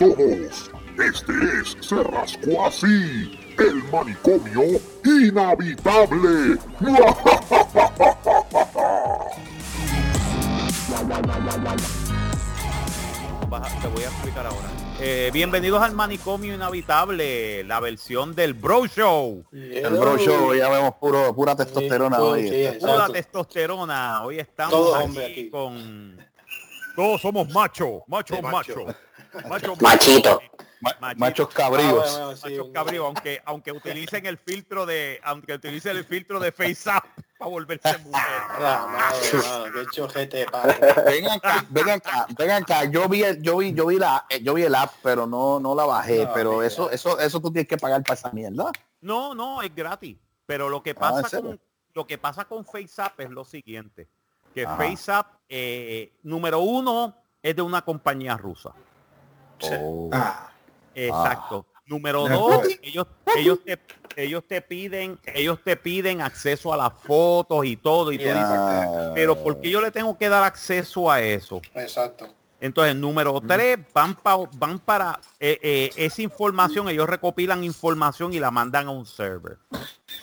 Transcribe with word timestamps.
todos. 0.00 0.70
Este 0.98 1.32
es 1.60 1.76
Se 1.86 2.02
Rascó 2.02 2.64
Así, 2.66 3.38
el 3.58 3.82
manicomio 3.92 4.80
inhabitable. 5.04 6.56
Te 13.82 13.88
voy 13.88 14.02
a 14.04 14.06
explicar 14.08 14.46
ahora. 14.46 14.68
Eh, 15.00 15.30
bienvenidos 15.32 15.82
al 15.82 15.92
manicomio 15.94 16.54
inhabitable, 16.54 17.62
la 17.64 17.80
versión 17.80 18.34
del 18.34 18.54
Bro 18.54 18.86
Show. 18.86 19.44
El 19.52 19.94
bro 19.96 20.16
show, 20.18 20.54
ya 20.54 20.68
vemos 20.68 20.94
puro, 21.00 21.34
pura 21.34 21.54
testosterona 21.56 22.16
Sí, 22.16 22.22
hoy. 22.22 22.48
sí, 22.48 22.78
Pura 22.80 23.06
testosterona. 23.08 24.22
Hoy 24.24 24.38
estamos 24.38 24.72
Todos 24.72 24.94
aquí, 24.96 25.04
hombres 25.04 25.30
aquí. 25.30 25.50
con... 25.50 26.16
Todos 26.96 27.20
somos 27.20 27.48
macho, 27.50 28.02
macho, 28.08 28.34
Sí, 28.36 28.42
macho. 28.42 28.84
macho. 28.84 28.98
Macho, 29.48 29.76
Machito. 29.80 30.40
Ma- 30.80 30.96
Machito. 31.00 31.18
machos 31.20 31.48
Ah, 31.50 31.54
cabríos. 31.56 32.10
bueno, 32.12 32.36
sí, 32.36 32.42
Machos 32.50 32.68
cabríos, 32.72 33.04
aunque 33.06 33.42
aunque 33.44 33.72
utilicen 33.72 34.26
el 34.26 34.38
filtro 34.38 34.86
de 34.86 35.20
aunque 35.24 35.54
utilicen 35.54 35.96
el 35.96 36.04
filtro 36.04 36.40
de 36.40 36.52
FaceApp 36.52 37.04
para 37.38 37.50
volverse 37.50 37.98
mujer. 38.04 38.22
Ah, 38.50 38.86
madre, 38.90 39.38
madre, 39.48 39.72
qué 39.72 39.86
chojete, 39.90 40.46
padre. 40.46 40.78
Vengan 41.06 41.32
acá, 41.38 41.66
vengan 41.68 41.98
acá, 41.98 42.26
vengan 42.38 42.62
acá. 42.62 42.84
Yo 42.86 43.08
vi, 43.08 43.22
el- 43.22 43.42
yo 43.42 43.58
vi, 43.58 43.72
yo 43.74 43.86
vi 43.86 43.98
la, 43.98 44.24
eh, 44.30 44.42
yo 44.42 44.54
vi 44.54 44.62
el 44.62 44.74
app, 44.74 44.92
pero 45.02 45.26
no, 45.26 45.60
no 45.60 45.74
la 45.74 45.84
bajé. 45.84 46.24
No, 46.24 46.32
pero 46.34 46.52
mira. 46.54 46.66
eso, 46.66 46.90
eso, 46.90 47.18
eso 47.20 47.40
tú 47.40 47.52
tienes 47.52 47.68
que 47.68 47.76
pagar 47.76 48.02
para 48.02 48.14
esa 48.14 48.30
mierda. 48.30 48.70
No, 49.02 49.34
no, 49.34 49.62
es 49.62 49.74
gratis. 49.74 50.16
Pero 50.46 50.68
lo 50.68 50.82
que 50.82 50.90
Ah, 50.90 51.12
¿en 51.16 51.22
pasa 51.22 51.40
con 51.40 51.60
lo 51.92 52.06
que 52.06 52.18
pasa 52.18 52.44
con 52.46 52.64
FaceApp 52.64 53.20
es 53.20 53.30
lo 53.30 53.44
siguiente, 53.44 54.08
que 54.54 54.64
Ajá. 54.64 54.76
FaceApp 54.76 55.26
eh, 55.48 56.12
número 56.22 56.60
uno 56.60 57.14
es 57.42 57.54
de 57.56 57.62
una 57.62 57.82
compañía 57.82 58.36
rusa. 58.36 58.70
Oh. 59.62 60.10
Ah, 60.12 60.50
Exacto. 60.94 61.66
Número 61.86 62.24
De 62.24 62.30
dos, 62.30 62.66
ellos, 62.82 63.06
ellos 63.36 63.58
te 63.64 63.78
ellos 64.16 64.44
te 64.46 64.60
piden, 64.60 65.18
ellos 65.34 65.58
te 65.64 65.76
piden 65.76 66.20
acceso 66.20 66.72
a 66.72 66.76
las 66.76 66.92
fotos 67.06 67.64
y 67.64 67.76
todo 67.76 68.12
y 68.12 68.18
tú 68.18 68.24
Ya. 68.24 68.34
dices, 68.34 68.58
Ah, 68.58 69.12
pero 69.14 69.34
¿por 69.36 69.60
qué 69.60 69.70
yo 69.70 69.80
le 69.80 69.90
tengo 69.90 70.16
que 70.18 70.28
dar 70.28 70.42
acceso 70.44 71.10
a 71.10 71.20
eso? 71.20 71.62
exacto. 71.74 72.28
Entonces, 72.60 72.94
número 72.94 73.40
tres, 73.40 73.78
van, 73.94 74.14
pa- 74.14 74.36
van 74.52 74.78
para 74.78 75.18
eh, 75.38 75.58
eh, 75.62 75.92
esa 75.96 76.20
información, 76.20 76.88
ellos 76.90 77.08
recopilan 77.08 77.64
información 77.64 78.34
y 78.34 78.40
la 78.40 78.50
mandan 78.50 78.88
a 78.88 78.90
un 78.90 79.06
server. 79.06 79.56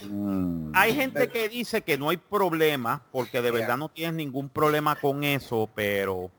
mm. 0.00 0.70
Hay 0.74 0.94
gente 0.94 1.28
que 1.28 1.48
dice 1.48 1.82
que 1.82 1.98
no 1.98 2.10
hay 2.10 2.18
problema, 2.18 3.02
porque 3.10 3.42
de 3.42 3.50
verdad 3.50 3.76
no 3.76 3.88
tienes 3.88 4.14
ningún 4.14 4.48
problema 4.48 4.94
con 4.94 5.24
eso, 5.24 5.68
pero 5.74 6.30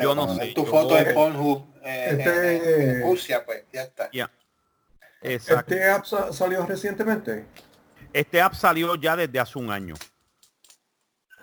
yo 0.00 0.14
no 0.14 0.34
sé. 0.36 0.52
Tu 0.54 0.64
yo- 0.64 0.70
foto 0.70 0.98
en 0.98 1.14
Pornhub 1.14 1.66
eh, 1.84 2.08
Este- 2.10 2.56
en- 2.84 2.90
en 2.96 3.02
Rusia, 3.02 3.44
pues, 3.44 3.64
ya 3.72 3.82
está. 3.82 4.08
Ya. 4.12 4.30
Exacto. 5.20 5.74
Este 5.74 5.90
app 5.90 6.04
sa- 6.04 6.32
salió 6.32 6.64
recientemente. 6.66 7.46
Este 8.12 8.40
app 8.40 8.54
salió 8.54 8.94
ya 8.96 9.16
desde 9.16 9.38
hace 9.40 9.58
un 9.58 9.70
año. 9.70 9.94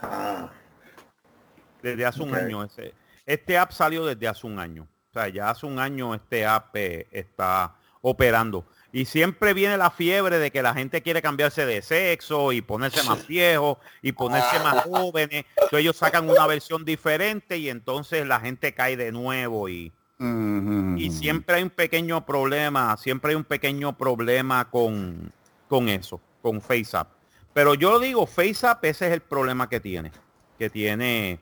Ah, 0.02 0.50
Desde 1.82 2.06
hace 2.06 2.22
un 2.22 2.36
año. 2.36 2.64
Ese, 2.64 2.94
este 3.26 3.58
app 3.58 3.72
salió 3.72 4.06
desde 4.06 4.28
hace 4.28 4.46
un 4.46 4.60
año. 4.60 4.88
O 5.10 5.14
sea, 5.14 5.30
ya 5.30 5.50
hace 5.50 5.66
un 5.66 5.80
año 5.80 6.14
este 6.14 6.46
app 6.46 6.76
eh, 6.76 7.08
está 7.12 7.74
operando. 8.02 8.66
Y 8.92 9.06
siempre 9.06 9.54
viene 9.54 9.78
la 9.78 9.92
fiebre 9.92 10.40
de 10.40 10.52
que 10.52 10.64
la 10.64 10.74
gente 10.74 11.02
quiere 11.02 11.22
cambiarse 11.22 11.66
de 11.66 11.82
sexo 11.82 12.52
y 12.52 12.62
ponerse 12.62 13.04
más 13.04 13.28
viejo 13.28 13.80
y 14.02 14.12
ponerse 14.14 14.60
más 14.60 14.84
jóvenes. 14.84 15.46
Entonces 15.56 15.80
ellos 15.80 15.98
sacan 15.98 16.28
una 16.30 16.48
versión 16.48 16.86
diferente 16.86 17.58
y 17.58 17.70
entonces 17.70 18.26
la 18.26 18.40
gente 18.40 18.74
cae 18.74 18.98
de 18.98 19.12
nuevo 19.12 19.70
y, 19.70 19.92
Mm, 20.20 20.98
y 20.98 21.12
siempre 21.12 21.56
hay 21.56 21.64
un 21.64 21.70
pequeño 21.70 22.26
problema, 22.26 22.96
siempre 22.98 23.32
hay 23.32 23.36
un 23.36 23.46
pequeño 23.46 23.98
problema 23.98 24.70
con, 24.70 25.32
con 25.70 25.88
eso, 25.88 26.20
con 26.42 26.62
FaceApp. 26.62 27.08
Pero 27.54 27.74
yo 27.74 28.00
digo, 28.00 28.28
FaceApp 28.28 28.84
ese 28.84 29.08
es 29.08 29.14
el 29.14 29.22
problema 29.22 29.70
que 29.70 29.80
tiene. 29.80 30.12
Que 30.58 30.70
tiene, 30.70 31.40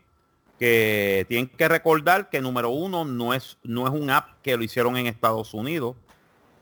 que 0.59 1.25
tienen 1.27 1.47
que 1.47 1.67
recordar 1.67 2.29
que 2.29 2.39
número 2.39 2.69
uno 2.69 3.03
no 3.03 3.33
es, 3.33 3.57
no 3.63 3.87
es 3.87 3.93
un 3.93 4.11
app 4.11 4.41
que 4.43 4.55
lo 4.55 4.63
hicieron 4.63 4.95
en 4.95 5.07
Estados 5.07 5.55
Unidos. 5.55 5.95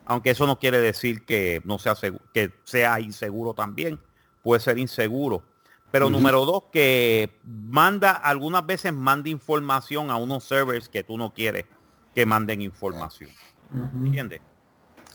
Aunque 0.05 0.31
eso 0.31 0.45
no 0.45 0.59
quiere 0.59 0.79
decir 0.79 1.25
que 1.25 1.61
no 1.65 1.79
sea 1.79 1.95
que 2.33 2.51
sea 2.63 2.99
inseguro 2.99 3.53
también. 3.53 3.99
Puede 4.43 4.61
ser 4.61 4.77
inseguro. 4.77 5.43
Pero 5.91 6.09
número 6.09 6.45
dos, 6.45 6.63
que 6.71 7.39
manda, 7.43 8.11
algunas 8.11 8.65
veces 8.65 8.91
manda 8.91 9.29
información 9.29 10.11
a 10.11 10.17
unos 10.17 10.43
servers 10.43 10.89
que 10.89 11.03
tú 11.03 11.17
no 11.17 11.33
quieres 11.33 11.65
que 12.13 12.25
manden 12.25 12.61
información. 12.61 13.29
ujú. 13.71 14.05
¿Entiendes? 14.07 14.41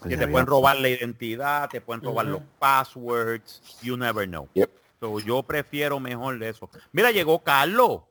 Que 0.08 0.16
te 0.16 0.26
pueden 0.26 0.46
robar 0.46 0.78
la 0.78 0.88
identidad, 0.88 1.68
te 1.68 1.80
pueden 1.82 2.02
robar 2.02 2.24
los 2.26 2.40
passwords, 2.58 3.60
you 3.82 3.96
never 3.96 4.26
know. 4.26 4.48
Yep. 4.54 4.70
So, 5.00 5.20
yo 5.20 5.42
prefiero 5.42 6.00
mejor 6.00 6.38
de 6.38 6.48
eso. 6.48 6.70
Mira, 6.92 7.10
llegó 7.10 7.42
Carlos. 7.42 8.02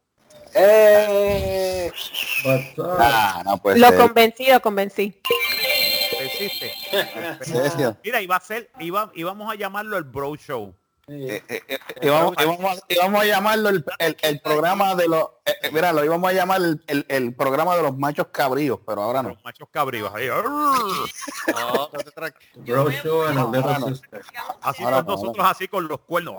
Eh? 0.54 1.92
Ah, 3.00 3.44
no 3.46 3.60
Lo 3.76 3.90
ser. 3.90 3.98
convencí, 3.98 4.52
lo 4.52 4.60
convencí. 4.60 5.20
Existe. 6.40 7.96
Mira, 8.04 8.22
iba 8.22 8.36
a 8.36 8.40
ser, 8.40 8.70
iba, 8.80 9.12
íbamos 9.16 9.52
a 9.52 9.56
llamarlo 9.56 9.98
el 9.98 10.04
Bro 10.06 10.36
Show. 10.38 10.74
Eh, 11.12 11.42
eh, 11.50 11.64
eh, 11.68 11.80
y, 12.04 12.08
vamos, 12.08 12.36
y 12.88 12.96
vamos 13.00 13.22
a, 13.24 13.26
llamarlo 13.26 13.70
el, 13.70 13.84
el- 13.98 14.16
el 14.22 14.40
programa 14.42 14.94
de 14.94 15.08
los 15.08 15.24
eh, 15.44 15.54
eh, 15.64 15.72
mira 15.72 15.92
lo 15.92 16.06
íbamos 16.06 16.30
a 16.30 16.34
llamar 16.34 16.62
el, 16.62 16.84
el- 16.86 17.04
el 17.10 17.34
programa 17.34 17.76
de 17.76 17.82
los 17.82 17.98
machos 17.98 18.28
cabríos 18.28 18.80
pero 18.86 19.02
ahora 19.02 19.24
no 19.24 19.30
Los 19.30 19.44
machos 19.44 19.68
cabríos. 19.72 20.14
ahí. 20.14 20.30
Bro 22.58 22.92
show 22.92 23.24
a 23.24 23.30
little 23.32 23.60
Ahora 23.60 23.80
no. 23.80 23.88
sister. 23.88 24.22
Así 24.62 24.84
Ahora 24.84 24.98
no, 25.02 25.14
nosotros 25.16 25.44
así 25.50 25.68
con 25.68 25.88
los 25.88 26.00
cuernos. 26.02 26.36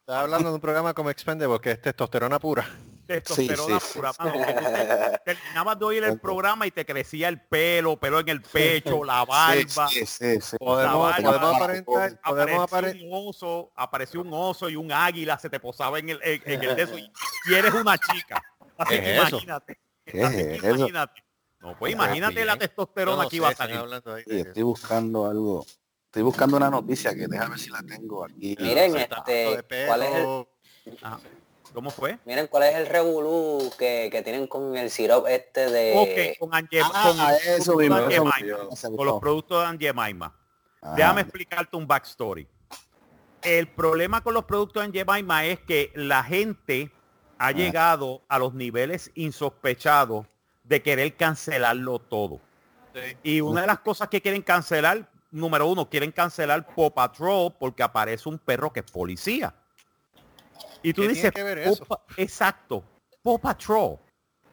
Estás 0.00 0.16
hablando 0.22 0.48
de 0.48 0.54
un 0.56 0.60
programa 0.60 0.92
como 0.92 1.08
Expendable, 1.10 1.60
que 1.60 1.70
es 1.72 1.80
testosterona 1.80 2.40
pura. 2.40 2.68
Testosterona 3.06 3.80
Sí, 3.80 3.86
sí, 3.86 3.98
pura, 3.98 4.12
mano, 4.18 4.32
que 4.46 4.52
tú 4.52 4.64
te- 4.64 5.18
terminabas 5.24 5.78
de 5.78 5.84
oír 5.84 6.04
el 6.04 6.20
programa 6.20 6.66
y 6.66 6.70
te 6.70 6.84
crecía 6.84 7.28
el 7.28 7.40
pelo, 7.40 7.96
pelo 7.98 8.20
en 8.20 8.28
el 8.28 8.42
pecho, 8.42 9.04
la 9.04 9.24
barba. 9.24 9.88
Sí, 9.88 10.04
sí, 10.06 10.40
sí. 10.40 10.56
Podemos, 10.58 11.10
La 11.10 11.16
podemos 11.16 11.40
barba. 11.40 11.56
aparentar, 11.56 12.20
podemos 12.20 12.62
apareció 12.64 12.98
apare- 13.00 13.02
un 13.04 13.28
oso, 13.28 13.72
apareció 13.74 14.20
un 14.20 14.30
oso 14.32 14.68
y 14.68 14.76
un 14.76 14.90
águila 14.92 15.38
se 15.38 15.48
te 15.48 15.60
posaba 15.60 15.98
en 15.98 16.10
el, 16.10 16.20
en, 16.22 16.42
en 16.44 16.62
el 16.64 16.76
de 16.76 16.82
eso 16.82 16.98
y, 16.98 17.10
y 17.50 17.54
eres 17.54 17.72
una 17.74 17.96
chica. 17.98 18.42
Así 18.78 18.94
¿Qué 18.94 19.00
que 19.00 19.16
es 19.16 19.28
imagínate. 19.28 19.78
¿Qué 20.04 20.22
así 20.24 20.40
es 20.40 20.60
que 20.62 20.68
imagínate. 20.68 21.22
No, 21.60 21.76
pues 21.78 21.92
imagínate 21.92 22.44
la 22.44 22.56
testosterona 22.56 23.22
No 23.22 23.28
que 23.28 23.36
iba 23.36 23.48
a 23.48 23.54
salir. 23.54 23.80
Sí, 24.26 24.40
estoy 24.40 24.62
buscando 24.62 25.26
algo 25.26 25.64
estoy 26.06 26.22
buscando 26.22 26.56
una 26.56 26.70
noticia 26.70 27.14
que 27.14 27.26
déjame 27.26 27.50
ver 27.50 27.58
si 27.58 27.70
la 27.70 27.82
tengo 27.82 28.24
aquí 28.24 28.56
miren, 28.58 28.96
este, 28.96 29.86
¿cuál 29.86 30.02
es 30.02 30.14
el. 30.14 30.96
Ajá. 31.02 31.20
¿Cómo 31.76 31.90
fue? 31.90 32.18
miren 32.24 32.46
cuál 32.46 32.62
es 32.62 32.74
el 32.74 32.86
revolú 32.86 33.70
que, 33.78 34.08
que 34.10 34.22
tienen 34.22 34.46
con 34.46 34.78
el 34.78 34.90
sirop 34.90 35.26
este 35.28 35.70
de 35.70 35.92
Ok, 35.94 36.38
con 36.38 36.54
Angie, 36.54 36.80
Ah, 36.82 37.36
con, 37.66 37.76
mismo, 37.76 39.04
los 39.04 39.20
productos 39.20 39.60
de 39.60 39.66
Aunt 39.66 39.82
Jemima. 39.82 40.34
Ajá. 40.80 40.94
Déjame 40.94 41.20
explicarte 41.20 41.76
un 41.76 41.86
backstory. 41.86 42.48
El 43.42 43.68
problema 43.68 44.22
con 44.22 44.32
los 44.32 44.46
productos 44.46 44.80
de 44.80 44.84
Aunt 44.86 44.96
Jemima 44.96 45.44
es 45.44 45.60
que 45.60 45.92
la 45.94 46.24
gente 46.24 46.90
ha 47.36 47.52
llegado 47.52 48.22
a 48.26 48.38
los 48.38 48.54
niveles 48.54 49.10
insospechados 49.14 50.24
de 50.64 50.80
querer 50.80 51.14
cancelarlo 51.14 51.98
todo. 51.98 52.40
Y 53.22 53.42
una 53.42 53.60
de 53.60 53.66
las 53.66 53.80
cosas 53.80 54.08
que 54.08 54.22
quieren 54.22 54.40
cancelar, 54.40 55.10
número 55.30 55.66
uno, 55.66 55.90
quieren 55.90 56.10
cancelar 56.10 56.74
Paw 56.74 56.94
Patrol 56.94 57.52
porque 57.60 57.82
aparece 57.82 58.30
un 58.30 58.38
perro 58.38 58.72
que 58.72 58.80
es 58.80 58.90
policía. 58.90 59.54
Y 60.86 60.92
tú 60.92 61.02
¿Qué 61.02 61.08
dices, 61.08 61.32
que 61.32 61.42
ver 61.42 61.64
"Paw 61.64 61.72
eso?" 61.72 61.84
Pa- 61.84 62.04
exacto, 62.16 62.84
Paw 63.22 63.38
Patrol, 63.40 63.98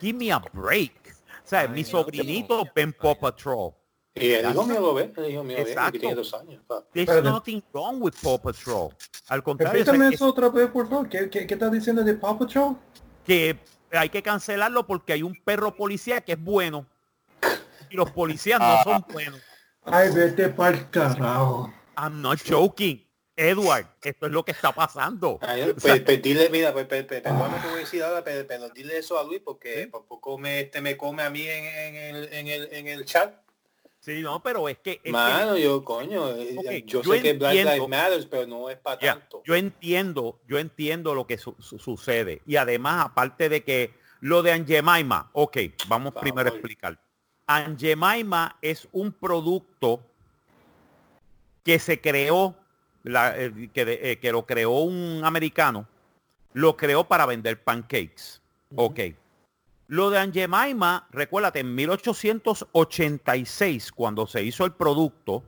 give 0.01 0.17
me 0.17 0.31
a 0.31 0.39
break. 0.51 0.93
O 1.05 1.47
sea, 1.47 1.59
Ay, 1.71 1.83
no, 1.83 1.87
sobrinitos 1.87 2.65
no. 2.65 2.71
ven 2.73 2.91
Paw 2.93 3.19
Patrol. 3.19 3.73
Y 4.15 4.31
el 4.31 4.49
hijo 4.49 4.65
mío 4.65 4.79
lo 4.79 4.93
ve, 4.95 5.13
el 5.15 5.31
hijo 5.31 5.43
mío 5.43 5.57
Exacto. 5.59 5.91
que 5.91 5.99
tiene 5.99 6.15
dos 6.15 6.33
años. 6.33 6.63
pa. 6.65 6.83
There's 6.91 7.23
nothing 7.23 7.61
wrong 7.71 8.01
with 8.01 8.13
Paw 8.23 8.39
Patrol. 8.41 8.89
Al 9.27 9.43
contrario, 9.43 9.79
Repítame 9.83 10.07
es 10.07 10.13
eso 10.15 10.27
otra 10.29 10.49
vez, 10.49 10.69
por 10.69 10.89
favor. 10.89 11.07
¿Qué, 11.07 11.29
qué, 11.29 11.45
qué 11.45 11.53
estás 11.53 11.71
diciendo 11.71 12.03
de 12.03 12.15
Paw 12.15 12.39
Patrol? 12.39 12.77
que 13.25 13.59
hay 13.91 14.09
que 14.09 14.23
cancelarlo 14.23 14.87
porque 14.87 15.13
hay 15.13 15.21
un 15.21 15.35
perro 15.45 15.75
policía 15.75 16.19
que 16.21 16.31
es 16.31 16.43
bueno. 16.43 16.87
Y 17.91 17.95
los 17.95 18.09
policías 18.09 18.59
no 18.59 18.81
son 18.83 19.05
buenos. 19.13 19.39
Ay, 19.83 20.09
vete 20.11 20.49
pa'l 20.49 20.89
carajo. 20.89 21.71
I'm 21.95 22.21
not 22.23 22.39
joking. 22.43 23.02
Edward, 23.35 23.87
esto 24.03 24.27
es 24.27 24.31
lo 24.31 24.43
que 24.45 24.51
está 24.51 24.71
pasando. 24.71 25.39
Ay, 25.41 25.73
pues, 25.81 26.01
pues 26.01 26.21
dile, 26.21 26.49
mira, 26.49 26.71
pues, 26.71 26.85
pues, 26.85 27.03
pues, 27.05 27.21
perdóname 27.21 27.59
que 27.61 27.67
voy 27.67 27.77
a 27.77 27.79
decir 27.79 28.03
ahora, 28.03 28.23
pero, 28.23 28.45
pero 28.47 28.69
dile 28.69 28.97
eso 28.99 29.17
a 29.17 29.23
Luis 29.23 29.41
porque 29.43 29.87
por 29.91 30.05
poco 30.05 30.37
me, 30.37 30.59
este, 30.61 30.81
me 30.81 30.95
come 30.97 31.23
a 31.23 31.29
mí 31.29 31.41
en, 31.47 31.65
en 31.65 31.95
el, 32.15 32.33
en, 32.33 32.47
el, 32.47 32.69
en 32.71 32.87
el 32.87 33.05
chat. 33.05 33.33
sí, 33.99 34.21
no, 34.21 34.43
pero 34.43 34.69
es 34.69 34.77
que, 34.77 34.91
es 34.91 34.99
que- 35.01 35.11
Mano, 35.11 35.57
yo, 35.57 35.83
coño, 35.83 36.29
eh, 36.35 36.55
Ok, 36.57 36.71
yo, 36.85 37.01
yo 37.01 37.13
sé 37.13 37.21
que 37.23 37.33
Black 37.33 37.53
Lives 37.53 37.65
entiendo. 37.67 37.87
Matter, 37.87 38.27
pero 38.29 38.45
no 38.47 38.69
es 38.69 38.77
para 38.77 39.01
ya, 39.01 39.13
tanto. 39.15 39.41
yo 39.45 39.55
entiendo, 39.55 40.39
yo 40.47 40.59
entiendo 40.59 41.15
lo 41.15 41.25
que 41.25 41.39
su- 41.39 41.55
su- 41.59 41.79
sucede. 41.79 42.41
Y 42.45 42.57
además, 42.57 43.05
aparte 43.05 43.49
de 43.49 43.63
que 43.63 43.93
lo 44.19 44.43
de 44.43 44.51
Aunt 44.53 44.67
Jemima, 44.67 45.31
ok, 45.33 45.57
vamos 45.87 46.13
Por 46.13 46.21
primero 46.21 46.49
a 46.49 46.53
explicar. 46.53 46.99
Aunt 47.47 47.79
Jemima 47.79 48.57
es 48.61 48.87
un 48.91 49.11
producto 49.11 49.99
que 51.63 51.79
se 51.79 51.99
creó, 51.99 52.55
la- 53.03 53.37
eh, 53.37 53.69
que, 53.73 53.99
eh, 54.11 54.19
que 54.19 54.31
lo 54.31 54.45
creó 54.45 54.71
un 54.79 55.21
americano, 55.23 55.87
lo 56.53 56.77
creó 56.77 57.03
para 57.05 57.25
vender 57.25 57.61
pancakes. 57.63 58.41
Ok. 58.75 58.99
Lo 59.87 60.09
de 60.09 60.19
Aunt 60.19 60.33
Jemima, 60.33 61.07
recuérdate, 61.11 61.59
en 61.59 61.75
1886, 61.75 63.91
cuando 63.91 64.25
se 64.27 64.43
hizo 64.43 64.65
el 64.65 64.71
producto, 64.73 65.43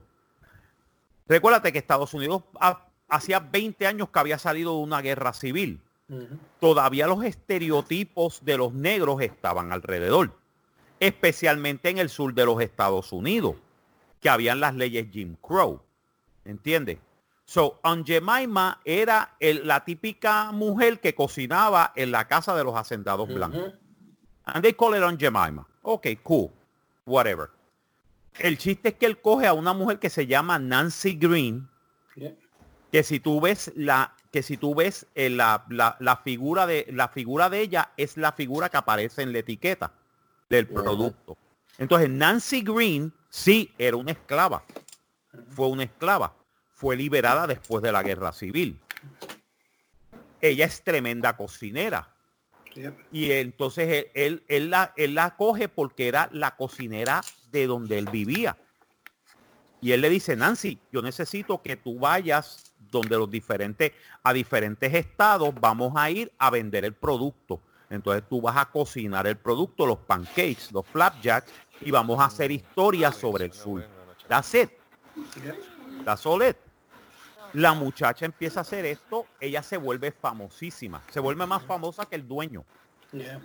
recuérdate 1.27 1.71
que 1.71 1.79
Estados 1.79 2.13
Unidos 2.13 2.43
ha- 2.59 2.85
hacía 3.07 3.39
20 3.39 3.87
años 3.87 4.09
que 4.09 4.19
había 4.19 4.37
salido 4.37 4.73
de 4.77 4.83
una 4.83 5.01
guerra 5.01 5.33
civil. 5.33 5.79
Todavía 6.59 7.07
los 7.07 7.23
estereotipos 7.23 8.45
de 8.45 8.57
los 8.57 8.73
negros 8.73 9.21
estaban 9.21 9.71
alrededor, 9.71 10.37
especialmente 10.99 11.89
en 11.89 11.97
el 11.97 12.09
sur 12.09 12.33
de 12.35 12.45
los 12.45 12.61
Estados 12.61 13.11
Unidos, 13.11 13.55
que 14.21 14.29
habían 14.29 14.59
las 14.59 14.75
leyes 14.75 15.07
Jim 15.11 15.35
Crow. 15.41 15.81
¿Entiendes? 16.43 16.99
So, 17.45 17.79
Aunt 17.83 18.05
Jemima 18.07 18.79
era 18.83 19.35
el- 19.39 19.67
la 19.67 19.83
típica 19.85 20.51
mujer 20.51 20.99
que 20.99 21.13
cocinaba 21.13 21.93
en 21.95 22.11
la 22.11 22.27
casa 22.27 22.55
de 22.55 22.63
los 22.63 22.75
hacendados 22.75 23.27
blancos. 23.27 23.59
Ujú. 23.67 23.73
And 24.45 24.63
they 24.63 24.73
call 24.73 24.95
it 24.95 25.03
Aunt 25.03 25.19
Jemima. 25.19 25.67
Ok, 25.83 26.07
cool. 26.23 26.49
Whatever. 27.05 27.51
El 28.39 28.57
chiste 28.57 28.89
es 28.89 28.95
que 28.95 29.05
él 29.05 29.21
coge 29.21 29.45
a 29.47 29.53
una 29.53 29.73
mujer 29.73 29.99
que 29.99 30.09
se 30.09 30.25
llama 30.27 30.57
Nancy 30.59 31.15
Green, 31.15 31.69
Yeah. 32.15 32.33
que 32.91 33.03
si 33.03 33.19
tú 33.19 33.39
ves 33.41 33.71
la 33.75 34.13
que 34.31 34.43
si 34.43 34.57
tú 34.57 34.75
ves 34.75 35.05
eh, 35.15 35.29
la, 35.29 35.65
la- 35.69 35.95
la 35.99 36.17
figura 36.17 36.65
de 36.67 36.85
la 36.91 37.07
figura 37.07 37.49
de 37.49 37.61
ella 37.61 37.91
es 37.95 38.17
la 38.17 38.33
figura 38.33 38.67
que 38.69 38.75
aparece 38.75 39.21
en 39.21 39.31
la 39.31 39.39
etiqueta 39.39 39.93
del 40.49 40.67
producto. 40.67 41.37
Entonces 41.77 42.09
Nancy 42.09 42.61
Green 42.61 43.13
sí 43.29 43.73
era 43.77 43.95
una 43.95 44.11
esclava. 44.11 44.63
Fue 45.51 45.67
una 45.69 45.83
esclava. 45.83 46.33
Fue 46.85 46.95
liberada 46.95 47.47
después 47.47 47.81
de 47.81 47.91
la 47.91 48.03
guerra 48.03 48.31
civil. 48.31 48.79
Ella 50.39 50.65
es 50.65 50.83
tremenda 50.83 51.35
cocinera. 51.35 52.13
Y 53.11 53.31
entonces 53.31 54.05
él, 54.13 54.43
él, 54.47 54.69
la, 54.69 54.93
él 54.95 55.15
la 55.15 55.35
coge 55.35 55.67
porque 55.67 56.07
era 56.07 56.29
la 56.31 56.55
cocinera 56.55 57.23
de 57.49 57.65
donde 57.65 57.97
él 57.97 58.07
vivía. 58.11 58.55
Y 59.81 59.93
él 59.93 60.01
le 60.01 60.11
dice, 60.11 60.35
Nancy, 60.35 60.77
yo 60.91 61.01
necesito 61.01 61.59
que 61.63 61.75
tú 61.75 61.97
vayas 61.97 62.75
donde 62.91 63.17
los 63.17 63.31
diferentes, 63.31 63.91
a 64.21 64.31
diferentes 64.31 64.93
estados, 64.93 65.55
vamos 65.59 65.93
a 65.95 66.11
ir 66.11 66.31
a 66.37 66.51
vender 66.51 66.85
el 66.85 66.93
producto. 66.93 67.61
Entonces 67.89 68.23
tú 68.29 68.41
vas 68.41 68.57
a 68.57 68.65
cocinar 68.65 69.25
el 69.25 69.37
producto, 69.37 69.87
los 69.87 69.97
pancakes, 69.97 70.71
los 70.71 70.85
flapjacks, 70.85 71.51
y 71.81 71.89
vamos 71.89 72.19
a 72.19 72.25
hacer 72.25 72.51
historias 72.51 73.15
sobre 73.15 73.45
el 73.45 73.53
sur. 73.53 73.83
That's 74.27 74.53
it. 74.53 74.69
That's 76.05 76.23
all 76.27 76.43
it. 76.43 76.57
La 77.55 77.73
muchacha 77.73 78.25
empieza 78.25 78.59
a 78.59 78.61
hacer 78.61 78.85
esto, 78.85 79.25
ella 79.39 79.63
se 79.63 79.77
vuelve 79.77 80.11
famosísima, 80.11 81.01
se 81.09 81.19
vuelve 81.21 81.45
más 81.45 81.63
famosa 81.63 82.05
que 82.05 82.15
el 82.15 82.27
dueño. 82.27 82.65
Yeah. 83.11 83.39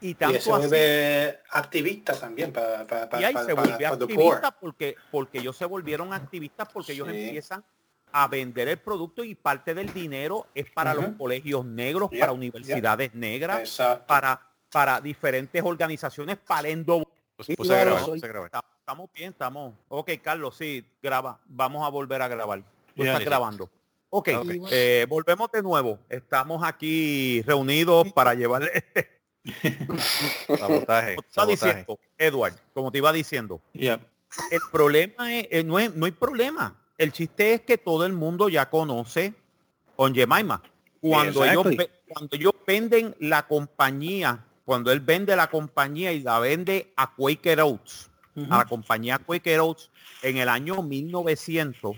Y 0.00 0.08
Y 0.10 0.14
tanto 0.14 0.32
se 0.32 0.38
así- 0.40 0.50
vuelve 0.50 1.40
activista 1.50 2.18
también 2.18 2.52
para, 2.52 2.84
para, 2.84 3.08
para, 3.08 3.22
y 3.22 3.24
ahí 3.24 3.34
para, 3.34 3.46
se 3.46 3.54
poor. 3.54 3.68
activista 4.02 4.50
porque, 4.50 4.96
porque 5.12 5.38
ellos 5.38 5.56
se 5.56 5.64
volvieron 5.64 6.12
activistas 6.12 6.68
porque 6.72 6.92
ellos 6.92 7.06
empiezan 7.08 7.64
a 8.10 8.26
vender 8.26 8.66
el 8.66 8.78
producto 8.78 9.22
y 9.22 9.36
parte 9.36 9.74
del 9.74 9.94
dinero 9.94 10.48
es 10.52 10.68
para 10.70 10.92
los 10.92 11.06
colegios 11.16 11.64
negros, 11.64 12.10
para 12.18 12.32
universidades 12.32 13.14
negras, 13.14 13.60
Exacto. 13.60 14.06
para, 14.08 14.40
para 14.72 15.00
diferentes 15.00 15.62
organizaciones, 15.64 16.36
para 16.36 16.68
endo... 16.68 17.06
Estamos- 18.92 19.10
bien, 19.14 19.30
estamos. 19.30 19.74
Ok, 19.88 20.10
Carlos, 20.22 20.54
sí, 20.54 20.84
graba. 21.02 21.40
Vamos 21.46 21.82
a 21.86 21.88
volver 21.88 22.20
a 22.20 22.28
grabar. 22.28 22.62
Tú 22.94 23.02
estás 23.04 23.24
grabando. 23.24 23.70
Ok, 24.10 24.28
Ok. 24.38 24.50
eh, 24.70 25.06
volvemos 25.08 25.50
de 25.50 25.62
nuevo. 25.62 25.98
Estamos 26.10 26.62
aquí 26.62 27.40
reunidos 27.46 28.12
para 28.12 28.34
llevarle... 28.34 28.70
Sabotaje, 30.58 31.16
Como 31.16 31.22
te 31.22 31.26
iba 31.26 31.32
sabotaje. 31.32 31.50
diciendo, 31.50 31.98
Edward, 32.18 32.54
como 32.74 32.92
te 32.92 32.98
iba 32.98 33.12
diciendo, 33.14 33.60
Yeah. 33.72 33.98
el 34.50 34.60
problema 34.70 35.34
es, 35.34 35.48
eh, 35.50 35.64
no, 35.64 35.78
es- 35.78 35.94
no 35.94 36.04
hay 36.04 36.12
problema. 36.12 36.76
El 36.98 37.12
chiste 37.12 37.54
es 37.54 37.60
que 37.62 37.78
todo 37.78 38.04
el 38.04 38.12
mundo 38.12 38.50
ya 38.50 38.68
conoce 38.68 39.32
On 39.96 40.14
Jemima. 40.14 40.62
Cuando 41.00 41.44
ellos, 41.46 41.66
cuando 42.08 42.36
ellos 42.36 42.52
venden 42.66 43.16
la 43.20 43.46
compañía, 43.48 44.44
cuando 44.66 44.92
él 44.92 45.00
vende 45.00 45.34
la 45.34 45.48
compañía 45.48 46.12
y 46.12 46.20
la 46.20 46.38
vende 46.38 46.92
a 46.96 47.12
Quaker 47.14 47.62
Oats, 47.62 48.10
a 48.36 48.58
la 48.58 48.64
compañía 48.64 49.18
Quaker 49.18 49.60
Oats, 49.60 49.90
en 50.22 50.38
el 50.38 50.48
año 50.48 50.82
1900, 50.82 51.96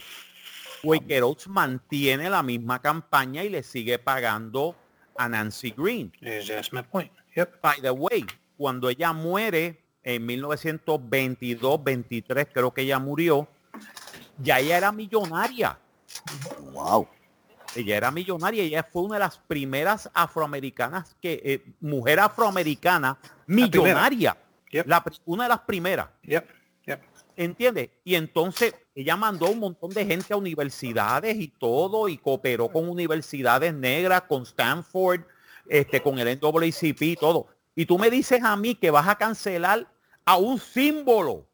Quaker 0.83 1.23
Oats 1.23 1.49
mantiene 1.49 2.29
la 2.29 2.43
misma 2.43 2.81
campaña 2.81 3.45
y 3.45 3.49
le 3.49 3.63
sigue 3.63 3.99
pagando 3.99 4.77
a 5.17 5.29
Nancy 5.29 5.73
Green. 5.77 6.13
That's 6.21 6.73
my 6.73 6.83
point. 6.83 7.13
Yep. 7.37 7.61
By 7.61 7.81
the 7.81 7.91
way, 7.91 8.25
cuando 8.57 8.89
ella 8.89 9.13
muere 9.13 9.81
en 10.03 10.27
1922, 10.27 11.83
23, 11.83 12.49
creo 12.53 12.73
que 12.73 12.83
ella 12.83 12.99
murió, 12.99 13.49
ya 14.39 14.61
ella 14.61 14.77
era 14.79 14.93
millonaria. 14.93 15.79
Wow. 16.73 17.09
Ella 17.75 17.97
era 17.97 18.11
millonaria, 18.11 18.63
ella 18.63 18.87
fue 18.89 19.03
una 19.03 19.15
de 19.15 19.21
las 19.21 19.39
primeras 19.39 20.09
afroamericanas 20.15 21.17
que, 21.21 21.41
eh, 21.45 21.65
mujer 21.81 22.21
afroamericana 22.21 23.19
millonaria. 23.47 24.37
Yep. 24.75 24.87
La 24.89 25.05
una 25.27 25.45
de 25.45 25.49
las 25.51 25.61
primeras. 25.61 26.09
Yep. 26.23 26.49
Yep. 26.87 27.01
¿Entiendes? 27.37 27.91
Y 28.05 28.15
entonces 28.17 28.75
ella 28.95 29.17
mandó 29.17 29.47
un 29.51 29.59
montón 29.61 29.91
de 29.91 30.05
gente 30.05 30.35
a 30.35 30.37
universidades 30.37 31.37
y 31.37 31.49
todo, 31.49 32.09
y 32.09 32.19
cooperó 32.19 32.69
con 32.69 32.89
universidades 32.89 33.73
negras, 33.73 34.23
con 34.23 34.43
Stanford, 34.43 35.21
este, 35.69 36.01
con 36.03 36.19
el 36.19 36.27
NAACP 36.41 37.03
y 37.03 37.17
todo. 37.17 37.47
Y 37.77 37.87
tú 37.87 37.99
me 37.99 38.11
dices 38.11 38.43
a 38.43 38.57
mí 38.57 38.75
que 38.75 38.91
vas 38.91 39.07
a 39.09 39.17
cancelar 39.17 39.87
a 40.25 40.37
un 40.37 40.59
símbolo, 40.59 41.47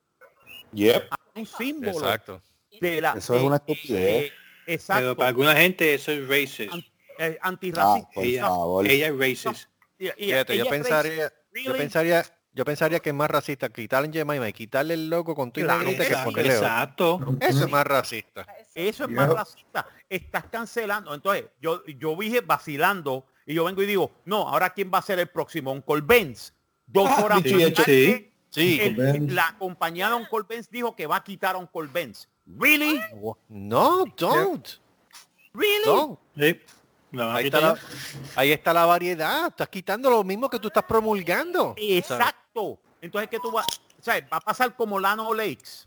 Yep. 0.73 1.09
a 1.11 1.17
un 1.39 1.47
símbolo 1.47 1.99
Exacto. 1.99 2.43
de 2.81 3.01
la... 3.01 3.13
Eso 3.13 3.37
es 3.37 3.43
una 3.43 3.57
estupidez. 3.57 4.25
eh, 4.27 4.33
exacto. 4.67 5.03
Pero 5.03 5.17
para 5.17 5.29
alguna 5.29 5.55
gente 5.57 5.93
eso 5.95 6.11
es 6.13 6.27
racist. 6.27 6.73
Eh, 7.19 7.39
Ah, 7.43 7.49
antirracista. 7.49 8.09
por 8.15 8.87
Ella, 8.87 9.09
es 9.09 9.19
racist. 9.19 9.69
Y- 9.99 10.07
y- 10.09 10.11
Fíjate, 10.27 10.57
yo 10.57 10.63
ella 10.65 10.65
es 10.65 10.71
pensaría, 10.71 11.13
racist. 11.25 11.35
yo 11.47 11.73
Really? 11.73 11.79
pensaría, 11.79 12.25
yo 12.61 12.65
pensaría 12.67 13.01
que 13.01 13.09
es 13.09 13.15
más 13.17 13.31
racista 13.31 13.71
quitarle 13.71 14.09
en 14.09 14.13
Jemima 14.13 14.47
y 14.47 14.53
quitarle 14.53 14.93
el 14.93 15.09
logo 15.09 15.35
con 15.35 15.51
tu 15.51 15.63
Claro 15.63 15.83
que 15.83 16.15
otro. 16.15 16.41
Exacto. 16.43 17.19
Eso 17.41 17.65
es 17.65 17.71
más 17.71 17.87
racista. 17.87 18.47
Eso 18.75 19.05
es 19.05 19.11
más 19.11 19.31
racista. 19.33 19.87
Estás 20.11 20.45
cancelando. 20.51 21.15
Entonces, 21.15 21.47
yo, 21.59 21.83
yo 21.87 22.15
dije 22.17 22.43
vacilando 22.43 23.25
y 23.47 23.55
yo 23.55 23.65
vengo 23.65 23.81
y 23.81 23.87
digo, 23.87 24.11
no, 24.27 24.47
ahora 24.47 24.69
quién 24.75 24.91
va 24.93 24.99
a 24.99 25.03
ser 25.03 25.19
el 25.21 25.29
próximo, 25.29 25.73
Uncle 25.73 26.03
Benz. 26.03 26.53
Dos 26.87 27.09
Ah, 27.11 27.25
horas 27.25 27.43
dicho 27.43 27.57
y 27.57 27.61
más 27.63 27.69
hecho. 27.71 27.83
tarde, 27.83 28.33
Sí. 28.51 28.79
el- 28.83 28.95
Benz. 28.95 29.33
la 29.33 29.57
compañía 29.59 30.09
de 30.11 30.17
Uncle 30.17 30.41
Benz 30.47 30.69
dijo 30.69 30.95
que 30.95 31.07
va 31.07 31.17
a 31.17 31.25
quitar 31.25 31.55
a 31.55 31.59
Uncle 31.59 31.87
Benz. 31.91 32.29
¿Really? 32.45 33.01
No, 33.49 34.05
don't. 34.19 34.69
¿Really? 35.55 35.85
Don't. 35.87 36.19
Sí. 36.37 36.61
Ahí 37.19 37.47
está, 37.47 37.61
la, 37.61 37.79
ahí 38.37 38.53
está 38.53 38.73
la 38.75 38.85
variedad. 38.85 39.47
Estás 39.49 39.69
quitando 39.69 40.11
lo 40.11 40.23
mismo 40.25 40.51
que 40.51 40.59
tú 40.59 40.69
estás 40.69 40.85
promulgando. 40.85 41.75
Exacto. 41.79 42.40
Entonces, 43.01 43.31
¿qué 43.31 43.39
tú 43.39 43.51
vas? 43.51 43.67
O 43.99 44.03
sea, 44.03 44.21
va 44.33 44.39
a 44.39 44.41
pasar 44.41 44.75
como 44.75 44.99
Lano 44.99 45.33
Lakes. 45.35 45.87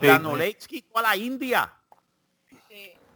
Sí. 0.00 0.06
Lano 0.06 0.36
Lakes 0.36 0.66
quitó 0.66 0.98
a 0.98 1.02
la 1.02 1.16
India. 1.16 1.72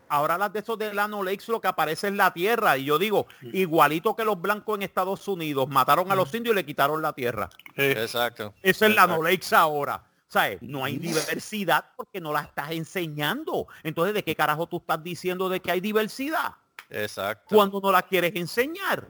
Ahora 0.09 0.37
las 0.37 0.53
de 0.53 0.59
esos 0.59 0.77
de 0.77 0.93
Lano 0.93 1.23
Lakes 1.23 1.45
lo 1.47 1.61
que 1.61 1.69
aparece 1.69 2.09
es 2.09 2.15
la 2.15 2.33
tierra. 2.33 2.77
Y 2.77 2.87
yo 2.87 2.99
digo, 2.99 3.27
igualito 3.43 4.17
que 4.17 4.25
los 4.25 4.41
blancos 4.41 4.77
en 4.77 4.83
Estados 4.83 5.29
Unidos 5.29 5.69
mataron 5.69 6.11
a 6.11 6.17
los 6.17 6.35
indios 6.35 6.53
y 6.53 6.57
le 6.57 6.67
quitaron 6.67 7.01
la 7.01 7.13
tierra. 7.13 7.49
Sí. 7.77 7.83
Exacto. 7.83 8.55
Eso 8.61 8.87
es 8.87 8.95
Lano 8.95 9.23
Lakes 9.23 9.55
ahora. 9.55 10.03
¿Sabes? 10.27 10.63
No 10.63 10.85
hay 10.85 10.97
diversidad 10.97 11.85
porque 11.97 12.21
no 12.21 12.33
la 12.33 12.43
estás 12.43 12.71
enseñando. 12.71 13.67
Entonces, 13.83 14.15
¿de 14.15 14.23
qué 14.23 14.37
carajo 14.37 14.69
tú 14.69 14.77
estás 14.77 15.03
diciendo 15.03 15.49
de 15.49 15.61
que 15.61 15.73
hay 15.73 15.81
diversidad? 15.81 16.55
Exacto. 16.89 17.55
Cuando 17.55 17.81
no 17.81 17.91
la 17.91 18.03
quieres 18.03 18.35
enseñar. 18.37 19.09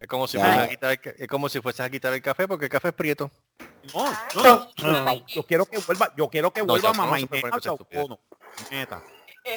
Es 0.00 0.06
como 0.06 0.28
si 0.28 0.38
Ya. 0.38 0.44
fueses 0.44 0.62
a 0.62 0.68
quitar 0.68 0.90
el, 0.92 1.14
es 1.18 1.28
como 1.28 1.48
si 1.48 1.60
fueses 1.60 1.80
a 1.80 1.90
quitar 1.90 2.12
el 2.14 2.22
café 2.22 2.46
porque 2.46 2.66
el 2.66 2.70
café 2.70 2.88
es 2.88 2.94
prieto. 2.94 3.30
No, 3.94 4.04
no, 4.42 4.68
no, 4.82 5.04
no, 5.04 5.26
Yo 5.26 5.42
quiero 5.44 5.66
que 5.66 5.78
vuelva, 5.78 6.12
yo 6.16 6.28
quiero 6.28 6.52
que 6.52 6.60
No, 6.60 6.66
vuelva 6.66 6.92
mamá 6.92 7.12
no 7.12 7.16
y 7.18 7.20
se 7.22 7.26
puede 7.26 7.42
neta, 7.44 7.56
estúpido. 7.56 8.06
Chaucón. 8.06 8.18
Neta. 8.70 9.02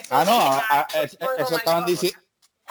Ah, 0.10 0.24
no, 0.26 0.32
ah, 0.42 0.64
ah, 0.70 0.88
es- 1.04 1.18
eso 1.38 1.58
estaban 1.58 1.86
diciendo. 1.86 2.20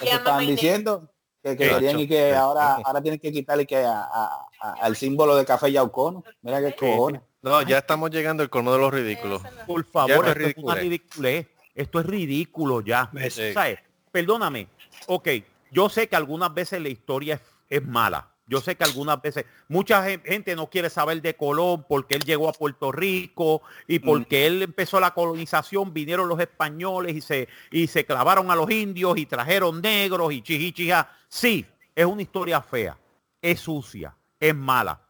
Eso 0.01 0.17
estaban 0.17 0.47
diciendo 0.47 1.13
que, 1.43 1.57
que 1.57 1.69
querían 1.69 2.01
y 2.01 2.09
que 2.09 2.35
ahora 2.35 2.77
ahora 2.85 3.03
tienen 3.03 3.21
que 3.21 3.31
quitarle 3.31 3.67
que 3.67 3.77
a- 3.77 4.01
a- 4.03 4.47
a- 4.61 4.73
al 4.81 4.97
símbolo 4.97 5.37
de 5.37 5.45
café 5.45 5.71
Yaucono. 5.71 6.25
Mira 6.43 6.61
qué 6.61 6.75
cojones. 6.75 7.21
No, 7.43 7.63
ya 7.63 7.79
estamos 7.79 8.11
llegando 8.11 8.43
al 8.43 8.51
colmo 8.51 8.73
de 8.73 8.79
los 8.79 8.93
ridículos. 8.93 9.43
Por 9.67 9.85
favor, 9.85 10.27
esto 10.29 10.41
es 10.41 10.47
esto 10.49 10.61
es 10.61 10.65
una 10.65 10.75
ridiculez. 10.75 11.47
Esto 11.75 12.01
es 12.01 12.07
ridículo 12.07 12.81
ya. 12.81 13.11
Sí. 13.31 13.53
¿Sabes? 13.53 13.79
Perdóname. 14.11 14.69
Ok, 15.07 15.29
yo 15.71 15.89
sé 15.89 16.09
que 16.09 16.17
algunas 16.17 16.53
veces 16.53 16.81
la 16.83 16.89
historia 16.89 17.35
es, 17.37 17.41
es 17.71 17.83
mala. 17.87 18.29
Yo 18.47 18.61
sé 18.61 18.75
que 18.75 18.83
algunas 18.83 19.23
veces 19.23 19.45
mucha 19.69 20.03
gen- 20.05 20.23
gente 20.25 20.57
no 20.57 20.69
quiere 20.69 20.91
saber 20.91 21.23
de 21.23 21.35
Colón 21.37 21.87
porque 21.89 22.17
él 22.17 22.25
llegó 22.25 22.49
a 22.49 22.53
Puerto 22.53 22.91
Rico 22.91 23.63
y 23.87 24.01
porque 24.01 24.45
él 24.49 24.61
empezó 24.63 24.99
la 24.99 25.13
colonización, 25.15 25.95
vinieron 25.95 26.29
los 26.29 26.41
españoles 26.41 27.15
y 27.15 27.21
se, 27.21 27.49
y 27.71 27.87
se 27.87 28.05
clavaron 28.05 28.51
a 28.51 28.57
los 28.57 28.69
indios 28.69 29.17
y 29.19 29.27
trajeron 29.27 29.81
negros 29.81 30.33
y 30.33 30.43
chijichija. 30.43 31.09
Sí, 31.29 31.65
es 31.95 32.05
una 32.05 32.23
historia 32.23 32.61
fea, 32.61 32.99
es 33.41 33.61
sucia, 33.61 34.17
es 34.41 34.55
mala, 34.55 35.01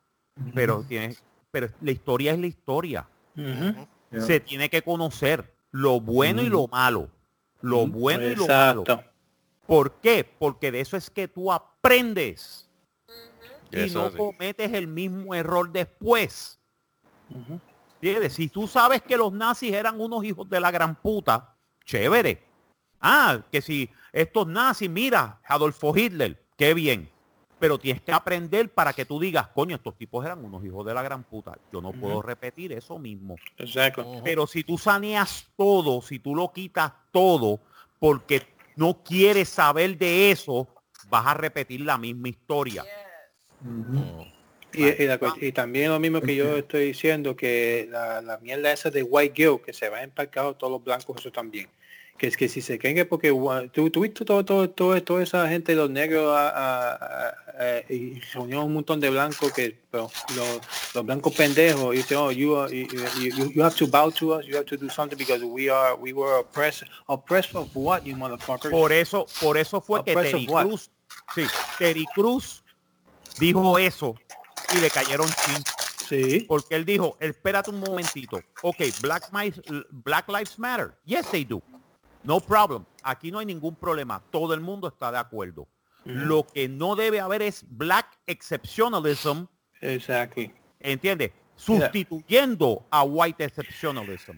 pero 0.54 0.84
tiene, 0.86 1.16
pero 1.50 1.68
la 1.80 1.90
historia 1.92 2.32
es 2.32 2.38
la 2.38 2.46
historia. 2.46 3.08
Se 4.20 4.40
tiene 4.40 4.68
que 4.68 4.82
conocer 4.82 5.54
lo 5.70 5.98
bueno 6.00 6.42
y 6.42 6.50
lo 6.50 6.68
malo. 6.68 7.08
Lo 7.62 7.86
bueno 7.86 8.24
y 8.26 8.34
lo 8.36 8.46
malo. 8.48 8.84
¿Por 9.70 10.00
qué? 10.00 10.24
Porque 10.24 10.72
de 10.72 10.80
eso 10.80 10.96
es 10.96 11.08
que 11.10 11.28
tú 11.28 11.52
aprendes 11.52 12.68
y 13.70 13.78
Eso 13.78 14.02
no 14.02 14.10
sí. 14.10 14.16
cometes 14.16 14.72
el 14.72 14.88
mismo 14.88 15.32
error 15.32 15.70
después. 15.70 16.58
¿Entiendes? 17.94 18.32
Si 18.32 18.48
tú 18.48 18.66
sabes 18.66 19.00
que 19.00 19.16
los 19.16 19.32
nazis 19.32 19.72
eran 19.72 20.00
unos 20.00 20.24
hijos 20.24 20.48
de 20.48 20.58
la 20.58 20.72
gran 20.72 20.96
puta, 20.96 21.54
chévere. 21.84 22.42
Ah, 23.00 23.44
que 23.52 23.62
si 23.62 23.88
estos 24.10 24.48
nazis, 24.48 24.90
mira, 24.90 25.40
Adolfo 25.44 25.96
Hitler, 25.96 26.44
qué 26.56 26.74
bien. 26.74 27.08
Pero 27.60 27.78
tienes 27.78 28.02
que 28.02 28.10
aprender 28.10 28.74
para 28.74 28.92
que 28.92 29.04
tú 29.04 29.20
digas, 29.20 29.50
coño, 29.54 29.76
estos 29.76 29.96
tipos 29.96 30.26
eran 30.26 30.44
unos 30.44 30.64
hijos 30.64 30.84
de 30.84 30.94
la 30.94 31.02
gran 31.02 31.22
puta. 31.22 31.56
Yo 31.72 31.80
no 31.80 31.92
puedo 31.92 32.22
repetir 32.22 32.72
eso 32.72 32.98
mismo. 32.98 33.36
Exacto. 33.56 34.20
Pero 34.24 34.48
si 34.48 34.64
tú 34.64 34.76
saneas 34.76 35.46
todo, 35.56 36.02
si 36.02 36.18
tú 36.18 36.34
lo 36.34 36.50
quitas 36.52 36.92
todo, 37.12 37.60
porque 38.00 38.58
no 38.80 39.02
quieres 39.04 39.50
saber 39.50 39.96
de 39.98 40.30
eso, 40.30 40.66
vas 41.10 41.26
a 41.26 41.34
repetir 41.34 41.82
la 41.82 41.98
misma 41.98 42.30
historia. 42.30 42.82
Y, 44.72 45.02
y 45.02 45.06
la 45.06 45.18
cuest- 45.20 45.42
y 45.42 45.52
también 45.52 45.90
lo 45.90 46.00
mismo 46.00 46.20
que 46.22 46.34
yo 46.34 46.56
estoy 46.56 46.86
diciendo, 46.86 47.36
que 47.36 47.86
la, 47.90 48.22
la 48.22 48.38
mierda 48.38 48.72
esa 48.72 48.88
de 48.90 49.02
white 49.02 49.34
guilt, 49.34 49.62
que 49.64 49.72
se 49.74 49.88
va 49.90 50.02
empacado 50.02 50.54
todos 50.56 50.72
los 50.72 50.82
blancos, 50.84 51.16
eso 51.18 51.30
también. 51.30 51.68
Que 52.20 52.26
es 52.26 52.36
que 52.36 52.50
si 52.50 52.60
se 52.60 52.78
creen 52.78 52.96
que 52.96 53.06
porque 53.06 53.30
tú, 53.72 53.88
tú 53.88 54.00
viste 54.02 54.26
todo, 54.26 54.44
todo, 54.44 54.68
todo, 54.68 55.02
toda 55.02 55.22
esa 55.22 55.48
gente, 55.48 55.74
los 55.74 55.88
negros, 55.88 56.30
a- 56.36 56.50
a- 56.50 56.92
a- 56.92 57.28
a- 57.78 57.92
y 57.92 58.20
reunió 58.34 58.62
un 58.62 58.74
montón 58.74 59.00
de 59.00 59.08
blancos 59.08 59.50
que 59.54 59.80
pero 59.90 60.10
los, 60.36 60.60
los 60.94 61.06
blancos 61.06 61.32
pendejos 61.34 61.94
y 61.94 61.96
dicen, 61.96 62.18
oh, 62.18 62.30
you, 62.30 62.56
are, 62.58 62.70
you, 62.70 62.86
you, 63.18 63.50
you 63.52 63.62
have 63.64 63.74
to 63.74 63.86
bow 63.86 64.10
to 64.10 64.34
us, 64.36 64.44
you 64.44 64.54
have 64.54 64.66
to 64.66 64.76
do 64.76 64.90
something 64.90 65.16
because 65.16 65.42
we 65.42 65.70
are, 65.70 65.94
we 65.98 66.12
were 66.12 66.40
oppressed. 66.40 66.84
Oppressed 67.06 67.54
of 67.56 67.70
what, 67.74 68.02
you 68.04 68.14
motherfuckers? 68.14 68.70
Por 68.70 68.92
eso, 68.92 69.24
por 69.40 69.56
eso 69.56 69.80
fue 69.80 70.04
que 70.04 70.12
Oppressive 70.12 70.46
Terry? 70.46 70.68
Cruz, 70.68 70.90
sí, 71.34 71.44
Terry 71.78 72.04
Cruz 72.14 72.62
dijo 73.38 73.78
eso 73.78 74.14
y 74.74 74.78
le 74.78 74.90
cayeron 74.90 75.26
chin. 75.46 75.64
Sí. 76.06 76.44
Porque 76.46 76.74
él 76.74 76.84
dijo, 76.84 77.16
espérate 77.18 77.70
un 77.70 77.80
momentito. 77.80 78.40
Ok, 78.62 78.76
Black, 79.00 79.30
Lives- 79.32 79.62
Black 79.90 80.28
Lives 80.28 80.58
Matter. 80.58 80.92
Yes, 81.06 81.26
they 81.30 81.44
do. 81.44 81.62
No 82.22 82.40
problem. 82.40 82.84
Aquí 83.02 83.30
no 83.30 83.38
hay 83.38 83.46
ningún 83.46 83.74
problema. 83.76 84.22
Todo 84.30 84.54
el 84.54 84.60
mundo 84.60 84.88
está 84.88 85.10
de 85.10 85.18
acuerdo. 85.18 85.66
Lo 86.04 86.46
que 86.46 86.68
no 86.68 86.96
debe 86.96 87.20
haber 87.20 87.42
es 87.42 87.64
black 87.68 88.06
exceptionalism, 88.26 89.44
Exactly. 89.80 90.50
¿entiendes? 90.80 91.30
Sustituyendo 91.56 92.86
a 92.90 93.02
white 93.04 93.44
exceptionalism. 93.44 94.36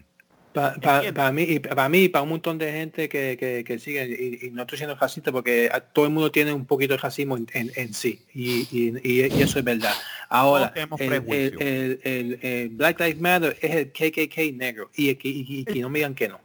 Para 0.53 1.31
mí 1.31 1.41
y 1.43 1.59
para 1.59 1.89
mí 1.89 2.03
y 2.03 2.09
para 2.09 2.21
un 2.21 2.29
montón 2.29 2.59
de 2.59 2.71
gente 2.71 3.09
que, 3.09 3.35
que, 3.39 3.63
que 3.63 3.79
sigue 3.79 4.05
y, 4.05 4.45
y 4.47 4.51
no 4.51 4.61
estoy 4.61 4.77
siendo 4.77 4.93
racista 4.95 5.31
porque 5.31 5.71
todo 5.93 6.05
el 6.05 6.11
mundo 6.11 6.31
tiene 6.31 6.53
un 6.53 6.65
poquito 6.67 6.93
de 6.93 6.97
racismo 6.99 7.37
en, 7.37 7.47
en, 7.53 7.71
en 7.75 7.91
sí 7.95 8.23
y, 8.35 8.67
y, 9.03 9.21
eso 9.41 9.57
es 9.57 9.65
verdad 9.65 9.95
ahora 10.29 10.71
el, 10.75 10.87
prejuicio. 10.89 11.59
el- 11.59 11.59
el- 11.59 11.99
el- 12.03 12.39
el 12.43 12.69
Black 12.69 12.99
Lives 12.99 13.19
Matter 13.19 13.57
es 13.61 13.71
el 13.75 13.91
KKK 13.91 14.55
negro 14.55 14.91
y, 14.95 15.09
y 15.75 15.79
no 15.81 15.89
me 15.89 15.99
digan 15.99 16.13
que 16.13 16.27
no 16.29 16.39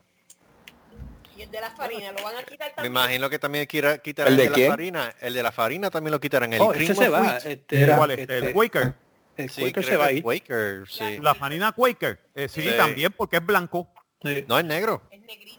Y 1.38 1.42
el 1.42 1.50
de 1.52 1.61
la 1.61 1.71
farina, 1.71 2.11
lo 2.12 2.23
van 2.25 2.37
a 2.37 2.42
quitar 2.42 2.68
Me 2.71 2.75
también. 2.75 2.92
imagino 2.92 3.30
que 3.30 3.38
también 3.38 3.66
quiera- 3.66 3.99
quitarán 3.99 4.33
¿El 4.35 4.40
el 4.40 4.47
de 4.49 4.52
quién? 4.54 4.66
la 4.68 4.73
farina. 4.75 5.14
El 5.21 5.35
de 5.35 5.42
la 5.45 5.52
farina 5.52 5.90
también 5.90 6.11
lo 6.12 6.21
quitarán. 6.21 6.52
El 6.52 6.61
oh, 6.61 6.71
cream 6.71 6.90
ese 6.90 6.95
se 6.97 7.09
va 7.09 7.21
wheat. 7.23 7.47
este, 7.47 7.76
Mira. 7.78 7.97
¿Cuál 7.97 8.11
es? 8.11 8.18
este, 8.18 8.38
El 8.38 8.52
Quaker. 8.52 8.95
el 9.37 9.50
Sí, 9.50 9.61
Quaker 9.62 9.85
se 9.85 9.97
va 9.97 10.07
ahí 10.07 10.21
Quaker, 10.21 10.83
sí. 10.88 11.18
La 11.23 11.35
farina 11.37 11.71
Quaker. 11.73 12.18
Eh, 12.35 12.49
sí, 12.49 12.62
Sí. 12.62 12.71
también 12.76 13.12
porque 13.16 13.37
es 13.37 13.47
blanco. 13.47 13.88
Sí. 14.23 14.45
No 14.49 14.59
es 14.59 14.64
negro. 14.64 15.02
Es 15.12 15.21
negrito. 15.21 15.59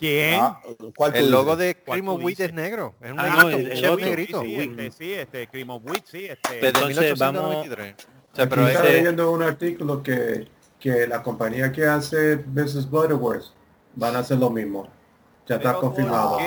¿Quién? 0.00 0.40
Ah, 0.42 0.60
¿Cuál 0.96 1.14
El 1.14 1.30
logo 1.30 1.54
de 1.54 1.76
¿Cuál 1.76 2.00
Cream 2.00 2.08
of 2.08 2.24
Wheat 2.24 2.40
es 2.40 2.52
negro. 2.52 2.96
Es 3.00 3.12
un 3.12 3.20
Ah, 3.20 3.22
negrito, 3.22 3.42
no, 3.44 3.48
el- 3.50 3.54
un 3.54 3.70
el 3.70 3.80
chef 3.80 3.90
otro. 3.92 4.04
negrito. 4.04 4.42
Sí, 4.42 4.54
este, 4.56 4.90
sí, 4.90 5.12
este 5.12 5.46
Cream 5.46 5.70
of 5.70 5.82
Wheat, 5.84 6.04
sí, 6.06 6.24
este. 6.26 6.54
Desde 6.56 6.66
Entonces, 6.68 7.18
vamos- 7.20 7.42
1893. 7.50 7.94
O 8.32 8.36
sea, 8.36 8.48
pero 8.48 8.66
estaba 8.66 8.88
leyendo 8.88 9.30
un 9.30 9.42
artículo 9.44 10.02
que, 10.02 10.48
que 10.80 11.06
la 11.06 11.22
compañía 11.22 11.70
que 11.70 11.86
hace 11.86 12.36
Mrs. 12.38 12.90
Butterworth 12.90 13.44
van 13.94 14.16
a 14.16 14.18
hacer 14.18 14.38
lo 14.38 14.50
mismo. 14.50 14.88
Ya 15.46 15.56
está 15.56 15.68
Pero 15.70 15.72
¿por 15.72 15.80
confirmado. 15.80 16.38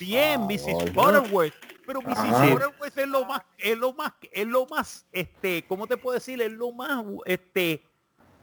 Bien, 0.00 0.40
Ah, 0.40 0.46
Mrs. 0.46 0.64
oye. 0.74 0.90
Butterworth. 0.90 1.54
Pero 1.86 2.02
Mrs. 2.02 2.18
Ajá. 2.18 2.46
Butterworth 2.46 2.98
es 2.98 3.06
lo 3.08 3.24
más, 3.24 3.40
es 3.56 3.78
lo 3.78 3.92
más, 3.94 4.12
es 4.30 4.46
lo 4.46 4.66
más, 4.66 5.06
este, 5.12 5.64
¿cómo 5.66 5.86
te 5.86 5.96
puedo 5.96 6.14
decir? 6.14 6.40
Es 6.42 6.52
lo 6.52 6.70
más, 6.72 7.04
este, 7.24 7.82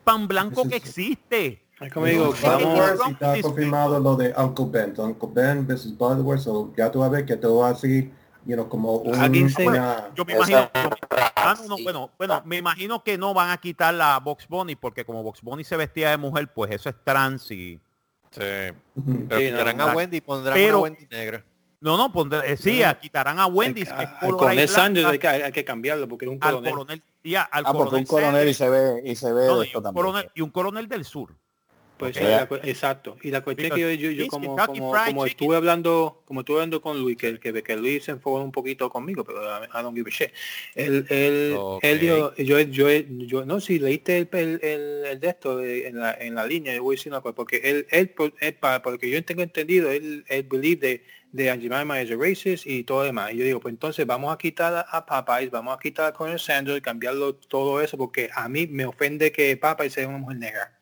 pan 0.03 0.27
blanco 0.27 0.67
que 0.67 0.75
existe. 0.75 1.61
como 1.93 2.05
digo 2.07 2.33
vamos 2.41 3.07
y 3.09 3.11
está 3.11 3.41
confirmado 3.41 3.99
lo 3.99 4.15
de 4.15 4.33
Uncle 4.37 4.65
Ben. 4.69 4.93
Uncle 4.97 5.29
Ben, 5.31 5.67
Mrs. 5.67 5.95
Butterworth, 5.97 6.39
so 6.41 6.73
ya 6.75 6.89
tú 6.91 6.99
vas 6.99 7.09
a 7.09 7.11
ver 7.11 7.25
que 7.25 7.35
todo 7.37 7.63
así, 7.65 8.11
you 8.45 8.55
know, 8.55 8.67
como 8.67 8.93
un, 8.97 9.09
una- 9.15 10.09
Yo 10.15 10.25
me 10.25 10.33
imagino, 10.33 10.69
ah, 10.73 11.55
no, 11.59 11.67
no, 11.77 11.83
bueno, 11.83 12.09
bueno, 12.17 12.41
me 12.45 12.57
imagino 12.57 13.03
que 13.03 13.17
no 13.17 13.33
van 13.35 13.51
a 13.51 13.57
quitar 13.57 13.93
la 13.93 14.19
Box 14.19 14.47
Bunny 14.47 14.75
porque 14.75 15.05
como 15.05 15.21
Box 15.21 15.41
Bunny 15.43 15.63
se 15.63 15.75
vestía 15.77 16.09
de 16.11 16.17
mujer, 16.17 16.51
pues 16.53 16.71
eso 16.71 16.89
es 16.89 16.95
trans 17.03 17.51
y 17.51 17.79
sí. 18.35 18.77
Ujú. 18.95 19.25
Pero 19.27 19.39
Sí, 19.41 19.45
no, 19.51 19.57
quitarán 19.57 19.81
a. 19.81 19.95
Wendy 19.95 20.17
y 20.17 20.21
pondrán 20.21 20.53
Pero- 20.55 20.77
una 20.79 20.83
Wendy 20.83 21.07
negra. 21.09 21.43
no, 21.81 21.97
no, 21.97 22.11
pondré- 22.11 22.41
eh, 22.45 22.57
sí, 22.57 22.81
a- 22.83 22.99
quitarán 22.99 23.39
a 23.39 23.47
Wendy, 23.47 23.81
es 23.81 23.91
al 23.91 24.17
coronel 24.19 24.67
Sanders 24.69 25.07
hay 25.07 25.19
que, 25.19 25.27
hay 25.27 25.51
que 25.51 25.63
cambiarlo 25.65 26.07
porque 26.07 26.25
es 26.25 26.31
un 26.31 26.37
al 26.41 26.51
coronel 26.53 26.71
coronel, 26.71 27.03
y 27.23 27.35
a- 27.35 27.41
al 27.43 27.63
Ah, 27.67 27.73
porque 27.73 27.95
un 27.95 28.05
coronel 28.05 28.31
Sanders, 28.33 28.51
y 28.51 28.53
se 28.53 28.69
ve, 28.69 29.01
y 29.11 29.15
se 29.15 29.33
ve 29.33 29.45
no, 29.47 29.59
de 29.59 29.65
y 29.65 29.67
esto 29.67 29.79
un 29.79 29.83
también. 29.83 30.05
coronel, 30.05 30.31
y 30.33 30.41
un 30.41 30.49
coronel 30.49 30.87
del 30.87 31.05
sur. 31.05 31.33
Pues 31.97 32.15
Ok. 32.17 32.23
sí, 32.23 32.29
la 32.29 32.45
cu- 32.47 32.55
exacto. 32.63 33.17
Y 33.23 33.31
la 33.31 33.41
cuestión 33.41 33.67
es 33.67 33.73
que 33.73 33.79
yo, 33.81 33.89
yo, 33.89 34.11
yo 34.11 34.23
It's 34.23 34.29
como, 34.31 35.25
estuve 35.25 35.55
hablando, 35.55 36.21
como 36.25 36.41
estuve 36.41 36.57
hablando 36.57 36.81
con 36.81 36.99
Luis, 36.99 37.15
que, 37.17 37.39
que, 37.39 37.63
que 37.63 37.75
Luis 37.77 38.03
se 38.03 38.11
enfocó 38.11 38.41
un 38.43 38.51
poquito 38.51 38.89
conmigo, 38.89 39.23
pero 39.23 39.41
I 39.43 39.81
don't 39.81 39.95
give 39.95 40.09
a 40.09 40.13
shit. 40.13 40.31
Él, 40.75 41.05
él, 41.09 41.57
él 41.81 41.99
dijo, 41.99 42.35
yo, 42.35 42.59
yo, 42.61 42.89
yo, 42.89 43.45
no, 43.45 43.59
si 43.61 43.79
leíste 43.79 44.17
el, 44.17 44.29
el, 44.33 44.59
el, 44.61 45.05
el 45.05 45.19
de 45.19 45.27
esto 45.29 45.61
eh, 45.61 45.87
en 45.87 45.99
la, 45.99 46.13
en 46.13 46.35
la 46.35 46.45
línea, 46.45 46.75
yo 46.75 46.83
voy 46.83 46.95
a 46.95 46.97
decir 46.97 47.11
una 47.11 47.21
cosa, 47.21 47.33
porque 47.35 47.61
él, 47.63 47.87
él, 47.91 48.09
por- 48.09 48.33
él, 48.41 48.55
para, 48.55 48.81
porque 48.81 49.09
yo 49.09 49.23
tengo 49.23 49.41
entendido, 49.41 49.89
él, 49.91 50.25
él 50.27 50.43
believe 50.43 50.87
de, 50.87 51.03
de 51.31 51.49
Aunt 51.49 51.61
Jemima 51.61 52.01
is 52.01 52.11
a 52.11 52.15
racist 52.17 52.65
y 52.67 52.83
todo 52.83 53.03
demás. 53.03 53.31
Y 53.33 53.37
yo 53.37 53.45
digo, 53.45 53.59
pues 53.61 53.71
entonces 53.73 54.05
vamos 54.05 54.33
a 54.33 54.37
quitar 54.37 54.73
a, 54.73 54.81
a 54.81 55.05
Popeyes, 55.05 55.51
vamos 55.51 55.75
a 55.75 55.79
quitar 55.79 56.07
a 56.07 56.13
Colonel 56.13 56.39
Sanders, 56.39 56.81
cambiarlo 56.81 57.35
todo 57.35 57.81
eso, 57.81 57.97
porque 57.97 58.29
a 58.33 58.49
mí 58.49 58.67
me 58.67 58.85
ofende 58.85 59.31
que 59.31 59.55
Popeyes 59.57 59.93
sea 59.93 60.07
una 60.09 60.17
mujer 60.17 60.37
negra. 60.39 60.74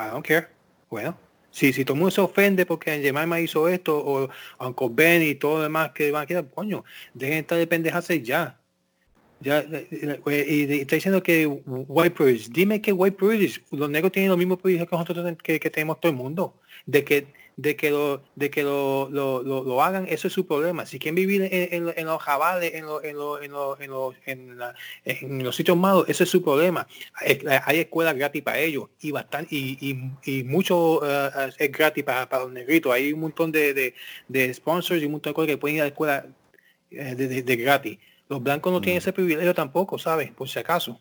I 0.00 0.10
don't 0.10 0.26
care. 0.26 0.48
Bueno, 0.88 1.16
si, 1.50 1.72
si 1.72 1.84
todo 1.84 1.94
el 1.94 2.00
mundo 2.00 2.10
se 2.10 2.20
ofende 2.20 2.66
porque 2.66 3.00
Jemima 3.00 3.40
hizo 3.40 3.68
esto, 3.68 3.98
o 3.98 4.28
Uncle 4.58 4.88
Ben 4.90 5.22
y 5.22 5.34
todo 5.34 5.58
lo 5.58 5.62
demás 5.64 5.92
que 5.92 6.10
van 6.10 6.24
a 6.24 6.26
quedar, 6.26 6.48
coño, 6.50 6.84
dejen 7.14 7.34
de 7.34 7.40
estar 7.40 7.58
de 7.58 7.66
pendejarse 7.66 8.22
ya. 8.22 8.56
Ya, 9.40 9.60
eh, 9.60 9.88
eh, 9.90 10.46
y, 10.48 10.74
y 10.74 10.80
está 10.80 10.96
diciendo 10.96 11.22
que 11.22 11.46
white 11.46 12.14
privilege. 12.14 12.48
Dime 12.50 12.80
que 12.80 12.92
white 12.92 13.16
privilege. 13.16 13.62
Los 13.70 13.88
negros 13.88 14.12
tienen 14.12 14.28
los 14.28 14.38
mismos 14.38 14.58
privilegios 14.58 14.88
que 14.88 14.96
nosotros 14.96 15.36
que, 15.42 15.58
que 15.58 15.70
tenemos 15.70 15.98
todo 15.98 16.12
el 16.12 16.18
mundo. 16.18 16.60
De 16.84 17.04
que 17.04 17.26
de 17.62 17.76
que 17.76 17.90
lo 17.90 18.22
de 18.36 18.48
que 18.50 18.62
lo, 18.62 19.08
lo, 19.10 19.42
lo, 19.42 19.62
lo 19.64 19.82
hagan, 19.82 20.06
eso 20.08 20.28
es 20.28 20.32
su 20.32 20.46
problema. 20.46 20.86
Si 20.86 20.98
quieren 20.98 21.14
vivir 21.16 21.42
en, 21.42 21.50
en, 21.88 21.92
en 21.94 22.06
los 22.06 22.22
jabales, 22.22 22.72
en, 22.74 22.86
los 22.86 23.04
en, 23.04 23.16
los 23.16 23.42
en, 23.42 23.50
los 23.52 23.80
en, 23.80 23.90
los 23.90 24.14
en, 24.24 24.58
la- 24.58 24.74
en 25.04 25.44
los 25.44 25.54
sitios 25.56 25.76
malos, 25.76 26.06
eso 26.08 26.24
es 26.24 26.30
su 26.30 26.42
problema. 26.42 26.86
Hay, 27.14 27.38
hay 27.64 27.78
escuelas 27.80 28.14
gratis 28.16 28.42
para 28.42 28.58
ellos 28.58 28.88
y 29.00 29.10
bastante 29.10 29.54
y, 29.54 29.76
y, 30.24 30.38
y 30.38 30.44
mucho 30.44 31.00
eh, 31.04 31.50
es 31.58 31.70
gratis 31.70 32.02
para, 32.02 32.26
para 32.28 32.44
los 32.44 32.52
negritos. 32.52 32.92
Hay 32.92 33.12
un 33.12 33.20
montón 33.20 33.52
de, 33.52 33.74
de, 33.74 33.94
de 34.28 34.54
sponsors 34.54 35.02
y 35.02 35.04
un 35.04 35.12
montón 35.12 35.32
de 35.32 35.34
cosas 35.34 35.48
que 35.48 35.58
pueden 35.58 35.76
ir 35.76 35.82
a 35.82 35.84
la 35.84 35.88
escuela 35.88 36.26
eh, 36.90 37.14
de, 37.14 37.28
de- 37.28 37.42
de 37.42 37.56
gratis. 37.56 37.98
Los 38.28 38.42
blancos 38.42 38.72
no 38.72 38.80
tienen 38.80 38.98
ese 38.98 39.12
privilegio 39.12 39.52
tampoco, 39.54 39.98
¿sabes? 39.98 40.30
Por 40.32 40.48
si 40.48 40.58
acaso. 40.58 40.98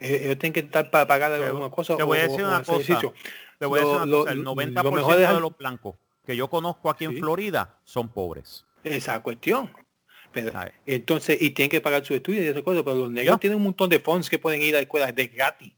Ellos 0.00 0.38
tienen 0.38 0.54
que 0.54 0.60
estar 0.60 0.90
para 0.90 1.06
pagar 1.06 1.30
alguna 1.32 1.68
cosa. 1.70 1.96
te 1.96 2.02
voy 2.02 2.18
a 2.18 2.22
o- 2.22 2.28
decir 2.28 2.44
o 2.44 2.48
una 2.48 2.62
cosa. 2.64 3.12
Te 3.60 3.66
voy 3.66 3.78
a 3.78 3.82
decir 3.82 3.96
Lo- 3.98 4.02
una 4.02 4.06
lo- 4.06 4.18
cosa, 4.20 4.32
el 4.32 4.38
lo 4.38 4.54
90% 4.54 4.92
mejor 4.96 5.14
de 5.14 5.20
dejar- 5.20 5.40
los 5.40 5.56
blancos 5.56 5.94
que 6.26 6.34
yo 6.34 6.48
conozco 6.48 6.88
aquí 6.90 7.04
en 7.04 7.12
Sí. 7.12 7.18
Florida 7.20 7.78
son 7.84 8.08
pobres. 8.08 8.64
Esa 8.82 9.22
cuestión. 9.22 9.70
Pero, 10.32 10.50
entonces, 10.86 11.36
y 11.42 11.50
tienen 11.50 11.70
que 11.70 11.80
pagar 11.82 12.04
su 12.04 12.14
estudio 12.14 12.42
y 12.42 12.46
esas 12.46 12.62
cosas, 12.62 12.82
pero 12.84 12.96
los 12.96 13.10
negros 13.10 13.36
Ya. 13.36 13.38
tienen 13.40 13.58
un 13.58 13.64
montón 13.64 13.90
de 13.90 14.00
fondos 14.00 14.30
que 14.30 14.38
pueden 14.38 14.62
ir 14.62 14.74
a 14.76 14.80
escuelas 14.80 15.14
de 15.14 15.26
gratis. 15.26 15.72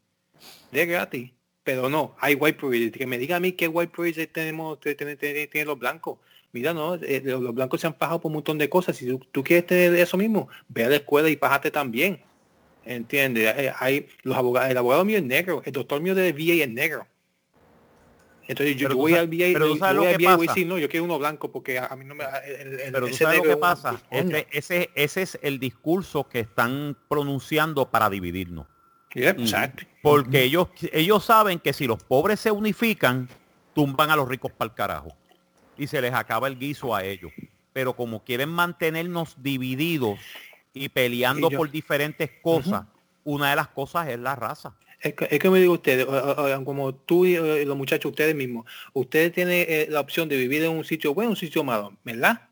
De 0.70 0.86
gratis. 0.86 1.32
Pero 1.64 1.88
no, 1.88 2.14
hay 2.20 2.34
white 2.34 2.58
privilege. 2.58 2.98
Que 2.98 3.06
me 3.06 3.18
diga 3.18 3.36
a 3.36 3.40
mí 3.40 3.52
qué 3.52 3.66
white 3.66 3.92
privilege 3.92 4.26
tenemos, 4.28 4.78
te- 4.78 4.94
te- 4.94 5.16
te- 5.16 5.46
tienen 5.48 5.66
los 5.68 5.78
blancos. 5.78 6.18
mira, 6.52 6.74
no, 6.74 6.94
eh, 6.96 7.22
los, 7.24 7.40
los 7.40 7.54
blancos 7.54 7.80
se 7.80 7.86
han 7.88 7.94
pajado 7.94 8.20
por 8.20 8.28
un 8.28 8.34
montón 8.34 8.58
de 8.58 8.68
cosas. 8.68 8.94
Si 8.96 9.06
tú, 9.06 9.18
tú 9.32 9.42
quieres 9.42 9.66
tener 9.66 9.94
eso 9.96 10.16
mismo, 10.18 10.48
ve 10.68 10.84
a 10.84 10.88
la 10.90 10.96
escuela 10.96 11.28
y 11.30 11.36
pájate 11.36 11.70
también. 11.70 12.20
¿Entiendes? 12.84 13.54
Eh, 13.56 13.72
Hay 13.78 14.06
los 14.22 14.36
abogados, 14.36 14.70
el 14.70 14.76
abogado 14.76 15.04
mío 15.04 15.16
es 15.16 15.24
negro, 15.24 15.62
el 15.64 15.72
doctor 15.72 16.00
mío 16.02 16.14
de 16.14 16.32
VA 16.32 16.62
es 16.64 16.68
negro. 16.70 17.06
Entonces 18.48 18.76
yo, 18.76 18.88
yo 18.88 18.96
voy 18.96 19.14
al 19.14 19.28
VA, 19.28 19.50
pero 19.52 19.68
yo 19.68 19.76
sabes 19.76 19.96
voy 19.96 20.12
lo 20.12 20.18
que 20.18 20.24
pasa. 20.24 20.54
no, 20.66 20.78
yo 20.78 20.88
quiero 20.88 21.04
uno 21.04 21.18
blanco 21.18 21.50
porque 21.52 21.78
a, 21.78 21.86
a 21.86 21.96
mí 21.96 22.04
no 22.04 22.14
me... 22.14 22.24
el- 22.44 22.80
el- 22.80 22.92
Pero 22.92 23.06
tú 23.08 23.14
sabes 23.14 23.38
lo 23.38 23.44
que 23.44 23.56
pasa. 23.56 24.02
coño. 24.10 24.36
Ese, 24.36 24.48
ese, 24.50 24.90
ese 24.94 25.22
es 25.22 25.38
el 25.42 25.58
discurso 25.58 26.28
que 26.28 26.40
están 26.40 26.96
pronunciando 27.08 27.88
para 27.90 28.10
dividirnos. 28.10 28.66
Yep, 29.14 29.38
exacto. 29.40 29.84
Porque 30.02 30.42
ellos, 30.42 30.68
ellos 30.92 31.24
saben 31.24 31.58
que 31.60 31.72
si 31.72 31.86
los 31.86 32.02
pobres 32.02 32.40
se 32.40 32.50
unifican, 32.50 33.28
tumban 33.74 34.10
a 34.10 34.16
los 34.16 34.26
ricos 34.28 34.50
para 34.52 34.70
el 34.70 34.74
carajo. 34.74 35.16
Y 35.78 35.86
se 35.86 36.00
les 36.00 36.12
acaba 36.12 36.48
el 36.48 36.58
guiso 36.58 36.94
a 36.94 37.04
ellos. 37.04 37.30
Pero 37.72 37.94
como 37.94 38.24
quieren 38.24 38.48
mantenernos 38.48 39.36
divididos 39.42 40.18
y 40.74 40.88
peleando 40.88 41.48
Y 41.48 41.50
yo- 41.52 41.58
por 41.58 41.70
diferentes 41.70 42.30
cosas, 42.42 42.84
una 43.24 43.50
de 43.50 43.56
las 43.56 43.68
cosas 43.68 44.08
es 44.08 44.18
la 44.18 44.34
raza. 44.34 44.74
Es 45.02 45.14
que, 45.14 45.26
es 45.30 45.38
que 45.40 45.50
me 45.50 45.58
digo 45.58 45.72
ustedes, 45.72 46.06
como 46.64 46.94
tú 46.94 47.26
y 47.26 47.36
los 47.64 47.76
muchachos, 47.76 48.10
ustedes 48.10 48.34
mismos, 48.36 48.66
ustedes 48.92 49.32
tienen 49.32 49.66
eh, 49.68 49.86
la 49.90 49.98
opción 50.00 50.28
de 50.28 50.36
vivir 50.36 50.62
en 50.62 50.70
un 50.70 50.84
sitio 50.84 51.12
bueno, 51.12 51.30
un 51.30 51.36
sitio 51.36 51.64
malo, 51.64 51.92
¿verdad? 52.04 52.48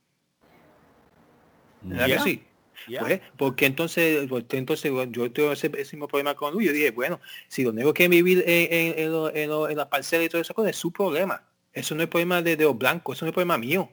¿Verdad 1.83 2.07
Yeah. 2.07 2.17
que 2.19 2.23
sí? 2.31 2.43
Ya. 2.89 3.01
Pues, 3.01 3.21
porque 3.37 3.67
entonces, 3.67 4.27
porque 4.29 4.57
entonces 4.57 4.91
yo 5.11 5.31
tengo 5.31 5.53
ese, 5.53 5.71
ese 5.77 5.97
mismo 5.97 6.09
problema 6.09 6.35
con 6.35 6.53
Luis. 6.55 6.67
Yo 6.67 6.73
dije, 6.73 6.91
bueno, 6.91 7.21
si 7.47 7.63
los 7.63 7.75
negros 7.75 7.93
quieren 7.95 8.11
vivir 8.11 8.43
en, 8.47 8.73
en, 8.73 8.99
en, 8.99 9.13
lo- 9.13 9.35
en, 9.35 9.49
lo- 9.51 9.69
las 9.69 9.87
parcelas 9.87 10.27
y 10.27 10.29
todas 10.29 10.47
esas 10.47 10.57
cosas, 10.57 10.71
es 10.71 10.77
su 10.77 10.91
problema. 10.91 11.43
Eso 11.73 11.95
no 11.95 12.03
es 12.03 12.09
problema 12.09 12.43
de, 12.43 12.57
de 12.57 12.65
los 12.65 12.77
blancos, 12.77 13.17
eso 13.17 13.25
no 13.27 13.29
es 13.29 13.35
problema 13.35 13.59
mío. 13.59 13.89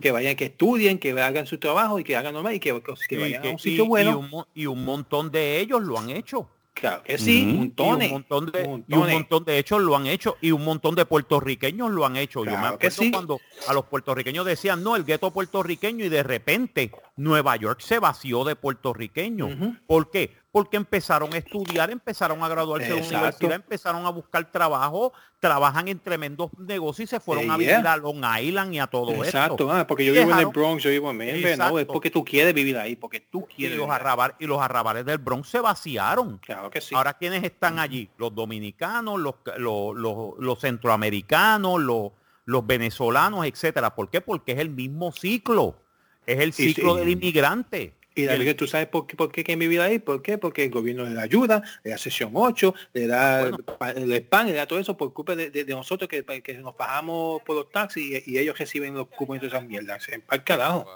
Que 0.00 0.10
vayan, 0.10 0.36
que 0.36 0.46
estudien, 0.46 0.98
que 0.98 1.12
hagan 1.12 1.46
su 1.46 1.58
trabajo 1.58 1.98
y 1.98 2.04
que 2.04 2.16
hagan 2.16 2.34
normal 2.34 2.54
y 2.54 2.60
que, 2.60 2.82
que 3.08 3.14
Y 3.14 3.18
vayan 3.18 3.42
que- 3.42 3.48
a 3.48 3.52
un 3.52 3.58
sitio 3.58 3.84
y- 3.84 3.88
bueno. 3.88 4.10
y 4.10 4.34
un, 4.34 4.44
y 4.54 4.66
un 4.66 4.84
montón 4.84 5.30
de 5.30 5.60
ellos 5.60 5.82
lo 5.82 5.98
han 5.98 6.10
hecho. 6.10 6.48
Claro 6.78 7.02
que 7.02 7.16
sí, 7.16 7.40
Y 7.40 7.46
montones. 7.54 8.08
un 8.08 8.12
montón 8.12 8.52
de 8.52 8.84
y 8.86 8.94
un 8.94 9.10
montón 9.10 9.44
de 9.44 9.58
hechos 9.58 9.80
lo 9.80 9.96
han 9.96 10.06
hecho 10.06 10.36
y 10.42 10.50
un 10.50 10.62
montón 10.62 10.94
de 10.94 11.06
puertorriqueños 11.06 11.90
lo 11.90 12.04
han 12.04 12.16
hecho. 12.16 12.44
Yo 12.44 12.50
me 12.50 12.66
acuerdo 12.66 12.90
sí. 13.02 13.10
cuando 13.10 13.40
a 13.66 13.72
los 13.72 13.86
puertorriqueños 13.86 14.44
decían, 14.44 14.84
no, 14.84 14.94
el 14.94 15.04
gueto 15.04 15.32
puertorriqueño 15.32 16.04
y 16.04 16.10
de 16.10 16.22
repente 16.22 16.92
Nueva 17.16 17.56
York 17.56 17.80
se 17.80 17.98
vació 17.98 18.44
de 18.44 18.56
puertorriqueños. 18.56 19.56
¿Por 19.86 20.10
qué? 20.10 20.36
Porque 20.56 20.78
empezaron 20.78 21.34
a 21.34 21.36
estudiar, 21.36 21.90
empezaron 21.90 22.42
a 22.42 22.48
graduarse 22.48 22.88
de 22.88 22.94
la 22.94 23.00
Exacto. 23.00 23.18
universidad, 23.20 23.52
empezaron 23.56 24.06
a 24.06 24.08
buscar 24.10 24.50
trabajo, 24.50 25.12
trabajan 25.38 25.86
en 25.88 25.98
tremendos 25.98 26.50
negocios 26.58 27.10
y 27.10 27.10
se 27.10 27.20
fueron 27.20 27.50
a 27.50 27.58
vivir 27.58 27.74
a 27.74 27.94
Long 27.98 28.24
Island 28.40 28.72
y 28.72 28.78
a 28.78 28.86
todo 28.86 29.12
Exacto, 29.22 29.64
esto. 29.64 29.70
ah, 29.72 29.86
porque 29.86 30.06
yo 30.06 30.14
vivo 30.14 30.30
en 30.32 30.38
el 30.38 30.46
Bronx, 30.46 30.82
yo 30.82 30.88
vivo 30.88 31.10
en 31.10 31.18
Memphis, 31.18 31.42
no, 31.42 31.48
es 31.48 31.54
Exacto. 31.58 31.92
porque 31.92 32.10
tú 32.10 32.24
quieres 32.24 32.54
vivir 32.54 32.78
ahí, 32.78 32.96
porque 32.96 33.20
tú 33.20 33.46
Y 33.50 33.54
quieres 33.56 33.76
los, 33.76 33.86
vivir 33.86 34.00
ahí. 34.00 34.06
arrabal- 34.06 34.34
y 34.38 34.46
los 34.46 34.58
arrabales 34.62 35.04
del 35.04 35.18
Bronx 35.18 35.46
se 35.50 35.60
vaciaron. 35.60 36.38
Claro 36.38 36.70
que 36.70 36.80
sí. 36.80 36.94
Ahora, 36.94 37.12
¿quiénes 37.12 37.44
están 37.44 37.78
allí? 37.78 38.08
Los 38.16 38.34
dominicanos, 38.34 39.20
los, 39.20 39.34
los, 39.58 39.94
los- 39.94 40.38
los 40.38 40.58
centroamericanos, 40.58 41.80
los, 41.82 42.12
los 42.46 42.66
venezolanos, 42.66 43.44
etcétera. 43.44 43.94
¿Por 43.94 44.08
qué? 44.08 44.22
Porque 44.22 44.52
es 44.52 44.58
el 44.58 44.70
mismo 44.70 45.12
ciclo. 45.12 45.76
Es 46.24 46.40
el 46.40 46.54
sí. 46.54 46.72
ciclo 46.72 46.94
del 46.94 47.10
inmigrante. 47.10 47.92
Y 48.16 48.24
la 48.24 48.34
el- 48.34 48.44
que 48.44 48.54
tú 48.54 48.66
sabes 48.66 48.88
por 48.88 49.06
qué, 49.06 49.14
por 49.14 49.30
qué 49.30 49.44
quieren 49.44 49.60
vivir 49.60 49.80
ahí, 49.80 49.98
¿por 50.00 50.22
qué? 50.22 50.38
Porque 50.38 50.64
el 50.64 50.70
gobierno 50.70 51.04
le 51.04 51.14
da 51.14 51.22
ayuda, 51.22 51.62
le 51.84 51.90
da 51.92 51.98
sesión 51.98 52.30
8, 52.34 52.74
le 52.94 53.06
da 53.06 53.42
Bueno. 53.42 53.58
pa- 53.58 53.90
el 53.90 54.22
PAN, 54.24 54.46
le 54.48 54.54
da 54.54 54.66
todo 54.66 54.78
eso 54.80 54.96
por 54.96 55.12
culpa 55.12 55.36
de, 55.36 55.50
de- 55.50 55.64
de 55.64 55.72
nosotros 55.74 56.08
que, 56.08 56.24
que 56.42 56.54
nos 56.54 56.76
bajamos 56.76 57.42
por 57.42 57.54
los 57.56 57.70
taxis 57.70 58.22
y, 58.26 58.32
y 58.32 58.38
ellos 58.38 58.58
reciben 58.58 58.94
los 58.94 59.06
cupos 59.08 59.40
de 59.40 59.46
esas 59.46 59.64
mierdas. 59.64 60.08
En 60.08 60.22
pa'l 60.22 60.42
carajo. 60.42 60.86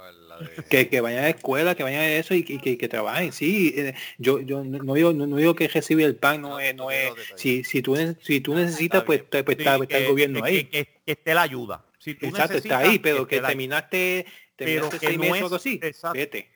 Que, 0.70 0.88
que 0.88 1.02
vayan 1.02 1.18
a 1.18 1.22
la 1.24 1.28
escuela, 1.30 1.74
que 1.74 1.82
vayan 1.82 2.00
a 2.00 2.08
eso 2.08 2.32
y 2.32 2.42
que, 2.42 2.58
que, 2.58 2.78
que 2.78 2.88
trabajen. 2.88 3.30
Sí, 3.30 3.74
eh, 3.76 3.94
yo, 4.16 4.40
yo 4.40 4.64
no, 4.64 4.94
digo, 4.94 5.12
no, 5.12 5.26
no 5.26 5.36
digo 5.36 5.54
que 5.54 5.68
recibir 5.68 6.06
el 6.06 6.16
pan 6.16 6.40
no 6.40 6.58
es, 6.58 6.74
no 6.74 6.90
es, 6.90 7.12
si, 7.34 7.62
si 7.62 7.82
tú, 7.82 7.94
si 8.22 8.40
tú 8.40 8.54
necesitas, 8.54 9.02
pues, 9.04 9.22
pues 9.28 9.44
Sí, 9.46 9.52
está, 9.58 9.74
el 9.74 10.06
gobierno 10.08 10.42
ahí. 10.42 10.64
Que, 10.64 10.88
esté 11.04 11.34
la 11.34 11.42
ayuda. 11.42 11.84
Si 11.98 12.14
tú 12.14 12.24
Exacto, 12.26 12.56
está 12.56 12.78
ahí, 12.78 12.98
pero 12.98 13.26
que 13.28 13.38
terminaste, 13.40 14.24
terminaste 14.56 14.98
que 14.98 15.06
seis 15.08 15.18
no 15.18 15.24
meses 15.24 15.36
es- 15.36 15.42
o 15.42 15.44
algo 15.44 15.56
así. 15.56 15.80
Vete. 16.14 16.50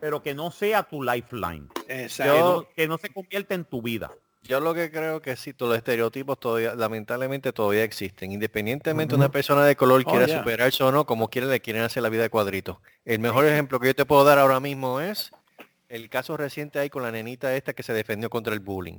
Pero 0.00 0.22
que 0.22 0.34
no 0.34 0.50
sea 0.50 0.82
tu 0.82 1.02
lifeline. 1.02 1.68
Que 1.86 2.04
Exacto. 2.04 2.38
no, 2.66 2.68
que 2.74 2.88
no 2.88 2.98
se 2.98 3.10
convierta 3.10 3.54
en 3.54 3.64
tu 3.64 3.82
vida. 3.82 4.10
Yo 4.42 4.58
lo 4.58 4.72
que 4.72 4.90
creo 4.90 5.20
que 5.20 5.36
sí, 5.36 5.52
todos 5.52 5.70
los 5.70 5.78
estereotipos 5.78 6.40
todavía, 6.40 6.74
lamentablemente 6.74 7.52
todavía 7.52 7.84
existen. 7.84 8.32
Independientemente 8.32 9.14
una 9.14 9.30
persona 9.30 9.64
de 9.66 9.76
color 9.76 10.02
Oh, 10.06 10.10
quiera 10.10 10.26
yeah. 10.26 10.38
superarse 10.38 10.82
o 10.82 10.90
no, 10.90 11.04
como 11.04 11.28
quiera 11.28 11.46
le 11.46 11.60
quieren 11.60 11.82
hacer 11.82 12.02
la 12.02 12.08
vida 12.08 12.22
de 12.22 12.30
cuadrito. 12.30 12.80
El 13.04 13.18
mejor 13.18 13.44
ejemplo 13.44 13.78
que 13.78 13.88
yo 13.88 13.94
te 13.94 14.06
puedo 14.06 14.24
dar 14.24 14.38
ahora 14.38 14.58
mismo 14.58 15.00
es 15.00 15.30
el 15.90 16.08
caso 16.08 16.36
reciente 16.38 16.78
ahí 16.78 16.88
con 16.88 17.02
la 17.02 17.12
nenita 17.12 17.54
esta 17.54 17.74
que 17.74 17.82
se 17.82 17.92
defendió 17.92 18.30
contra 18.30 18.54
el 18.54 18.60
bullying. 18.60 18.98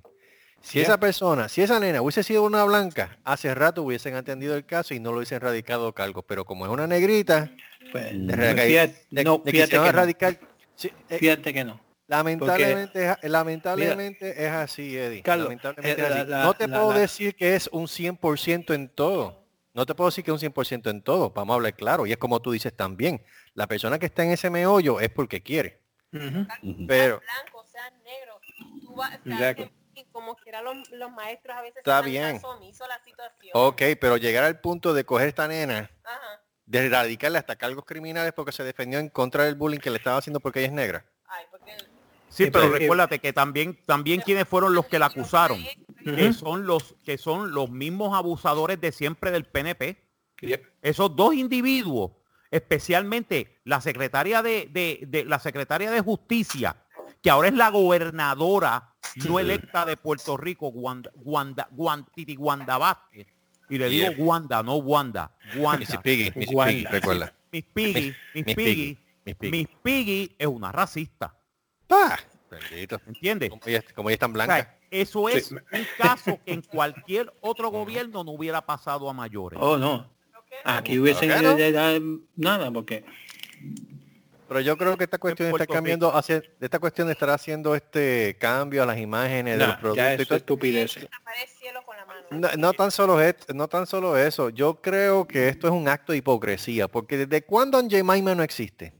Si 0.61 0.77
Yeah. 0.77 0.83
esa 0.89 0.99
persona, 0.99 1.49
si 1.49 1.63
esa 1.63 1.79
nena 1.79 2.03
hubiese 2.03 2.21
sido 2.21 2.43
una 2.43 2.63
blanca, 2.63 3.17
hace 3.23 3.53
rato 3.55 3.81
hubiesen 3.81 4.13
atendido 4.13 4.55
el 4.55 4.63
caso 4.63 4.93
y 4.93 4.99
no 4.99 5.09
lo 5.11 5.17
hubiesen 5.17 5.41
radicado 5.41 5.91
cargo. 5.93 6.21
Pero 6.21 6.45
como 6.45 6.67
es 6.67 6.71
una 6.71 6.85
negrita, 6.85 7.49
Pues, 7.91 8.11
de, 8.13 8.35
reca- 8.35 8.61
fíjate, 8.63 9.05
de- 9.09 9.23
no, 9.23 9.39
de 9.43 9.51
fíjate 9.51 9.63
quisieron 9.69 9.85
que 9.87 9.91
no. 9.91 9.97
radicar. 9.97 10.39
Sí, 10.81 10.91
eh, 11.09 11.17
Fíjate 11.17 11.53
que 11.53 11.63
no. 11.63 11.79
Lamentablemente, 12.07 13.15
es, 13.21 13.29
lamentablemente 13.29 14.45
es 14.45 14.51
así, 14.51 14.97
Eddie. 14.97 15.21
Carlos, 15.23 15.45
Lamentablemente 15.45 16.01
eh, 16.01 16.05
es 16.05 16.11
así. 16.11 16.29
la- 16.29 16.43
no 16.43 16.53
te 16.53 16.67
la- 16.67 16.77
puedo 16.79 16.93
la- 16.93 16.99
decir 16.99 17.35
que 17.35 17.55
es 17.55 17.69
un 17.71 17.87
100% 17.87 18.73
en 18.73 18.89
todo. 18.89 19.45
No 19.73 19.85
te 19.85 19.95
puedo 19.95 20.09
decir 20.09 20.23
que 20.25 20.31
es 20.31 20.33
un 20.33 20.39
100% 20.39 20.89
en 20.89 21.01
todo. 21.01 21.29
Vamos 21.29 21.53
a 21.53 21.55
hablar 21.55 21.73
claro. 21.73 22.05
Y 22.05 22.11
es 22.11 22.17
como 22.17 22.41
tú 22.41 22.51
dices 22.51 22.75
también. 22.75 23.23
La 23.53 23.67
persona 23.67 23.97
que 23.97 24.07
está 24.07 24.23
en 24.23 24.31
ese 24.31 24.49
meollo 24.49 24.99
es 24.99 25.09
porque 25.09 25.41
quiere. 25.41 25.79
Ujú. 26.11 26.45
Pero 26.87 27.21
Sean 27.21 27.43
blancos, 27.45 27.71
sean 27.71 28.03
negros. 28.03 28.41
Tú 28.81 28.93
vas, 28.95 29.17
o 29.17 29.23
sea, 29.23 29.33
Exacto. 29.51 29.63
que- 29.93 30.01
y 30.01 30.05
como 30.11 30.35
quiera 30.35 30.61
los, 30.61 30.89
los 30.91 31.11
maestros 31.11 31.55
a 31.57 31.61
veces 31.61 31.77
Está 31.77 32.01
bien. 32.01 32.35
caso 32.35 32.49
omiso 32.49 32.83
a 32.83 32.87
la 32.89 32.99
situación. 33.03 33.51
ok, 33.53 33.81
pero 33.99 34.17
llegar 34.17 34.43
al 34.43 34.59
punto 34.59 34.93
de 34.93 35.05
coger 35.05 35.29
esta 35.29 35.47
nena, 35.47 35.89
Ajá. 36.03 36.40
De 36.71 36.85
erradicarle 36.87 37.37
hasta 37.37 37.55
cargos 37.57 37.83
criminales 37.85 38.31
porque 38.33 38.51
se 38.53 38.63
defendió 38.63 38.99
en 38.99 39.09
contra 39.09 39.43
del 39.43 39.55
bullying 39.55 39.79
que 39.79 39.89
le 39.89 39.97
estaba 39.97 40.17
haciendo 40.17 40.39
porque 40.39 40.59
ella 40.59 40.67
es 40.69 40.73
negra. 40.73 41.05
Ay, 41.27 41.45
porque 41.51 41.71
Sí, 42.29 42.45
pero 42.49 42.67
pero- 42.67 42.77
recuérdate 42.79 43.19
que 43.19 43.33
también, 43.33 43.77
también 43.85 44.21
quienes 44.21 44.47
fueron 44.47 44.73
los 44.73 44.85
que 44.85 44.97
la 44.97 45.07
acusaron, 45.07 45.61
que 46.03 46.31
son 46.31 46.65
los, 46.65 46.95
que 47.03 47.17
son 47.17 47.51
los 47.53 47.69
mismos 47.69 48.17
abusadores 48.17 48.79
de 48.79 48.93
siempre 48.93 49.31
del 49.31 49.43
PNP. 49.43 50.01
Yep. 50.41 50.63
Esos 50.81 51.13
dos 51.13 51.33
individuos, 51.33 52.11
especialmente 52.49 53.59
la 53.65 53.81
secretaria 53.81 54.41
de, 54.41 54.69
de- 54.71 55.03
de- 55.07 55.25
la 55.25 55.39
secretaria 55.39 55.91
de 55.91 55.99
justicia, 55.99 56.77
que 57.21 57.29
ahora 57.29 57.49
es 57.49 57.53
la 57.53 57.69
gobernadora 57.69 58.93
no 59.27 59.39
electa 59.39 59.83
de 59.85 59.97
Puerto 59.97 60.37
Rico, 60.37 60.69
Wanda, 60.69 61.11
Wanda, 61.15 61.67
Guan- 61.71 62.05
Titi 62.15 62.37
Wanda 62.37 62.77
Vázquez. 62.77 63.27
Y 63.71 63.77
le 63.77 63.89
digo 63.89 64.11
Wanda, 64.17 64.61
no 64.61 64.75
Wanda, 64.75 65.31
Wanda. 65.55 65.85
Wanda. 65.87 66.01
Piggy, 66.01 66.29
recuerda. 66.91 67.33
Miss 67.51 67.63
Piggy, 67.73 68.13
Miss 68.33 68.45
Miss 68.45 68.55
Piggy, 68.55 68.55
Piggy, 68.55 68.97
Miss 69.25 69.35
Piggy. 69.35 69.51
Miss 69.57 69.67
Piggy 69.81 70.35
es 70.37 70.47
una 70.47 70.71
racista, 70.71 71.33
¡Pah! 71.87 72.19
Bendito. 72.49 72.99
¿entiendes? 73.07 73.49
Como 73.49 73.61
ella, 73.65 73.81
como 73.95 74.09
ella 74.09 74.15
es 74.15 74.19
tan 74.19 74.31
O 74.31 74.33
blanca. 74.33 74.55
sea, 74.55 74.77
eso 74.91 75.29
es 75.29 75.45
Sí. 75.47 75.55
un 75.55 75.85
caso 75.97 76.37
que 76.45 76.51
en 76.53 76.61
cualquier 76.61 77.33
otro 77.39 77.69
gobierno 77.71 78.23
no 78.25 78.31
hubiera 78.31 78.61
pasado 78.65 79.09
a 79.09 79.13
mayores. 79.13 79.57
Oh, 79.61 79.77
no. 79.77 80.09
Aquí 80.65 80.99
hubiesen 80.99 81.29
Claro 81.29 81.55
de- 81.55 81.71
de- 81.71 82.19
nada, 82.35 82.69
porque 82.71 83.05
Pero 84.51 84.59
yo 84.59 84.77
creo 84.77 84.97
que 84.97 85.05
esta 85.05 85.17
cuestión 85.17 85.47
está 85.47 85.65
cambiando 85.65 86.13
hacia, 86.13 86.43
esta 86.59 86.77
cuestión 86.77 87.09
estará 87.09 87.35
haciendo 87.35 87.73
este 87.73 88.35
cambio 88.37 88.83
a 88.83 88.85
las 88.85 88.97
imágenes 88.97 89.57
de 89.57 89.65
los 89.65 89.77
productos 89.77 90.05
eso 90.19 90.35
estupidez. 90.35 91.07
No, 92.31 92.49
no 92.57 92.73
tan 92.73 92.91
solo 92.91 93.21
es, 93.21 93.35
no 93.55 93.69
tan 93.69 93.87
solo 93.87 94.17
eso, 94.17 94.49
yo 94.49 94.81
creo 94.81 95.25
que 95.25 95.47
esto 95.47 95.67
es 95.67 95.73
un 95.73 95.87
acto 95.87 96.11
de 96.11 96.17
hipocresía, 96.17 96.89
porque 96.89 97.15
desde 97.15 97.43
cuándo 97.43 97.79
en 97.79 97.89
Jemima 97.89 98.35
no 98.35 98.43
existe. 98.43 98.91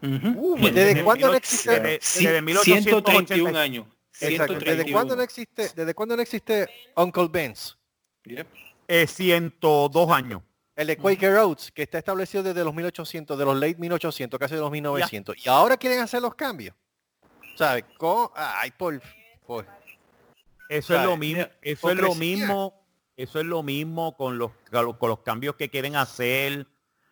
Ujú. 0.00 0.56
¿Desde 0.72 1.04
cuándo 1.04 1.28
no 1.28 1.34
existe? 1.34 1.80
desde- 1.80 1.98
Sí, 2.00 2.24
desde 2.24 2.40
1880 2.40 3.10
131 3.34 3.58
años. 3.58 3.86
Exacto, 4.22 4.54
¿Desde 4.54 4.64
131. 4.64 4.96
cuándo 4.96 5.16
no 5.16 5.22
existe? 5.22 5.68
¿Desde 5.76 5.92
cuándo 5.92 6.16
no 6.16 6.22
existe 6.22 6.66
Uncle 6.96 7.28
Ben's? 7.30 7.76
Yep. 8.24 8.46
Eh, 8.88 9.06
102 9.06 10.10
años. 10.10 10.40
El 10.76 10.88
de 10.88 10.96
Quaker 10.96 11.36
Oats, 11.36 11.70
que 11.70 11.82
está 11.82 11.98
establecido 11.98 12.42
desde 12.42 12.64
los 12.64 12.74
1800, 12.74 13.38
de 13.38 13.44
los 13.44 13.54
late 13.54 13.76
1800, 13.76 14.38
casi 14.40 14.54
de 14.56 14.60
los 14.60 14.70
1900. 14.72 15.46
Y 15.46 15.48
ahora 15.48 15.76
quieren 15.76 16.00
hacer 16.00 16.20
los 16.20 16.34
cambios. 16.34 16.74
¿Sabes? 17.56 17.84
Co- 17.96 18.32
Ay, 18.34 18.72
por... 18.72 19.00
por- 19.46 19.66
Eso 20.68 20.94
es 20.96 21.04
lo 21.04 21.16
mismo, 21.16 21.44
eso 21.62 21.90
es 21.90 21.96
lo 21.96 22.14
mismo, 22.16 22.74
eso 23.16 23.38
es 23.38 23.46
lo 23.46 23.62
mismo 23.62 24.16
con 24.16 24.38
los 24.38 24.50
con 24.98 25.08
los 25.08 25.20
cambios 25.20 25.54
que 25.54 25.68
quieren 25.68 25.94
hacer 25.94 26.66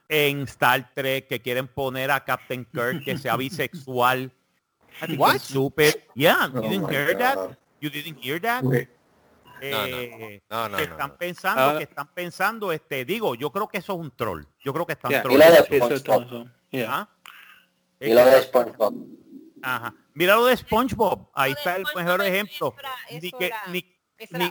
en 0.08 0.42
Star 0.42 0.90
Trek, 0.94 1.28
que 1.28 1.40
quieren 1.40 1.68
poner 1.68 2.10
a 2.10 2.24
Captain 2.24 2.64
Kirk 2.64 3.04
que 3.04 3.16
sea 3.16 3.36
bisexual. 3.36 4.32
What? 5.16 5.38
Stupid. 5.38 5.94
Yeah, 6.14 6.50
you 6.52 6.58
Oh 6.60 6.68
didn't 6.68 6.90
hear 6.90 7.16
that? 7.16 7.56
You 7.80 7.90
didn't 7.90 8.18
hear 8.20 8.40
that? 8.40 8.64
No, 9.70 9.84
eh, 9.86 10.42
no, 10.50 10.68
no, 10.68 10.76
que 10.76 10.82
están 10.84 11.16
pensando, 11.16 11.62
Ah. 11.62 11.78
que 11.78 11.84
están 11.84 12.08
pensando, 12.12 12.72
este, 12.72 13.04
digo, 13.04 13.34
yo 13.34 13.50
creo 13.52 13.68
que 13.68 13.78
eso 13.78 13.92
es 13.94 13.98
un 14.00 14.10
troll. 14.16 14.44
Yo 14.64 14.72
creo 14.72 14.86
que 14.86 14.94
están 14.94 15.10
Yeah. 15.10 15.20
Y 15.20 15.22
trollando. 15.22 15.54
lo 15.78 15.88
de 15.88 15.98
SpongeBob. 15.98 16.48
Yeah. 16.70 16.88
¿Ah? 16.90 17.08
Y 18.00 18.12
lo 18.14 18.24
de 18.26 18.42
SpongeBob. 18.42 18.94
Ajá. 19.62 19.94
Mira 20.14 20.34
lo 20.36 20.46
de 20.46 20.56
SpongeBob. 20.56 21.28
Ahí 21.34 21.52
está 21.52 21.76
el 21.76 21.84
mejor 21.94 22.22
ejemplo. 22.22 22.74
Ni 23.10 23.30
que- 23.30 23.52
ni- 23.68 23.96
ni- 24.30 24.50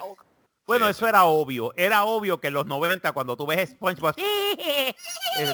bueno, 0.65 0.87
eso 0.87 1.05
era 1.07 1.25
obvio. 1.25 1.73
Era 1.75 2.05
obvio 2.05 2.39
que 2.39 2.47
en 2.47 2.53
los 2.53 2.65
90 2.65 3.11
cuando 3.11 3.35
tú 3.35 3.45
ves 3.45 3.71
SpongeBob, 3.71 4.13
ese, 5.37 5.53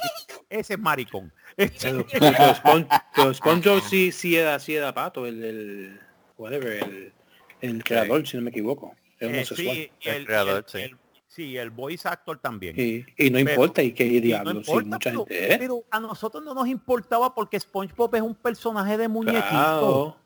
ese 0.50 0.74
es 0.76 0.80
maricón. 0.80 1.34
Pero, 1.58 2.06
pero 2.12 2.54
Spon- 2.54 2.88
pero 3.16 3.34
SpongeBob 3.34 3.82
sí, 3.82 4.12
sí 4.12 4.36
era, 4.38 4.60
sí 4.60 4.76
era 4.76 4.94
pato, 4.94 5.26
el, 5.26 5.44
el 5.44 6.00
whatever, 6.38 6.84
el, 6.84 7.14
el 7.62 7.84
creador, 7.84 8.28
si 8.28 8.38
no 8.38 8.44
me 8.44 8.52
equivoco. 8.52 8.96
Es 9.20 9.28
eh, 9.30 9.34
homosexual. 9.34 9.76
sí, 9.76 9.92
y 10.02 10.10
El 10.10 10.16
el, 10.16 10.26
creador, 10.26 10.58
el- 10.58 10.66
sí. 10.72 10.78
el- 10.80 10.98
sí, 11.28 11.58
el 11.58 11.70
voice 11.70 12.08
actor 12.08 12.38
también. 12.40 12.76
Y, 12.78 13.06
y 13.18 13.30
no 13.30 13.38
Pero- 13.38 13.50
importa, 13.52 13.84
y 13.84 13.92
qué 13.94 14.06
Y 14.06 14.22
no 14.44 14.52
sí, 14.52 14.58
importa, 14.58 14.88
mucha 14.90 15.00
pero, 15.10 15.20
gente, 15.26 15.54
¿eh? 15.54 15.58
pero 15.60 15.84
a 15.92 16.00
nosotros 16.00 16.44
no 16.44 16.54
nos 16.54 16.68
importaba 16.68 17.34
porque 17.36 17.60
SpongeBob 17.60 18.16
es 18.16 18.22
un 18.22 18.36
personaje 18.36 18.98
de 18.98 19.08
muñequito. 19.08 19.48
Claro. 19.50 20.18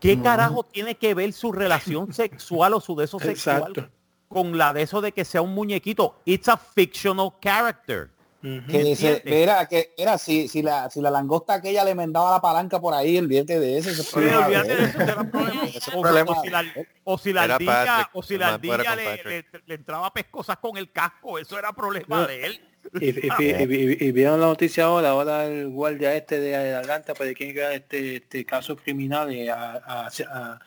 ¿Qué 0.00 0.20
carajo 0.20 0.64
tiene 0.64 0.96
que 0.96 1.14
ver 1.14 1.32
su 1.32 1.52
relación 1.52 2.12
sexual 2.12 2.74
o 2.74 2.80
su 2.80 2.96
de 2.96 3.04
eso 3.04 3.18
sexual 3.20 3.58
Exacto. 3.68 3.88
con 4.28 4.56
la 4.58 4.72
de 4.72 4.82
eso 4.82 5.00
de 5.00 5.12
que 5.12 5.24
sea 5.24 5.42
un 5.42 5.54
muñequito? 5.54 6.16
It's 6.24 6.48
a 6.48 6.56
fictional 6.56 7.32
character. 7.40 8.10
Que 8.42 8.82
dice, 8.82 9.22
que 9.68 9.94
era 9.96 10.18
si, 10.18 10.48
si 10.48 10.62
la 10.62 10.90
si 10.90 11.00
la 11.00 11.10
langosta 11.12 11.54
aquella 11.54 11.84
le 11.84 11.94
mandaba 11.94 12.32
la 12.32 12.40
palanca 12.40 12.80
por 12.80 12.92
ahí, 12.92 13.16
de 13.60 13.78
ese 13.78 13.94
Sí, 13.94 14.10
problema 14.12 14.38
de 14.38 14.44
olvídate 14.56 14.76
de 14.76 14.84
eso, 14.84 14.98
problema. 15.30 15.64
Ese 15.64 15.90
O, 15.94 16.00
problema 16.02 16.30
o 16.32 16.42
si 16.42 16.50
la, 16.50 16.64
o 17.04 17.18
si 17.18 17.32
la 17.32 17.44
Era 17.44 17.54
ardilla, 17.54 17.72
Patrick, 17.84 18.08
o 18.14 18.22
si 18.24 18.38
la 18.38 18.48
ardilla 18.54 18.96
le, 18.96 19.22
le- 19.22 19.44
le 19.64 19.74
entraba 19.76 20.12
pescosas 20.12 20.56
con 20.56 20.76
el 20.76 20.90
casco, 20.90 21.38
eso 21.38 21.56
era 21.56 21.72
problema 21.72 22.22
No. 22.22 22.26
de 22.26 22.46
él. 22.46 22.60
Y, 23.00 23.10
y- 23.10 23.30
y- 23.38 23.96
y- 24.02 24.08
y 24.08 24.12
vieron 24.12 24.40
la 24.40 24.46
noticia 24.46 24.86
ahora, 24.86 25.10
ahora 25.10 25.46
el 25.46 25.68
guardia 25.68 26.16
este 26.16 26.40
de 26.40 26.74
Atlanta, 26.74 27.14
pues 27.14 27.28
de 27.28 27.34
quién 27.36 27.50
era 27.56 27.72
este, 27.74 28.16
este 28.16 28.44
caso 28.44 28.74
criminal 28.74 29.32
eh, 29.32 29.50
a, 29.52 29.80
a- 29.86 30.08
a- 30.08 30.58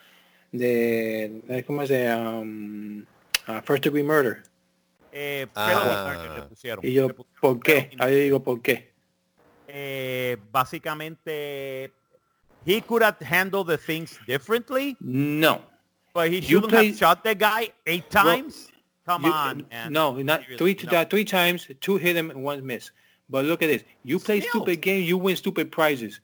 de, 0.50 1.62
¿cómo 1.66 1.86
se 1.86 2.04
llama? 2.04 2.38
Um, 2.38 3.04
a 3.46 3.60
first 3.60 3.84
degree 3.84 4.02
murder. 4.02 4.42
Eh, 5.18 5.46
Ah. 5.54 6.04
murder 6.14 6.36
le 6.36 6.42
pusieron. 6.42 6.84
Y 6.84 6.92
yo, 6.92 7.08
Le 7.08 7.14
pusieron 7.14 7.40
¿por 7.40 7.60
qué? 7.60 7.90
Ahí 7.98 8.14
digo, 8.24 8.42
¿por 8.42 8.60
qué? 8.60 8.92
eh, 9.66 10.36
básicamente 10.52 11.90
he 12.66 12.82
could 12.82 13.02
have 13.02 13.16
handled 13.24 13.66
the 13.66 13.78
things 13.78 14.18
differently, 14.26 14.94
No. 15.00 15.62
but 16.12 16.28
he 16.28 16.40
shouldn't 16.42 16.68
play- 16.70 16.88
have 16.88 16.96
shot 16.98 17.22
the 17.24 17.34
guy 17.34 17.72
eight 17.86 18.04
Well, 18.14 18.24
times. 18.24 18.70
Come 19.06 19.24
You- 19.26 19.32
on, 19.32 19.66
man. 19.70 19.92
no, 19.92 20.12
not 20.22 20.42
three, 20.58 20.76
no. 20.84 21.04
three 21.04 21.24
times, 21.24 21.66
two 21.80 21.96
hit 21.96 22.16
him, 22.16 22.30
and 22.30 22.44
one 22.44 22.60
miss. 22.66 22.90
But 23.28 23.44
look 23.46 23.62
at 23.62 23.68
this. 23.68 23.84
You 24.04 24.18
play 24.18 24.40
Still. 24.40 24.50
stupid 24.50 24.82
games, 24.82 25.08
you 25.08 25.16
win 25.16 25.36
stupid 25.36 25.70
prizes. 25.70 26.20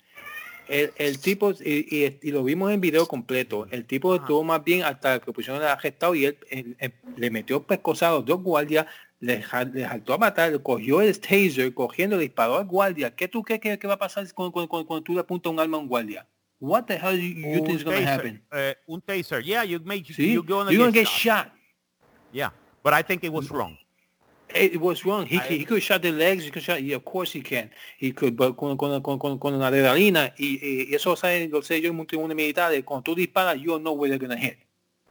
El, 0.73 0.93
el 0.97 1.19
tipo, 1.21 1.53
y, 1.53 1.87
y- 2.05 2.19
y 2.23 2.31
lo 2.31 2.43
vimos 2.43 2.73
en 2.73 2.81
video 2.81 3.07
completo, 3.07 3.67
el 3.71 3.85
tipo 3.85 4.15
estuvo 4.15 4.43
más 4.43 4.65
bien 4.65 4.83
hasta 4.85 5.21
que 5.21 5.31
pusieron 5.33 5.63
arrestado 5.63 6.15
y 6.15 6.25
él, 6.25 6.39
él- 6.51 6.77
él 6.79 6.93
le 7.17 7.31
metió 7.31 7.63
pescosado 7.63 8.17
a 8.17 8.19
los 8.21 8.27
dos 8.27 8.43
guardias, 8.43 8.87
le, 9.21 9.45
le 9.75 9.85
saltó 9.87 10.15
a 10.15 10.19
matar, 10.19 10.61
cogió 10.63 11.03
el 11.03 11.19
taser, 11.21 11.75
cogiendo, 11.75 12.17
le 12.17 12.23
disparó 12.23 12.57
al 12.57 12.65
guardia. 12.67 13.15
¿Qué 13.15 13.29
tú 13.29 13.43
crees 13.43 13.61
que, 13.61 13.79
que 13.79 13.87
va 13.87 13.95
a 13.95 13.99
pasar 13.99 14.27
cuando, 14.33 14.51
cuando- 14.53 14.69
cuando- 14.87 15.03
tú 15.03 15.13
le 15.15 15.21
apuntas 15.21 15.53
un 15.53 15.61
arma 15.61 15.77
a 15.77 15.81
un 15.81 15.89
guardia? 15.89 16.27
What 16.59 16.85
the 16.85 16.95
hell 16.97 17.19
you, 17.21 17.41
you 17.41 17.65
think 17.65 17.71
is 17.81 17.85
gonna 17.85 17.99
taser, 17.99 18.09
happen? 18.09 18.43
eh, 18.53 18.75
un 18.87 19.01
taser. 19.03 19.43
Yeah, 19.45 19.65
you 19.65 19.81
make 19.85 20.05
you're 20.17 20.43
gonna, 20.47 20.71
You're 20.71 20.79
gonna 20.79 20.93
get, 20.93 21.05
get 21.05 21.09
shot. 21.09 21.47
shot. 21.49 21.53
Yeah, 22.33 22.51
but 22.83 22.95
I 22.95 23.03
think 23.03 23.25
it 23.25 23.31
was 23.33 23.51
wrong. 23.51 23.77
It 24.55 24.77
was 24.81 25.05
wrong. 25.05 25.27
He, 25.27 25.39
he 25.49 25.65
could 25.65 25.83
shot 25.83 26.03
the 26.03 26.13
legs. 26.13 26.45
He 26.45 26.51
could 26.51 26.63
shot. 26.63 26.81
Yeah, 26.83 26.97
of 26.97 27.05
course 27.05 27.33
he 27.33 27.43
can. 27.43 27.71
He 27.99 28.13
could, 28.13 28.37
but 28.37 28.57
con, 28.57 28.77
con, 28.77 29.01
con, 29.03 29.19
con, 29.19 29.39
con 29.39 29.59
la 29.59 29.67
adrenalina 29.69 30.33
y, 30.37 30.59
y- 30.63 30.87
y 30.91 30.95
eso 30.95 31.15
sabe, 31.17 31.49
lo 31.49 31.63
sé 31.63 31.81
yo 31.81 31.89
en 31.91 31.97
multimundo 31.97 32.35
militares. 32.35 32.83
Cuando 32.85 33.03
tú 33.05 33.15
disparas, 33.15 33.57
you 33.61 33.71
don't 33.73 33.83
know 33.83 33.95
where 33.95 34.09
they're 34.11 34.19
gonna 34.19 34.39
hit. 34.41 34.59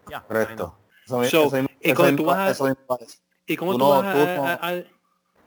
Yeah, 0.09 0.19
I. 0.19 0.27
Correcto. 0.27 0.77
Eso, 1.05 1.23
So, 1.29 1.47
eso 1.57 1.67
y 1.81 1.93
cuando 1.93 2.15
tú 2.17 2.25
vas 2.25 2.61
a-. 2.61 2.75
¿Y 3.47 3.55
cómo 3.57 3.73
Tú 3.73 3.77
no- 3.79 3.89
vas 3.89 4.05
a, 4.05 4.45
a- 4.53 4.69
a- 4.77 4.83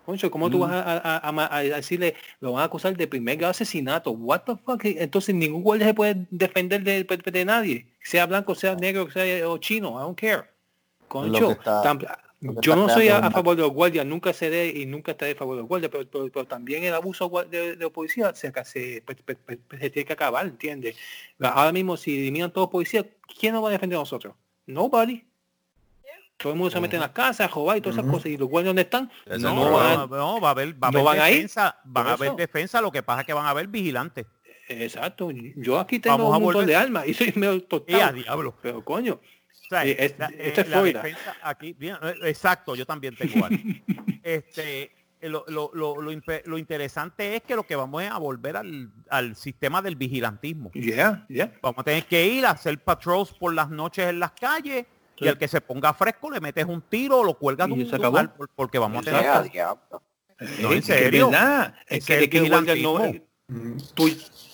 Concho, 0.05 0.31
¿cómo 0.31 0.51
tú 0.51 0.59
vas 0.59 0.71
a, 0.71 1.29
a- 1.57 1.63
decirle, 1.63 2.15
lo 2.41 2.53
van 2.53 2.61
a 2.61 2.65
acusar 2.67 2.95
de 2.95 3.07
primer 3.09 3.39
grado 3.39 3.53
asesinato? 3.53 4.11
What 4.11 4.43
the 4.45 4.57
fuck? 4.57 4.85
Entonces 4.85 5.35
ningún 5.35 5.63
guardia 5.63 5.87
se 5.87 5.95
puede 5.95 6.27
defender 6.31 6.83
de, 6.83 7.05
de- 7.05 7.31
de 7.33 7.45
nadie, 7.47 7.87
sea 8.03 8.27
blanco, 8.27 8.55
sea 8.55 8.75
negro, 8.75 9.11
sea 9.11 9.49
o 9.49 9.57
chino, 9.57 9.93
I 9.99 10.03
don't 10.03 10.21
care. 10.21 10.43
Concho, 11.09 11.47
que 11.47 11.53
está- 11.55 11.97
que 11.99 12.07
yo 12.61 12.77
no 12.77 12.89
soy 12.89 13.09
a, 13.09 13.19
a 13.19 13.31
favor 13.31 13.57
de 13.57 13.63
los 13.63 13.73
guardias, 13.73 14.05
nunca 14.07 14.33
seré 14.33 14.69
y 14.69 14.87
nunca 14.87 15.13
estaré 15.13 15.33
a 15.33 15.37
favor 15.37 15.57
de 15.57 15.63
los 15.63 15.69
guardias, 15.69 15.91
pero, 15.91 16.09
pero- 16.09 16.29
pero 16.31 16.47
también 16.47 16.85
el 16.85 16.95
abuso 16.95 17.31
de, 17.51 17.77
de 17.77 17.77
los 17.77 17.91
policías 17.91 18.39
se, 18.39 18.53
se, 18.65 19.03
pues, 19.05 19.19
pues, 19.25 19.39
pues, 19.45 19.59
se 19.81 19.91
tiene 19.91 20.07
que 20.07 20.13
acabar, 20.13 20.47
¿entiendes? 20.47 20.97
Ahora 21.41 21.73
mismo 21.73 21.97
si 21.97 22.19
eliminan 22.19 22.51
todos 22.53 22.67
los 22.67 22.73
policías, 22.73 23.07
¿quién 23.39 23.55
nos 23.55 23.65
va 23.65 23.69
a 23.69 23.73
defender 23.73 23.97
a 23.97 24.01
nosotros? 24.01 24.35
Nobody. 24.67 25.25
Todo 26.37 26.53
el 26.53 26.59
mundo 26.59 26.71
se 26.73 26.81
mete 26.81 26.97
en 26.97 27.03
las 27.03 27.13
casas, 27.13 27.49
a 27.49 27.55
robar 27.55 27.77
y 27.77 27.81
todas 27.81 27.97
esas 27.99 28.11
cás. 28.11 28.27
¿Y 28.27 28.37
los 28.37 28.49
guardias 28.49 28.71
dónde 28.71 28.83
están? 28.83 29.11
No, 29.39 29.55
no 29.55 29.71
va, 29.73 29.97
van- 29.97 30.11
no, 30.11 30.41
va 30.41 30.49
a 30.49 30.51
haber, 30.51 30.75
va 30.83 30.89
a 30.89 30.91
no 30.91 30.99
haber 31.09 31.21
van 31.21 31.31
defensa, 31.31 31.79
van 31.85 32.07
a 32.09 32.13
haber 32.15 32.29
eso. 32.29 32.37
defensa, 32.37 32.81
lo 32.81 32.91
que 32.91 33.03
pasa 33.05 33.21
es 33.21 33.27
que 33.27 33.33
van 33.33 33.47
a 33.47 33.51
haber 33.51 33.69
vigilantes. 33.69 34.27
Exacto. 34.69 35.29
Yo 35.57 35.79
aquí 35.79 36.01
tengo 36.01 36.17
Vamos 36.19 36.35
a 36.35 36.37
un 36.39 36.43
montón 36.45 36.63
volver- 36.65 36.67
de 36.67 36.77
armas 36.77 37.07
y 37.07 37.15
soy 37.15 37.33
medio 37.37 37.55
Y 37.55 37.59
a 37.59 37.69
tostado. 37.69 38.13
diablo. 38.15 38.55
Pero 38.63 38.85
coño, 38.85 39.21
O 39.65 39.69
sea, 39.69 39.85
Eh, 39.87 39.97
es- 39.99 40.19
la- 40.19 40.27
esto 40.39 40.61
es 40.61 40.69
la 40.69 40.77
Florida. 40.79 41.03
defensa 41.03 41.37
aquí, 41.43 41.73
bien, 41.73 41.97
eh, 42.03 42.15
exacto, 42.25 42.75
yo 42.75 42.85
también 42.85 43.17
tengo 43.17 43.45
algo. 43.45 43.59
este, 44.23 44.83
eh, 45.21 45.29
lo, 45.29 45.45
lo, 45.49 45.71
lo, 45.75 45.97
lo 46.03 46.59
interesante 46.59 47.37
es 47.37 47.43
que 47.43 47.57
lo 47.57 47.63
que 47.65 47.75
vamos 47.77 48.03
es 48.03 48.11
a 48.11 48.19
volver 48.19 48.57
al, 48.59 48.93
al 49.09 49.37
sistema 49.37 49.81
del 49.81 49.97
vigilantismo. 49.97 50.71
yeah, 50.75 51.25
yeah. 51.29 51.53
Vamos 51.63 51.79
a 51.81 51.85
tener 51.85 52.05
que 52.05 52.27
ir 52.27 52.45
a 52.45 52.51
hacer 52.51 52.79
patrols 52.83 53.33
por 53.33 53.55
las 53.55 53.71
noches 53.71 54.07
en 54.09 54.21
las 54.21 54.33
calles 54.33 54.85
y 55.17 55.25
Sí. 55.25 55.29
al 55.29 55.39
que 55.39 55.47
se 55.49 55.61
ponga 55.61 55.95
fresco 55.95 56.31
le 56.31 56.41
metes 56.41 56.65
un 56.65 56.83
tiro, 56.83 57.23
lo 57.25 57.35
cuelgas 57.39 57.69
Y 57.69 57.73
un 57.73 57.89
se 57.89 57.97
acabó. 57.97 58.19
árbol, 58.19 58.51
porque 58.55 58.79
vamos 58.79 59.01
a 59.03 59.05
tener 59.05 59.21
Exacto. 59.21 59.43
que- 59.45 59.51
diablo. 59.51 60.03
No, 60.61 60.73
en 60.73 60.79
Es 60.79 60.87
que 60.87 60.93
serio. 60.93 61.31
Es 61.87 62.05
que. 62.05 63.25
Mm. 63.47 63.77
tú, 63.95 64.09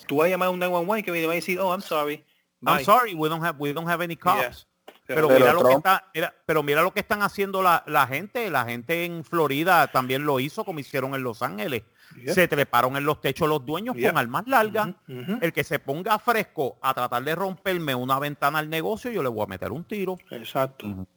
tú 0.07 0.17
vas 0.17 0.27
a 0.27 0.29
llamar 0.29 0.47
a 0.47 0.51
un 0.51 0.59
911 0.59 1.03
que 1.03 1.11
me 1.11 1.25
va 1.25 1.31
a 1.31 1.35
decir, 1.35 1.59
oh, 1.59 1.71
I'm 1.73 1.81
sorry. 1.81 2.23
I'm 2.61 2.77
Bye. 2.77 2.83
sorry, 2.85 3.13
we 3.15 3.27
don't 3.29 3.43
have, 3.43 3.55
we 3.59 3.73
don't 3.73 3.87
have 3.89 4.03
any 4.03 4.15
cops. 4.15 4.39
Yeah. 4.41 4.70
Pero, 5.15 5.27
Pero 5.27 5.39
mira 5.39 5.53
lo 5.53 5.63
que 5.63 5.73
está, 5.73 6.09
mira, 6.13 6.35
pero 6.45 6.63
mira 6.63 6.81
lo 6.81 6.91
que 6.93 6.99
están 7.01 7.21
haciendo 7.21 7.61
la, 7.61 7.83
la 7.87 8.07
gente, 8.07 8.49
la 8.49 8.65
gente 8.65 9.05
en 9.05 9.23
Florida 9.23 9.87
también 9.87 10.25
lo 10.25 10.39
hizo 10.39 10.63
como 10.63 10.79
hicieron 10.79 11.15
en 11.15 11.23
Los 11.23 11.41
Ángeles. 11.41 11.83
Yeah. 12.15 12.33
Se 12.33 12.47
treparon 12.47 12.97
en 12.97 13.05
los 13.05 13.21
techos 13.21 13.47
los 13.47 13.65
dueños 13.65 13.95
Yeah. 13.95 14.09
con 14.11 14.17
armas 14.17 14.47
largas. 14.47 14.89
Ujú, 15.07 15.19
ujú. 15.19 15.37
El 15.41 15.53
que 15.53 15.63
se 15.63 15.79
ponga 15.79 16.19
fresco 16.19 16.77
a 16.81 16.93
tratar 16.93 17.23
de 17.23 17.35
romperme 17.35 17.95
una 17.95 18.19
ventana 18.19 18.59
al 18.59 18.69
negocio, 18.69 19.11
yo 19.11 19.23
le 19.23 19.29
voy 19.29 19.43
a 19.43 19.47
meter 19.47 19.71
un 19.71 19.83
tiro. 19.85 20.17
Exacto. 20.29 21.07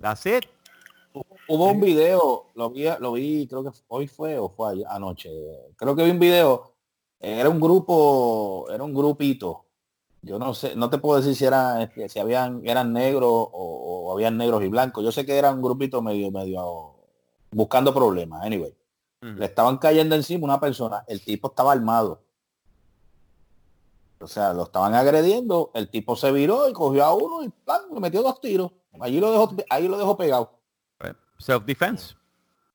That's 0.00 0.26
it. 0.26 0.44
Hubo 1.48 1.70
un 1.70 1.80
video, 1.80 2.50
lo 2.54 2.70
vi, 2.70 2.84
lo 3.00 3.12
vi, 3.12 3.46
creo 3.46 3.64
que 3.64 3.70
hoy 3.88 4.06
fue 4.06 4.38
o 4.38 4.50
fue 4.50 4.84
anoche. 4.88 5.30
Creo 5.76 5.96
que 5.96 6.04
vi 6.04 6.10
un 6.10 6.18
video, 6.18 6.74
era 7.18 7.48
un 7.48 7.60
grupo, 7.60 8.66
era 8.70 8.84
un 8.84 8.92
grupito. 8.92 9.65
Yo 10.26 10.40
no 10.40 10.54
sé, 10.54 10.74
no 10.74 10.90
te 10.90 10.98
puedo 10.98 11.20
decir 11.20 11.36
si 11.36 11.44
eran, 11.44 11.88
si 12.08 12.18
habían, 12.18 12.60
eran 12.66 12.92
negros 12.92 13.30
o, 13.30 13.48
o 13.52 14.12
habían 14.12 14.36
negros 14.36 14.62
y 14.64 14.68
blancos. 14.68 15.04
Yo 15.04 15.12
sé 15.12 15.24
que 15.24 15.38
era 15.38 15.52
un 15.52 15.62
grupito 15.62 16.02
medio, 16.02 16.32
medio 16.32 16.96
buscando 17.52 17.94
problemas. 17.94 18.44
Anyway, 18.44 18.74
le 19.20 19.44
estaban 19.44 19.78
cayendo 19.78 20.16
encima 20.16 20.44
una 20.44 20.58
persona. 20.58 21.04
El 21.06 21.22
tipo 21.22 21.48
estaba 21.48 21.72
armado. 21.72 22.22
O 24.18 24.26
sea, 24.26 24.52
lo 24.52 24.64
estaban 24.64 24.94
agrediendo. 24.94 25.70
El 25.74 25.88
tipo 25.88 26.16
se 26.16 26.32
viró 26.32 26.68
y 26.68 26.72
cogió 26.72 27.04
a 27.04 27.14
uno 27.14 27.44
y 27.44 27.48
¡plan! 27.48 27.82
le 27.92 28.00
metió 28.00 28.22
dos 28.22 28.40
tiros. 28.40 28.72
Allí 29.00 29.20
lo 29.20 29.30
dejó, 29.30 29.54
ahí 29.70 29.86
lo 29.86 29.96
dejó 29.96 30.16
pegado. 30.16 30.58
Self-defense. 31.38 32.15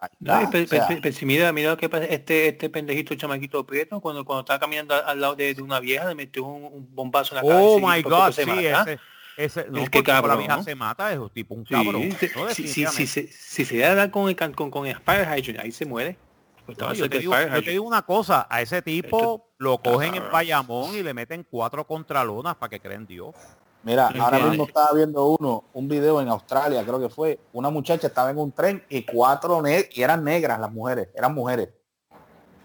Ahí 0.02 0.10
No, 0.20 0.40
y 0.42 0.44
está, 0.46 0.52
pe- 0.52 0.82
pe- 0.82 1.02
pe- 1.02 1.12
si 1.12 1.26
mira, 1.26 1.54
que 1.78 1.88
pasa, 1.88 2.06
este, 2.06 2.48
este 2.50 2.70
pendejito 2.70 3.14
chamaquito 3.16 3.66
prieto, 3.66 4.02
cuando, 4.02 4.26
cuando 4.26 4.42
estaba 4.42 4.60
caminando 4.60 4.96
al, 4.96 5.22
lado 5.22 5.36
de, 5.36 5.54
de 5.54 5.62
una 5.62 5.80
vieja, 5.80 6.08
le 6.08 6.16
metió 6.16 6.44
un, 6.44 6.64
un 6.64 6.96
bombazo 6.96 7.36
en 7.36 7.46
la 7.46 7.50
cabeza. 7.50 7.76
Oh 7.76 7.80
my 7.80 8.02
God, 8.02 8.32
se 8.32 8.44
sí, 8.44 8.50
mata. 8.50 8.82
ese, 8.82 9.00
ese, 9.38 9.70
no, 9.70 9.86
porque 9.86 9.92
que 9.92 10.04
como 10.04 10.28
la 10.28 10.36
cabrón, 10.36 10.40
vieja 10.40 10.58
¿no? 10.58 10.64
se 10.64 10.76
mata, 10.76 11.14
es 11.14 11.20
un 11.20 11.30
tipo 11.30 11.54
un 11.54 11.66
Sí, 11.66 11.74
cabrón. 11.74 12.18
te- 12.20 12.32
No, 12.36 12.50
si, 12.50 12.68
si, 12.68 12.88
si, 12.88 13.08
se- 13.08 13.28
si 13.28 13.66
se 13.66 13.78
da 13.78 14.10
con 14.10 14.28
el, 14.28 14.36
con, 14.36 14.72
con 14.72 14.88
el 14.88 14.96
hydrant, 14.98 15.60
ahí 15.60 15.72
se 15.72 15.86
muere. 15.86 16.18
Pues 16.66 16.78
No, 16.80 16.94
yo, 16.94 17.10
te 17.10 17.20
digo, 17.20 17.34
yo 17.34 17.64
te 17.64 17.72
digo 17.72 17.84
una 17.86 18.02
cosa, 18.02 18.48
a 18.50 18.62
ese 18.62 18.82
tipo 18.82 19.46
lo 19.60 19.78
cogen 19.78 20.10
en 20.10 20.14
cabrón. 20.14 20.32
Bayamón 20.32 20.96
y 20.96 21.04
le 21.04 21.14
meten 21.14 21.46
cuatro 21.50 21.86
contralonas 21.86 22.56
para 22.56 22.70
que 22.72 22.80
creen 22.80 23.06
Dios. 23.06 23.36
Mira, 23.84 24.10
ahora 24.20 24.38
mismo 24.50 24.66
estaba 24.66 24.92
viendo 24.94 25.26
uno, 25.40 25.64
un 25.74 25.88
video 25.88 26.22
en 26.22 26.30
Australia, 26.30 26.84
creo 26.86 27.00
que 27.00 27.10
fue, 27.10 27.40
una 27.54 27.70
muchacha 27.72 28.08
estaba 28.08 28.30
en 28.30 28.38
un 28.38 28.52
tren 28.52 28.84
y 28.90 29.04
cuatro 29.04 29.62
ne 29.62 29.90
y 29.92 30.04
eran 30.04 30.24
negras 30.24 30.60
las 30.60 30.72
mujeres, 30.72 31.10
eran 31.16 31.34
mujeres. 31.34 31.70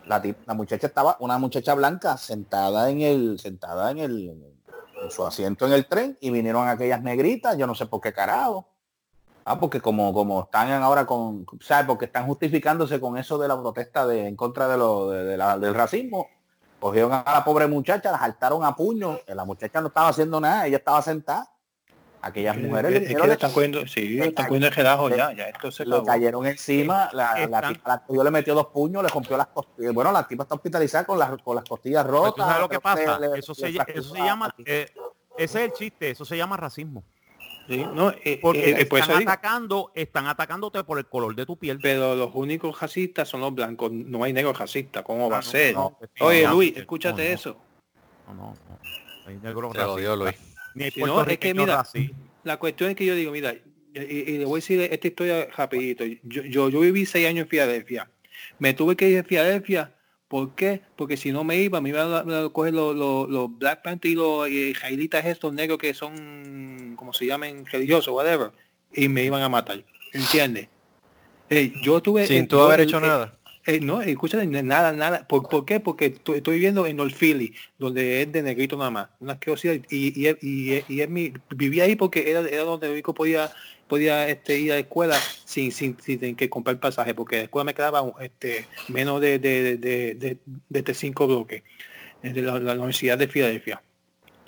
La, 0.07 0.23
la 0.45 0.55
muchacha 0.55 0.87
estaba, 0.87 1.17
una 1.21 1.39
muchacha 1.39 1.75
blanca 1.75 2.17
sentada 2.19 2.91
en 2.91 3.01
el, 3.01 3.39
sentada 3.39 3.91
en 3.91 3.99
el, 3.99 4.29
en 5.03 5.11
su 5.11 5.27
asiento 5.27 5.67
en 5.67 5.73
el 5.73 5.87
tren 5.87 6.17
y 6.21 6.31
vinieron 6.31 6.69
aquellas 6.69 7.03
negritas, 7.03 7.57
yo 7.57 7.67
no 7.67 7.75
sé 7.75 7.87
por 7.87 8.01
qué 8.01 8.13
carajo. 8.13 8.69
Ah, 9.49 9.59
porque 9.59 9.81
como, 9.81 10.13
como 10.13 10.43
están 10.43 10.71
ahora 10.83 11.07
con, 11.07 11.47
¿sabes? 11.61 11.87
Porque 11.87 12.07
están 12.07 12.27
justificándose 12.27 13.01
con 13.01 13.17
eso 13.17 13.39
de 13.39 13.47
la 13.49 13.59
protesta 13.61 14.05
de, 14.07 14.27
en 14.27 14.35
contra 14.37 14.67
de 14.69 14.77
lo, 14.77 15.09
de, 15.09 15.23
de 15.25 15.37
la- 15.37 15.57
del 15.59 15.73
racismo. 15.73 16.27
Cogieron 16.81 17.13
a 17.13 17.25
la 17.27 17.45
pobre 17.45 17.67
muchacha, 17.67 18.13
la 18.13 18.19
saltaron 18.19 18.63
a 18.65 18.75
puño. 18.77 19.19
La 19.27 19.45
muchacha 19.45 19.81
no 19.81 19.89
estaba 19.89 20.09
haciendo 20.09 20.41
nada, 20.41 20.67
ella 20.67 20.77
estaba 20.77 21.01
sentada. 21.03 21.51
Aquellas 22.21 22.57
mujeres 22.57 22.91
le 22.91 22.97
es 22.97 23.01
que 23.03 23.07
hicieron- 23.13 23.27
le 23.29 23.33
están 23.35 23.53
cogiendo, 23.53 23.87
sí, 23.87 24.09
le 24.09 24.27
están 24.27 24.47
cogiendo 24.47 24.67
el 24.67 24.75
relajo 24.75 25.09
ya, 25.11 25.33
ya 25.33 25.45
esto 25.45 25.71
se 25.71 25.87
le 25.87 26.03
cayeron 26.05 26.47
encima, 26.47 27.09
la, 27.13 27.47
la 27.49 27.61
tipa 27.69 27.89
la 27.91 27.99
cogió, 28.05 28.25
le 28.25 28.31
metió 28.33 28.55
dos 28.55 28.67
puños, 28.67 29.03
le 29.03 29.09
rompió 29.09 29.37
las 29.37 29.47
costillas. 29.49 29.93
Bueno, 29.95 30.11
la 30.11 30.27
tipa 30.27 30.43
está 30.43 30.57
hospitalizada 30.57 31.05
con 31.05 31.19
las, 31.19 31.31
con 31.43 31.55
las 31.55 31.65
costillas 31.65 32.05
rotas. 32.07 32.35
¿tú 32.35 32.43
sabes 32.43 32.61
lo 32.61 32.69
que 32.69 32.81
pasa? 32.81 33.19
le- 33.21 33.39
eso, 33.39 33.53
le 33.57 33.73
se, 33.73 33.83
eso 33.93 34.03
se 34.15 34.19
la 34.19 34.25
llama, 34.27 34.55
eh, 34.65 34.89
ese 35.37 35.65
es 35.65 35.71
el 35.71 35.73
chiste, 35.73 36.11
eso 36.11 36.25
se 36.25 36.37
llama 36.37 36.57
racismo. 36.57 37.05
Sí, 37.69 37.85
no, 37.95 38.11
eh, 38.25 38.39
Porque 38.41 38.71
eh, 38.71 38.77
eh, 38.81 38.89
están 38.91 39.23
atacando, 39.23 39.91
están 39.95 40.27
atacándote 40.27 40.85
por 40.85 40.99
el 40.99 41.07
color 41.07 41.35
de 41.35 41.45
tu 41.47 41.57
piel. 41.59 41.79
pero 41.83 42.15
los 42.15 42.31
únicos 42.35 42.81
racistas 42.81 43.29
son 43.29 43.41
los 43.41 43.55
blancos, 43.55 43.91
no 43.91 44.23
hay 44.23 44.33
negros 44.33 44.59
racistas, 44.59 45.03
¿cómo 45.03 45.29
va 45.29 45.37
Ah, 45.37 45.41
a 45.41 45.43
ser? 45.43 45.75
no, 45.75 45.99
Oye, 46.21 46.45
no, 46.45 46.53
Luis, 46.55 46.75
no, 46.75 46.81
escúchate 46.81 47.29
no. 47.29 47.35
eso. 47.35 47.61
No, 48.29 48.35
no, 48.35 48.43
no. 48.69 48.79
Hay 49.27 49.37
negros. 49.43 49.75
Luis. 50.19 50.35
Ni 50.75 50.85
hay 50.85 50.91
Si 50.91 51.01
es 51.01 51.39
que 51.39 51.55
mira, 51.55 51.77
racistas. 51.77 52.17
La 52.45 52.57
cuestión 52.59 52.91
es 52.91 52.97
que 52.97 53.05
yo 53.07 53.15
digo, 53.15 53.33
mira, 53.33 53.55
y, 53.95 53.99
y 54.01 54.39
le 54.39 54.45
voy 54.45 54.59
a 54.59 54.61
decir 54.63 54.81
esta 54.81 55.07
historia 55.09 55.49
rapidito. 55.57 56.05
Yo, 56.23 56.43
yo, 56.43 56.69
yo 56.69 56.81
viví 56.81 57.07
seis 57.07 57.27
años 57.27 57.45
en 57.45 57.49
Filadelfia. 57.49 58.09
Me 58.59 58.75
tuve 58.75 58.95
que 58.95 59.09
ir 59.09 59.19
a 59.21 59.25
Filadelfia. 59.25 59.96
¿Por 60.29 60.57
qué? 60.57 60.81
Porque 60.97 61.17
si 61.17 61.31
no 61.31 61.45
me 61.45 61.57
iba, 61.59 61.81
me 61.81 61.91
iban 61.91 62.13
a, 62.13 62.49
coger 62.49 62.75
los, 62.75 62.97
los, 62.97 63.29
los 63.29 63.59
Black 63.59 63.83
Panthers 63.83 64.13
y 64.13 64.17
los 64.17 64.49
israelitas 64.49 65.25
estos 65.25 65.53
negros 65.53 65.79
que 65.79 65.95
son, 65.95 66.95
como 66.97 67.13
se 67.13 67.27
llaman, 67.27 67.65
religiosos, 67.67 68.13
whatever, 68.13 68.51
y 68.93 69.09
me 69.09 69.23
iban 69.23 69.43
a 69.43 69.49
matar. 69.49 69.85
¿Entiendes? 70.13 70.69
Eh, 71.49 71.73
yo 71.83 72.03
tuve... 72.03 72.27
Sin 72.27 72.45
eh, 72.45 72.47
tú 72.49 72.61
haber 72.61 72.81
eh, 72.81 72.83
hecho 72.85 72.99
nada. 72.99 73.39
eh, 73.67 73.79
no, 73.79 74.03
escúchate, 74.03 74.47
nada, 74.47 74.93
nada. 74.93 75.29
¿Por, 75.29 75.49
por 75.49 75.65
qué? 75.65 75.79
Porque 75.79 76.07
estoy, 76.07 76.39
estoy 76.39 76.55
viviendo 76.55 76.87
en 76.87 76.97
North 76.97 77.15
Philly, 77.15 77.55
donde 77.79 78.23
es 78.23 78.33
de 78.33 78.43
negrito 78.43 78.77
nada 78.77 78.91
más. 78.91 79.09
Una 79.21 79.35
asquerosidad. 79.35 79.75
Y, 79.91 80.27
y, 80.27 80.29
y, 80.41 80.85
y 80.89 81.01
es 81.03 81.09
mi, 81.09 81.33
viví 81.51 81.81
ahí 81.81 81.95
porque 81.95 82.29
era, 82.29 82.41
era 82.41 82.63
donde 82.63 82.89
el 82.89 82.95
único 82.95 83.15
podía 83.15 83.53
podía 83.89 84.29
este, 84.29 84.59
ir 84.59 84.73
a 84.73 84.75
la 84.75 84.81
escuela 84.81 85.19
sin, 85.45 85.73
sin, 85.73 85.97
sin 86.01 86.19
tener 86.19 86.37
que 86.37 86.51
comprar 86.51 86.79
pasaje, 86.79 87.15
porque 87.15 87.37
la 87.37 87.43
escuela 87.45 87.65
me 87.65 87.75
quedaba 87.75 88.13
este, 88.21 88.67
menos 88.89 89.21
de, 89.21 89.39
de, 89.39 89.77
de, 89.77 90.15
de, 90.15 90.39
de 90.69 90.79
este 90.79 90.95
cinco 90.95 91.27
bloques, 91.27 91.63
eh, 92.23 92.33
de 92.33 92.43
la, 92.43 92.59
la 92.59 92.75
Universidad 92.75 93.19
de 93.19 93.29
Filadelfia. 93.29 93.83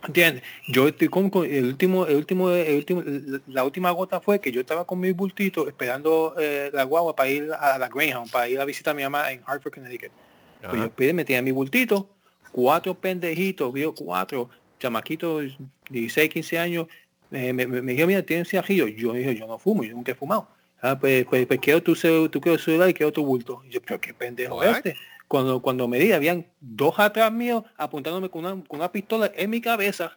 ¿Entiendes? 0.07 0.44
Yo 0.68 0.87
estoy 0.87 1.09
con, 1.09 1.29
con 1.29 1.44
el 1.44 1.64
último, 1.64 2.07
el 2.07 2.16
último, 2.16 2.51
el 2.51 2.77
último, 2.77 3.03
la 3.48 3.64
última 3.64 3.90
gota 3.90 4.20
fue 4.20 4.40
que 4.40 4.53
yo 4.53 4.61
estaba 4.61 4.85
con 4.85 5.01
mi 5.01 5.11
bultito 5.11 5.66
esperando 5.66 6.35
eh, 6.38 6.70
la 6.72 6.85
guagua 6.85 7.16
para 7.16 7.29
ir 7.29 7.51
a 7.53 7.79
la 7.79 7.88
Greyhound, 7.88 8.31
para 8.31 8.48
ir 8.48 8.61
a 8.61 8.64
visitar 8.64 8.92
a 8.92 8.94
mi 8.94 9.03
mamá 9.03 9.33
en 9.33 9.42
Hartford, 9.44 9.74
Connecticut. 9.74 10.12
Pues 10.61 10.83
yo 10.83 10.90
pide, 10.90 11.12
metía 11.12 11.42
mi 11.42 11.51
bultito, 11.51 12.09
cuatro 12.53 12.94
pendejitos, 12.94 13.72
vio 13.72 13.94
cuatro 13.94 14.51
chamaquitos, 14.79 15.59
16, 15.90 16.31
15 16.31 16.59
años, 16.59 16.87
me, 17.30 17.52
me, 17.52 17.66
me 17.66 17.92
dijo, 17.94 18.06
mira, 18.06 18.22
tienes 18.22 18.48
cigarrillo. 18.48 18.88
Yo 18.88 19.12
dije, 19.12 19.34
yo 19.34 19.46
no 19.46 19.58
fumo, 19.58 19.84
yo 19.84 19.94
nunca 19.94 20.12
he 20.12 20.14
fumado. 20.14 20.48
Ah, 20.80 20.98
pues, 20.98 21.24
pues, 21.26 21.46
pues 21.46 21.58
quiero 21.60 21.82
tu, 21.82 21.94
tu 22.28 22.40
quiero 22.40 22.58
celular 22.58 22.88
y 22.88 22.94
quiero 22.94 23.12
tu 23.12 23.24
bulto. 23.24 23.62
Y 23.66 23.70
yo, 23.70 23.82
pero 23.82 24.00
qué 24.00 24.14
pendejo 24.14 24.56
este. 24.76 24.96
Cuando, 25.26 25.60
cuando 25.60 25.86
me 25.88 25.98
di, 25.98 26.12
habían 26.12 26.46
dos 26.60 26.98
atrás 26.98 27.30
míos 27.32 27.64
apuntándome 27.76 28.30
con 28.30 28.44
una, 28.44 28.64
con 28.64 28.78
una 28.80 28.90
pistola 28.90 29.30
en 29.34 29.50
mi 29.50 29.60
cabeza. 29.60 30.16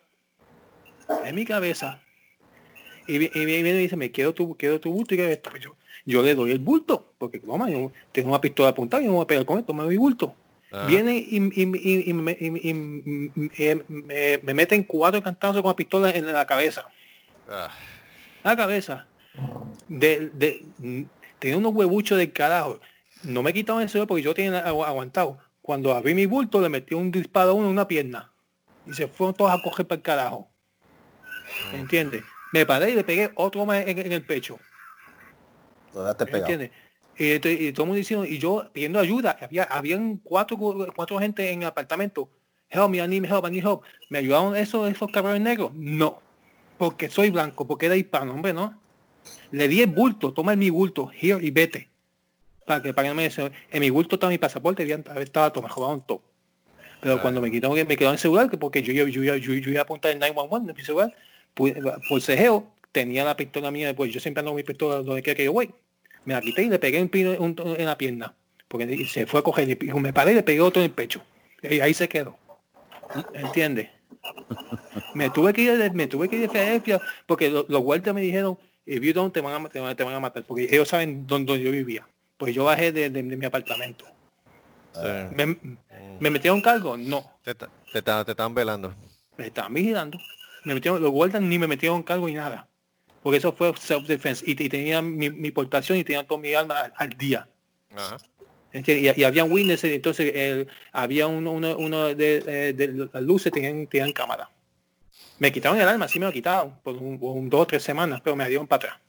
En 1.26 1.36
mi 1.36 1.44
cabeza. 1.46 2.02
Y, 3.08 3.18
vi- 3.18 3.32
y 3.34 3.46
viene 3.46 3.70
y 3.70 3.74
me 3.74 3.80
dice, 3.80 3.98
me 3.98 4.12
quiero 4.12 4.34
tu, 4.34 4.56
quiero 4.56 4.80
tu 4.80 4.92
bulto 4.92 5.14
y 5.14 5.18
quiero 5.18 5.32
esto. 5.34 5.50
Pues 5.50 5.62
yo, 5.64 5.76
yo 6.06 6.22
le 6.22 6.34
doy 6.36 6.52
el 6.52 6.60
bulto, 6.60 7.14
porque 7.18 7.42
no, 7.44 7.58
man, 7.58 7.72
yo 7.72 7.92
tengo 8.12 8.30
una 8.30 8.40
pistola 8.40 8.70
apuntada 8.70 9.04
y 9.04 9.08
no 9.08 9.14
voy 9.14 9.24
a 9.24 9.28
pegar 9.28 9.46
con 9.46 9.60
esto, 9.60 9.74
me 9.74 9.84
doy 9.84 9.98
bulto. 9.98 10.34
Ajá. 10.72 10.88
Viene 10.88 11.18
y, 11.18 11.38
y, 11.38 11.64
y- 11.64 12.10
y 12.10 12.14
me, 12.14 12.38
y- 12.40 12.70
y- 12.70 13.32
y- 13.36 13.66
y- 13.66 13.82
me- 13.90 14.38
me 14.42 14.54
meten 14.54 14.84
cuatro 14.84 15.22
cantazos 15.22 15.62
con 15.62 15.70
la 15.70 15.76
pistola 15.76 16.12
en 16.12 16.32
la 16.32 16.46
cabeza. 16.46 16.88
Ah, 17.52 17.70
La 18.44 18.56
cabeza. 18.56 19.06
De, 19.88 20.30
de, 20.34 20.66
tenía 21.40 21.58
unos 21.58 21.74
huevuchos 21.74 22.18
del 22.18 22.32
carajo. 22.32 22.80
No 23.24 23.44
me 23.44 23.54
quitaban 23.54 23.84
el 23.84 23.90
celular 23.90 24.08
porque 24.08 24.24
yo 24.24 24.34
tenía 24.34 24.66
agu- 24.66 24.86
aguantado. 24.86 25.38
Cuando 25.62 25.94
abrí 25.94 26.14
mi 26.16 26.26
bulto 26.26 26.60
le 26.62 26.70
metí 26.70 26.96
un 26.96 27.12
disparo 27.12 27.52
a 27.52 27.54
uno 27.54 27.66
en 27.68 27.74
una 27.74 27.88
pierna. 27.88 28.32
Y 28.88 28.94
se 28.94 29.08
fueron 29.08 29.36
todos 29.36 29.52
a 29.52 29.62
coger 29.62 29.86
para 29.86 29.98
el 29.98 30.02
carajo. 30.02 30.50
¿Entiendes? 31.74 32.24
Me 32.54 32.66
paré 32.66 32.92
y 32.92 32.96
le 32.96 33.04
pegué 33.04 33.32
otro 33.36 33.66
más 33.66 33.86
en, 33.86 34.00
en 34.00 34.12
el 34.12 34.26
pecho. 34.26 34.58
¿Entiendes? 36.40 36.72
Y, 37.18 37.40
todo 37.40 37.84
el 37.84 37.88
mundo 37.88 37.96
diciendo, 37.96 38.26
y 38.26 38.40
yo 38.40 38.70
pidiendo 38.74 39.00
ayuda, 39.00 39.38
había, 39.40 39.64
habían 39.64 40.18
cuatro, 40.18 40.58
cuatro 40.58 41.20
gente 41.20 41.52
en 41.52 41.62
el 41.62 41.68
apartamento. 41.68 42.30
Help 42.70 42.90
me, 42.90 42.98
I 42.98 43.08
need 43.08 43.26
help, 43.26 43.46
I 43.46 43.52
need 43.52 43.64
help. 43.66 43.84
¿Me 44.10 44.20
ayudaron 44.20 44.56
esos, 44.56 44.90
esos 44.90 45.12
cabrones 45.12 45.42
negros? 45.42 45.72
No. 45.76 46.22
Porque 46.82 47.12
soy 47.12 47.30
blanco, 47.30 47.68
porque 47.68 47.86
era 47.86 47.96
hispano, 47.96 48.34
hombre, 48.34 48.54
¿no? 48.54 48.74
Le 49.52 49.68
di 49.68 49.82
el 49.84 49.88
bulto, 49.92 50.34
toma 50.34 50.56
mi 50.56 50.72
bulto, 50.72 51.12
here 51.14 51.38
y 51.46 51.52
vete. 51.52 51.90
Para 52.66 52.82
que, 52.82 52.92
para 52.92 53.06
que 53.06 53.10
no 53.10 53.16
me 53.16 53.22
des- 53.30 53.38
En 53.38 53.80
mi 53.82 53.92
bulto 53.92 54.16
estaba 54.16 54.32
mi 54.32 54.40
pasaporte, 54.40 54.82
había, 54.82 54.96
estaba 55.20 55.54
todo, 55.54 55.62
me 55.62 55.70
robaron 55.70 56.02
todo. 56.02 56.24
Pero 57.00 57.22
cuando 57.22 57.40
me 57.40 57.52
quitaron, 57.52 57.76
me 57.78 57.86
quedaron 57.96 58.14
el 58.16 58.20
celular, 58.20 58.50
que 58.50 58.58
porque 58.58 58.82
yo, 58.82 58.94
yo, 58.94 59.06
yo, 59.08 59.22
yo, 59.36 59.54
yo 59.54 59.70
iba 59.70 59.82
a 59.82 59.84
apuntar 59.84 60.10
el 60.12 60.18
911 60.18 60.66
de 60.66 60.74
mi 60.74 60.84
celular, 60.84 61.16
pues, 61.54 61.76
por 62.10 62.20
cejeo, 62.20 62.68
tenía 62.92 63.26
la 63.26 63.38
pistola 63.38 63.70
mía, 63.70 63.96
pues 63.96 64.12
yo 64.12 64.20
siempre 64.20 64.40
ando 64.40 64.50
con 64.50 64.56
mi 64.58 64.64
pistola 64.64 65.04
donde 65.04 65.22
quiera 65.22 65.38
que 65.38 65.44
yo 65.46 65.54
voy. 65.54 65.72
Me 66.26 66.34
la 66.34 66.42
quité 66.42 66.64
y 66.64 66.70
le 66.70 66.80
pegué 66.80 67.00
un 67.00 67.10
pino 67.10 67.30
un- 67.38 67.56
en 67.78 67.86
la 67.86 67.96
pierna. 67.96 68.34
Porque 68.68 69.06
se 69.06 69.28
fue 69.28 69.42
a 69.42 69.44
coger, 69.44 69.70
y 69.70 69.94
me 70.00 70.14
paré 70.14 70.32
y 70.32 70.36
le 70.36 70.42
pegué 70.42 70.62
otro 70.62 70.82
en 70.82 70.86
el 70.88 70.92
pecho. 70.96 71.22
Y 71.62 71.80
ahí 71.80 71.94
se 71.94 72.10
quedó. 72.10 72.38
¿Entiendes? 73.36 73.90
Me 75.14 75.30
tuve 75.30 75.54
que 75.54 75.62
ir 75.62 75.78
de, 75.78 75.90
me 75.92 76.08
tuve 76.08 76.30
que 76.30 76.36
ir 76.38 76.42
de 76.44 76.50
Filadelfia 76.50 77.00
porque 77.26 77.50
lo- 77.50 77.66
los 77.68 77.82
guardias 77.82 78.14
me 78.16 78.22
dijeron, 78.22 78.58
if 78.86 79.02
you 79.02 79.14
don't, 79.14 79.34
te 79.34 79.42
van 79.42 79.66
a, 79.66 79.70
te 79.70 79.80
van, 79.80 79.96
te 79.96 80.04
van 80.04 80.14
a 80.14 80.20
matar. 80.20 80.44
Porque 80.44 80.64
ellos 80.70 80.88
saben 80.88 81.26
dónde 81.28 81.60
yo 81.62 81.72
vivía. 81.72 82.08
Pues 82.38 82.56
yo 82.56 82.64
bajé 82.66 82.92
de, 82.92 83.10
de- 83.10 83.24
de 83.24 83.38
mi 83.38 83.46
apartamento. 83.46 84.06
sí. 84.94 85.00
¿Me, 85.36 85.58
¿Me 86.20 86.30
metieron 86.30 86.62
cargo? 86.62 86.98
No. 86.98 87.24
Te, 87.44 87.56
te, 87.56 87.68
te 87.92 88.32
están 88.32 88.54
velando. 88.54 88.94
Me 89.38 89.48
estaban 89.48 89.74
vigilando. 89.74 90.18
Me 90.64 90.74
metieron, 90.76 91.02
los 91.02 91.12
guardias 91.12 91.42
ni 91.42 91.58
me 91.58 91.68
metieron 91.68 92.04
cargo 92.04 92.28
ni 92.28 92.34
nada. 92.36 92.68
Porque 93.24 93.38
eso 93.38 93.52
fue 93.54 93.72
self-defense. 93.74 94.44
Y, 94.46 94.52
y 94.52 94.70
tenía 94.70 95.02
mi, 95.02 95.30
mi 95.30 95.52
portación 95.52 95.98
y 95.98 96.04
tenía 96.04 96.26
todo 96.26 96.38
mi 96.38 96.54
alma 96.54 96.80
al, 96.82 96.94
al 96.96 97.10
día. 97.10 97.48
Ajá. 97.96 98.18
¿Entiendes? 98.74 99.18
Y, 99.18 99.22
y 99.22 99.24
había 99.24 99.44
witnesses, 99.44 99.92
entonces 99.92 100.32
el- 100.36 100.68
había 100.92 101.28
uno, 101.28 101.52
uno, 101.52 101.78
uno 101.78 102.16
de, 102.16 102.44
eh, 102.48 102.74
de 102.74 103.10
las 103.14 103.24
luces 103.24 103.52
tenían, 103.52 103.88
tenían 103.88 104.14
cámara. 104.14 104.50
Me 105.40 105.52
quitaron 105.52 105.80
el 105.80 105.88
alma, 105.88 106.08
sí 106.08 106.20
me 106.20 106.26
lo 106.26 106.32
quitaron 106.32 106.76
por 106.84 106.96
un, 106.96 107.50
dos 107.50 107.62
o 107.62 107.68
tres 107.68 107.84
semanas, 107.84 108.22
pero 108.24 108.36
me 108.36 108.48
dieron 108.48 108.68
para 108.68 108.78
atrás. 108.78 109.00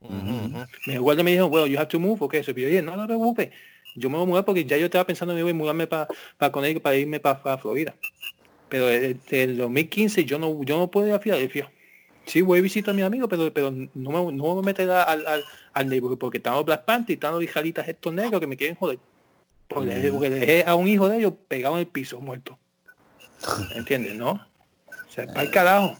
Ujú. 0.00 0.64
Me 0.86 0.98
guardia 0.98 1.24
me 1.24 1.32
dijo, 1.32 1.48
bueno, 1.48 1.66
you 1.66 1.76
have 1.78 1.88
to 1.88 1.98
move, 1.98 2.18
porque 2.18 2.38
eso. 2.38 2.52
Y 2.52 2.62
yo 2.62 2.68
dije, 2.68 2.82
no, 2.82 2.96
no 2.96 3.02
te 3.02 3.08
preocupes. 3.08 3.50
Yo 3.96 4.08
me 4.10 4.16
voy 4.16 4.24
a 4.24 4.28
mudar 4.28 4.44
porque 4.44 4.64
ya 4.64 4.76
yo 4.76 4.86
estaba 4.86 5.06
pensando 5.06 5.36
en 5.36 5.56
mudarme 5.56 5.86
para 5.86 6.06
para 6.36 6.52
Connecticut, 6.52 6.82
para 6.82 6.96
irme 6.96 7.18
para 7.18 7.58
Florida. 7.58 7.94
Pero 8.68 8.86
desde 8.86 9.42
el 9.42 9.56
2015 9.56 10.24
yo 10.24 10.38
no, 10.38 10.62
yo 10.64 10.78
no 10.78 10.90
puedo 10.90 11.08
ir 11.08 11.14
a 11.14 11.18
Filadelfia. 11.18 11.70
Sí, 12.26 12.42
voy 12.42 12.58
a 12.58 12.62
visitar 12.62 12.90
a 12.92 12.94
mi 12.96 13.02
amigo, 13.02 13.28
pero, 13.28 13.52
pero 13.52 13.70
no, 13.70 13.86
me, 13.94 14.10
no 14.12 14.30
me 14.32 14.38
voy 14.40 14.58
a 14.58 14.66
meter 14.66 14.90
al, 14.90 15.26
al, 15.26 15.44
al 15.72 15.88
neighborhood 15.88 16.18
porque 16.18 16.38
están 16.38 16.54
los 16.54 16.64
Black 16.64 16.84
Panthers 16.84 17.10
y 17.10 17.12
están 17.14 17.32
los 17.32 17.42
hijalitas 17.42 17.86
estos 17.88 18.12
negros 18.12 18.40
que 18.40 18.46
me 18.46 18.56
quieren 18.56 18.76
joder. 18.76 18.98
Porque, 19.68 19.94
le- 19.94 20.10
dejé 20.30 20.64
a 20.66 20.74
un 20.74 20.88
hijo 20.88 21.08
de 21.08 21.18
ellos 21.18 21.32
pegado 21.48 21.74
en 21.76 21.80
el 21.80 21.86
piso, 21.86 22.20
muerto. 22.20 22.58
¿Entiendes? 23.74 24.14
¿No? 24.16 24.32
O 24.32 25.10
sea, 25.10 25.26
para 25.26 25.42
el 25.42 25.50
carajo. 25.50 25.96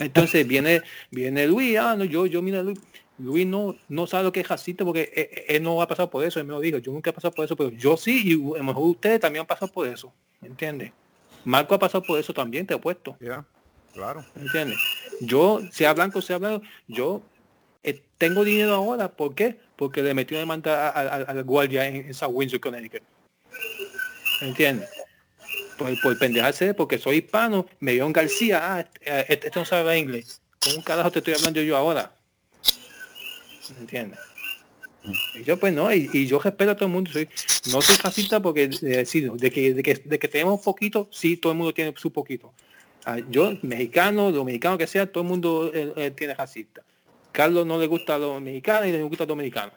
Entonces 0.00 0.46
viene, 0.46 0.82
viene 1.10 1.46
Luis, 1.46 1.78
ah, 1.78 1.94
no, 1.96 2.04
yo, 2.04 2.26
yo 2.26 2.42
mira 2.42 2.62
Luis, 2.62 2.80
Luis 3.16 3.46
no, 3.46 3.76
no 3.88 4.08
sabe 4.08 4.24
lo 4.24 4.32
que 4.32 4.40
es 4.40 4.48
racista 4.48 4.84
porque 4.84 5.12
él, 5.14 5.56
él 5.56 5.62
no 5.62 5.80
ha 5.80 5.86
pasado 5.86 6.10
por 6.10 6.24
eso, 6.24 6.40
él 6.40 6.46
me 6.46 6.52
lo 6.52 6.58
dijo, 6.58 6.78
yo 6.78 6.90
nunca 6.90 7.10
he 7.10 7.12
pasado 7.12 7.32
por 7.32 7.44
eso, 7.44 7.54
pero 7.54 7.70
yo 7.70 7.96
sí, 7.96 8.22
y 8.24 8.32
a 8.32 8.58
lo 8.58 8.64
mejor 8.64 8.82
ustedes 8.82 9.20
también 9.20 9.42
han 9.42 9.46
pasado 9.46 9.70
por 9.70 9.86
eso, 9.86 10.12
¿entiendes? 10.42 10.90
Marco 11.44 11.76
ha 11.76 11.78
pasado 11.78 12.02
por 12.02 12.18
eso 12.18 12.34
también, 12.34 12.66
te 12.66 12.74
he 12.74 12.78
puesto, 12.78 13.16
claro. 13.94 14.24
¿entiendes? 14.36 14.78
Yo, 15.20 15.60
sea 15.72 15.94
blanco, 15.94 16.20
sea 16.20 16.38
blanco, 16.38 16.64
yo 16.88 17.22
eh, 17.82 18.02
tengo 18.18 18.44
dinero 18.44 18.74
ahora, 18.74 19.08
¿por 19.12 19.34
qué? 19.34 19.56
Porque 19.76 20.02
le 20.02 20.14
metió 20.14 20.36
una 20.36 20.40
demanda 20.40 20.90
al 20.90 21.42
guardia 21.44 21.86
en, 21.86 21.96
en 21.96 22.14
South 22.14 22.32
Windsor, 22.32 22.60
Connecticut. 22.60 23.02
¿Entiendes? 24.40 24.88
Por, 25.78 26.00
por 26.00 26.18
pendejarse, 26.18 26.74
porque 26.74 26.98
soy 26.98 27.16
hispano, 27.18 27.66
me 27.80 27.92
dio 27.92 28.06
un 28.06 28.12
García, 28.12 28.74
ah, 28.76 28.80
este, 28.80 29.32
este- 29.32 29.46
este 29.48 29.58
no 29.60 29.64
sabe 29.64 29.98
inglés. 29.98 30.40
¿Con 30.60 30.76
un 30.76 30.82
carajo 30.82 31.10
te 31.10 31.18
estoy 31.18 31.34
hablando 31.34 31.60
yo 31.62 31.76
ahora? 31.76 32.14
¿Entiendes? 33.80 34.18
Y 35.34 35.44
yo 35.44 35.58
pues 35.58 35.72
no, 35.74 35.92
y, 35.92 36.08
y 36.12 36.26
yo 36.26 36.38
respeto 36.38 36.70
a 36.70 36.74
todo 36.76 36.86
el 36.86 36.92
mundo, 36.92 37.10
soy, 37.12 37.28
no 37.70 37.82
soy 37.82 37.96
racista 37.96 38.40
porque 38.40 38.70
eh, 38.82 39.04
sí, 39.04 39.20
de, 39.20 39.50
que, 39.50 39.74
de, 39.74 39.82
que, 39.82 39.94
de 39.96 40.18
que 40.18 40.28
tenemos 40.28 40.60
poquito, 40.62 41.08
sí, 41.12 41.36
todo 41.36 41.52
el 41.52 41.58
mundo 41.58 41.74
tiene 41.74 41.92
su 41.96 42.10
poquito. 42.10 42.54
Ah, 43.06 43.18
yo, 43.28 43.52
mexicano, 43.62 44.32
dominicano 44.32 44.78
que 44.78 44.86
sea, 44.86 45.10
todo 45.10 45.22
el 45.22 45.28
mundo 45.28 45.70
eh, 45.74 45.92
eh, 45.96 46.10
tiene 46.10 46.34
racista. 46.34 46.82
Carlos 47.32 47.66
no 47.66 47.78
le 47.78 47.86
gusta 47.86 48.14
a 48.14 48.18
los 48.18 48.40
mexicanos 48.40 48.86
y 48.86 48.92
le 48.92 49.02
gusta 49.02 49.24
a 49.24 49.26
los 49.26 49.28
dominicanos. 49.36 49.74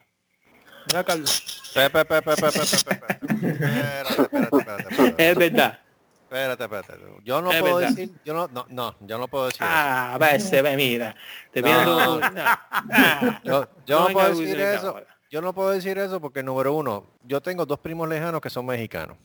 Mira, 0.87 1.03
Carlos. 1.03 1.71
Pepe, 1.73 2.05
pepe, 2.05 2.21
pepe, 2.35 2.51
pepe, 2.51 2.95
pepe. 2.95 3.47
Espérate, 3.47 4.21
espérate, 4.21 4.57
espérate, 4.57 4.87
espérate. 4.89 5.29
Es 5.29 5.35
verdad. 5.37 5.79
Espérate, 6.23 6.63
espérate. 6.63 6.93
Yo 7.23 7.41
no 7.41 7.51
Es 7.51 7.59
puedo 7.61 7.75
verdad. 7.77 7.89
decir, 7.89 8.11
yo 8.23 8.33
no, 8.33 8.47
no, 8.49 8.65
no, 8.69 8.95
yo 9.01 9.17
no 9.17 9.27
puedo 9.27 9.45
decir 9.45 9.61
eso. 9.63 9.71
Ah, 9.73 10.17
ve, 10.19 10.39
se 10.39 10.61
ve, 10.61 10.75
mira. 10.77 11.15
Te 11.51 11.61
No, 11.61 11.67
viendo. 11.67 12.19
no. 12.19 12.19
Ah, 12.91 13.41
Yo, 13.43 13.67
yo 13.85 13.99
no 14.07 14.13
puedo 14.13 14.29
decir 14.35 14.59
eso. 14.59 15.01
Yo 15.29 15.41
no 15.41 15.53
puedo 15.53 15.71
decir 15.71 15.97
eso 15.97 16.21
porque 16.21 16.41
número 16.41 16.73
uno, 16.73 17.05
yo 17.23 17.41
tengo 17.41 17.65
dos 17.65 17.79
primos 17.79 18.07
lejanos 18.07 18.39
que 18.39 18.49
son 18.49 18.65
mexicanos. 18.65 19.17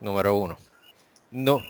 Número 0.00 0.34
uno. 0.34 0.56
No. 1.30 1.62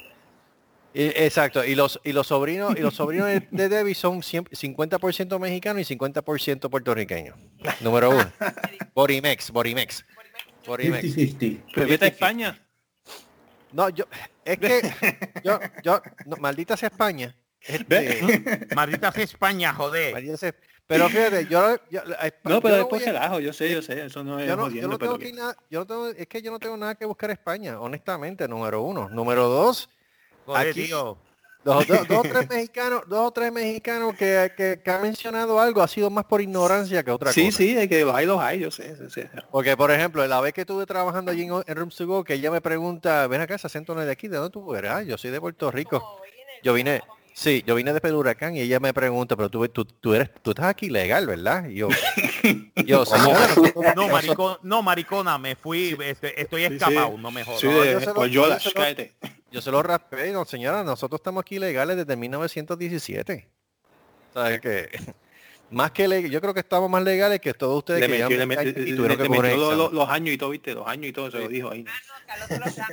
Y- 0.92 1.04
exacto. 1.04 1.64
Y 1.64 1.74
los 1.74 2.00
y 2.04 2.12
los 2.12 2.26
sobrinos 2.26 2.74
y 2.76 2.80
los 2.80 2.94
sobrinos 2.94 3.28
de- 3.28 3.46
de 3.50 3.68
Debbie 3.68 3.94
son 3.94 4.22
100 4.22 4.44
50% 4.46 5.38
mexicanos 5.38 5.88
y 5.90 5.96
50% 5.96 6.68
puertorriqueños. 6.70 7.36
Número 7.80 8.10
uno. 8.10 8.32
Borimex, 8.94 9.50
Borimex. 9.50 10.04
Borimex. 10.66 11.04
50-50. 11.04 11.62
Pero 11.74 11.86
vete 11.86 12.04
a 12.06 12.08
España. 12.08 12.66
No, 13.72 13.88
yo 13.88 14.04
es 14.44 14.58
que 14.58 14.82
yo 15.44 15.60
yo 15.84 16.02
no, 16.26 16.36
maldita 16.38 16.76
sea 16.76 16.88
España. 16.88 17.34
Este, 17.60 18.66
Maldita 18.74 19.12
sea 19.12 19.22
España, 19.24 19.72
joder. 19.74 20.12
maldita 20.14 20.36
sea- 20.38 20.54
pero 20.86 21.08
fíjate, 21.08 21.46
yo, 21.48 21.76
yo- 21.88 22.02
No, 22.04 22.50
yo 22.50 22.60
pero 22.62 22.68
no 22.74 22.76
después 22.78 23.04
relajo, 23.04 23.38
yo 23.38 23.52
sé, 23.52 23.70
yo 23.70 23.80
sé, 23.80 24.06
eso 24.06 24.24
no 24.24 24.40
es 24.40 24.48
yo 24.48 24.56
no, 24.56 24.68
yo 24.70 24.88
no 24.88 24.98
pero 24.98 25.12
tengo 25.12 25.18
que 25.18 25.32
nada, 25.32 25.54
yo 25.70 25.80
no 25.80 25.86
tengo, 25.86 26.08
es 26.08 26.26
que 26.26 26.42
yo 26.42 26.50
no 26.50 26.58
tengo 26.58 26.76
nada 26.76 26.96
que 26.96 27.04
buscar 27.04 27.30
a 27.30 27.34
España, 27.34 27.78
honestamente, 27.78 28.48
número 28.48 28.82
uno. 28.82 29.08
Número 29.08 29.46
dos, 29.48 29.88
Aquí- 30.56 30.84
tío. 30.86 31.16
dos, 31.62 31.86
dos- 31.86 32.22
tres 32.22 32.48
mexicanos, 32.48 33.02
dos 33.06 33.28
o 33.28 33.30
tres 33.32 33.52
mexicanos 33.52 34.14
que, 34.14 34.50
que, 34.56 34.80
que 34.82 34.90
han 34.90 35.02
mencionado 35.02 35.60
algo 35.60 35.82
ha 35.82 35.88
sido 35.88 36.08
más 36.10 36.24
por 36.24 36.40
ignorancia 36.40 37.02
que 37.02 37.10
otra 37.10 37.32
Sí, 37.32 37.46
cosa. 37.46 37.58
sí, 37.58 37.76
es 37.76 37.86
que 37.88 38.02
los 38.04 38.14
hay, 38.14 38.24
los 38.26 38.40
hay, 38.40 38.60
yo 38.60 38.70
sé, 38.70 38.96
yo 38.98 39.10
sé. 39.10 39.28
Porque, 39.50 39.76
por 39.76 39.90
ejemplo, 39.90 40.26
la 40.26 40.40
vez 40.40 40.54
que 40.54 40.62
estuve 40.62 40.86
trabajando 40.86 41.30
allí 41.32 41.42
en, 41.42 41.52
en 41.66 41.76
Rooms 41.76 41.96
to 41.96 42.06
Go, 42.06 42.24
que 42.24 42.34
ella 42.34 42.50
me 42.50 42.60
pregunta, 42.62 43.26
ven 43.26 43.42
acá, 43.42 43.56
ese 43.56 43.66
acento 43.66 43.94
no 43.94 44.00
es 44.00 44.06
de 44.06 44.12
aquí, 44.12 44.26
¿de 44.28 44.38
dónde 44.38 44.50
tú 44.52 44.74
eres? 44.74 44.90
Ah, 44.90 45.02
yo 45.02 45.18
soy 45.18 45.30
de 45.30 45.40
Puerto 45.40 45.70
Rico. 45.70 46.20
Yo 46.62 46.72
vine, 46.74 47.02
sí, 47.40 47.62
yo 47.66 47.74
vine 47.74 47.92
después 47.92 48.10
del 48.12 48.18
huracán 48.18 48.54
y 48.56 48.60
ella 48.60 48.80
me 48.80 48.92
pregunta, 48.92 49.36
pero 49.36 49.48
tú, 49.48 49.66
tú, 49.68 49.84
tú 49.84 50.14
eres, 50.14 50.30
tú 50.42 50.50
estás 50.50 50.66
aquí 50.66 50.90
legal, 50.90 51.26
¿verdad? 51.26 51.68
Y 51.68 51.76
yo, 51.76 51.88
yo, 52.84 52.98
nosotros- 53.04 53.72
No, 53.96 54.08
maricón, 54.08 54.58
no, 54.62 54.82
maricona, 54.82 55.38
me 55.38 55.56
fui, 55.56 55.96
este, 56.04 56.40
estoy 56.40 56.64
escapado, 56.64 57.12
sí. 57.16 57.22
no 57.22 57.30
me 57.30 57.44
jodas. 57.44 57.60
Sí, 57.60 57.66
No, 57.66 57.84
yo 57.84 58.00
se 58.00 58.06
lo- 58.12 58.26
Yola, 58.26 58.58
yo 58.58 58.60
se 58.60 58.68
lo- 58.68 58.74
cállate. 58.82 59.14
Yo 59.52 59.60
se 59.60 59.70
lo 59.70 59.82
raspé, 59.82 60.30
no 60.32 60.44
señora, 60.44 60.84
nosotros 60.84 61.18
estamos 61.18 61.40
aquí 61.40 61.58
legales 61.58 61.96
desde 61.96 62.16
1917. 62.16 63.48
¿Sabes 64.34 64.60
que 64.60 64.88
Más 65.72 65.92
que 65.92 66.08
legal, 66.08 66.30
yo 66.32 66.40
creo 66.40 66.52
que 66.52 66.58
estamos 66.60 66.90
más 66.90 67.02
legales 67.04 67.38
que 67.40 67.54
todos 67.54 67.78
ustedes 67.78 68.00
Le 68.00 68.06
que 68.06 68.12
metió, 68.12 68.28
llevan 68.28 68.48
le 68.48 68.56
20 68.56 68.64
metió, 68.64 68.80
años 68.80 68.88
y 68.88 68.90
le- 68.90 68.96
tuvieron 68.96 69.16
le 69.18 69.22
que 69.22 69.28
metió 69.30 69.88
los, 69.92 70.08
años 70.08 70.34
y 70.34 70.38
todo, 70.38 70.50
viste, 70.50 70.74
los 70.74 70.86
años 70.88 71.06
y 71.06 71.12
todo, 71.12 71.30
se 71.30 71.38
lo 71.38 71.46
dijo 71.48 71.70
ahí. 71.70 71.84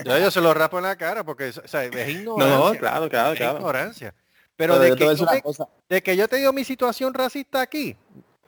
Yo, 0.06 0.18
yo 0.20 0.30
se 0.32 0.42
lo 0.42 0.54
raspo 0.54 0.78
en 0.78 0.84
la 0.84 0.96
cara 0.96 1.24
porque 1.24 1.46
o 1.50 1.68
sea, 1.68 1.84
es 1.86 1.92
No, 1.96 2.08
ignorancia. 2.12 2.58
no, 2.74 2.78
claro, 2.80 3.10
claro, 3.10 3.32
es 3.34 3.38
claro. 3.40 3.58
ignorancia. 3.58 4.14
Pero, 4.58 4.74
Pero 4.74 4.96
de, 4.96 4.96
que 4.98 5.16
yo 5.16 5.26
me- 5.26 5.42
de 5.88 6.04
que 6.04 6.18
yo 6.18 6.28
te 6.28 6.36
digo 6.38 6.52
mi 6.52 6.64
situación 6.64 7.14
racista 7.14 7.62
aquí, 7.62 7.96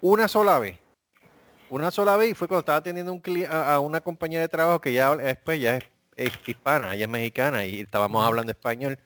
una 0.02 0.28
sola 0.28 0.60
vez. 0.60 0.78
Una 1.70 1.92
sola 1.92 2.18
vez 2.18 2.32
y 2.32 2.34
fue 2.34 2.48
cuando 2.48 2.62
estaba 2.62 2.80
atendiendo 2.80 3.14
un 3.14 3.22
a, 3.48 3.76
a 3.76 3.80
una 3.80 4.02
compañera 4.02 4.42
de 4.42 4.50
trabajo 4.50 4.82
que 4.82 4.92
ya 4.92 5.16
después 5.16 5.62
ya 5.62 5.78
es, 5.78 5.84
es 6.16 6.32
hispana, 6.48 6.96
ella 6.96 7.06
es 7.06 7.10
mexicana 7.10 7.64
y 7.64 7.82
estábamos 7.82 8.26
hablando 8.26 8.52
español. 8.52 8.98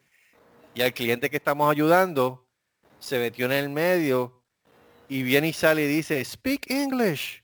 Y 0.73 0.81
al 0.81 0.93
cliente 0.93 1.29
que 1.29 1.37
estamos 1.37 1.69
ayudando 1.69 2.47
se 2.99 3.19
metió 3.19 3.45
en 3.47 3.51
el 3.51 3.69
medio 3.69 4.41
y 5.09 5.23
viene 5.23 5.49
y 5.49 5.53
sale 5.53 5.83
y 5.83 5.87
dice, 5.87 6.23
speak 6.23 6.71
English. 6.71 7.43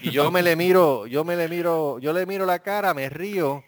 Y 0.00 0.10
yo 0.10 0.30
me 0.30 0.42
le 0.42 0.56
miro, 0.56 1.06
yo 1.06 1.24
me 1.24 1.36
le 1.36 1.46
miro, 1.46 1.98
yo 1.98 2.12
le 2.14 2.24
miro 2.24 2.46
la 2.46 2.58
cara, 2.60 2.94
me 2.94 3.10
río. 3.10 3.62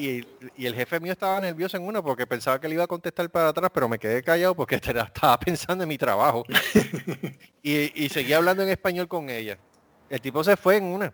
Y, 0.00 0.26
y 0.56 0.66
el 0.66 0.74
jefe 0.74 0.98
mío 1.00 1.12
estaba 1.12 1.40
nervioso 1.40 1.76
en 1.76 1.82
una 1.82 2.00
porque 2.02 2.26
pensaba 2.26 2.60
que 2.60 2.68
le 2.68 2.74
iba 2.74 2.84
a 2.84 2.86
contestar 2.86 3.28
para 3.30 3.48
atrás, 3.48 3.70
pero 3.74 3.88
me 3.88 3.98
quedé 3.98 4.22
callado 4.22 4.54
porque 4.54 4.74
estaba 4.82 5.38
pensando 5.38 5.84
en 5.84 5.88
mi 5.88 5.98
trabajo. 5.98 6.44
y, 7.62 8.04
y 8.04 8.08
seguía 8.08 8.38
hablando 8.38 8.62
en 8.62 8.70
español 8.70 9.08
con 9.08 9.28
ella. 9.28 9.58
El 10.08 10.20
tipo 10.20 10.42
se 10.42 10.56
fue 10.56 10.76
en 10.76 10.84
una. 10.84 11.12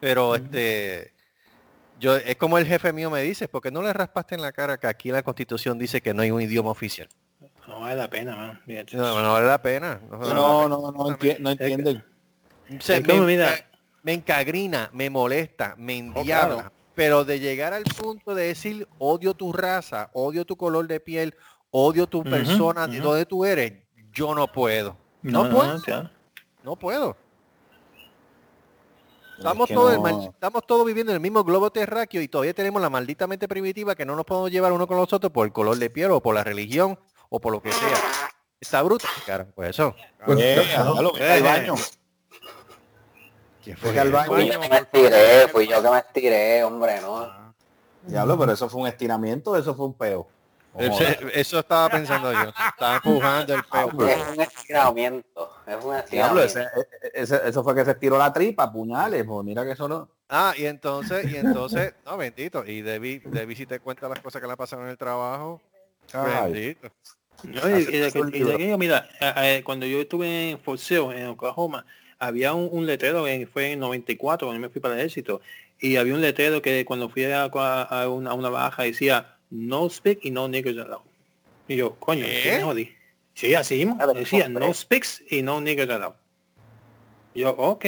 Pero 0.00 0.34
este 0.34 1.12
yo 2.00 2.16
es 2.16 2.34
como 2.36 2.58
el 2.58 2.66
jefe 2.66 2.92
mío 2.92 3.10
me 3.10 3.22
dice, 3.22 3.46
porque 3.46 3.70
no 3.70 3.80
le 3.82 3.92
raspaste 3.92 4.34
en 4.34 4.42
la 4.42 4.50
cara 4.50 4.76
que 4.78 4.88
aquí 4.88 5.10
la 5.12 5.22
constitución 5.22 5.78
dice 5.78 6.00
que 6.00 6.12
no 6.12 6.22
hay 6.22 6.32
un 6.32 6.42
idioma 6.42 6.70
oficial. 6.70 7.08
No 7.68 7.80
vale 7.80 7.94
la 7.94 8.10
pena, 8.10 8.34
man. 8.34 8.60
No, 8.92 9.22
no 9.22 9.32
vale 9.34 9.46
la 9.46 9.62
pena. 9.62 10.00
No, 10.10 10.18
No, 10.18 10.68
no, 10.68 10.90
no, 10.90 11.16
enti- 11.16 11.38
no 11.38 11.50
entienden. 11.50 12.04
Como, 13.06 13.20
me, 13.20 13.26
mira- 13.26 13.64
me- 14.02 14.14
encagrina, 14.14 14.90
me 14.92 15.08
molesta, 15.10 15.74
me 15.78 15.92
Oh, 15.92 15.96
endiabla. 15.96 16.54
claro. 16.56 16.72
Pero 16.94 17.24
de 17.24 17.40
llegar 17.40 17.72
al 17.72 17.84
punto 17.84 18.34
de 18.34 18.48
decir 18.48 18.86
odio 18.98 19.34
tu 19.34 19.52
raza, 19.52 20.10
odio 20.12 20.44
tu 20.44 20.56
color 20.56 20.86
de 20.86 21.00
piel, 21.00 21.34
odio 21.70 22.06
tu 22.06 22.20
Ujú, 22.20 22.30
persona, 22.30 22.86
de 22.86 22.98
ujú. 23.00 23.08
donde 23.08 23.26
tú 23.26 23.44
eres, 23.44 23.72
yo 24.12 24.34
no 24.34 24.46
puedo. 24.50 24.96
No, 25.22 25.44
No, 25.44 25.50
puedo. 25.56 26.10
no, 26.62 26.76
puedo. 26.76 27.16
Estamos, 29.38 29.66
que 29.66 29.74
todos, 29.74 29.94
no- 29.94 30.02
mal- 30.02 30.28
estamos 30.32 30.66
todos 30.66 30.86
viviendo 30.86 31.10
en 31.12 31.16
el 31.16 31.20
mismo 31.20 31.42
globo 31.42 31.70
terráqueo 31.72 32.20
y 32.22 32.28
todavía 32.28 32.54
tenemos 32.54 32.80
la 32.80 32.90
maldita 32.90 33.26
mente 33.26 33.48
primitiva 33.48 33.94
que 33.94 34.04
no 34.04 34.14
nos 34.14 34.24
podemos 34.24 34.50
llevar 34.50 34.72
uno 34.72 34.86
con 34.86 34.96
los 34.96 35.12
otros 35.12 35.32
por 35.32 35.46
el 35.46 35.52
color 35.52 35.78
de 35.78 35.90
piel 35.90 36.10
o 36.12 36.20
por 36.20 36.34
la 36.34 36.44
religión 36.44 36.98
o 37.28 37.40
por 37.40 37.52
lo 37.52 37.60
que 37.62 37.72
sea. 37.72 37.96
Está 38.60 38.82
bruto, 38.82 39.06
cara. 39.26 39.46
Pues 39.54 39.70
eso. 39.70 39.96
Pues, 40.24 40.38
Eh, 40.40 40.76
al 40.76 41.42
baño. 41.42 41.74
¿Quién 43.62 43.76
Vete 43.82 44.00
al 44.00 44.10
baño. 44.10 44.32
Fui 44.32 44.46
yo 44.50 44.60
que 44.60 44.68
me 44.68 44.76
estiré, 44.76 45.48
fui 45.48 45.66
yo 45.68 45.82
que 45.82 45.90
me 45.90 45.98
estiré, 45.98 46.64
hombre, 46.64 47.00
¿no? 47.00 47.52
Diablo, 48.02 48.36
pero 48.38 48.52
eso 48.52 48.68
fue 48.68 48.80
un 48.82 48.86
estiramiento, 48.88 49.56
eso 49.56 49.74
fue 49.74 49.86
un 49.86 49.94
peo. 49.94 50.28
Eso, 50.78 51.04
eso 51.34 51.58
estaba 51.60 51.88
pensando 51.90 52.32
yo. 52.32 52.48
Estaba 52.70 52.96
empujando 52.96 53.54
el 53.54 53.62
peo. 53.64 53.90
Ah, 54.00 54.10
Es 54.10 54.28
un 54.36 54.40
estiramiento, 54.40 55.52
es 55.66 55.84
un 55.84 55.94
Diablo, 56.10 56.42
estiramiento. 56.42 56.60
ese, 57.02 57.30
ese- 57.36 57.48
eso 57.48 57.62
fue 57.62 57.74
que 57.74 57.84
se 57.84 57.90
estiró 57.92 58.16
la 58.18 58.32
tripa, 58.32 58.72
puñales, 58.72 59.22
pues 59.24 59.44
mira 59.44 59.64
que 59.64 59.72
eso 59.72 59.86
no. 59.86 60.08
Ah, 60.30 60.54
y 60.56 60.64
entonces, 60.64 61.30
y 61.30 61.36
entonces, 61.36 61.94
no, 62.06 62.16
bendito. 62.16 62.64
Y 62.64 62.80
Debbie, 62.80 63.20
Debbie 63.26 63.54
si 63.54 63.66
te 63.66 63.80
cuenta 63.80 64.08
las 64.08 64.20
cosas 64.20 64.40
que 64.40 64.48
le 64.48 64.56
pasaron 64.56 64.86
en 64.86 64.92
el 64.92 64.98
trabajo. 64.98 65.60
Ay, 66.14 66.52
Bendito. 66.52 66.88
No, 67.44 67.68
y- 67.78 67.82
y 67.82 67.98
de 67.98 68.12
que- 68.12 68.38
y 68.38 68.42
de 68.42 68.56
que, 68.56 68.76
mira, 68.78 69.08
a- 69.20 69.40
a- 69.40 69.62
cuando 69.64 69.84
yo 69.84 69.98
estuve 70.00 70.50
en 70.52 70.78
Sill, 70.78 71.12
en 71.12 71.26
Oklahoma, 71.28 71.84
había 72.22 72.54
un, 72.54 72.68
un 72.70 72.86
letrero, 72.86 73.26
en- 73.26 73.48
fue 73.48 73.72
en 73.72 73.80
94, 73.80 74.46
cuando 74.46 74.60
me 74.60 74.68
fui 74.68 74.80
para 74.80 74.94
el 74.94 75.00
ejército, 75.00 75.40
y 75.80 75.96
había 75.96 76.14
un 76.14 76.20
letrero 76.20 76.62
que 76.62 76.84
cuando 76.84 77.08
fui 77.08 77.24
a, 77.24 77.46
una, 78.08 78.30
a 78.30 78.34
una 78.34 78.48
baja 78.48 78.84
decía, 78.84 79.36
no 79.50 79.90
speak 79.90 80.20
y 80.22 80.30
no 80.30 80.46
niggers 80.48 80.78
allowed. 80.78 81.02
Y 81.66 81.76
yo, 81.76 81.96
coño, 81.96 82.24
¿Qué? 82.24 82.40
¿qué 82.44 82.52
me 82.58 82.62
jodí? 82.62 82.92
Sí, 83.34 83.54
así 83.54 83.76
mismo, 83.76 83.96
Claro, 83.96 84.14
decía, 84.14 84.48
no 84.48 84.72
speaks 84.72 85.22
y 85.30 85.42
no 85.42 85.60
niggers 85.60 85.90
allowed. 85.90 86.14
Y 87.34 87.40
yo, 87.40 87.50
ok, 87.50 87.84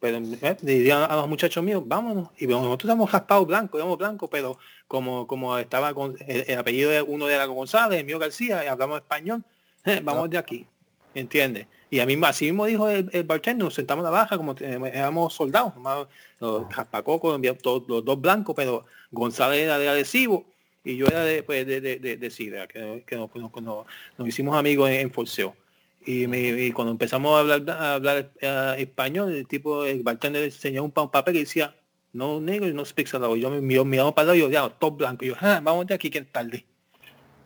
pero 0.00 0.18
eh, 0.18 0.56
diría 0.62 1.04
a 1.04 1.16
los 1.16 1.28
muchachos 1.28 1.62
míos, 1.62 1.82
vámonos. 1.84 2.30
Y 2.38 2.46
nosotros 2.46 2.88
estamos 2.88 3.12
raspados 3.12 3.46
blancos, 3.46 3.78
éramos 3.78 3.98
blancos, 3.98 4.28
pero 4.30 4.58
como 4.88 5.26
como 5.26 5.58
estaba 5.58 5.92
con 5.92 6.16
el, 6.26 6.44
el 6.46 6.58
apellido 6.58 6.90
de 6.90 7.02
uno 7.02 7.26
de 7.26 7.36
la 7.36 7.44
González, 7.46 7.98
el 8.00 8.06
mío 8.06 8.18
García, 8.18 8.64
y 8.64 8.68
hablamos 8.68 8.98
español, 9.00 9.42
eh, 9.84 10.00
vamos 10.04 10.30
de 10.30 10.38
aquí, 10.38 10.66
¿entiendes? 11.14 11.66
Y 11.90 12.00
a 12.00 12.06
mí 12.06 12.18
así 12.24 12.46
mismo 12.46 12.66
dijo 12.66 12.88
el, 12.88 13.08
el 13.12 13.24
bartender, 13.24 13.64
nos 13.64 13.74
sentamos 13.74 14.02
a 14.04 14.10
la 14.10 14.10
baja 14.10 14.36
como 14.36 14.52
eh, 14.58 14.80
éramos 14.92 15.34
soldados, 15.34 15.74
nomás 15.74 16.06
los 16.40 16.66
jaspacocos, 16.72 17.40
los 17.40 18.04
dos 18.04 18.20
blancos, 18.20 18.54
pero 18.56 18.84
González 19.12 19.60
era 19.60 19.78
de 19.78 19.88
adhesivo 19.88 20.46
y 20.84 20.96
yo 20.96 21.06
era 21.06 21.24
de, 21.24 21.42
pues, 21.42 21.66
de, 21.66 21.80
de, 21.80 21.98
de, 21.98 22.16
de 22.16 22.30
sidra, 22.30 22.66
que, 22.66 23.04
que 23.06 23.16
nos, 23.16 23.34
nos- 23.34 23.52
nos- 23.62 23.86
nos 24.18 24.28
hicimos 24.28 24.56
amigos 24.56 24.90
en, 24.90 24.96
en 25.00 25.10
Forceo. 25.12 25.56
Y, 26.04 26.26
me- 26.28 26.38
y 26.40 26.72
cuando 26.72 26.92
empezamos 26.92 27.34
a 27.36 27.40
hablar, 27.40 27.70
a 27.70 27.94
hablar 27.94 28.30
eh, 28.40 28.74
español, 28.78 29.32
el 29.32 29.46
tipo, 29.48 29.84
el 29.84 30.02
bartender 30.02 30.44
enseñó 30.44 30.84
un, 30.84 30.92
un 30.94 31.10
papel 31.10 31.36
y 31.36 31.40
decía, 31.40 31.74
no 32.12 32.40
negro, 32.40 32.68
no 32.72 32.84
speaks. 32.84 33.14
Y 33.14 33.40
yo 33.40 33.50
me 33.50 33.60
miramos 33.60 34.14
para 34.14 34.22
el 34.22 34.26
lado 34.28 34.34
y 34.36 34.40
yo, 34.40 34.48
ya, 34.50 34.68
todo 34.70 34.92
blanco. 34.92 35.24
Y 35.24 35.28
yo, 35.28 35.34
ah, 35.40 35.60
vamos 35.62 35.86
de 35.86 35.94
aquí 35.94 36.08
que 36.10 36.18
es 36.18 36.30
tarde. 36.32 36.64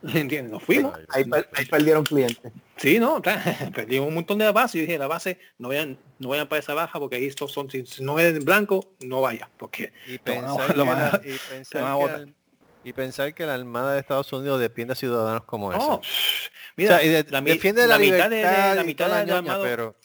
¿Entiendes? 0.13 0.51
Nos 0.51 0.63
fuimos. 0.63 0.97
Ahí, 1.09 1.23
per- 1.25 1.49
ahí 1.53 1.65
perdieron 1.65 2.03
clientes. 2.03 2.51
Sí, 2.77 2.99
no, 2.99 3.21
claro, 3.21 3.41
perdimos 3.73 4.07
un 4.07 4.15
montón 4.15 4.37
de 4.39 4.45
la 4.45 4.51
base. 4.51 4.77
Yo 4.79 4.81
dije, 4.85 4.97
la 4.97 5.07
base, 5.07 5.39
no 5.59 5.67
vayan, 5.69 5.97
no 6.19 6.29
vayan 6.29 6.47
para 6.47 6.59
esa 6.59 6.73
baja 6.73 6.99
porque 6.99 7.17
ahí 7.17 7.25
estos 7.25 7.51
son, 7.51 7.69
si, 7.69 7.83
no 8.01 8.17
eres 8.19 8.43
blanco, 8.43 8.93
no 9.01 9.21
vaya, 9.21 9.49
porque 9.57 9.93
Y 10.07 10.17
pensar, 10.17 10.67
que 10.71 10.77
la, 10.77 10.83
y, 10.83 10.87
van 10.87 11.01
a 11.01 11.11
pensar 11.49 11.83
que 11.83 11.91
botar. 11.93 12.19
la, 12.21 12.27
y 12.83 12.93
pensar 12.93 13.33
que 13.35 13.45
la 13.45 13.53
Armada 13.53 13.93
de 13.93 13.99
Estados 13.99 14.33
Unidos 14.33 14.59
defiende 14.59 14.93
a 14.93 14.95
ciudadanos 14.95 15.43
como 15.43 15.71
ese. 15.71 15.79
no, 15.79 15.95
O 15.95 16.01
mira, 16.75 16.97
sea, 16.97 17.05
y 17.05 17.09
de- 17.09 17.25
la, 17.29 17.41
mi- 17.41 17.51
defiende 17.51 17.85
la, 17.85 17.99
mitad 17.99 18.29
de, 18.29 18.41
la 18.75 18.83
mitad 18.83 19.05
de, 19.19 19.25
la 19.27 19.37
armado- 19.37 19.63
pero 19.63 19.95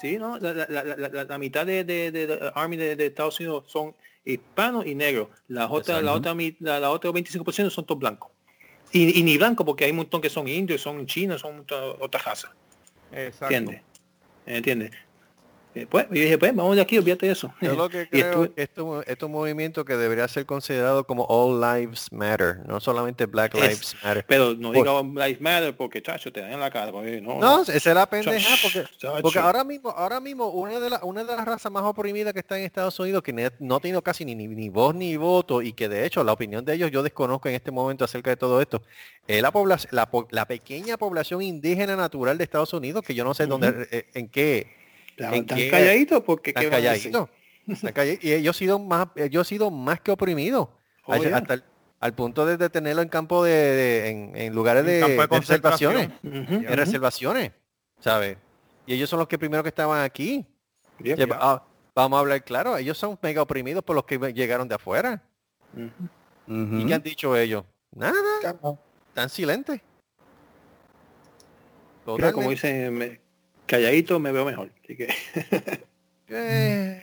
Sí, 0.00 0.18
¿no? 0.18 0.36
La, 0.38 0.52
la- 0.52 0.66
la- 0.68 0.82
la- 0.96 1.08
la- 1.08 1.24
la 1.24 1.38
mitad 1.38 1.64
de, 1.64 1.84
de, 1.84 2.10
de- 2.10 2.26
de 2.26 2.52
Army 2.56 2.76
de, 2.76 2.96
de 2.96 3.06
Estados 3.06 3.38
Unidos 3.38 3.64
son 3.68 3.94
hispanos 4.24 4.84
y 4.84 4.96
negros. 4.96 5.28
La 5.46 5.68
otra, 5.70 6.02
la 6.02 6.12
otra, 6.14 6.34
la 6.80 6.90
otra 6.90 7.10
25% 7.12 7.70
son 7.70 7.86
todos 7.86 8.00
blancos. 8.00 8.32
Y, 8.92 9.18
y 9.18 9.22
ni 9.22 9.38
blancos 9.38 9.64
porque 9.64 9.84
hay 9.84 9.90
un 9.90 9.98
montón 9.98 10.20
que 10.20 10.30
son 10.30 10.46
indios, 10.48 10.80
son 10.82 11.06
chinos, 11.06 11.40
son 11.40 11.60
otra, 11.60 11.84
otra 11.98 12.20
raza. 12.20 12.54
Exacto. 13.10 13.54
¿Entiendes? 13.54 13.82
¿Entiendes? 14.46 14.90
Eh, 15.74 15.86
Pues, 15.90 16.06
yo 16.08 16.14
dije, 16.20 16.36
pues, 16.36 16.54
vamos 16.54 16.76
de 16.76 16.82
aquí, 16.82 16.98
olvídate 16.98 17.26
de 17.26 17.32
eso. 17.32 17.52
Yo 17.60 17.74
lo 17.74 17.88
que 17.88 18.02
Y 18.12 18.20
creo 18.20 18.44
estuve- 18.44 18.54
que 18.54 18.62
esto, 18.62 19.00
esto 19.00 19.12
es 19.12 19.22
un 19.22 19.32
movimiento 19.32 19.84
que 19.86 19.96
debería 19.96 20.28
ser 20.28 20.44
considerado 20.44 21.04
como 21.06 21.24
All 21.30 21.60
Lives 21.60 22.12
Matter, 22.12 22.58
no 22.66 22.78
solamente 22.78 23.24
Black 23.26 23.54
Es- 23.54 23.60
Lives 23.62 23.96
Matter. 24.04 24.24
Pero 24.28 24.54
no 24.54 24.70
diga 24.72 25.02
Life 25.02 25.40
Matter 25.42 25.74
porque, 25.76 26.02
chacho, 26.02 26.30
te 26.30 26.40
dan 26.42 26.52
en 26.52 26.60
la 26.60 26.70
cara. 26.70 26.92
porque 26.92 27.20
no, 27.22 27.38
No, 27.40 27.62
esa 27.62 27.72
es 27.74 27.86
la 27.86 28.04
pendeja 28.06 28.50
porque, 28.62 28.84
chacho. 28.98 29.22
porque 29.22 29.38
ahora 29.38 29.64
mismo, 29.64 29.88
ahora 29.90 30.20
mismo 30.20 30.48
una 30.50 30.78
de, 30.78 30.90
las 30.90 31.02
una 31.02 31.24
de 31.24 31.34
las 31.36 31.44
razas 31.46 31.72
más 31.72 31.84
oprimidas 31.84 32.32
que 32.34 32.40
está 32.40 32.58
en 32.58 32.64
Estados 32.64 32.98
Unidos, 33.00 33.22
que 33.22 33.32
no 33.58 33.76
ha 33.76 33.80
tenido 33.80 34.02
casi 34.02 34.24
ni, 34.26 34.34
ni, 34.34 34.48
ni 34.48 34.68
voz 34.68 34.94
ni 34.94 35.16
voto 35.16 35.62
y 35.62 35.72
que 35.72 35.88
de 35.88 36.04
hecho 36.04 36.22
la 36.22 36.32
opinión 36.32 36.64
de 36.64 36.74
ellos 36.74 36.90
yo 36.90 37.02
desconozco 37.02 37.48
en 37.48 37.54
este 37.54 37.70
momento 37.70 38.04
acerca 38.04 38.28
de 38.30 38.36
todo 38.36 38.60
esto, 38.60 38.82
es 39.26 39.40
la 39.40 39.50
población, 39.50 39.88
la, 39.94 40.08
la 40.30 40.46
pequeña 40.46 40.98
población 40.98 41.40
indígena 41.40 41.96
natural 41.96 42.36
de 42.36 42.44
Estados 42.44 42.72
Unidos, 42.74 43.02
que 43.06 43.14
yo 43.14 43.24
no 43.24 43.32
sé 43.32 43.46
dónde, 43.46 43.88
eh, 43.90 44.04
en 44.14 44.28
qué, 44.28 44.81
Están 45.28 45.34
¿en 45.40 45.46
tan 45.46 45.58
qué- 45.58 45.70
calladitos 45.70 46.22
porque 46.24 46.50
están 46.50 46.62
¿qué 46.64 46.70
van 46.70 46.86
a 46.86 46.90
decir? 46.92 47.12
calladitos. 47.12 47.36
Están 47.68 47.92
calladitos. 47.92 48.24
Y 48.24 48.32
ellos 48.32 48.56
han 48.56 48.58
sido 48.58 48.78
más, 48.78 49.08
ellos 49.16 49.40
han 49.40 49.44
sido 49.48 49.70
más 49.70 50.00
que 50.00 50.10
oprimidos. 50.10 50.68
Oh, 51.06 51.12
Al- 51.12 51.20
yeah. 51.22 51.36
hasta 51.36 51.54
el- 51.54 51.64
al 52.00 52.14
punto 52.14 52.44
de, 52.44 52.56
de 52.56 52.68
tenerlo 52.68 53.00
en 53.02 53.08
campo 53.08 53.44
de, 53.44 53.52
de- 53.52 54.08
en, 54.10 54.32
en 54.36 54.54
lugares 54.54 54.84
de, 54.84 54.96
En 54.96 55.00
campo 55.16 55.22
de 55.22 55.28
de 55.28 55.38
reservaciones. 55.40 56.10
En 56.24 56.76
reservaciones. 56.76 57.52
¿Sabes? 58.00 58.36
Y 58.86 58.94
ellos 58.94 59.08
son 59.08 59.20
los 59.20 59.28
que 59.28 59.38
primero 59.38 59.62
que 59.62 59.68
estaban 59.68 60.02
aquí. 60.02 60.44
Ah, 61.40 61.62
vamos 61.94 62.16
a 62.16 62.20
hablar 62.20 62.42
claro, 62.44 62.76
ellos 62.76 62.98
son 62.98 63.16
mega 63.22 63.40
oprimidos 63.42 63.84
por 63.84 63.94
los 63.94 64.04
que 64.04 64.18
llegaron 64.32 64.66
de 64.66 64.74
afuera. 64.74 65.22
¿Y 66.48 66.86
qué 66.86 66.94
han 66.94 67.02
dicho 67.02 67.36
ellos? 67.36 67.64
Nada, 67.94 68.16
están 69.08 69.28
silentes. 69.30 69.80
Mira, 72.06 72.32
como 72.32 72.50
dicen, 72.50 73.20
calladito 73.76 74.18
me 74.20 74.32
veo 74.32 74.44
mejor. 74.44 74.70
Así 74.84 74.96
que, 74.96 75.08
Eh, 76.34 77.02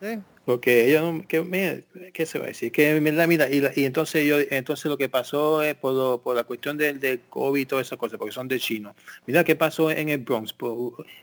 eh. 0.00 0.20
porque 0.44 0.86
ellos 0.88 1.02
no, 1.02 1.26
que, 1.26 1.40
mira, 1.42 1.78
¿qué 2.12 2.24
se 2.26 2.38
va 2.38 2.44
a 2.44 2.48
decir? 2.48 2.70
Que 2.70 3.00
mira, 3.00 3.26
mira, 3.26 3.48
y, 3.50 3.60
la- 3.60 3.72
y 3.74 3.84
entonces 3.84 4.24
yo, 4.26 4.36
entonces 4.50 4.84
lo 4.86 4.96
que 4.96 5.08
pasó 5.08 5.62
es 5.62 5.74
por, 5.74 5.92
lo- 5.94 6.20
por 6.22 6.36
la 6.36 6.44
cuestión 6.44 6.76
del, 6.76 7.00
del 7.00 7.20
COVID 7.28 7.60
y 7.60 7.66
todas 7.66 7.86
esas 7.88 7.98
cosas, 7.98 8.18
porque 8.18 8.32
son 8.32 8.46
de 8.48 8.58
chino. 8.60 8.94
Mira 9.26 9.42
qué 9.44 9.56
pasó 9.56 9.90
en 9.90 10.08
el 10.08 10.18
Bronx. 10.18 10.52
Pues, 10.52 10.72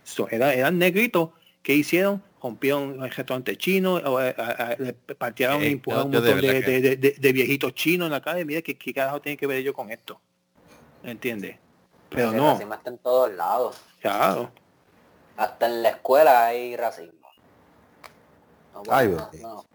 so, 0.03 0.27
era- 0.29 0.53
eran 0.53 0.77
negritos 0.77 1.29
que 1.63 1.73
hicieron, 1.73 2.21
rompieron 2.41 3.01
el 3.03 3.11
restaurante 3.11 3.55
chino, 3.57 3.95
o, 3.95 4.17
a- 4.17 4.29
a- 4.29 4.75
le 4.77 4.93
patearon 4.93 5.61
Eh, 5.63 5.69
y 5.69 5.71
empujaron 5.73 6.11
yo- 6.11 6.19
un 6.19 6.25
montón 6.25 6.41
de, 6.41 6.49
verdad 6.49 6.65
que- 6.65 6.81
de- 6.81 6.95
de- 6.97 7.15
de 7.17 7.31
viejitos 7.33 7.73
chinos 7.75 8.07
en 8.07 8.11
la 8.11 8.21
calle. 8.21 8.43
Mira 8.45 8.61
qué, 8.61 8.77
qué 8.77 8.93
carajo 8.93 9.21
tiene 9.21 9.37
que 9.37 9.47
ver 9.47 9.63
yo 9.63 9.73
con 9.73 9.89
esto. 9.89 10.19
¿Entiendes? 11.03 11.55
Pero 12.09 12.31
El 12.31 12.37
no, 12.37 12.51
racismo 12.53 12.73
está 12.73 12.89
en 12.89 12.97
todos 12.97 13.33
lados. 13.33 13.81
claro. 14.01 14.51
Hasta 15.37 15.67
en 15.67 15.83
la 15.83 15.89
escuela 15.89 16.45
hay 16.45 16.75
racismo. 16.75 17.27
No, 18.73 18.83
pues, 18.83 18.97
Ay, 18.97 19.07
no, 19.07 19.29
Dios. 19.31 19.43
no. 19.43 19.65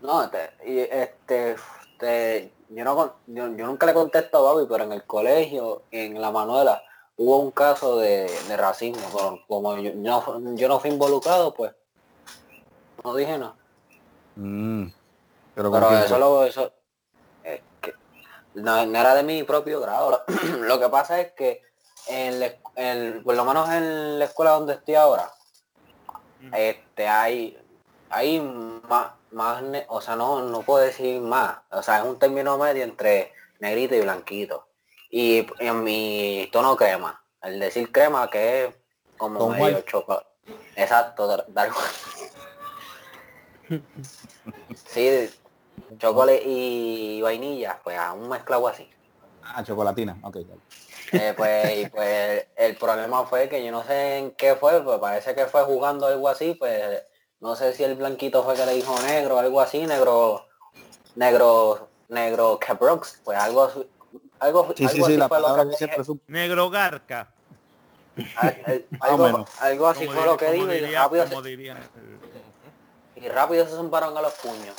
No, 0.00 0.22
este, 0.24 0.50
y 0.64 0.78
este, 0.78 1.56
este, 1.92 2.52
yo, 2.68 2.84
no, 2.84 3.14
yo, 3.26 3.56
yo 3.56 3.66
nunca 3.66 3.86
le 3.86 3.94
contesto 3.94 4.38
a 4.38 4.52
Bobby, 4.52 4.66
pero 4.68 4.84
en 4.84 4.92
el 4.92 5.04
colegio, 5.04 5.82
en 5.90 6.20
la 6.20 6.30
Manuela, 6.30 6.82
hubo 7.16 7.38
un 7.38 7.50
caso 7.50 7.98
de, 7.98 8.30
de 8.48 8.56
racismo. 8.56 9.02
Pero 9.12 9.40
como 9.48 9.76
yo, 9.78 9.90
yo 9.90 10.38
no, 10.38 10.54
yo 10.54 10.68
no 10.68 10.78
fui 10.78 10.90
involucrado, 10.90 11.52
pues 11.54 11.72
no 13.02 13.14
dije 13.14 13.38
nada. 13.38 13.54
Mm. 14.36 14.86
Pero, 15.54 15.70
¿con 15.70 15.80
Pero 15.80 15.88
quién 15.88 16.02
eso 16.02 16.18
lo, 16.18 16.44
eso, 16.44 16.72
es 17.42 17.62
que 17.80 17.94
no, 18.54 18.84
no 18.86 18.98
era 18.98 19.14
de 19.14 19.22
mi 19.22 19.42
propio 19.42 19.80
grado. 19.80 20.22
Lo 20.60 20.78
que 20.78 20.88
pasa 20.88 21.20
es 21.20 21.32
que 21.32 21.62
en 22.08 22.54
en- 22.76 23.22
por 23.24 23.34
lo 23.34 23.44
menos 23.44 23.68
en 23.70 24.18
la 24.18 24.24
escuela 24.26 24.52
donde 24.52 24.74
estoy 24.74 24.94
ahora, 24.94 25.30
este 26.52 27.08
hay, 27.08 27.58
hay 28.10 28.40
más, 28.40 29.12
más 29.32 29.62
o 29.88 30.00
sea 30.00 30.14
no, 30.16 30.42
no 30.42 30.62
puedo 30.62 30.84
decir 30.84 31.20
más. 31.20 31.58
O 31.70 31.82
sea, 31.82 31.98
es 31.98 32.04
un 32.04 32.18
término 32.18 32.56
medio 32.58 32.84
entre 32.84 33.32
negrito 33.60 33.94
y 33.94 34.00
blanquito. 34.00 34.68
Y 35.10 35.46
en 35.60 35.82
mi 35.84 36.48
tono 36.52 36.76
crema. 36.76 37.22
El 37.42 37.58
decir 37.60 37.90
crema 37.92 38.28
que 38.28 38.66
es 38.66 38.74
como 39.16 39.38
Con 39.38 39.52
medio 39.52 39.80
chocolate. 39.82 40.26
Exacto, 40.76 41.26
dar- 41.26 41.46
dar- 41.48 41.70
Sí, 44.86 45.30
chocolate 45.98 46.42
y 46.44 47.20
vainilla, 47.22 47.80
pues 47.82 47.98
a 47.98 48.12
un 48.12 48.28
mezclado 48.28 48.68
así. 48.68 48.88
Ah, 49.42 49.62
chocolatina. 49.64 50.16
Ok. 50.22 50.36
Eh, 51.12 51.34
pues, 51.36 51.76
y 51.78 51.86
pues 51.88 52.46
el 52.56 52.76
problema 52.76 53.24
fue 53.26 53.48
que 53.48 53.64
yo 53.64 53.70
no 53.70 53.84
sé 53.84 54.18
en 54.18 54.30
qué 54.32 54.54
fue, 54.56 54.82
pues 54.82 54.98
parece 54.98 55.34
que 55.34 55.46
fue 55.46 55.62
jugando 55.64 56.06
algo 56.06 56.28
así, 56.28 56.54
pues 56.54 57.02
no 57.40 57.54
sé 57.54 57.72
si 57.74 57.84
el 57.84 57.94
blanquito 57.94 58.42
fue 58.42 58.54
que 58.54 58.66
le 58.66 58.72
dijo 58.74 58.94
negro, 59.02 59.38
algo 59.38 59.60
así, 59.60 59.86
negro, 59.86 60.46
negro, 61.14 61.88
negro 62.08 62.58
Cabrox, 62.58 63.20
pues 63.24 63.38
algo 63.38 63.64
así, 63.64 63.86
algo, 64.40 64.66
Sí, 64.68 64.74
sí, 64.76 64.84
algo 64.84 64.96
sí, 64.96 65.02
así 65.12 65.16
la 65.16 65.28
fue 65.28 65.40
lo 65.40 65.54
que 65.54 65.76
que 65.76 65.86
dije. 65.86 66.14
Negro 66.26 66.70
Garca. 66.70 67.32
al- 68.36 68.62
al- 68.66 68.86
algo, 69.00 69.46
algo 69.60 69.86
así 69.88 70.06
Como 70.06 70.16
fue 70.18 70.26
lo 70.26 70.36
que 70.36 70.50
dijo 70.52 70.72
y 70.72 70.80
rápido, 70.94 71.26
se, 71.26 71.42
diría- 71.42 71.90
y 73.16 73.28
rápido 73.28 73.64
se 73.66 73.72
zumbaron 73.72 74.16
a 74.16 74.22
los 74.22 74.32
puños. 74.34 74.74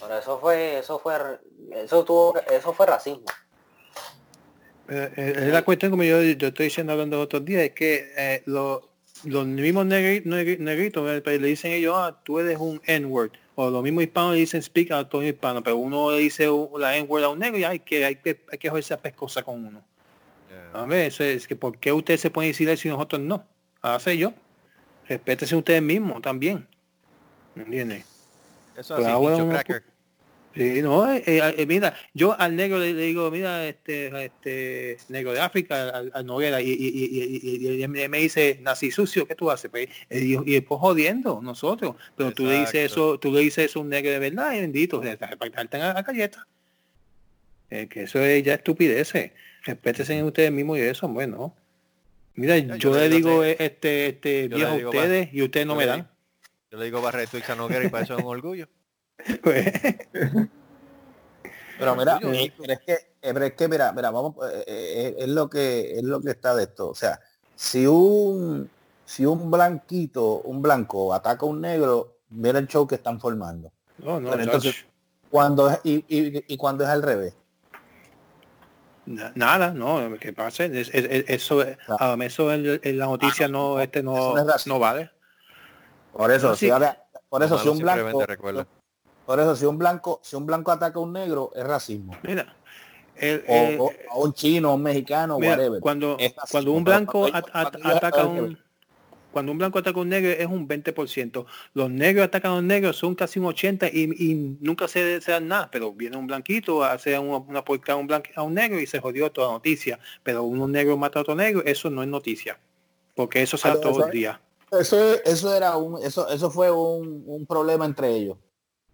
Pero 0.00 0.16
eso 0.18 0.38
fue, 0.38 0.78
eso 0.78 0.98
fue, 0.98 1.16
eso 1.72 2.04
tuvo, 2.04 2.34
eso 2.50 2.72
fue 2.72 2.86
racismo. 2.86 3.24
Eh, 4.88 5.10
eh, 5.16 5.32
es 5.36 5.52
la 5.52 5.62
cuestión, 5.62 5.90
como 5.90 6.02
yo, 6.02 6.22
yo 6.22 6.48
estoy 6.48 6.64
diciendo 6.66 6.92
hablando 6.92 7.16
los 7.16 7.24
otros 7.26 7.44
días, 7.44 7.62
es 7.62 7.72
que 7.72 8.12
eh, 8.16 8.42
lo- 8.46 8.88
los 9.24 9.46
mismos 9.46 9.86
negri- 9.86 10.22
negri- 10.24 10.58
negritos 10.58 11.22
le 11.26 11.38
dicen 11.38 11.72
ellos, 11.72 11.94
ah, 11.96 12.18
tú 12.24 12.38
eres 12.38 12.58
un 12.58 12.80
N-word. 12.84 13.32
O 13.56 13.70
los 13.70 13.82
mismos 13.82 14.04
hispanos 14.04 14.34
le 14.34 14.40
dicen 14.40 14.62
speak 14.62 14.92
a 14.92 15.08
todos 15.08 15.24
los 15.24 15.32
hispanos, 15.32 15.62
pero 15.64 15.76
uno 15.76 16.12
le 16.12 16.18
dice 16.18 16.48
la 16.78 16.96
N-word 16.96 17.24
a 17.24 17.28
un 17.28 17.38
negro 17.40 17.58
y 17.58 17.64
hay 17.64 17.80
que, 17.80 18.04
hay 18.04 18.16
que, 18.16 18.40
hay 18.50 18.58
que 18.58 18.70
joderse 18.70 18.94
a 18.94 18.98
pescosa 18.98 19.42
con 19.42 19.66
uno. 19.66 19.82
A 20.72 20.84
ver, 20.86 21.06
eso 21.06 21.24
es 21.24 21.48
que 21.48 21.56
¿por 21.56 21.76
qué 21.78 21.92
ustedes 21.92 22.20
se 22.20 22.30
pueden 22.30 22.52
decir 22.52 22.68
eso 22.68 22.86
y 22.86 22.90
nosotros 22.90 23.20
no? 23.20 23.44
Hace 23.82 24.16
yo. 24.16 24.32
Respétense 25.08 25.56
ustedes 25.56 25.82
mismos 25.82 26.22
también. 26.22 26.66
¿Entiendes? 27.56 28.04
Eso 28.76 28.94
Pero 28.96 29.08
Sí, 30.58 30.82
no, 30.82 31.08
eh, 31.08 31.22
eh, 31.24 31.54
eh, 31.56 31.66
mira, 31.66 31.94
yo 32.14 32.36
al 32.36 32.56
negro 32.56 32.80
le, 32.80 32.92
le 32.92 33.02
digo, 33.02 33.30
mira, 33.30 33.68
este, 33.68 34.24
este 34.24 34.96
negro 35.08 35.32
de 35.32 35.38
África, 35.38 35.90
al, 35.90 36.10
al 36.12 36.26
Noguera, 36.26 36.60
y, 36.60 36.70
y, 36.70 37.74
y, 37.76 37.84
y- 37.84 37.86
me 37.86 38.18
dice, 38.18 38.58
nací 38.60 38.90
sucio, 38.90 39.24
¿qué 39.24 39.36
tú 39.36 39.52
haces? 39.52 39.70
Pues, 39.70 39.88
y, 40.10 40.36
después 40.54 40.80
jodiendo 40.80 41.40
nosotros, 41.40 41.94
pero 42.16 42.32
tú 42.32 42.44
le 42.46 42.58
dices 42.58 42.90
eso, 42.90 43.20
tú 43.20 43.30
le 43.32 43.38
dices 43.38 43.66
eso 43.66 43.78
a 43.78 43.82
un 43.82 43.88
negro 43.88 44.10
de 44.10 44.18
verdad, 44.18 44.52
y 44.52 44.60
bendito, 44.60 45.00
darte 45.00 45.76
a 45.76 45.94
la 45.94 46.02
galleta. 46.02 46.44
Eh, 47.70 47.86
que 47.86 48.02
eso 48.02 48.18
es 48.18 48.42
ya 48.42 48.54
estupideces. 48.54 49.30
Respétense 49.62 50.18
en 50.18 50.24
ustedes 50.24 50.50
mismos 50.50 50.78
y 50.78 50.80
eso, 50.80 51.06
bueno. 51.06 51.54
Mira, 52.34 52.58
yo 52.58 52.74
yo, 52.74 52.96
le 52.96 53.08
digo 53.08 53.44
este, 53.44 54.08
este 54.08 54.48
viejo 54.48 54.72
a 54.72 54.76
ustedes 54.76 55.32
y 55.32 55.40
ustedes 55.40 55.68
no 55.68 55.74
yo 55.74 55.78
me 55.78 55.84
le 55.84 55.90
dan. 55.90 56.10
Yo 56.72 56.78
le 56.78 56.86
digo 56.86 57.00
Barreto 57.00 57.38
y 57.38 57.42
Sanoguera 57.42 57.84
y 57.84 57.88
para 57.90 58.02
eso 58.02 58.14
es 58.16 58.24
un 58.24 58.26
orgullo. 58.28 58.68
Pues, 59.42 59.72
Pero 61.78 61.94
mira, 61.96 62.18
eh, 62.22 62.52
pero 62.58 62.72
es 62.72 62.80
que, 62.80 62.92
eh, 62.92 63.32
pero 63.32 63.44
es 63.44 63.52
que 63.54 63.68
mira, 63.68 63.92
mira, 63.92 64.10
vamos, 64.10 64.34
eh, 64.52 64.64
eh, 64.66 65.14
es 65.18 65.28
lo 65.28 65.48
que 65.48 65.92
es 65.96 66.02
lo 66.02 66.20
que 66.20 66.30
está 66.30 66.54
de 66.56 66.64
esto. 66.64 66.88
O 66.88 66.94
sea, 66.94 67.20
si 67.54 67.86
un 67.86 68.68
si 69.04 69.24
un 69.24 69.50
blanquito, 69.50 70.40
un 70.40 70.60
blanco 70.60 71.14
ataca 71.14 71.46
a 71.46 71.48
un 71.48 71.60
negro, 71.60 72.16
mira 72.30 72.58
el 72.58 72.66
show 72.66 72.86
que 72.86 72.96
están 72.96 73.20
formando. 73.20 73.70
no, 73.98 74.20
no, 74.20 74.30
Pero 74.30 74.42
entonces-. 74.42 74.84
Cuando 75.30 75.68
es- 75.70 75.80
y, 75.84 76.04
y, 76.08 76.44
y 76.48 76.56
cuando 76.56 76.84
es 76.84 76.90
al 76.90 77.02
revés. 77.02 77.34
Na- 79.06 79.32
Nada, 79.34 79.70
no, 79.72 80.16
que 80.18 80.32
pase, 80.32 80.66
es- 80.66 80.88
es- 80.92 81.04
es- 81.08 81.24
eso, 81.28 81.62
a 81.98 82.16
mí 82.16 82.24
eso 82.26 82.52
en, 82.52 82.80
en 82.82 82.98
la 82.98 83.06
noticia 83.06 83.46
Ah, 83.46 83.48
no, 83.50 83.78
este 83.80 84.02
no, 84.02 84.34
no 84.34 84.38
es 84.40 84.46
racismo. 84.46 84.74
no 84.74 84.80
vale. 84.80 85.10
Por 86.12 86.30
eso, 86.32 86.48
No, 86.48 86.54
si 86.56 86.66
sí. 86.66 86.70
ahora- 86.70 87.04
por 87.28 87.42
eso 87.42 87.58
si 87.58 87.68
un 87.68 87.78
blanco. 87.78 88.24
Por 89.28 89.38
eso 89.40 89.54
si 89.54 89.66
un 89.66 89.76
blanco, 89.76 90.20
si 90.22 90.36
un 90.36 90.46
blanco 90.46 90.70
ataca 90.72 90.98
a 90.98 91.02
un 91.02 91.12
negro 91.12 91.50
es 91.54 91.62
racismo. 91.62 92.16
Mira, 92.22 92.56
el- 93.14 93.44
O, 93.46 93.52
el- 93.52 93.78
o 93.78 93.92
a 94.10 94.18
un 94.24 94.32
chino, 94.32 94.70
a 94.70 94.74
un 94.74 94.82
mexicano, 94.82 95.38
mira, 95.38 95.50
whatever. 95.52 95.80
cuando, 95.82 96.16
cuando 96.50 96.72
un 96.72 96.82
blanco 96.84 97.26
at- 97.26 97.44
at- 97.52 97.74
ataca 97.84 98.22
a 98.22 98.26
un 98.26 98.58
cuando 99.30 99.52
un 99.52 99.58
blanco 99.58 99.78
ataca 99.80 99.98
a 99.98 100.02
un 100.02 100.08
negro 100.08 100.30
es 100.30 100.46
un 100.46 100.66
20%. 100.66 101.44
Los 101.74 101.90
negros 101.90 102.24
atacan 102.24 102.52
a 102.52 102.54
los 102.54 102.64
negros 102.64 102.96
son 102.96 103.14
casi 103.14 103.38
un 103.38 103.44
80 103.44 103.86
y, 103.88 104.04
y 104.18 104.56
nunca 104.62 104.88
se, 104.88 105.20
se 105.20 105.30
dan 105.30 105.46
nada, 105.46 105.68
pero 105.70 105.92
viene 105.92 106.16
un 106.16 106.26
blanquito 106.26 106.82
a 106.82 106.92
hacer 106.92 107.18
una, 107.20 107.36
una 107.36 107.62
porca 107.62 107.92
a 107.92 107.96
un, 107.96 108.08
blanqui- 108.08 108.32
a 108.34 108.42
un 108.42 108.54
negro 108.54 108.80
y 108.80 108.86
se 108.86 108.98
jodió 108.98 109.30
toda 109.30 109.48
la 109.48 109.52
noticia. 109.52 109.98
Pero 110.22 110.44
un 110.44 110.72
negro 110.72 110.96
mata 110.96 111.18
a 111.18 111.22
otro 111.22 111.34
negro, 111.34 111.62
eso 111.66 111.90
no 111.90 112.02
es 112.02 112.08
noticia. 112.08 112.58
Porque 113.14 113.42
eso 113.42 113.58
se 113.58 113.68
da 113.68 113.74
todos 113.82 113.98
los 113.98 114.10
días. 114.12 114.40
Eso, 114.72 114.96
eso 115.22 115.54
era 115.54 115.76
un, 115.76 116.02
eso, 116.02 116.26
eso 116.30 116.50
fue 116.50 116.70
un, 116.70 117.22
un 117.26 117.44
problema 117.46 117.84
entre 117.84 118.08
ellos. 118.16 118.38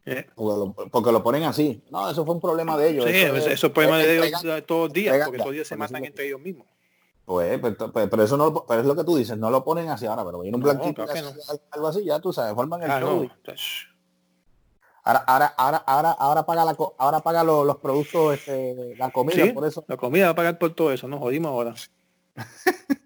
¿Eh? 0.06 0.26
Porque 0.34 1.12
lo, 1.12 1.22
ponen 1.22 1.44
así. 1.44 1.82
No, 1.90 2.08
eso 2.10 2.24
fue 2.24 2.34
un 2.34 2.40
problema 2.40 2.76
de 2.76 2.90
ellos. 2.90 3.04
Sí, 3.06 3.10
eso 3.10 3.36
eso, 3.36 3.46
es- 3.48 3.54
eso 3.54 3.66
es 3.68 3.72
problema 3.72 4.00
es 4.00 4.06
de 4.06 4.26
ellos 4.26 4.42
todos 4.66 4.84
los 4.88 4.92
días, 4.92 5.16
porque 5.24 5.38
todos 5.38 5.46
los 5.48 5.54
días 5.54 5.68
se 5.68 5.76
matan 5.76 6.04
entre 6.04 6.26
ellos 6.26 6.40
mismos. 6.40 6.66
Pues, 7.24 7.58
pero, 7.62 7.90
pero- 7.92 8.10
pero 8.10 8.22
eso 8.22 8.36
no, 8.36 8.66
pero 8.66 8.80
es 8.82 8.86
lo 8.86 8.94
que 8.94 9.04
tú 9.04 9.16
dices, 9.16 9.38
no 9.38 9.50
lo 9.50 9.64
ponen 9.64 9.88
hacia 9.88 10.10
ahora, 10.10 10.24
pero 10.26 10.40
viene 10.40 10.56
un 10.56 10.62
No, 10.62 10.66
blanquito 10.68 11.04
claro 11.06 11.28
así, 11.28 11.38
algo 11.70 11.88
así, 11.88 12.04
ya 12.04 12.20
tú 12.20 12.32
sabes, 12.34 12.54
forman 12.54 12.82
el 12.82 12.90
Ah, 12.90 13.00
show. 13.00 13.16
no. 13.16 13.24
y- 13.24 13.30
Ahora, 15.06 15.18
ahora, 15.26 15.46
ahora, 15.58 15.76
ahora, 15.86 16.10
ahora 16.12 16.46
paga 16.46 16.64
la, 16.64 16.76
ahora 16.98 17.20
paga 17.20 17.44
lo- 17.44 17.64
los 17.64 17.76
productos, 17.76 18.34
este, 18.34 18.94
la 18.96 19.10
comida, 19.10 19.44
Sí, 19.44 19.52
por 19.52 19.66
eso 19.66 19.84
la 19.86 19.96
comida 19.98 20.26
va 20.26 20.30
a 20.30 20.34
pagar 20.34 20.58
por 20.58 20.74
todo 20.74 20.92
eso, 20.92 21.08
nos 21.08 21.20
jodimos 21.20 21.50
ahora. 21.50 21.74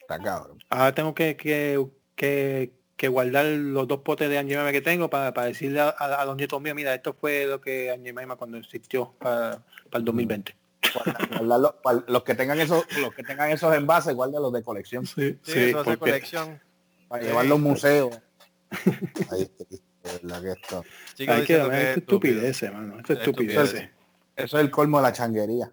está 0.00 0.18
cabrón. 0.22 0.58
Ahora 0.68 0.94
tengo 0.94 1.14
que, 1.14 1.36
que, 1.36 1.84
que, 2.14 2.72
que 3.00 3.08
guardar 3.08 3.46
los 3.46 3.88
dos 3.88 4.00
potes 4.02 4.28
de 4.28 4.36
Angie 4.36 4.72
que 4.72 4.82
tengo 4.82 5.08
para, 5.08 5.32
para 5.32 5.46
decirle 5.46 5.80
a, 5.80 5.88
a- 5.88 6.20
a 6.20 6.24
los 6.26 6.36
nietos 6.36 6.60
míos, 6.60 6.76
mira, 6.76 6.94
esto 6.94 7.16
fue 7.18 7.46
lo 7.46 7.58
que 7.58 7.90
Angie 7.90 8.12
cuando 8.36 8.58
existió 8.58 9.14
para, 9.18 9.62
para 9.90 9.98
el 10.00 10.04
2020. 10.04 10.54
Guardarlo- 11.38 11.80
guard- 11.82 12.04
los 12.08 12.22
que 12.24 12.34
tengan 12.34 12.60
esos, 12.60 12.84
los 13.00 13.14
que 13.14 13.22
tengan 13.22 13.50
esos 13.50 13.74
envases, 13.74 14.14
guárdalos 14.14 14.52
de 14.52 14.62
colección 14.62 15.06
Sí, 15.06 15.38
Sí, 15.42 15.58
eso 15.70 15.78
hace 15.80 15.96
porque- 15.96 15.96
colección. 15.96 16.60
para 17.08 17.22
Sí. 17.22 17.28
llevarlo 17.30 17.54
a 17.54 17.56
un 17.56 17.62
museo. 17.62 18.10
Ahí 19.30 19.50
verdad 20.02 20.42
que 20.42 20.50
esto. 20.50 20.84
Hay 21.32 21.44
que 21.46 21.56
es 21.56 21.68
es 21.72 21.96
estupidez, 21.96 22.62
hermano. 22.62 22.98
Esto 22.98 23.12
es 23.14 23.18
Estupidez. 23.20 23.56
estupidez. 23.56 23.90
Eso 24.36 24.58
es 24.58 24.64
el 24.64 24.70
colmo 24.70 24.98
de 24.98 25.02
la 25.04 25.12
changuería. 25.14 25.70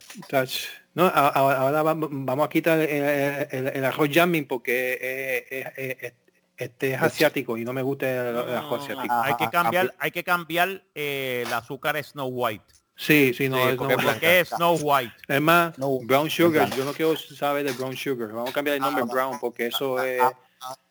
No, 0.93 1.07
ahora 1.07 1.83
vam- 1.83 2.07
vamos 2.25 2.45
a 2.45 2.49
quitar 2.49 2.79
el, 2.79 3.47
el- 3.51 3.67
el 3.67 3.85
arroz 3.85 4.09
jamming 4.11 4.47
porque 4.47 4.93
eh, 4.93 5.45
eh, 5.51 5.97
eh, 6.01 6.13
este 6.57 6.93
es 6.93 7.01
asiático 7.01 7.57
y 7.57 7.63
no 7.63 7.71
me 7.73 7.81
gusta 7.81 8.09
el, 8.09 8.35
el 8.35 8.55
arroz 8.55 8.83
asiático. 8.83 9.13
Ah, 9.13 9.23
hay 9.25 9.35
que 9.35 9.45
ah, 9.45 9.49
cambiar, 9.51 9.93
ah, 9.93 9.95
hay 9.99 10.11
que 10.11 10.23
cambiar 10.23 10.83
eh, 10.95 11.43
el 11.45 11.53
azúcar 11.53 12.03
Snow 12.03 12.27
White. 12.27 12.65
Sí, 12.95 13.31
sí, 13.35 13.47
no, 13.47 13.57
Sí, 13.57 13.61
es, 13.69 13.77
no- 13.77 13.89
es 13.91 14.03
¿Por 14.03 14.19
qué 14.19 14.39
es 14.39 14.49
Snow 14.49 14.75
White? 14.81 15.13
es 15.27 15.41
más, 15.41 15.77
No, 15.77 15.99
brown 15.99 16.29
sugar, 16.29 16.69
yo 16.75 16.83
no 16.83 16.93
quiero 16.93 17.15
saber 17.15 17.63
de 17.65 17.73
brown 17.73 17.95
sugar. 17.95 18.29
Vamos 18.29 18.49
a 18.49 18.53
cambiar 18.53 18.77
el 18.77 18.81
nombre 18.81 19.03
Ah, 19.07 19.11
brown 19.13 19.39
porque 19.39 19.67
eso 19.67 20.01
es... 20.03 20.19
ah, 20.21 20.33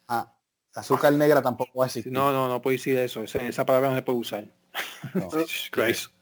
ah, 0.09 0.33
azúcar 0.75 1.13
negra 1.15 1.43
tampoco 1.43 1.81
va 1.81 1.87
a 1.87 1.89
existir. 1.89 2.13
No, 2.13 2.33
no, 2.33 2.49
no 2.49 2.63
puedo 2.63 2.73
decir 2.77 2.97
eso. 2.99 3.23
Esa, 3.23 3.39
esa 3.43 3.67
palabra 3.67 3.91
no 3.91 3.97
se 3.97 4.03
puede 4.03 4.19
usar. 4.19 4.45
No. 5.15 5.29
Christ. 5.73 6.13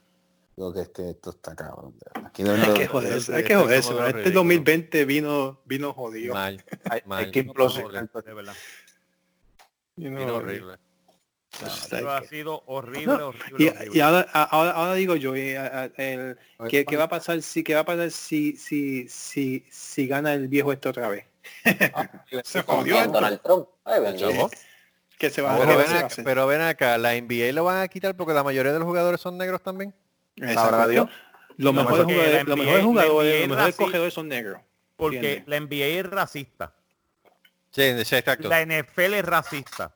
Digo 0.57 0.73
que 0.73 0.81
es 0.81 0.89
que 0.89 1.09
esto 1.09 1.31
está 1.31 1.53
cabrón. 1.53 1.95
Aquí 2.25 2.41
Hay 2.43 2.73
que 2.73 2.87
joderse, 2.87 3.17
este- 3.17 3.35
hay 3.35 3.43
que 3.43 3.53
este 3.53 3.63
joderse. 3.63 3.91
Este 3.91 4.03
ridículos. 4.05 4.33
2020 4.33 5.05
vino, 5.05 5.61
vino 5.65 5.93
jodido. 5.93 6.33
Mal, 6.33 6.63
hay, 6.89 7.01
mal. 7.05 7.25
hay 7.25 7.31
que 7.31 7.39
implosionar. 7.41 8.09
You 9.97 10.09
know, 10.09 10.17
bien 10.17 10.29
horrible. 10.29 10.73
it's 11.53 11.91
Eso 11.93 12.09
ha 12.11 12.21
sido 12.23 12.63
horrible, 12.65 13.17
No, 13.17 13.27
horrible, 13.27 13.63
Y, 13.63 13.67
horrible. 13.69 13.97
y 13.97 13.99
ahora, 14.01 14.27
a- 14.33 14.43
ahora, 14.43 14.71
ahora 14.71 14.93
digo 14.95 15.15
yo, 15.15 15.35
eh, 15.35 15.57
a- 15.57 15.83
a- 15.83 15.85
el- 16.03 16.37
¿qué, 16.69 16.83
qué 16.85 16.97
va 16.97 17.05
a 17.05 17.09
pasar 17.09 17.41
si 17.41 17.63
qué 17.63 17.73
va 17.75 17.81
a 17.81 17.85
pasar 17.85 18.11
si 18.11 18.57
si 18.57 19.07
si 19.07 19.65
si 19.69 20.07
gana 20.07 20.33
el 20.33 20.47
viejo 20.49 20.73
este 20.73 20.89
otra 20.89 21.07
vez? 21.09 21.25
Se 22.43 22.61
jodió. 22.63 23.05
Donald 23.07 23.39
Trump. 23.41 23.67
Ay. 23.85 24.01
¿Qué 25.17 25.29
se 25.29 25.41
va 25.41 25.55
a 25.55 25.57
Pero 25.59 25.77
ven, 25.77 25.87
a 25.87 25.97
acá, 25.97 26.05
hacer? 26.07 26.25
pero 26.25 26.47
ven 26.47 26.61
acá, 26.61 26.97
la 26.97 27.13
NBA 27.15 27.53
lo 27.53 27.63
van 27.63 27.77
a 27.81 27.87
quitar 27.87 28.17
porque 28.17 28.33
la 28.33 28.43
mayoría 28.43 28.73
de 28.73 28.79
los 28.79 28.87
jugadores 28.87 29.21
son 29.21 29.37
negros 29.37 29.61
también. 29.63 29.93
Sabrá 30.53 30.87
Dios. 30.87 31.09
Los 31.55 31.73
No, 31.73 31.83
mejores 31.83 32.03
jugadores, 32.03 32.43
los 32.47 32.57
mejores 32.57 32.83
jugadores, 32.83 33.47
los 33.47 33.55
mejores 33.57 33.75
cogedores 33.77 34.13
son 34.13 34.27
negros. 34.27 34.59
Porque 34.97 35.15
¿entiendes? 35.17 35.47
la 35.47 35.55
NBA 35.57 35.85
es 35.99 36.05
racista. 36.05 36.73
Sí, 37.75 38.05
sí, 38.05 38.15
exacto. 38.15 38.47
La 38.47 38.61
NFL 38.65 39.13
es 39.15 39.25
racista. 39.25 39.93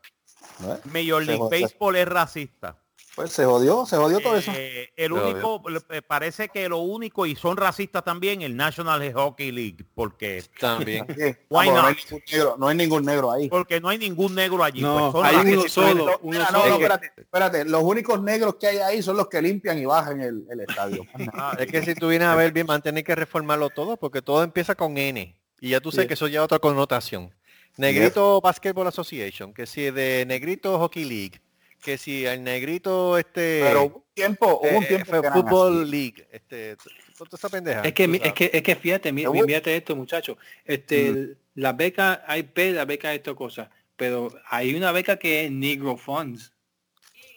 ¿no? 0.59 0.77
Major 0.85 1.23
League. 1.25 1.41
Baseball 1.49 1.95
es 1.95 2.07
racista. 2.07 2.77
Pues 3.15 3.31
se 3.33 3.43
jodió, 3.43 3.85
se 3.85 3.97
jodió 3.97 4.21
todo 4.21 4.37
eso. 4.37 4.51
Eh, 4.55 4.91
el 4.95 5.11
único, 5.11 5.61
eh, 5.89 6.01
parece 6.01 6.47
que 6.47 6.69
lo 6.69 6.77
único, 6.77 7.25
y 7.25 7.35
son 7.35 7.57
racistas 7.57 8.01
también, 8.03 8.41
el 8.41 8.55
National 8.55 9.11
Hockey 9.13 9.51
League, 9.51 9.85
porque 9.93 10.41
También. 10.57 11.05
Why 11.49 11.67
Ah, 11.69 11.73
no, 11.73 11.85
hay 11.87 11.95
negro, 12.31 12.55
no 12.57 12.67
hay 12.69 12.77
ningún 12.77 13.03
negro 13.05 13.31
ahí. 13.31 13.49
porque 13.49 13.81
no 13.81 13.89
hay 13.89 13.97
ningún 13.97 14.35
negro 14.35 14.63
allí. 14.63 14.81
No, 14.81 15.11
pues 15.11 15.25
son 15.27 15.39
hay 15.39 15.53
uno 15.53 15.67
solo, 15.67 16.03
uno 16.21 16.39
Mira, 16.39 16.51
no, 16.51 16.59
solo. 16.61 16.69
no, 16.69 16.75
espérate, 16.75 17.11
espérate. 17.17 17.65
Los 17.65 17.83
únicos 17.83 18.21
negros 18.21 18.55
que 18.55 18.67
hay 18.67 18.77
ahí 18.77 19.01
son 19.03 19.17
los 19.17 19.27
que 19.27 19.41
limpian 19.41 19.77
y 19.79 19.85
bajan 19.85 20.21
el, 20.21 20.45
el 20.49 20.59
estadio. 20.61 21.03
Ah, 21.33 21.57
Es 21.59 21.67
que 21.67 21.83
si 21.83 21.95
tú 21.95 22.07
vienes 22.09 22.27
a 22.29 22.35
ver 22.35 22.53
bien, 22.53 22.67
van 22.67 22.79
a 22.79 22.83
tener 22.83 23.03
que 23.03 23.15
reformarlo 23.15 23.69
todo 23.69 23.97
porque 23.97 24.21
todo 24.21 24.43
empieza 24.43 24.75
con 24.75 24.97
N. 24.97 25.37
Y 25.59 25.69
ya 25.71 25.81
tú 25.81 25.91
sabes 25.91 26.05
Sí. 26.05 26.07
que 26.07 26.13
eso 26.13 26.27
ya 26.27 26.41
otra 26.41 26.59
connotación. 26.59 27.35
Negrito 27.77 28.41
Basketball 28.41 28.87
Association, 28.87 29.53
que 29.53 29.65
si 29.65 29.89
de 29.91 30.25
Negrito 30.27 30.77
Hockey 30.79 31.05
League, 31.05 31.41
que 31.81 31.97
si 31.97 32.25
el 32.25 32.43
Negrito 32.43 33.17
este 33.17 33.61
Pero 33.63 33.83
hubo 33.83 33.95
un 33.97 34.03
tiempo, 34.13 34.59
hubo 34.61 34.77
un 34.77 34.83
eh, 34.83 34.87
tiempo 34.87 35.15
eran 35.15 35.33
Football. 35.33 35.89
League, 35.89 36.27
este, 36.31 36.75
toda 36.75 37.29
esa 37.33 37.49
pendeja. 37.49 37.81
Es 37.83 37.93
que, 37.93 38.03
es 38.21 38.33
que, 38.33 38.51
es 38.53 38.61
que 38.63 38.75
fíjate, 38.75 39.11
mi- 39.13 39.25
fíjate 39.25 39.75
esto, 39.77 39.95
muchachos. 39.95 40.37
Este, 40.65 41.37
la 41.55 41.71
beca, 41.73 42.23
hay 42.27 42.43
P, 42.43 42.71
la 42.71 42.83
beca 42.85 43.13
esto 43.13 43.35
cosa, 43.35 43.69
pero 43.95 44.29
hay 44.49 44.75
una 44.75 44.91
beca 44.91 45.17
que 45.17 45.45
es 45.45 45.51
Negro 45.51 45.95
Funds 45.95 46.51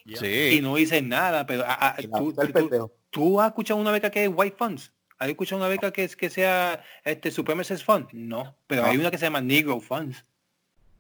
y 0.05 0.17
Sí. 0.17 0.61
no 0.61 0.75
dice 0.75 1.01
nada, 1.03 1.47
pero 1.47 1.63
ah, 1.65 1.95
ah, 1.97 1.97
Y. 2.01 2.09
¿tú 3.11 3.41
has 3.41 3.49
escuchado 3.49 3.79
una 3.79 3.93
beca 3.93 4.11
que 4.11 4.25
es 4.25 4.31
White 4.35 4.57
Funds? 4.59 4.93
¿Has 5.23 5.29
escuchado 5.29 5.61
una 5.61 5.69
beca 5.69 5.93
que, 5.93 6.05
es, 6.05 6.17
que 6.17 6.29
sea 6.31 6.83
este 7.05 7.31
Supremacist 7.31 7.85
Fund? 7.85 8.09
No, 8.13 8.57
pero 8.67 8.85
hay 8.85 8.97
una 8.97 9.11
que 9.11 9.19
se 9.19 9.25
llama 9.27 9.41
Negro 9.41 9.81
Funds. 9.81 10.25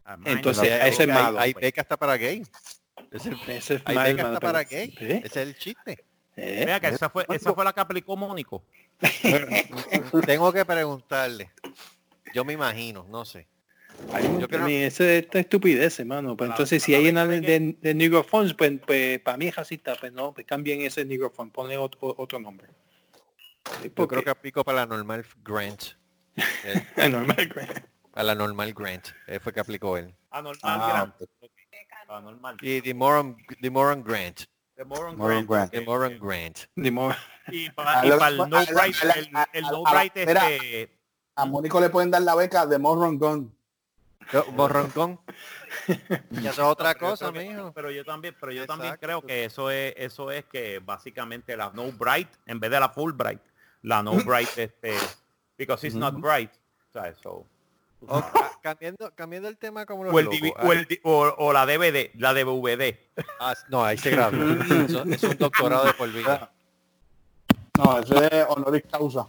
Ah, 0.04 0.16
man, 0.16 0.32
Entonces, 0.36 0.68
no, 0.68 0.74
hay, 0.84 0.90
eso 0.90 1.02
es 1.02 1.08
hay- 1.08 1.14
malo, 1.14 1.38
Hay 1.40 1.52
pues. 1.52 1.62
beca 1.62 1.80
hasta 1.82 1.96
para 1.96 2.16
gay. 2.16 2.42
Eso 3.10 3.30
es 3.48 3.82
hay 3.84 3.94
mal, 3.94 4.12
beca 4.12 4.22
mano, 4.24 4.34
hasta 4.36 4.40
pero- 4.40 4.52
para 4.52 4.62
gay. 4.64 4.94
¿Eh? 5.00 5.22
Ese 5.24 5.42
es 5.42 5.48
el 5.48 5.56
chiste. 5.56 6.04
¿Eh? 6.36 6.62
Vea 6.64 6.80
que 6.80 6.88
esa 6.88 7.10
fue, 7.10 7.26
esa 7.28 7.52
fue 7.52 7.64
la 7.64 7.72
que 7.72 7.80
aplicó 7.80 8.16
Mónico. 8.16 8.64
Tengo 10.26 10.52
que 10.52 10.64
preguntarle. 10.64 11.50
Yo 12.34 12.44
me 12.44 12.52
imagino, 12.54 13.06
no 13.10 13.24
sé. 13.24 13.46
Hay 14.12 14.24
un- 14.24 14.40
Yo 14.40 14.48
creo- 14.48 14.66
eso 14.66 15.04
es 15.04 15.24
esta 15.24 15.38
estupidez, 15.38 16.00
hermano. 16.00 16.36
Pues 16.36 16.48
La- 16.48 16.54
entonces, 16.54 16.82
si 16.82 16.94
hay 16.94 17.08
una 17.08 17.26
de, 17.26 17.40
de 17.40 17.60
de, 17.60 17.76
de 17.80 17.94
Negro 17.94 18.24
Funds, 18.24 18.54
pues, 18.54 18.72
pues 18.86 19.20
para 19.20 19.36
mí 19.36 19.46
es 19.48 19.56
racista, 19.56 19.94
pues 19.98 20.12
no, 20.12 20.32
pues 20.32 20.46
cambien 20.46 20.80
ese 20.80 21.04
Negro 21.04 21.30
Fund, 21.30 21.52
ponle 21.52 21.76
otro, 21.76 22.14
otro 22.16 22.38
nombre. 22.40 22.68
Sí, 23.80 23.92
Yo 23.96 24.08
creo 24.08 24.22
que 24.22 24.30
aplico 24.30 24.64
para 24.64 24.78
la 24.80 24.86
normal 24.86 25.24
grant. 25.42 25.82
Eh, 26.36 27.08
normal, 27.10 27.50
güey. 27.54 27.66
a 28.14 28.22
la 28.22 28.34
normal 28.34 28.72
grant. 28.74 29.08
Eh, 29.26 29.38
fue 29.40 29.52
que 29.52 29.60
aplicó 29.60 29.96
él. 29.96 30.14
Anormal 30.30 30.58
Ah, 30.62 30.88
Grant. 31.16 31.30
Anormal. 32.08 32.56
Y 32.60 32.80
the 32.82 32.92
Moron, 32.94 33.36
the 33.60 33.70
Moron 33.70 34.02
grant. 34.02 34.40
The 34.76 34.84
Moron 34.84 35.16
Moron 35.16 35.46
Grant. 35.46 35.70
The 35.70 35.80
Moron 35.82 36.18
grant. 36.18 36.58
Y 37.48 37.70
para 37.70 38.02
el 38.02 38.08
no 38.36 38.46
bright, 38.48 38.96
a- 39.34 39.48
el, 39.52 39.62
no 39.62 39.82
bright 39.84 40.16
este, 40.16 40.98
A 41.36 41.44
Mónico 41.46 41.80
le 41.80 41.88
pueden 41.90 42.10
dar 42.10 42.22
la 42.22 42.34
beca 42.34 42.66
de 42.66 42.78
Morron 42.78 43.18
Gun. 43.18 43.54
Borroncón. 44.54 45.20
Y 46.30 46.38
eso 46.46 46.50
es 46.50 46.58
otra 46.68 46.94
cosa, 46.94 47.32
Pero 47.32 47.32
yo 47.32 47.32
creo 47.32 47.48
que- 47.48 47.54
mijo. 47.56 47.72
Pero 47.72 47.90
yo 47.90 48.04
también, 48.04 48.36
pero 48.38 48.52
yo 48.52 48.66
también 48.66 48.96
creo 49.00 49.22
que 49.22 49.44
eso 49.46 49.70
es, 49.70 49.94
eso 49.96 50.30
es 50.30 50.44
que 50.44 50.78
básicamente 50.80 51.56
la 51.56 51.70
no 51.70 51.90
bright 51.92 52.28
en 52.46 52.60
vez 52.60 52.70
de 52.70 52.78
la 52.80 52.88
full 52.90 53.12
bright, 53.12 53.40
la 53.82 54.02
no 54.02 54.12
bright 54.24 54.48
este, 54.56 54.94
because 55.58 55.86
it's 55.86 55.96
not 55.96 56.14
bright, 56.20 56.50
o 56.90 56.92
sea, 56.92 57.08
eso. 57.08 57.46
O- 58.08 58.20
ca- 58.20 58.58
cambiando, 58.62 59.12
cambiando 59.14 59.48
el 59.48 59.56
tema 59.58 59.86
como 59.86 60.04
los 60.04 60.12
O, 60.14 60.18
el 60.18 60.26
Ah, 60.56 60.62
o, 60.64 60.72
el 60.72 61.00
o- 61.04 61.34
o 61.38 61.52
la 61.52 61.66
DVD, 61.66 62.10
la 62.14 62.34
DVD. 62.34 62.98
ah, 63.38 63.54
no, 63.68 63.84
ahí 63.84 63.96
se 63.98 64.10
grabó. 64.10 64.36
Eso- 64.86 65.04
es 65.04 65.22
un 65.22 65.36
doctorado 65.38 65.84
de 65.84 65.94
por 65.94 66.10
vida. 66.10 66.50
No, 67.78 67.98
eso 67.98 68.22
es 68.22 68.44
honoris 68.48 68.82
causa. 68.90 69.26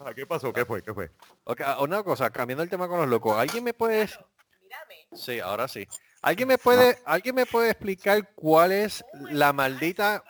Ah, 0.00 0.12
¿Qué 0.14 0.26
pasó? 0.26 0.52
¿Qué 0.52 0.64
fue? 0.64 0.82
¿Qué 0.82 0.92
fue? 0.92 1.10
Ok, 1.44 1.60
ah, 1.64 1.78
una 1.80 2.02
cosa, 2.02 2.30
cambiando 2.30 2.62
el 2.62 2.68
tema 2.70 2.86
con 2.88 2.98
los 3.00 3.08
locos. 3.08 3.36
¿Alguien 3.36 3.64
me 3.64 3.72
puede. 3.74 4.08
Sí, 5.14 5.40
ahora 5.40 5.68
sí. 5.68 5.86
¿Alguien 6.20 6.48
me 6.48 6.58
puede, 6.58 6.98
alguien 7.06 7.34
me 7.34 7.46
puede 7.46 7.70
explicar 7.70 8.28
cuál 8.34 8.72
es 8.72 9.04
la 9.30 9.52
maldita. 9.52 10.22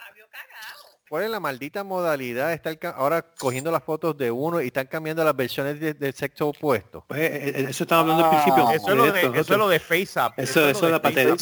Cuál 1.09 1.25
es 1.25 1.31
la 1.31 1.41
maldita 1.41 1.85
modalidad 1.85 2.49
de 2.49 2.55
estar 2.55 2.79
ahora 2.97 3.23
cogiendo 3.39 3.71
las 3.71 3.83
fotos 3.83 4.17
de 4.17 4.31
uno 4.31 4.61
y 4.61 4.67
están 4.67 4.87
cambiando 4.87 5.25
las 5.25 5.35
versiones 5.35 5.81
de- 5.81 5.95
del 5.95 6.15
sexo 6.15 6.49
opuesto? 6.49 7.05
Pues, 7.09 7.21
eh, 7.21 7.49
eh, 7.49 7.67
eso 7.71 7.85
estaba 7.85 8.03
hablando 8.03 8.25
al 8.25 8.31
Ah, 8.31 8.43
principio. 8.43 8.71
Eso 8.71 8.89
es 8.91 8.97
lo 8.97 9.03
de, 9.13 9.21
esto, 9.21 9.35
eso 9.35 9.53
es 9.55 9.59
lo 9.59 9.69
de 9.69 9.81
FaceApp. 9.81 10.39
Eso, 10.39 10.69
eso 10.69 10.87
es 10.87 10.93
la 10.93 11.01
patería. 11.03 11.37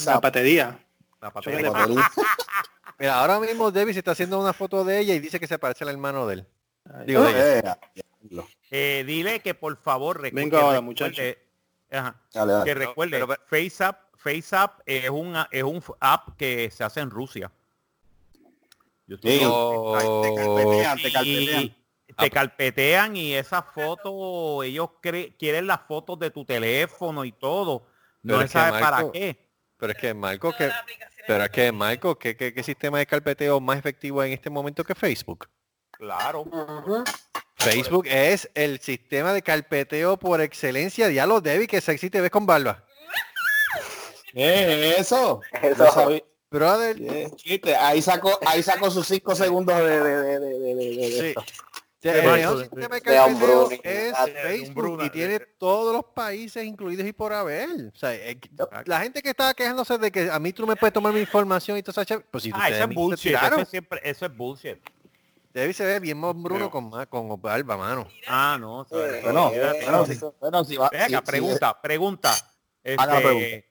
La 1.21 1.31
patería. 1.31 1.71
La. 1.71 2.11
Mira, 2.99 3.21
ahora 3.21 3.41
mismo 3.41 3.71
Debbie 3.71 3.93
se 3.93 3.99
está 4.01 4.13
haciendo 4.13 4.41
una 4.41 4.53
foto 4.53 4.85
de 4.85 4.99
ella 5.01 5.15
y 5.15 5.19
dice 5.21 5.39
que 5.39 5.47
se 5.47 5.59
parece 5.59 5.85
al 5.85 5.91
hermano 5.91 6.27
de 6.27 6.35
él. 6.35 6.47
Digo, 7.05 7.23
de 7.25 7.59
ella. 7.59 7.79
Eh, 8.71 9.05
dile 9.07 9.41
que 9.41 9.55
por 9.55 9.77
favor 9.77 10.21
recu- 10.23 10.51
que 10.51 10.57
ahora, 10.57 10.81
recuerde- 10.81 11.39
ajá, 11.91 12.17
Dale, 12.33 12.53
dale. 12.53 12.65
que 12.65 12.75
recuerde, 12.75 13.11
pero- 13.13 13.27
pero- 13.29 13.43
FaceApp, 13.47 14.01
FaceApp 14.17 14.81
es 14.87 15.11
un 15.11 15.37
es 15.51 15.63
un 15.63 15.83
app 16.01 16.37
que 16.37 16.71
se 16.71 16.83
hace 16.85 17.01
en 17.01 17.11
Rusia. 17.11 17.51
Yo 19.07 19.17
Sí. 19.23 19.29
estuve- 19.29 19.47
Oh. 19.49 20.23
Te 20.23 20.35
carpetean, 20.35 20.99
te 20.99 21.13
carpetean. 21.13 21.63
y 22.09 22.13
te 22.15 22.31
carpetean 22.31 23.17
y 23.17 23.35
esas 23.35 23.65
fotos, 23.75 24.65
ellos 24.65 24.91
quieren 25.01 25.67
las 25.67 25.81
fotos 25.87 26.19
de 26.19 26.31
tu 26.31 26.45
teléfono 26.45 27.25
y 27.25 27.33
todo. 27.33 27.87
No 28.23 28.35
Pero 28.35 28.39
se 28.41 28.45
es 28.47 28.51
que, 28.53 28.59
sabe 28.59 28.81
para 28.81 28.97
Marco, 28.97 29.13
qué. 29.13 29.49
Pero 29.79 29.93
es 29.93 29.99
que 29.99 30.15
Marco, 30.15 30.53
que, 30.57 30.71
pero 31.27 31.45
es 31.45 31.51
que 31.51 31.73
Marco, 31.73 32.19
¿qué, 32.19 32.37
qué, 32.37 32.53
qué 32.55 32.63
sistema 32.63 32.99
de 32.99 33.07
carpeteo 33.07 33.61
más 33.61 33.79
efectivo 33.79 34.23
en 34.25 34.33
este 34.33 34.49
momento 34.51 34.83
que 34.85 34.95
Facebook? 34.95 35.49
Claro. 35.93 36.45
Facebook 37.57 38.07
es 38.07 38.51
el 38.55 38.81
sistema 38.81 39.33
de 39.33 39.43
carpeteo 39.43 40.17
por 40.19 40.41
excelencia. 40.41 41.09
Diablo, 41.09 41.41
Debbie, 41.41 41.67
que 41.67 41.81
sexy 41.81 42.11
te 42.11 42.21
ves 42.21 42.31
con 42.31 42.47
barba. 42.47 42.85
¿Qué 44.33 44.91
es 44.93 45.01
eso? 45.01 45.41
Eso. 45.63 45.85
No 45.85 45.91
sabía. 45.91 46.23
Brother, 46.51 46.97
Yeah, 46.97 47.31
chiste, 47.37 47.75
Ahí 47.77 48.01
sacó, 48.01 48.39
ahí 48.47 48.63
sacó 48.63 48.91
sus 48.91 49.07
cinco 49.07 49.35
segundos 49.35 49.77
de, 49.79 49.85
de, 49.85 50.01
de, 50.01 50.39
de, 50.41 50.59
de- 50.59 50.75
de- 50.75 50.97
de 50.97 51.11
Sí. 51.11 51.27
esto. 51.29 51.45
el 52.03 52.13
Bueno, 52.23 52.33
mejor 52.37 52.57
de- 52.59 52.63
sistema 52.65 52.83
de 52.83 52.95
de 52.95 53.01
carpeteo 53.03 53.27
Umbruni. 53.27 53.81
es 53.83 54.15
Ah, 54.17 54.27
de 54.27 54.33
Facebook 54.35 55.03
y 55.03 55.11
tiene 55.11 55.41
todos 55.59 55.93
los 55.93 56.05
países 56.15 56.65
incluidos 56.65 57.05
y 57.05 57.13
por 57.13 57.33
haber. 57.33 57.69
O 57.93 57.99
sea, 57.99 58.15
eh, 58.15 58.39
la 58.85 59.01
gente 59.01 59.21
que 59.23 59.31
estaba 59.31 59.55
quejándose 59.55 59.99
de 59.99 60.13
que 60.13 60.31
a 60.31 60.39
mí 60.39 60.53
tú 60.53 60.63
no 60.63 60.69
me 60.69 60.77
puedes 60.77 60.93
tomar 60.93 61.13
mi 61.13 61.19
información 61.21 61.77
y 61.79 61.83
todo 61.83 62.01
eso, 62.01 62.23
pues 62.31 62.45
si 62.45 62.53
Ah, 62.55 62.69
eso 62.69 62.85
es 62.85 62.95
bullshit. 62.95 63.35
Eso 63.35 63.57
es, 63.59 63.69
siempre, 63.69 64.01
eso 64.05 64.27
es 64.27 64.37
bullshit. 64.37 64.77
Debbie 65.53 65.73
se 65.75 65.85
ve 65.85 65.99
bien 65.99 66.21
Bruno 66.21 66.71
Pero- 66.71 66.71
con, 66.71 66.91
con 67.07 67.41
barba, 67.43 67.77
mano. 67.77 68.07
Ah, 68.29 68.57
no. 68.61 68.83
Eh, 68.93 69.21
Bueno, 69.25 69.47
olvídate. 69.49 69.83
bueno, 69.85 70.07
si, 70.07 70.21
bueno, 70.39 70.65
si 70.65 70.77
va. 70.77 70.91
Venga, 70.91 71.19
si- 71.21 71.25
pregunta, 71.25 71.81
pregunta. 71.83 72.31
Haga 72.31 73.07
la 73.07 73.17
Este, 73.17 73.25
pregunta. 73.27 73.66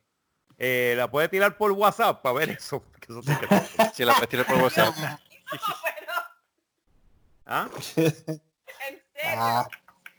Eh, 0.58 0.94
¿La 0.98 1.10
puede 1.10 1.30
tirar 1.30 1.58
por 1.58 1.72
WhatsApp 1.72 2.22
para 2.22 2.34
ver 2.36 2.50
eso? 2.52 2.84
Que 3.00 3.12
eso 3.12 3.22
sí 3.24 3.32
que- 3.38 3.86
Si 3.94 4.04
la 4.06 4.14
puedes 4.14 4.30
tirar 4.30 4.46
por 4.46 4.58
WhatsApp. 4.62 4.94
Bueno, 5.52 6.14
¿Ah? 7.46 7.70
en 7.96 8.14
serio. 8.16 8.42
Ah, 9.38 9.68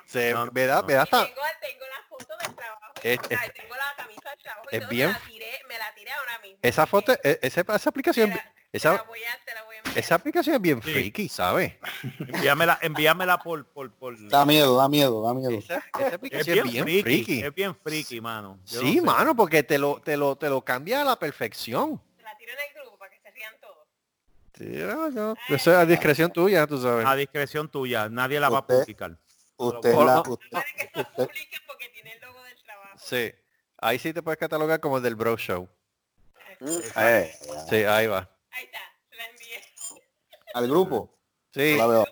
Se, 0.07 0.33
No, 0.33 0.47
me 0.53 0.67
da, 0.67 0.81
no. 0.83 0.87
me 0.87 0.95
da 0.95 1.03
hasta- 1.03 1.25
Tengo, 1.27 1.41
tengo 1.61 1.85
la 1.87 2.09
foto 2.09 2.37
del 2.39 2.55
trabajo. 2.55 2.93
Es- 3.03 3.19
sea, 3.29 3.53
tengo 3.53 3.75
la 3.75 3.95
camisa 3.97 4.31
del 4.31 4.39
trabajo. 4.39 4.69
es 4.71 4.89
bien- 4.89 5.09
Me 5.09 5.13
la 5.19 5.21
tiré, 5.27 5.63
me 5.69 5.79
la 5.79 5.95
tiré 5.95 6.13
ahora 6.13 6.39
mismo. 6.39 6.59
esa 6.63 6.87
foto, 6.87 7.13
e- 7.25 7.39
esa, 7.43 7.61
esa 7.75 7.91
aplicación, 7.91 8.31
Te 8.31 8.37
la- 8.37 8.43
te 8.43 8.49
la 8.49 8.63
esa, 8.73 9.03
voy 9.03 9.25
a, 9.25 9.45
te 9.45 9.55
la. 9.55 9.65
Esa 9.95 10.15
aplicación 10.17 10.57
es 10.57 10.63
bien 10.63 10.83
Sí. 10.83 10.93
freaky, 10.93 11.29
¿sabes? 11.29 11.75
Envíamela, 12.21 12.79
envíamela 12.83 13.39
por, 13.39 13.67
por, 13.67 13.93
por... 13.93 14.17
da 14.29 14.45
miedo, 14.45 14.77
da 14.77 14.89
miedo, 14.89 15.23
da 15.23 15.35
miedo. 15.35 15.51
Esa, 15.59 15.79
esa 15.95 16.09
Es 16.09 16.15
aplicación 16.15 16.69
bien, 16.71 16.85
freaky, 16.85 17.03
freaky. 17.03 17.43
Es 17.43 17.55
bien 17.55 17.75
freaky, 17.77 18.21
mano. 18.21 18.59
Yo 18.67 18.81
Sí, 18.81 18.97
no 18.97 19.01
sé. 19.03 19.07
mano, 19.07 19.35
porque 19.37 19.63
te 19.63 19.79
lo, 19.79 20.01
te 20.01 20.17
lo, 20.17 20.37
te 20.37 20.49
lo 20.49 20.63
cambia 20.65 21.03
a 21.03 21.05
la 21.05 21.19
perfección. 21.19 22.01
Te 22.17 22.23
la 22.23 22.37
tiro 22.37 22.53
en 22.53 22.59
el 22.69 22.83
grupo 22.83 22.99
para 22.99 23.11
que 23.13 23.21
se 23.21 23.31
rían 23.31 23.55
todos. 23.61 23.87
Sí, 24.57 24.65
no, 24.67 25.11
no, 25.11 25.35
Eso 25.49 25.71
es 25.73 25.77
a 25.77 25.87
discreción 25.87 26.31
tuya, 26.33 26.67
tú 26.67 26.81
sabes. 26.81 27.07
A 27.07 27.15
discreción 27.15 27.69
tuya. 27.69 28.09
Nadie 28.09 28.41
la 28.41 28.49
va 28.49 28.59
a 28.59 28.67
publicar. 28.67 29.17
Usted, 29.59 29.93
Por- 29.95 30.05
la, 30.07 30.15
no. 30.17 30.23
usted, 30.33 30.49
Puede 30.51 30.65
que 30.77 30.91
se 30.95 31.01
usted- 31.01 31.29
porque 31.67 31.89
tiene 31.89 32.13
el 32.13 32.21
logo 32.21 32.43
del 32.43 32.63
trabajo. 32.63 32.99
Sí. 32.99 33.33
Ahí 33.79 33.99
sí 33.99 34.13
te 34.13 34.23
puedes 34.23 34.39
catalogar 34.39 34.81
como 34.81 34.99
el 34.99 35.03
del 35.03 35.15
Bro 35.15 35.37
Show. 35.39 35.69
eh, 36.61 37.33
Sí, 37.69 37.77
ahí 37.85 38.07
va. 38.07 38.31
Ahí 38.51 38.65
está. 38.65 38.79
Al 40.57 40.69
grupo. 40.69 41.11
Sí, 41.53 41.77
La 41.77 41.87
veo. 41.87 42.07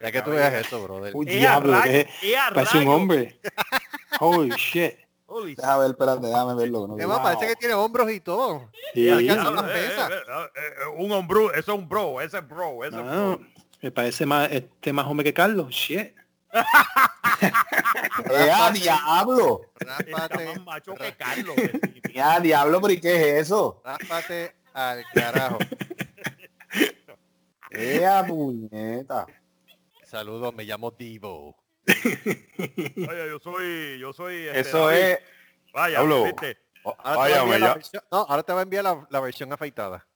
ya 0.00 0.12
que 0.12 0.22
tú 0.22 0.30
veas 0.30 0.52
eso, 0.54 0.82
brother. 0.82 1.14
Uy, 1.14 1.26
¡Eh, 1.28 1.38
diablo, 1.38 1.84
¡Eh, 1.84 2.06
parece 2.54 2.78
un 2.78 2.88
hombre. 2.88 3.40
Holy 4.20 4.50
shit. 4.50 4.94
Holy. 5.26 5.54
Déjame 5.54 5.80
ver, 5.82 5.90
espérate, 5.90 6.26
déjame 6.26 6.54
verlo. 6.54 6.86
no 6.86 6.96
veo. 6.96 7.08
más, 7.08 7.20
parece 7.20 7.46
que 7.48 7.56
tiene 7.56 7.74
hombros 7.74 8.10
y 8.10 8.20
todo. 8.20 8.70
Sí. 8.94 9.08
Una 9.08 9.20
eh, 9.20 9.72
pesa. 9.72 10.08
eh, 10.08 10.12
eh, 10.16 10.50
eh, 10.56 10.86
un 10.96 11.12
hombre, 11.12 11.40
eso 11.54 11.72
es 11.72 11.78
un 11.78 11.88
bro, 11.88 12.20
ese 12.20 12.38
es 12.38 12.48
bro, 12.48 12.84
ese 12.84 12.96
es 12.96 13.04
No, 13.04 13.36
bro. 13.36 13.40
me 13.82 13.90
parece 13.90 14.24
más 14.24 14.50
este 14.50 14.92
más 14.92 15.06
hombre 15.06 15.24
que 15.24 15.34
Carlos. 15.34 15.68
Shit. 15.70 16.14
¡Eh, 18.30 18.50
a 18.50 18.70
diablo! 18.70 19.60
Rápate, 19.78 20.46
más 20.46 20.64
macho 20.64 20.94
que 20.94 21.12
Carlos. 21.14 21.54
definitivamente. 21.56 22.18
¡Eh, 22.18 22.22
a 22.22 22.40
diablo! 22.40 22.80
¿Pero 22.80 22.92
y 22.94 23.00
qué 23.00 23.16
es 23.38 23.42
eso? 23.46 23.82
rápate 23.84 24.54
al 24.78 25.04
carajo. 25.12 25.58
¡Eh, 27.70 28.06
a 28.06 28.24
puñeta! 28.26 29.26
Saludos, 30.04 30.54
me 30.54 30.64
llamo 30.64 30.90
Divo. 30.90 31.56
Vaya, 32.96 33.26
yo 33.26 33.38
soy, 33.40 33.98
yo 33.98 34.12
soy. 34.12 34.46
este, 34.46 34.60
Eso 34.60 34.86
David. 34.86 35.00
es... 35.00 35.18
Vaya, 35.72 35.98
Diablo. 35.98 36.24
¿viste? 36.24 36.58
Ahora 36.84 37.26
te, 37.26 37.32
voy 37.32 37.32
a 37.32 37.42
enviar 37.42 37.60
la 37.60 37.74
versión, 37.74 38.02
no, 38.10 38.18
ahora 38.18 38.42
te 38.42 38.52
va 38.52 38.60
a 38.60 38.62
enviar 38.62 38.84
la, 38.84 39.06
la 39.10 39.20
versión 39.20 39.52
afeitada. 39.52 40.06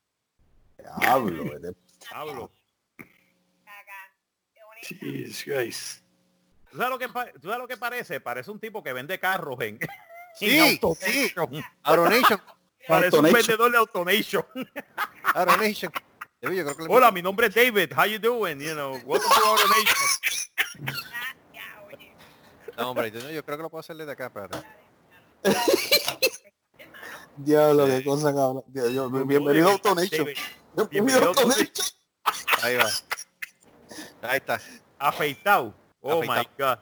Pablo. 2.11 2.53
Qué 2.97 4.61
bonito. 4.65 4.89
Jesus 5.01 5.45
Christ. 5.45 6.03
¿Tú 6.71 6.79
sabes, 6.79 6.91
lo 6.91 6.99
que, 6.99 7.09
¿Tú 7.09 7.49
sabes 7.49 7.59
lo 7.59 7.69
que 7.69 7.77
parece? 7.77 8.21
Parece 8.21 8.51
un 8.51 8.59
tipo 8.59 8.83
que 8.83 8.95
vende 8.95 9.19
carros 9.19 9.61
en, 9.61 9.79
Sí, 10.35 10.59
en 10.59 10.79
AutoNation. 10.83 11.63
Auronation. 11.83 12.41
Parece 12.89 13.17
un 13.17 13.25
AutoNation. 13.27 13.33
vendedor 13.33 13.73
de 13.73 13.79
AutoNation. 13.79 14.45
Auronation. 15.35 15.93
Debbie, 16.41 16.57
Yo 16.57 16.65
creo 16.65 16.77
que 16.77 16.83
le- 16.83 16.89
Hola, 16.95 17.11
mi 17.13 17.23
nombre 17.23 17.47
es 17.47 17.55
David. 17.55 17.93
How 17.97 18.05
you 18.07 18.19
doing? 18.19 18.59
You 18.61 18.73
know, 18.75 18.93
welcome 19.05 19.31
to 19.31 19.47
AutoNation. 19.47 20.99
No, 22.75 22.91
hombre, 22.91 23.11
yo, 23.11 23.21
yo 23.31 23.45
creo 23.45 23.59
que 23.59 23.63
lo 23.65 23.69
puedo 23.69 23.81
hacer 23.81 23.95
desde 23.97 24.13
acá, 24.13 24.27
espérate. 24.27 24.57
Diablo, 27.37 27.85
qué 27.87 28.03
cosa, 28.03 28.33
cabrón. 28.35 28.65
Bienvenido 28.67 29.69
a 29.69 29.73
AutoNation. 29.73 30.29
Bienvenido 30.91 31.23
a 31.23 31.27
AutoNation. 31.29 31.87
Ahí 32.63 32.77
va. 32.77 32.87
Ahí 34.23 34.37
está. 34.39 34.59
Afeitado. 34.99 35.75
Oh 36.01 36.23
my. 36.23 36.49
God. 36.59 36.79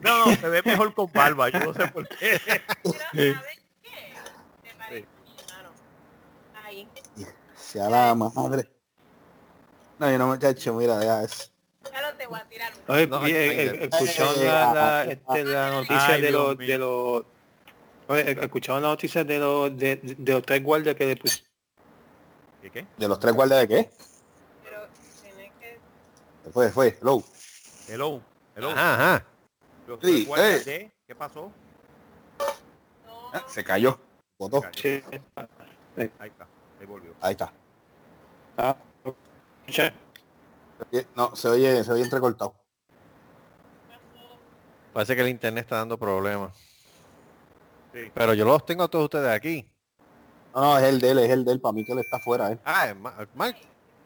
No, 0.00 0.26
no, 0.26 0.36
se 0.36 0.48
ve 0.48 0.62
mejor 0.64 0.94
con 0.94 1.10
barba. 1.12 1.48
Yo 1.48 1.58
no 1.58 1.74
sé 1.74 1.88
por 1.88 2.06
qué. 2.08 2.40
Pero 2.82 2.94
¿sabes 2.94 3.60
qué? 3.82 3.90
Te 4.62 4.74
parece, 4.78 5.06
hermano. 5.48 5.70
Ahí. 6.64 6.88
Sea 7.72 7.88
la 7.88 8.14
madre. 8.14 8.68
No, 9.98 10.10
yo 10.10 10.18
no 10.18 10.26
me 10.28 10.38
cacho, 10.38 10.74
mira, 10.74 11.02
ya 11.02 11.22
es. 11.22 11.50
Ya 11.90 12.02
lo 12.02 12.14
te 12.16 12.26
voy 12.26 12.38
a 12.38 12.44
tirar. 12.44 12.72
Oye, 12.88 13.06
No, 13.06 13.26
eh, 13.26 13.30
ahí- 13.30 13.32
eh, 13.60 13.88
escucharon 13.90 14.44
la, 14.44 14.74
la, 14.74 15.04
este, 15.04 15.44
la 15.44 15.70
noticia 15.70 16.06
Ay, 16.06 16.20
de 16.20 16.30
los 16.30 16.58
de 16.58 16.78
los 16.78 17.24
eh, 18.10 18.36
escucharon 18.42 18.82
la 18.82 18.88
noticia 18.88 19.24
de 19.24 19.38
los 19.38 19.76
de, 19.76 19.96
de 20.02 20.32
los 20.34 20.42
tres 20.42 20.62
guardias 20.62 20.94
que 20.96 21.06
le 21.06 21.16
pusieron 21.16 21.50
¿Qué, 22.60 22.70
qué? 22.70 22.86
¿De 22.98 23.08
los 23.08 23.18
tres 23.18 23.34
guardias 23.34 23.60
de 23.60 23.68
qué? 23.68 23.90
Pero 24.64 24.86
tiene 25.22 25.52
que... 25.58 26.50
Fue, 26.52 26.70
fue, 26.70 26.98
hello. 27.00 27.22
Hello. 27.88 28.20
Hello. 28.54 28.70
Ajá, 28.70 28.94
ajá. 28.94 29.24
Los 29.86 29.98
Sí, 30.00 30.06
tres 30.12 30.26
guardias 30.26 30.66
eh. 30.66 30.70
de- 30.70 30.92
¿Qué 31.06 31.14
pasó? 31.14 31.50
No, 33.06 33.30
Ah, 33.32 33.42
Se 33.48 33.64
cayó. 33.64 33.98
Botó. 34.38 34.62
Sí. 34.80 35.02
Ahí 35.96 36.28
está. 36.28 36.46
Ahí 36.80 36.86
volvió. 36.86 37.14
Ahí 37.20 37.32
está. 37.32 37.52
Ah. 38.56 38.76
No, 41.14 41.34
se 41.36 41.48
oye, 41.48 41.84
se 41.84 41.92
oye 41.92 42.02
entrecortado. 42.02 42.54
Parece 44.92 45.16
que 45.16 45.22
el 45.22 45.28
internet 45.28 45.64
está 45.64 45.76
dando 45.76 45.96
problemas. 45.98 46.52
Sí. 47.94 48.10
Pero 48.14 48.34
yo 48.34 48.44
los 48.44 48.64
tengo 48.66 48.84
a 48.84 48.88
todos 48.88 49.04
ustedes 49.04 49.30
aquí. 49.30 49.68
No, 50.54 50.60
no, 50.60 50.78
es 50.78 50.84
el 50.84 51.00
de 51.00 51.10
él, 51.10 51.18
es 51.20 51.30
el 51.30 51.44
de 51.44 51.52
él. 51.52 51.60
Para 51.60 51.72
mí 51.72 51.84
que 51.84 51.92
él 51.92 51.98
está 52.00 52.18
fuera, 52.18 52.52
eh. 52.52 52.58
Ah, 52.64 52.88
es. 52.90 53.54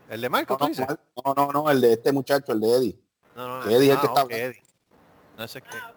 El 0.09 0.21
de 0.21 0.29
Marco, 0.29 0.55
No, 0.55 0.59
¿tú 0.59 0.65
no, 0.65 0.69
dices? 0.69 0.87
no, 1.25 1.35
no, 1.35 1.53
no, 1.53 1.71
el 1.71 1.81
de 1.81 1.93
este 1.95 2.13
muchacho, 2.13 2.53
el 2.53 2.61
de 2.61 2.71
Eddie. 2.77 3.01
No, 3.35 3.59
no, 3.61 3.65
que 3.69 3.75
Eddie 3.75 3.89
es 3.93 3.95
el 3.95 4.01
que 4.01 4.07
ah, 4.07 4.23
está 4.23 4.37
Eddie. 4.37 4.63
No 5.37 5.49
sé 5.49 5.63
qué. 5.63 5.69
ah. 5.73 5.93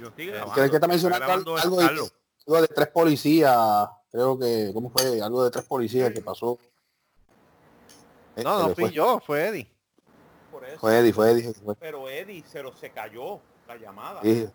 Yo 0.00 0.14
Que- 0.14 0.26
grabando. 0.26 0.64
Está 0.64 0.88
mencionando 0.88 1.32
algo, 1.56 1.56
de, 1.80 1.86
algo 1.86 2.60
de 2.62 2.68
tres 2.68 2.88
policías, 2.88 3.88
creo 4.10 4.36
que, 4.36 4.72
¿cómo 4.74 4.90
fue? 4.90 5.22
Algo 5.22 5.44
de 5.44 5.50
tres 5.52 5.64
policías 5.64 6.10
que 6.12 6.20
pasó. 6.20 6.58
Eh, 8.36 8.42
No, 8.44 8.58
no 8.68 8.74
fui 8.74 8.84
fue. 8.84 8.92
yo, 8.92 9.20
fue 9.24 9.46
Eddie. 9.48 9.68
Por 10.50 10.64
eso. 10.64 10.78
Fue 10.78 10.98
Eddie, 10.98 11.12
fue 11.12 11.30
Eddie. 11.32 11.52
Fue. 11.54 11.74
Pero 11.76 12.08
Eddie 12.08 12.42
se, 12.46 12.62
lo, 12.62 12.74
se 12.76 12.90
cayó 12.90 13.40
la 13.68 13.76
llamada. 13.76 14.20
Sí, 14.22 14.48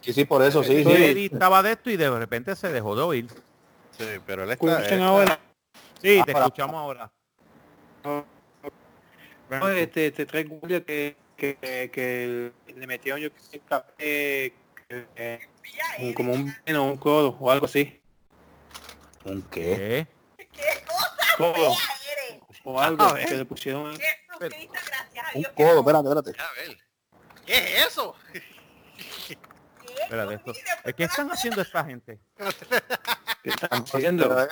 sí, 0.00 0.12
sí, 0.12 0.24
por 0.24 0.42
eso, 0.42 0.62
sí, 0.62 0.82
sí. 0.84 0.90
Eddie 0.90 1.26
estaba 1.32 1.62
de 1.62 1.72
esto 1.72 1.90
y 1.90 1.96
de 1.96 2.10
repente 2.10 2.54
se 2.56 2.68
dejó 2.72 2.94
de 2.96 3.02
oír. 3.02 3.28
Sí, 3.98 4.06
pero 4.26 4.44
él 4.44 4.50
está... 4.50 4.78
escuchan 4.80 4.98
él- 4.98 5.04
ahora 5.04 5.38
Sí, 6.00 6.18
Ah, 6.20 6.24
te 6.24 6.32
para- 6.32 6.44
escuchamos 6.46 6.74
ahora. 6.76 7.12
Oye, 9.62 9.82
este, 9.82 10.06
este 10.06 10.26
tres 10.26 10.48
guardias 10.48 10.82
que, 10.82 11.16
que, 11.36 11.56
que, 11.56 11.90
que 11.92 12.52
le 12.74 12.86
metieron 12.86 13.20
yo 13.20 13.28
que 13.32 13.60
café 13.60 14.52
que, 14.88 15.40
un- 15.98 16.14
como 16.14 16.32
un 16.32 16.54
veneno, 16.64 16.84
un 16.86 16.96
codo 16.96 17.36
o 17.38 17.50
algo 17.50 17.66
así. 17.66 18.00
¿Un 19.24 19.42
qué? 19.42 20.06
¿Qué? 20.36 20.46
¡Qué 20.52 20.84
cosa 20.86 21.36
Codo! 21.36 21.74
O 22.64 22.80
algo 22.80 23.02
A 23.04 23.14
que 23.18 23.34
le 23.36 23.44
pusieron. 23.44 23.96
Jesucristo, 23.96 24.72
gracias 24.86 25.24
a 25.26 25.30
Un 25.34 25.40
Dios. 25.42 25.52
que 25.56 25.62
codo, 25.64 25.74
no. 25.74 25.80
espérate, 26.00 26.30
espérate. 26.30 26.42
A 26.42 26.52
ver. 26.68 26.78
¿Qué 27.46 27.54
es 27.78 27.86
eso? 27.88 28.14
¿Qué? 28.32 29.38
Espérate, 30.02 30.34
esto. 30.34 30.52
¿Es 30.84 30.94
¿Qué 30.94 31.04
están 31.04 31.30
haciendo 31.30 31.62
esta 31.62 31.84
gente? 31.84 32.20
¿Qué 33.42 33.50
están 33.50 33.82
haciendo? 33.94 34.42
Eh, 34.42 34.48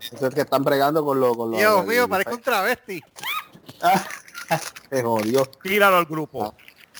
Eso 0.00 0.26
es 0.28 0.34
que 0.34 0.40
están 0.40 0.64
bregando 0.64 1.04
con 1.04 1.20
lo... 1.20 1.34
Con 1.34 1.50
lo 1.52 1.56
Dios 1.58 1.86
mío, 1.86 2.08
parezco 2.08 2.34
un 2.34 2.40
travesti. 2.40 3.00
Se 4.90 5.02
jodió. 5.02 5.44
Tíralo 5.46 5.96
al 5.96 6.06
grupo. 6.06 6.54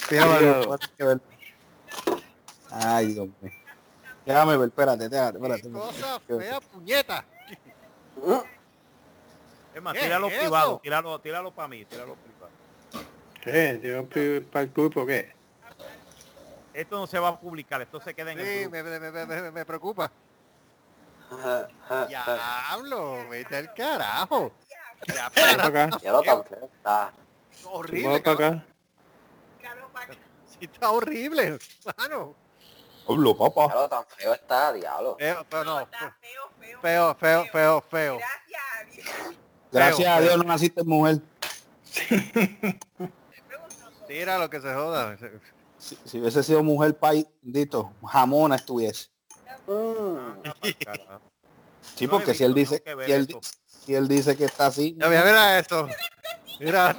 Déjame 0.09 0.37
Cuidado. 0.39 0.59
ver, 0.59 0.67
voy 0.67 0.75
a 0.75 0.79
tener 0.79 0.97
que 0.97 1.05
ver. 1.05 1.21
Ay, 2.71 3.07
Dios 3.15 3.29
mío. 3.41 3.53
Déjame 4.25 4.57
ver, 4.57 4.69
espérate, 4.69 5.05
espérate, 5.05 5.39
espérate. 5.39 5.71
Cosa 5.73 6.21
fea, 6.21 6.61
puñeta. 6.61 7.25
Es 9.81 9.85
más, 9.85 9.95
¿Qué 9.95 10.01
tíralo 10.01 10.29
es 10.29 10.39
privado. 10.39 10.79
Tíralo, 10.83 11.19
tíralo 11.21 11.51
para 11.55 11.67
mí. 11.69 11.87
Tíralo 11.87 12.15
privado. 12.15 12.53
¿Qué? 13.43 13.79
¿Digo 13.79 14.07
para 14.53 14.63
el 14.65 14.69
grupo 14.71 15.07
qué? 15.07 15.33
Esto 16.75 16.99
no 16.99 17.07
se 17.07 17.19
va 17.19 17.29
a 17.29 17.41
publicar, 17.41 17.81
esto 17.81 17.99
se 17.99 18.13
queda 18.13 18.33
en 18.33 18.41
el 18.41 18.47
Sí, 18.47 18.61
grupo. 18.65 18.71
me, 18.77 18.83
me- 18.83 19.11
me- 19.11 19.27
me- 19.27 19.51
me 19.51 19.65
preocupa. 19.65 20.13
Diablo, 22.09 23.27
vete 23.31 23.57
al 23.57 23.73
carajo. 23.73 24.53
Ya, 25.07 25.31
para, 25.31 25.67
acá. 25.67 25.99
Ya 26.03 26.13
lo 26.13 26.23
tan 26.23 26.45
feo 26.45 26.65
está. 26.71 27.13
horrible. 27.65 28.21
Para 28.21 28.35
acá. 28.35 28.65
Sí, 30.47 30.59
está 30.61 30.91
horrible, 30.91 31.59
mano. 31.97 32.35
Pablo, 33.07 33.33
Ya 33.33 33.39
papá. 33.39 33.75
lo 33.75 33.89
tan 33.89 34.05
feo 34.09 34.35
está, 34.35 34.73
diablo. 34.75 35.17
Feo, 35.19 35.47
pero 35.49 35.65
no. 35.65 35.81
Está 35.81 36.15
feo, 36.21 36.51
feo. 36.61 36.81
Feo, 36.83 37.15
feo, 37.15 37.45
feo, 37.51 37.81
feo. 37.91 38.19
Gracias 39.73 40.09
a 40.09 40.21
Dios. 40.21 40.35
A 40.35 40.37
no 40.37 40.45
naciste 40.45 40.85
mujer. 40.85 41.21
Tira 44.07 44.39
lo 44.39 44.51
que 44.51 44.61
se 44.61 44.73
joda. 44.75 45.17
Si, 45.79 45.97
si 46.05 46.21
hubiese 46.21 46.43
sido 46.43 46.63
mujer 46.63 46.97
paidito, 46.97 47.93
jamona 48.07 48.57
estuviese. 48.57 49.09
Sí, 51.95 52.07
No 52.07 52.11
porque 52.11 52.35
si 52.35 52.45
él 52.45 52.55
dice, 52.55 52.83
si 53.07 53.13
él, 53.13 53.39
si 53.67 53.95
él 53.95 54.09
dice 54.09 54.37
que 54.37 54.45
está 54.45 54.67
así, 54.67 54.97
Ya, 54.99 55.09
mira, 55.09 55.25
mira 55.25 55.59
esto. 55.59 55.89
Mira, 56.59 56.97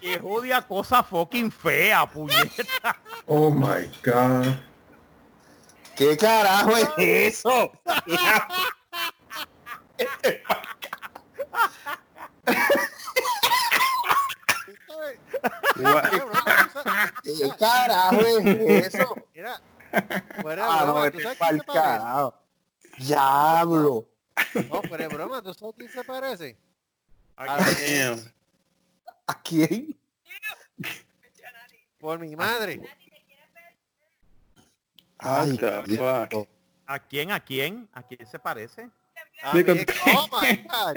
Que 0.00 0.18
jodia 0.18 0.62
cosa 0.62 1.02
fucking 1.02 1.50
fea, 1.50 2.06
puñeta. 2.06 2.96
Oh 3.26 3.50
my 3.50 3.90
god. 4.04 4.46
¿qué 5.96 6.16
carajo 6.16 6.76
es 6.76 6.88
eso? 6.96 7.72
¿Qué 17.22 17.50
carajo 17.58 18.20
es 18.20 18.94
eso? 18.94 19.14
Mira. 19.34 19.60
Fuera 20.42 20.64
de 20.66 20.70
Ah, 20.70 20.84
no, 20.84 20.92
broma, 20.92 21.10
¿tú 21.10 21.18
vete 21.18 21.22
sabes 21.22 21.38
quién 21.38 21.58
se 21.58 21.64
parece? 21.64 21.72
carajo. 21.72 22.34
Diablo. 22.98 24.08
No, 24.70 24.82
fuera 24.82 25.08
de 25.08 25.14
broma, 25.14 25.42
¿tú 25.42 25.54
sabes 25.54 25.74
quién 25.78 25.90
se 25.90 26.04
parece? 26.04 26.56
Damn. 27.36 28.32
¿A 29.26 29.42
quién? 29.42 29.98
Por 32.00 32.18
mi 32.18 32.34
madre. 32.36 32.80
Ay, 35.18 35.58
fuck? 35.58 36.48
¿A 36.86 36.98
quién? 37.00 37.32
¿A 37.32 37.40
quién? 37.40 37.88
¿A 37.92 38.02
quién 38.02 38.26
se 38.26 38.38
parece? 38.38 38.88
A 39.42 39.54
mí- 39.54 39.64
oh 40.14 40.28
my 40.40 40.56
God. 40.68 40.96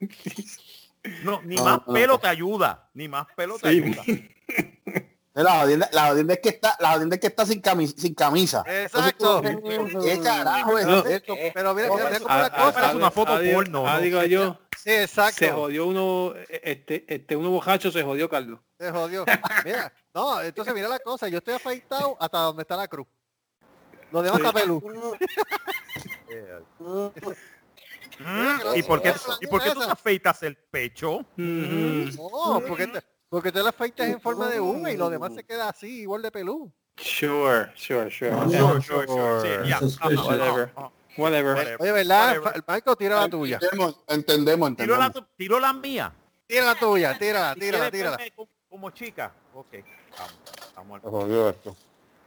No, 1.22 1.40
ni 1.42 1.56
No, 1.56 1.64
más 1.64 1.86
no, 1.86 1.92
pelo 1.94 2.12
no. 2.14 2.18
te 2.20 2.28
ayuda. 2.28 2.88
Ni 2.94 3.08
más 3.08 3.26
pelo 3.36 3.58
te 3.58 3.70
Sí. 3.70 3.82
ayuda. 3.82 4.02
La 5.32 5.60
jodienda, 5.60 5.88
la 5.92 6.08
jodienda 6.08 6.34
es 6.34 6.40
que 6.40 6.48
está, 6.48 6.76
la 6.80 6.92
jodienda 6.92 7.14
es 7.14 7.20
que 7.20 7.28
está 7.28 7.46
sin 7.46 7.60
camisa. 7.60 7.94
Sin 7.96 8.14
camisa. 8.14 8.64
Exacto. 8.66 9.40
¿Qué 9.40 10.20
carajo 10.22 10.76
es 10.76 10.86
No. 10.86 11.06
esto? 11.06 11.34
Pero 11.54 11.72
mira, 11.74 11.88
mira, 11.88 12.04
mira 12.08 12.18
cómo 12.18 12.28
Ah, 12.28 12.50
ah, 12.52 12.72
cosa. 12.72 12.88
es 12.90 12.94
una 12.96 13.10
foto 13.12 13.32
adiós, 13.34 13.54
porno, 13.54 13.82
¿no? 13.84 13.88
adiós, 13.88 14.24
adiós. 14.24 14.56
Sí, 14.76 14.90
exacto. 14.90 15.38
Se 15.38 15.50
jodió 15.52 15.86
uno, 15.86 16.34
este, 16.48 17.04
este, 17.06 17.36
uno 17.36 17.50
bojacho 17.50 17.92
se 17.92 18.02
jodió, 18.02 18.28
Carlos. 18.28 18.58
Se 18.78 18.90
jodió. 18.90 19.24
Mira, 19.64 19.92
no, 20.12 20.42
entonces 20.42 20.74
mira 20.74 20.88
la 20.88 20.98
cosa, 20.98 21.28
yo 21.28 21.38
estoy 21.38 21.54
afeitado 21.54 22.16
hasta 22.20 22.38
donde 22.38 22.62
está 22.62 22.76
la 22.76 22.88
cruz. 22.88 23.06
Lo 24.10 24.22
demás 24.22 24.40
está 24.40 24.52
pelú. 24.52 24.82
Mm, 28.24 28.76
¿Y 28.76 28.82
por 28.82 29.00
qué, 29.02 29.14
¿y 29.40 29.46
por 29.46 29.62
qué 29.62 29.70
tú 29.70 29.80
te 29.80 29.90
afeitas 29.90 30.42
el 30.42 30.56
pecho? 30.56 31.24
No, 31.36 32.60
porque 32.66 32.86
te, 32.86 33.00
porque 33.28 33.50
te 33.52 33.62
la 33.62 33.70
afeitas 33.70 34.08
en 34.08 34.20
forma 34.20 34.48
de 34.48 34.60
uva 34.60 34.90
y 34.92 34.96
lo 34.96 35.08
demás 35.10 35.34
se 35.34 35.44
queda 35.44 35.68
así, 35.70 36.00
igual 36.02 36.20
de 36.22 36.30
pelú. 36.30 36.70
Sure, 36.96 37.70
sure, 37.74 38.10
sure. 38.10 38.30
Sure, 38.30 38.82
sure, 38.82 39.06
sure. 39.06 39.64
Sí. 39.64 39.72
Suspicious. 39.78 40.26
Whatever. 40.26 40.70
Whatever. 41.16 41.54
Whatever. 41.54 41.76
Oye, 41.80 41.92
¿verdad? 41.92 42.28
Whatever. 42.38 42.62
Fa- 42.64 42.74
Michael, 42.74 42.96
tira 42.98 43.20
la 43.20 43.28
tuya. 43.28 43.58
Entendemos, 43.62 44.00
entendemos, 44.08 44.76
¿Tiro 44.76 44.96
la, 44.98 45.06
entendemos. 45.06 45.28
tu- 45.30 45.36
tiro 45.36 45.60
la 45.60 45.72
mía? 45.72 46.12
Tira 46.46 46.64
la 46.64 46.74
tuya, 46.74 47.18
tírala, 47.18 47.54
¿Y 47.56 47.60
tírala, 47.60 47.90
tírala. 47.90 48.18
como, 48.68 48.90
chica? 48.90 49.32
Ok. 49.54 49.66
Vamos. 50.76 51.00
Vamos 51.02 51.24
al, 51.24 51.48
esto. 51.54 51.76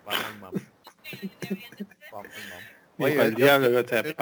vamos 0.05 0.25
al 0.25 0.39
mambo. 0.39 0.59
Vamos 2.11 2.27
al 2.35 2.49
mambo. 2.49 2.67
Y 2.97 3.03
Oye, 3.03 3.21
el 3.21 3.35
diablo 3.35 3.69
que 3.71 3.83
te 3.83 4.15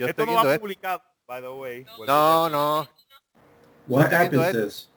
yo- 0.00 0.06
Esto 0.08 0.22
estoy 0.22 0.34
no 0.34 0.42
va 0.44 0.50
esto. 0.52 0.60
publicado, 0.60 1.02
by 1.26 1.40
the 1.42 1.48
way. 1.48 1.86
No, 2.06 2.48
no. 2.48 2.88
What 3.86 4.12
app 4.12 4.32
is 4.32 4.52
this? 4.52 4.90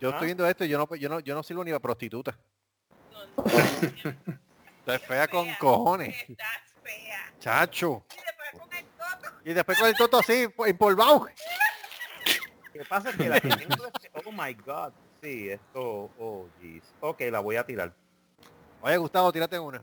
Yo 0.00 0.08
¿Ah? 0.10 0.12
estoy 0.12 0.26
viendo 0.26 0.46
esto 0.46 0.64
y 0.64 0.68
yo 0.68 0.78
no, 0.78 0.94
yo 0.96 1.08
no, 1.08 1.20
yo 1.20 1.34
no 1.34 1.42
sirvo 1.42 1.64
ni 1.64 1.70
a 1.72 1.78
prostituta. 1.78 2.36
Estás 4.80 5.02
fea 5.02 5.28
con 5.28 5.52
cojones. 5.54 6.16
Estás 6.28 6.46
fea. 6.82 7.32
Chacho. 7.40 8.04
Y 8.12 8.16
después 8.24 8.60
con 8.60 8.74
el 8.74 8.84
toto. 8.84 9.36
Y 9.44 9.52
después 9.54 9.78
con 9.78 9.88
el 9.88 9.94
toto 9.94 10.18
así, 10.18 10.48
pues, 10.54 10.70
empolvado. 10.70 11.26
Que 12.72 12.84
pasa 12.84 13.10
es 13.10 13.16
que 13.16 13.28
la 13.28 13.40
que 13.40 13.48
tengo 13.48 13.86
es- 13.86 14.26
Oh 14.26 14.32
my 14.32 14.54
god. 14.54 14.92
Sí, 15.22 15.48
esto. 15.50 16.10
Oh, 16.18 16.46
jeez. 16.60 16.82
Ok, 17.00 17.20
la 17.30 17.40
voy 17.40 17.56
a 17.56 17.64
tirar. 17.64 17.92
Oye, 18.82 18.96
Gustavo, 18.98 19.32
tírate 19.32 19.58
una. 19.58 19.82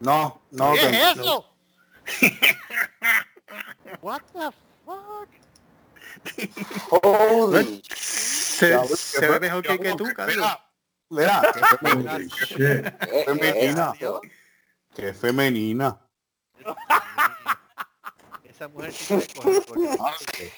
No, 0.00 0.40
no, 0.50 0.72
¿Qué 0.72 0.80
es 0.80 1.16
eso? 1.16 1.54
What 4.00 4.22
the 4.32 4.50
fuck? 4.84 5.28
Holy 6.90 7.82
Se, 7.94 8.86
se 8.96 9.28
ve 9.28 9.40
mejor 9.40 9.62
que, 9.62 9.78
que 9.78 9.94
tú, 9.94 10.04
Carlos. 10.14 10.46
Mira, 11.10 11.42
qué 11.52 11.60
femenina. 13.24 13.92
¿Qué 14.94 15.12
Femenina. 15.14 15.98
Esa 18.44 18.68
mujer 18.68 18.92
qué- 20.36 20.52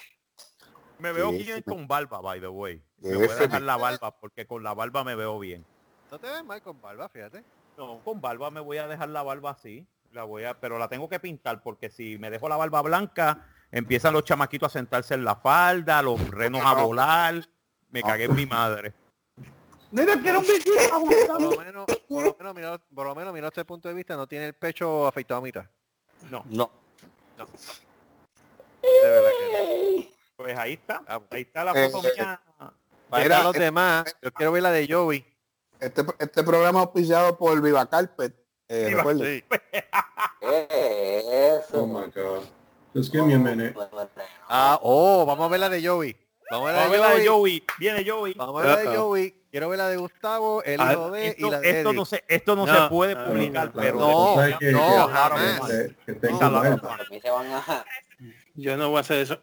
Me 0.99 1.11
veo 1.11 1.31
Sí, 1.31 1.37
bien 1.43 1.57
sí. 1.57 1.63
con 1.63 1.87
barba, 1.87 2.21
by 2.21 2.39
the 2.39 2.47
way. 2.47 2.81
Me 2.99 3.15
voy 3.15 3.27
a 3.29 3.35
dejar 3.35 3.61
la 3.61 3.77
barba 3.77 4.11
porque 4.19 4.45
con 4.47 4.63
la 4.63 4.73
barba 4.73 5.03
me 5.03 5.15
veo 5.15 5.37
bien. 5.39 5.65
No 6.11 6.19
te 6.19 6.27
ves 6.29 6.43
mal 6.45 6.61
con 6.61 6.79
barba, 6.81 7.09
fíjate. 7.09 7.43
No, 7.77 7.99
con 8.03 8.21
barba 8.21 8.49
me 8.51 8.59
voy 8.61 8.77
a 8.77 8.87
dejar 8.87 9.09
la 9.09 9.23
barba 9.23 9.51
así. 9.51 9.85
La 10.15 10.23
voy 10.23 10.45
a, 10.45 10.57
pero 10.57 10.79
la 10.79 10.87
tengo 10.87 11.09
que 11.09 11.19
pintar 11.19 11.61
porque 11.61 11.89
si 11.89 12.17
me 12.17 12.29
dejo 12.29 12.47
la 12.47 12.55
barba 12.55 12.81
blanca, 12.81 13.49
empiezan 13.69 14.13
los 14.13 14.23
chamaquitos 14.23 14.67
a 14.67 14.79
sentarse 14.79 15.13
en 15.13 15.25
la 15.25 15.35
falda, 15.35 16.01
los 16.01 16.29
renos 16.29 16.61
a 16.63 16.73
volar. 16.73 17.45
Me 17.89 18.01
cagué 18.01 18.23
en 18.23 18.35
mi 18.35 18.45
madre. 18.45 18.93
Mira, 19.91 20.17
quiero 20.21 20.39
un 20.39 20.45
Por 20.47 21.41
lo 21.41 21.57
menos, 21.57 21.85
por 22.07 22.23
lo 22.23 22.33
menos, 22.37 22.55
mira, 22.55 22.77
por 22.95 23.05
lo 23.07 23.13
menos, 23.15 23.33
mira 23.33 23.47
este 23.47 23.65
punto 23.65 23.89
de 23.89 23.93
vista, 23.93 24.15
no 24.15 24.25
tiene 24.25 24.47
el 24.47 24.53
pecho 24.53 25.05
afeitado 25.05 25.39
a 25.41 25.43
mitad. 25.43 25.65
No, 26.31 26.45
No. 26.49 26.71
De 28.81 29.09
verdad 29.09 29.29
que 29.37 29.97
no. 29.99 30.09
pues 30.37 30.57
ahí 30.57 30.73
está. 30.73 31.03
Ah. 31.09 31.19
Ahí 31.29 31.41
está 31.41 31.65
la 31.65 31.71
Eh, 31.73 31.89
foto 31.89 32.07
mía. 32.07 32.41
Para 33.09 33.23
Mira, 33.23 33.43
los 33.43 33.55
eh, 33.57 33.59
demás, 33.59 34.15
yo 34.21 34.31
quiero 34.31 34.53
ver 34.53 34.63
la 34.63 34.71
de 34.71 34.87
Joey. 34.89 35.25
Este, 35.77 36.05
este 36.19 36.41
programa 36.41 36.79
es 36.79 36.85
auspiciado 36.85 37.37
por 37.37 37.61
Viva 37.61 37.85
Carpet. 37.89 38.44
Eh. 38.67 38.95
Oh 41.73 41.85
my 41.87 42.07
god. 42.13 42.43
Just 42.95 43.11
give 43.11 43.25
me 43.25 43.33
a 43.33 43.39
minute. 43.39 43.75
Ah, 44.49 44.79
oh, 44.81 45.25
vamos 45.25 45.45
a 45.45 45.49
ver 45.49 45.59
la 45.59 45.69
de 45.69 45.85
Joey. 45.85 46.15
Vamos 46.49 46.69
a 46.69 46.73
ver 46.73 46.75
la 46.75 46.89
de 46.89 46.97
la 46.97 47.09
de 47.09 47.27
Joey. 47.27 47.59
Joey. 47.59 47.63
Viene 47.79 48.09
Joey. 48.09 48.33
Vamos 48.35 48.63
a 48.63 48.65
ver 48.67 48.85
la 48.85 48.91
de. 48.91 48.97
Joey. 48.97 49.41
Quiero 49.51 49.69
ver 49.69 49.77
la 49.79 49.87
de 49.89 49.97
Gustavo, 49.97 50.63
el 50.63 50.81
Ah, 50.81 50.91
hijo 50.93 51.11
de 51.11 51.25
y 51.25 51.27
Esto, 51.29 51.51
la 51.51 51.59
de 51.61 51.69
esto 51.69 51.89
Eddie. 51.89 51.97
no 51.97 52.05
se, 52.05 52.23
esto 52.27 52.55
no, 52.55 52.65
No, 52.65 52.83
se 52.83 52.89
puede 52.89 53.15
no, 53.15 53.25
publicar, 53.25 53.71
pero 53.73 53.99
No, 53.99 54.35
que- 54.59 54.71
no, 54.71 55.07
que- 55.07 55.13
jamás. 55.13 55.69
que- 55.69 55.95
que 56.05 56.13
tengo 56.13 56.39
No. 56.41 57.57
A. 57.57 57.85
Yo 58.55 58.77
no 58.77 58.89
voy 58.89 58.97
a 58.97 59.01
hacer 59.01 59.17
eso. 59.19 59.39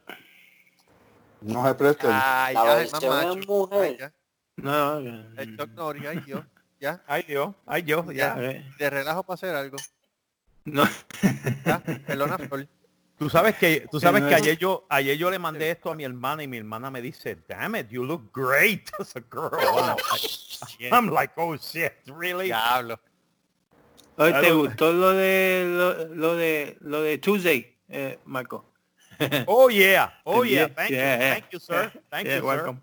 No 1.41 1.66
se 1.66 1.75
presten. 1.75 2.11
Ay, 2.12 2.55
ya, 2.55 2.83
es 2.83 3.47
mujer. 3.49 3.81
Ay, 3.83 3.97
ya. 3.99 4.12
No, 4.57 4.99
El 4.99 5.57
Norris, 5.75 6.07
ay 6.07 6.18
Dios. 6.27 6.45
Ya, 6.83 7.01
ay 7.07 7.22
Dios, 7.22 7.55
ay 7.64 7.83
Dios, 7.83 8.12
ya. 8.12 8.35
eh, 8.41 8.64
de 8.76 8.91
relajo 8.91 9.22
para 9.22 9.37
hacer 9.37 9.55
algo. 9.55 9.78
no. 10.64 10.83
Ya, 11.64 11.78
perdona, 11.78 12.37
Flor. 12.49 12.66
Tú 13.16 13.30
sabes 13.30 13.55
que, 13.55 13.87
tú 13.89 14.01
sabes 14.01 14.20
no 14.20 14.28
que 14.28 14.35
ayer 14.35 14.59
yo, 14.59 14.85
ayer 14.91 15.16
yo 15.16 15.30
le 15.30 15.39
mandé 15.39 15.70
esto 15.70 15.93
a 15.93 15.95
mi 15.95 16.03
hermana 16.03 16.43
y 16.43 16.49
mi 16.49 16.57
hermana 16.57 16.91
me 16.91 17.01
dice, 17.01 17.39
damn 17.49 17.76
it, 17.76 17.89
you 17.89 18.03
look 18.03 18.33
great 18.33 18.91
as 18.99 19.14
a 19.14 19.20
girl. 19.20 19.97
I'm 20.91 21.07
like, 21.09 21.33
oh 21.37 21.57
shit, 21.57 21.93
really? 22.09 22.47
Diablo. 22.47 22.99
Oye, 24.16 24.33
¿te 24.41 24.51
gustó 24.51 24.93
lo 24.93 25.12
de 25.12 25.64
lo, 25.68 26.09
lo 26.16 26.35
de 26.35 26.78
lo 26.80 27.01
de 27.01 27.18
Tuesday, 27.18 27.78
eh, 27.91 28.18
Marco? 28.24 28.64
Oh 29.47 29.70
yeah, 29.70 30.11
oh 30.24 30.43
Yeah, 30.43 30.66
thank 30.66 30.91
yeah, 30.91 31.14
you, 31.14 31.30
thank 31.30 31.45
you, 31.53 31.61
sir, 31.61 31.93
thank 32.11 32.26
Yeah, 32.26 32.39
you, 32.39 32.45
welcome. 32.45 32.80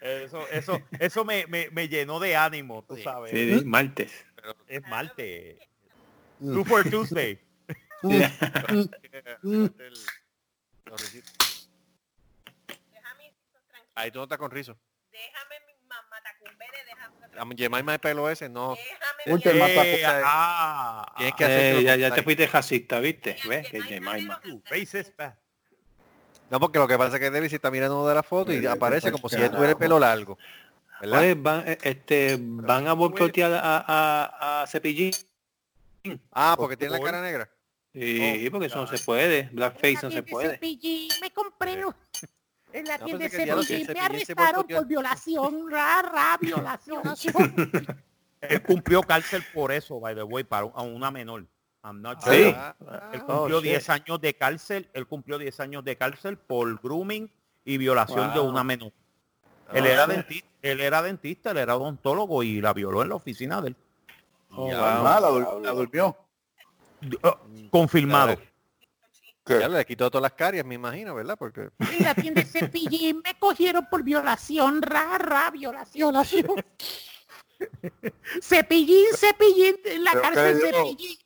Eso, 0.00 0.46
eso, 0.48 0.80
eso 1.00 1.24
me, 1.24 1.46
me, 1.46 1.70
me 1.70 1.88
llenó 1.88 2.20
de 2.20 2.36
ánimo, 2.36 2.84
tú 2.84 2.96
sabes. 2.98 3.32
Sí, 3.32 3.46
de 3.46 3.64
martes. 3.64 4.12
Es 4.66 4.82
martes. 4.86 5.58
Super 6.40 6.88
Tuesday. 6.88 7.40
Déjame 8.02 8.82
eso 13.28 13.58
tranquilo. 13.66 13.92
Ahí 13.96 14.10
tú 14.10 14.18
no 14.18 14.24
estás 14.24 14.38
con 14.38 14.50
rizo. 14.50 14.78
Déjame 15.10 15.56
mi 15.66 15.74
mamá 15.88 16.22
tacumbere, 16.22 16.78
déjame 17.32 17.56
Jemima 17.56 17.92
de 17.92 17.98
pelo 17.98 18.30
ese 18.30 18.48
no. 18.48 18.76
Déjame 18.76 19.08
Eh, 19.26 20.02
ah, 20.24 21.14
Tienes 21.16 21.34
que 21.34 21.44
ah, 21.44 21.46
hacer 21.48 21.76
Eh, 21.76 21.82
ya, 21.82 21.96
ya 21.96 22.14
te 22.14 22.22
fuiste 22.22 22.46
racista, 22.46 23.00
¿viste? 23.00 23.36
¿Ves? 23.48 23.68
Que 23.68 23.82
Jemima. 23.82 24.40
tu 24.40 24.62
face 24.62 25.00
is 25.00 25.12
bad. 25.16 25.34
No, 26.50 26.60
porque 26.60 26.78
lo 26.78 26.88
que 26.88 26.96
pasa 26.96 27.16
es 27.16 27.20
que 27.20 27.30
David 27.30 27.48
se 27.48 27.56
está 27.56 27.70
mirando 27.70 28.00
una 28.00 28.08
de 28.10 28.14
las 28.14 28.26
fotos 28.26 28.54
y 28.54 28.66
aparece 28.66 29.12
como 29.12 29.28
si 29.28 29.36
él 29.36 29.50
tuviera 29.50 29.70
el 29.70 29.76
pelo 29.76 29.98
largo. 29.98 30.38
¿Verdad? 31.00 31.20
Oye, 31.20 31.34
van, 31.34 31.62
eh, 31.68 31.78
este, 31.82 32.38
van 32.40 32.88
a 32.88 32.92
boicotear 32.92 33.52
a, 33.52 33.84
a, 33.86 34.62
a 34.62 34.66
Cepillín. 34.66 35.12
ah, 36.32 36.54
porque 36.58 36.76
tiene 36.76 36.98
la 36.98 37.04
cara 37.04 37.22
negra. 37.22 37.48
Sí, 37.92 38.48
porque 38.50 38.66
eso 38.66 38.76
no 38.76 38.86
se 38.86 38.98
puede. 38.98 39.48
Blackface 39.52 39.98
no 40.02 40.10
se 40.10 40.22
puede. 40.22 40.50
Cepillín, 40.50 41.10
me 41.20 41.30
compré 41.30 41.80
en 42.72 42.84
la 42.84 42.98
No, 42.98 43.04
tienda 43.04 43.24
de 43.24 43.30
Cepillín, 43.30 43.86
me 43.92 44.00
arrestaron 44.00 44.66
por 44.66 44.86
violación, 44.86 45.66
ra, 45.70 46.02
ra, 46.02 46.38
violación. 46.40 47.02
Él 48.40 48.62
cumplió 48.62 49.02
cárcel 49.02 49.42
por 49.52 49.72
eso, 49.72 49.98
by 50.00 50.14
the 50.14 50.22
way, 50.22 50.44
para 50.44 50.66
a 50.74 50.82
una 50.82 51.10
menor. 51.10 51.44
I'm 51.88 52.02
not 52.02 52.20
Sí. 52.22 52.52
Ah, 52.56 52.74
Él 53.12 53.20
ah, 53.22 53.24
cumplió 53.26 53.58
Oh, 53.58 53.60
shit. 53.62 53.70
10 53.70 53.88
años 53.90 54.20
de 54.20 54.34
cárcel, 54.34 54.88
él 54.92 55.06
cumplió 55.06 55.38
10 55.38 55.58
años 55.60 55.84
de 55.84 55.96
cárcel 55.96 56.36
por 56.36 56.80
grooming 56.80 57.30
y 57.64 57.78
violación 57.78 58.32
de 58.34 58.40
Wow. 58.40 58.48
una 58.48 58.64
menor. 58.64 58.92
Él 59.72 59.84
Ah, 59.84 59.88
era 59.88 60.04
sí. 60.06 60.10
dentista, 60.12 60.48
él 60.62 60.80
era 60.80 61.02
dentista, 61.02 61.50
él 61.52 61.56
era 61.58 61.76
odontólogo 61.76 62.42
y 62.42 62.60
la 62.60 62.72
violó 62.72 63.02
en 63.02 63.08
la 63.10 63.14
oficina 63.14 63.60
de 63.60 63.68
él. 63.68 63.76
Oh, 64.50 64.70
Ya, 64.70 64.78
wow. 64.78 65.04
La, 65.04 65.20
dur- 65.30 65.60
la 65.62 65.70
durmió. 65.72 66.16
Oh, 67.22 67.38
confirmado. 67.70 68.36
¿Qué? 69.44 69.60
Ya 69.60 69.68
le 69.68 69.84
quitó 69.86 70.10
todas 70.10 70.22
las 70.22 70.32
caries, 70.32 70.64
me 70.64 70.74
imagino, 70.74 71.14
¿verdad? 71.14 71.36
Porque 71.38 71.70
la 72.00 72.14
tienda 72.14 72.42
de 72.42 72.46
Cepillín 72.90 73.22
me 73.24 73.38
cogieron 73.38 73.86
por 73.90 74.02
violación, 74.02 74.82
ra, 74.82 75.16
ra, 75.16 75.50
violación. 75.50 76.10
violación. 76.12 76.46
Cepillín, 78.42 79.06
Cepillín, 79.16 79.76
en 79.84 80.04
la 80.04 80.12
cárcel 80.12 80.60
Cepillín. 80.60 81.18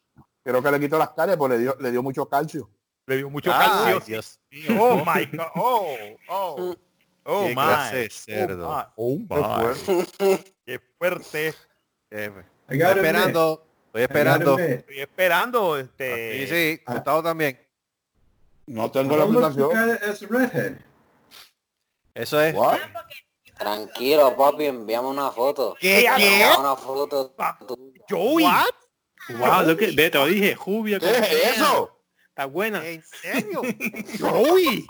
Creo 0.44 0.62
que 0.62 0.70
le 0.70 0.80
quitó 0.80 0.98
las 0.98 1.10
caries 1.10 1.36
porque 1.36 1.54
le 1.56 1.60
dio, 1.62 1.76
le 1.80 1.90
dio 1.90 2.02
mucho 2.02 2.26
calcio. 2.28 2.68
Le 3.06 3.16
dio 3.18 3.30
mucho 3.30 3.52
Ay, 3.52 3.68
calcio. 3.68 4.00
Dios. 4.06 4.40
Oh 4.78 4.96
my 5.04 5.24
god. 5.36 5.46
Oh, 5.54 5.96
oh. 6.28 6.76
Oh 7.24 7.42
Qué 7.44 7.48
my. 7.50 7.54
clase 7.54 7.96
de 7.96 8.10
cerdo. 8.10 8.86
Oh 8.96 9.16
my. 9.16 9.26
Qué 9.28 9.34
Oh, 9.36 10.04
my. 10.18 10.38
Qué 10.66 10.80
fuerte. 10.98 11.54
Jefe. 12.10 12.40
I 12.68 12.74
Estoy 12.74 12.78
gotta 12.78 12.90
admit, 12.90 13.04
esperando, 13.04 13.66
estoy 13.86 14.02
esperando. 14.02 14.58
Estoy 14.58 15.00
esperando 15.00 15.76
Sí, 15.76 15.82
este 15.82 16.46
sí, 16.48 16.82
Ah. 16.86 16.94
Gustavo 16.94 17.22
también. 17.22 17.58
No 18.66 18.90
tengo 18.90 19.16
la 19.16 19.24
aplicación. 19.24 19.70
redhead? 20.30 20.78
Eso 22.14 22.40
es. 22.40 22.54
What? 22.54 22.78
Tranquilo, 23.58 24.36
papi, 24.36 24.64
envíame 24.66 25.08
una 25.08 25.30
foto. 25.30 25.76
¿Qué? 25.80 26.04
Envíame 26.06 26.58
una 26.58 26.76
foto. 26.76 27.34
Joey. 28.08 28.44
Wow, 29.28 29.62
lo 29.66 29.76
que, 29.76 29.92
ve, 29.92 30.10
te 30.10 30.18
lo 30.18 30.26
dije, 30.26 30.54
Jubia. 30.54 30.98
¿Qué 30.98 31.10
es 31.10 31.56
eso? 31.56 31.96
Está 32.28 32.46
buena. 32.46 32.84
¿En 32.86 33.02
serio? 33.02 33.62
Joey. 34.18 34.86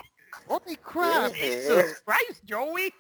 Holy 0.47 0.76
crap. 0.76 1.33
Jesus 1.35 2.03
Christ, 2.05 2.43
Joey. 2.49 2.93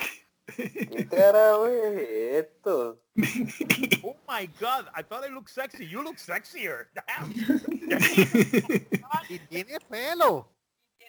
¿Qué 0.56 1.06
carajo 1.10 1.66
es 1.68 2.46
esto? 2.46 2.98
Oh 4.04 4.16
my 4.28 4.46
god. 4.60 4.86
I 4.96 5.02
thought 5.02 5.24
it 5.24 5.30
looked 5.32 5.50
sexy. 5.50 5.86
You 5.86 6.02
look 6.02 6.16
sexier. 6.18 6.86
Damn. 6.94 7.32
Y 9.28 9.38
tiene 9.48 9.78
pelo. 9.88 10.48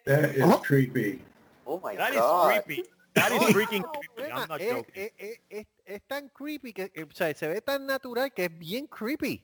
That 0.05 0.35
is 0.35 0.43
Oh. 0.43 0.61
creepy. 0.61 1.21
Oh 1.65 1.79
my 1.83 1.95
That 1.95 2.11
is 2.13 2.19
god. 2.19 2.63
creepy. 2.65 2.83
That 3.15 3.31
is 3.31 3.41
freaking 3.53 3.83
creepy. 4.15 4.31
I'm 4.31 4.47
not 4.47 4.59
joking. 4.61 4.85
es- 4.93 5.11
es- 5.17 5.39
es- 5.49 5.67
es 5.85 6.01
tan 6.07 6.29
creepy 6.29 6.73
que 6.73 6.91
o 7.01 7.11
sea, 7.13 7.33
se 7.33 7.47
ve 7.47 7.61
tan 7.61 7.85
natural 7.85 8.31
que 8.33 8.45
es 8.45 8.57
bien 8.59 8.87
creepy. 8.87 9.41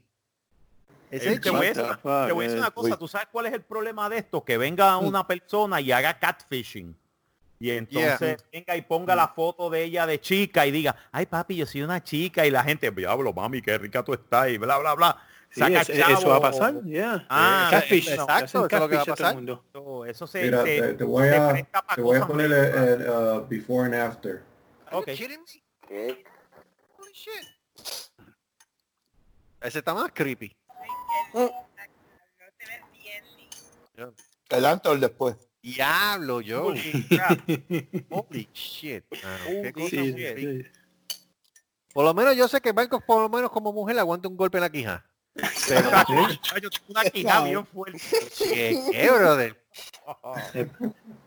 Ese 1.09 1.33
Eh, 1.33 1.39
te, 1.39 1.49
voy 1.49 1.65
a 1.65 1.69
decir, 1.69 1.83
What 1.83 1.95
the 1.95 2.01
fuck, 2.01 2.25
te 2.27 2.31
voy 2.31 2.43
a 2.43 2.47
decir 2.47 2.59
una 2.59 2.67
eh. 2.67 2.73
cosa, 2.73 2.97
¿tú 2.97 3.07
sabes 3.07 3.27
cuál 3.31 3.45
es 3.47 3.53
el 3.53 3.63
problema 3.63 4.09
de 4.09 4.19
esto? 4.19 4.43
Que 4.43 4.57
venga 4.57 4.97
una 4.97 5.25
persona 5.25 5.81
y 5.81 5.91
haga 5.91 6.19
catfishing. 6.19 6.95
Y 7.61 7.71
entonces 7.71 8.37
venga 8.53 8.75
y 8.77 8.81
ponga 8.83 9.15
la 9.15 9.27
foto 9.27 9.69
de 9.69 9.83
ella 9.83 10.05
de 10.05 10.21
chica 10.21 10.65
y 10.65 10.71
diga, 10.71 10.95
ay 11.11 11.25
papi, 11.25 11.57
yo 11.57 11.65
soy 11.65 11.81
una 11.81 12.01
chica 12.01 12.45
y 12.45 12.51
la 12.51 12.63
gente, 12.63 12.89
diablo, 12.91 13.33
mami, 13.33 13.61
qué 13.61 13.77
rica 13.77 14.01
tú 14.03 14.13
estás 14.13 14.49
y 14.49 14.57
bla, 14.57 14.77
bla, 14.77 14.93
bla. 14.95 15.17
Sí, 15.49 15.61
Saca 15.61 15.81
eso, 15.81 15.91
eso 15.91 16.29
va 16.29 16.35
a 16.37 16.41
pasar, 16.41 16.75
ya. 16.85 17.25
Ah, 17.27 17.67
Catfish, 17.71 18.07
exacto, 18.07 18.27
no, 18.27 18.33
hacen 18.33 18.45
eso 18.45 18.57
es 18.59 18.61
lo 18.61 18.69
que 18.69 18.95
va 18.95 19.01
a 19.01 19.05
catfish 19.05 19.15
todo 19.71 19.99
pasar. 19.99 20.09
Eso, 20.09 20.27
se, 20.27 20.43
Mira, 20.43 20.63
se- 20.63 20.81
te, 20.81 20.93
te 20.93 21.03
voy 21.03 21.27
a, 21.27 21.53
te 21.95 22.01
voy 22.01 22.17
a 22.17 22.27
poner 22.27 22.51
el, 22.51 23.01
el, 23.01 23.09
uh, 23.09 23.47
before 23.49 23.85
and 23.85 23.95
after. 23.95 24.43
Are 24.85 24.95
you 24.95 24.99
Ok. 24.99 25.07
kidding 25.17 25.39
me? 25.41 25.63
¿Qué? 25.87 26.23
Holy 26.97 27.11
shit. 27.13 27.47
Ese 29.59 29.79
está 29.79 29.93
más 29.93 30.11
creepy. 30.13 30.55
El 34.49 34.65
antes 34.65 34.89
o 34.89 34.93
el 34.95 34.99
después. 34.99 35.35
Diablo, 35.61 36.41
yo. 36.41 36.67
Holy 36.67 37.07
crap. 37.07 37.39
Holy 38.09 38.49
shit. 38.53 39.03
mano, 39.23 39.61
qué 39.63 39.73
cosa 39.73 39.89
Sí. 39.89 40.65
Por 41.93 42.05
lo 42.05 42.13
menos 42.13 42.35
yo 42.35 42.47
sé 42.47 42.61
que 42.61 42.71
Marcos, 42.71 43.03
por 43.05 43.21
lo 43.21 43.29
menos 43.29 43.51
como 43.51 43.73
mujer, 43.73 43.95
le 43.95 44.01
aguanta 44.01 44.27
un 44.29 44.37
golpe 44.37 44.57
en 44.57 44.61
la 44.61 44.69
quija. 44.69 45.05
Pero, 45.67 45.89
yo 46.61 46.69
tengo 46.69 46.85
una 46.89 47.03
quijada 47.03 47.43
bien 47.45 47.65
fuerte. 47.65 47.99
¿qué, 48.37 48.79
qué, 48.91 49.11
brother? 49.11 49.61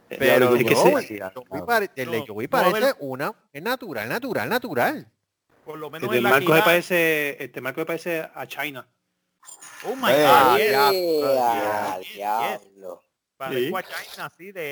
Pero 0.09 0.53
Pero 0.55 2.13
el 2.13 2.27
Joey 2.27 2.47
no, 2.47 2.51
parece 2.51 2.89
el- 2.89 2.95
una, 3.01 3.35
es 3.53 3.63
natural, 3.63 4.09
natural, 4.09 4.49
natural. 4.49 5.13
Por 5.65 5.79
lo 5.79 5.87
El 5.87 5.93
menos 5.93 6.11
de 6.11 6.17
en 6.19 6.23
la 6.25 6.31
Marco 6.31 6.57
se 6.57 6.63
parece, 6.63 7.45
este 7.45 7.61
Marco 7.61 7.81
se 7.81 7.87
parece 7.87 8.29
a 8.35 8.47
China. 8.47 8.87
Oh 9.85 9.97
my 9.97 10.11
Eh, 10.13 10.23
god. 10.23 10.31
Ah, 10.31 10.57
yes. 10.59 10.71
ya, 10.71 10.91
¡Eh, 10.93 11.21
ya, 11.21 11.93
a 11.95 11.99
yes, 12.01 12.15
diablo! 12.15 13.03
Parezco 13.37 13.77
a 13.77 13.83
China 13.83 14.27
así 14.27 14.53
de, 14.53 14.63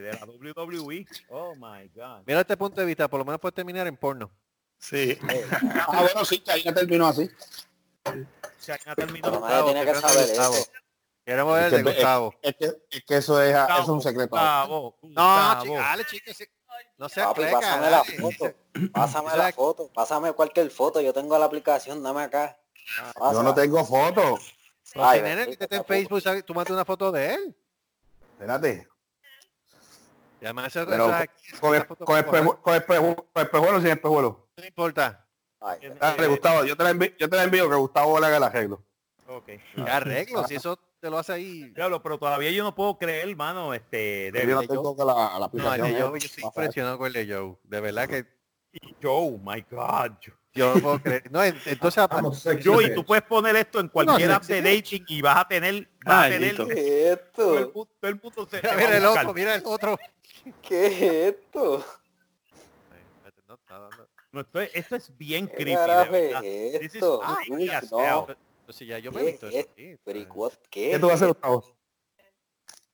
de 0.00 0.12
la 0.12 0.26
WWE. 0.26 1.06
Oh 1.30 1.54
my 1.54 1.88
god. 1.94 2.22
Mira 2.26 2.40
este 2.40 2.56
punto 2.56 2.80
de 2.80 2.86
vista, 2.86 3.08
por 3.08 3.18
lo 3.18 3.24
menos 3.24 3.40
puede 3.40 3.52
terminar 3.52 3.86
en 3.86 3.96
porno. 3.96 4.30
Sí. 4.78 5.18
Ah, 5.88 6.02
bueno, 6.02 6.24
sí, 6.24 6.42
ya 6.62 6.74
terminó 6.74 7.06
así. 7.06 7.30
China 8.60 8.94
terminó. 8.94 9.30
Tiene 9.64 9.84
que 9.84 9.92
Gustavo, 9.92 10.12
saber 10.14 10.28
Gustavo. 10.28 10.54
eso. 10.54 10.70
Queremos 11.24 11.54
ver 11.54 11.64
el 11.64 11.74
Es 11.74 11.78
de 11.78 11.84
que- 11.84 11.96
Gustavo. 11.96 12.34
Es 12.42 12.54
que, 12.56 12.64
es 12.90 13.04
que 13.04 13.16
eso, 13.16 13.42
es, 13.42 13.54
eso 13.56 13.82
es 13.82 13.88
un 13.88 14.02
secreto. 14.02 14.30
Gustavo, 14.36 14.98
No, 15.02 15.08
Gustavo. 15.08 15.62
chica, 15.64 15.80
dale, 15.80 16.04
chica, 16.04 16.32
no 16.98 17.08
seas 17.08 17.26
Papi, 17.28 17.40
pleca, 17.40 17.60
pásame 17.60 17.82
la 17.90 17.90
dale. 17.90 18.18
foto. 18.18 18.54
Pásame 18.92 19.36
la 19.36 19.52
foto. 19.52 19.90
Pásame 19.94 20.32
cualquier 20.32 20.70
foto. 20.70 21.00
Yo 21.00 21.12
tengo 21.14 21.38
la 21.38 21.46
aplicación. 21.46 22.02
Dame 22.02 22.22
acá. 22.22 22.58
Yo 23.32 23.42
no 23.42 23.54
tengo 23.54 23.84
fotos. 23.84 24.54
Pero 24.92 25.04
Ay, 25.04 25.18
si 25.18 25.24
nene, 25.24 25.36
bendito, 25.36 25.60
métete 25.60 25.76
en. 25.76 25.84
Facebook, 25.84 26.20
¿sabes? 26.20 26.44
tú 26.44 26.54
matas 26.54 26.72
una 26.72 26.84
foto 26.84 27.12
de 27.12 27.34
él. 27.34 27.56
Espérate. 28.32 28.88
Y 30.40 30.44
además 30.44 30.74
eso, 30.74 30.86
Pero 30.88 31.06
Con, 31.60 31.74
el, 31.74 31.84
foto 31.84 32.04
con, 32.04 32.24
con, 32.62 32.74
espejuelo, 32.74 33.28
con 33.32 33.42
espejuelo 33.42 33.78
o 33.78 33.80
sin 33.80 33.90
espejuelo. 33.90 34.48
No 34.56 34.64
importa. 34.64 35.26
Ay, 35.60 35.94
Dale, 36.00 36.26
Gustavo, 36.26 36.64
yo 36.64 36.76
te 36.76 36.84
la 36.84 36.90
envío, 36.90 37.10
yo 37.18 37.28
te 37.28 37.36
la 37.36 37.42
envío 37.44 37.68
que 37.68 37.76
Gustavo 37.76 38.18
le 38.18 38.26
haga 38.26 38.38
el 38.38 38.42
arreglo. 38.42 38.82
Ok. 39.26 39.46
¿Qué 39.46 39.82
arreglo? 39.82 40.44
Si 40.44 40.54
eso 40.54 40.78
te 40.98 41.10
lo 41.10 41.18
hace 41.18 41.34
ahí. 41.34 41.70
Diablo, 41.70 42.02
pero 42.02 42.18
todavía 42.18 42.50
yo 42.50 42.64
no 42.64 42.74
puedo 42.74 42.96
creer, 42.98 43.28
hermano, 43.28 43.74
este, 43.74 44.32
Yo 44.34 44.40
de 44.40 44.46
no 44.46 44.62
tengo 44.62 44.96
que 44.96 45.04
la, 45.04 45.38
la 45.38 45.46
aplicación. 45.46 45.86
¿eh? 45.86 46.00
Joe, 46.00 46.18
yo 46.18 46.26
estoy 46.26 46.44
impresionado 46.44 46.98
con 46.98 47.06
el 47.08 47.12
de 47.12 47.34
Joe. 47.34 47.56
De 47.64 47.80
verdad 47.80 48.08
que 48.08 48.26
Joe, 49.02 49.38
my 49.42 49.64
God. 49.70 50.12
Yo 50.52 50.74
no 50.74 50.80
puedo 50.80 51.02
creer. 51.02 51.30
No, 51.30 51.42
en- 51.44 51.60
entonces 51.66 52.08
Joey, 52.64 52.86
bitch. 52.86 52.94
tú 52.94 53.04
puedes 53.04 53.24
poner 53.24 53.56
esto 53.56 53.80
en 53.80 53.88
cualquier 53.88 54.28
No, 54.28 54.34
app 54.36 54.44
de 54.44 54.62
dating 54.62 55.04
y 55.08 55.22
vas 55.22 55.36
a 55.38 55.48
tener, 55.48 55.88
vas 56.04 56.26
a 56.26 56.28
tener 56.28 56.58
Maldito. 56.58 56.66
¿Qué 56.66 57.12
es 57.12 57.32
todo 57.32 57.58
el, 57.58 57.64
esto? 57.64 57.88
todo 58.00 58.10
el 58.10 58.20
mundo 58.20 58.48
se 58.50 58.56
mira, 58.62 58.96
el 58.96 59.06
otro, 59.06 59.34
mira 59.34 59.54
el 59.54 59.62
otro. 59.64 59.98
¿Qué 60.62 60.86
es 60.86 61.02
esto? 61.34 61.84
No, 64.32 64.40
esto, 64.42 64.60
es, 64.60 64.70
esto 64.74 64.96
es 64.96 65.16
bien 65.18 65.48
¿Qué 65.48 65.54
creepy, 65.56 65.80
es 66.74 66.82
is 66.82 66.94
esto? 66.94 67.20
no. 67.90 68.26
Entonces 68.60 68.86
ya 68.86 68.98
yo 68.98 69.10
me 69.10 69.20
he 69.20 69.24
¿Qué 69.24 69.30
visto 69.32 69.48
eso. 69.48 69.68
¿y 69.76 71.00
tú 71.00 71.06
vas 71.06 71.10
a 71.10 71.14
hacer, 71.14 71.28
Gustavo? 71.28 71.76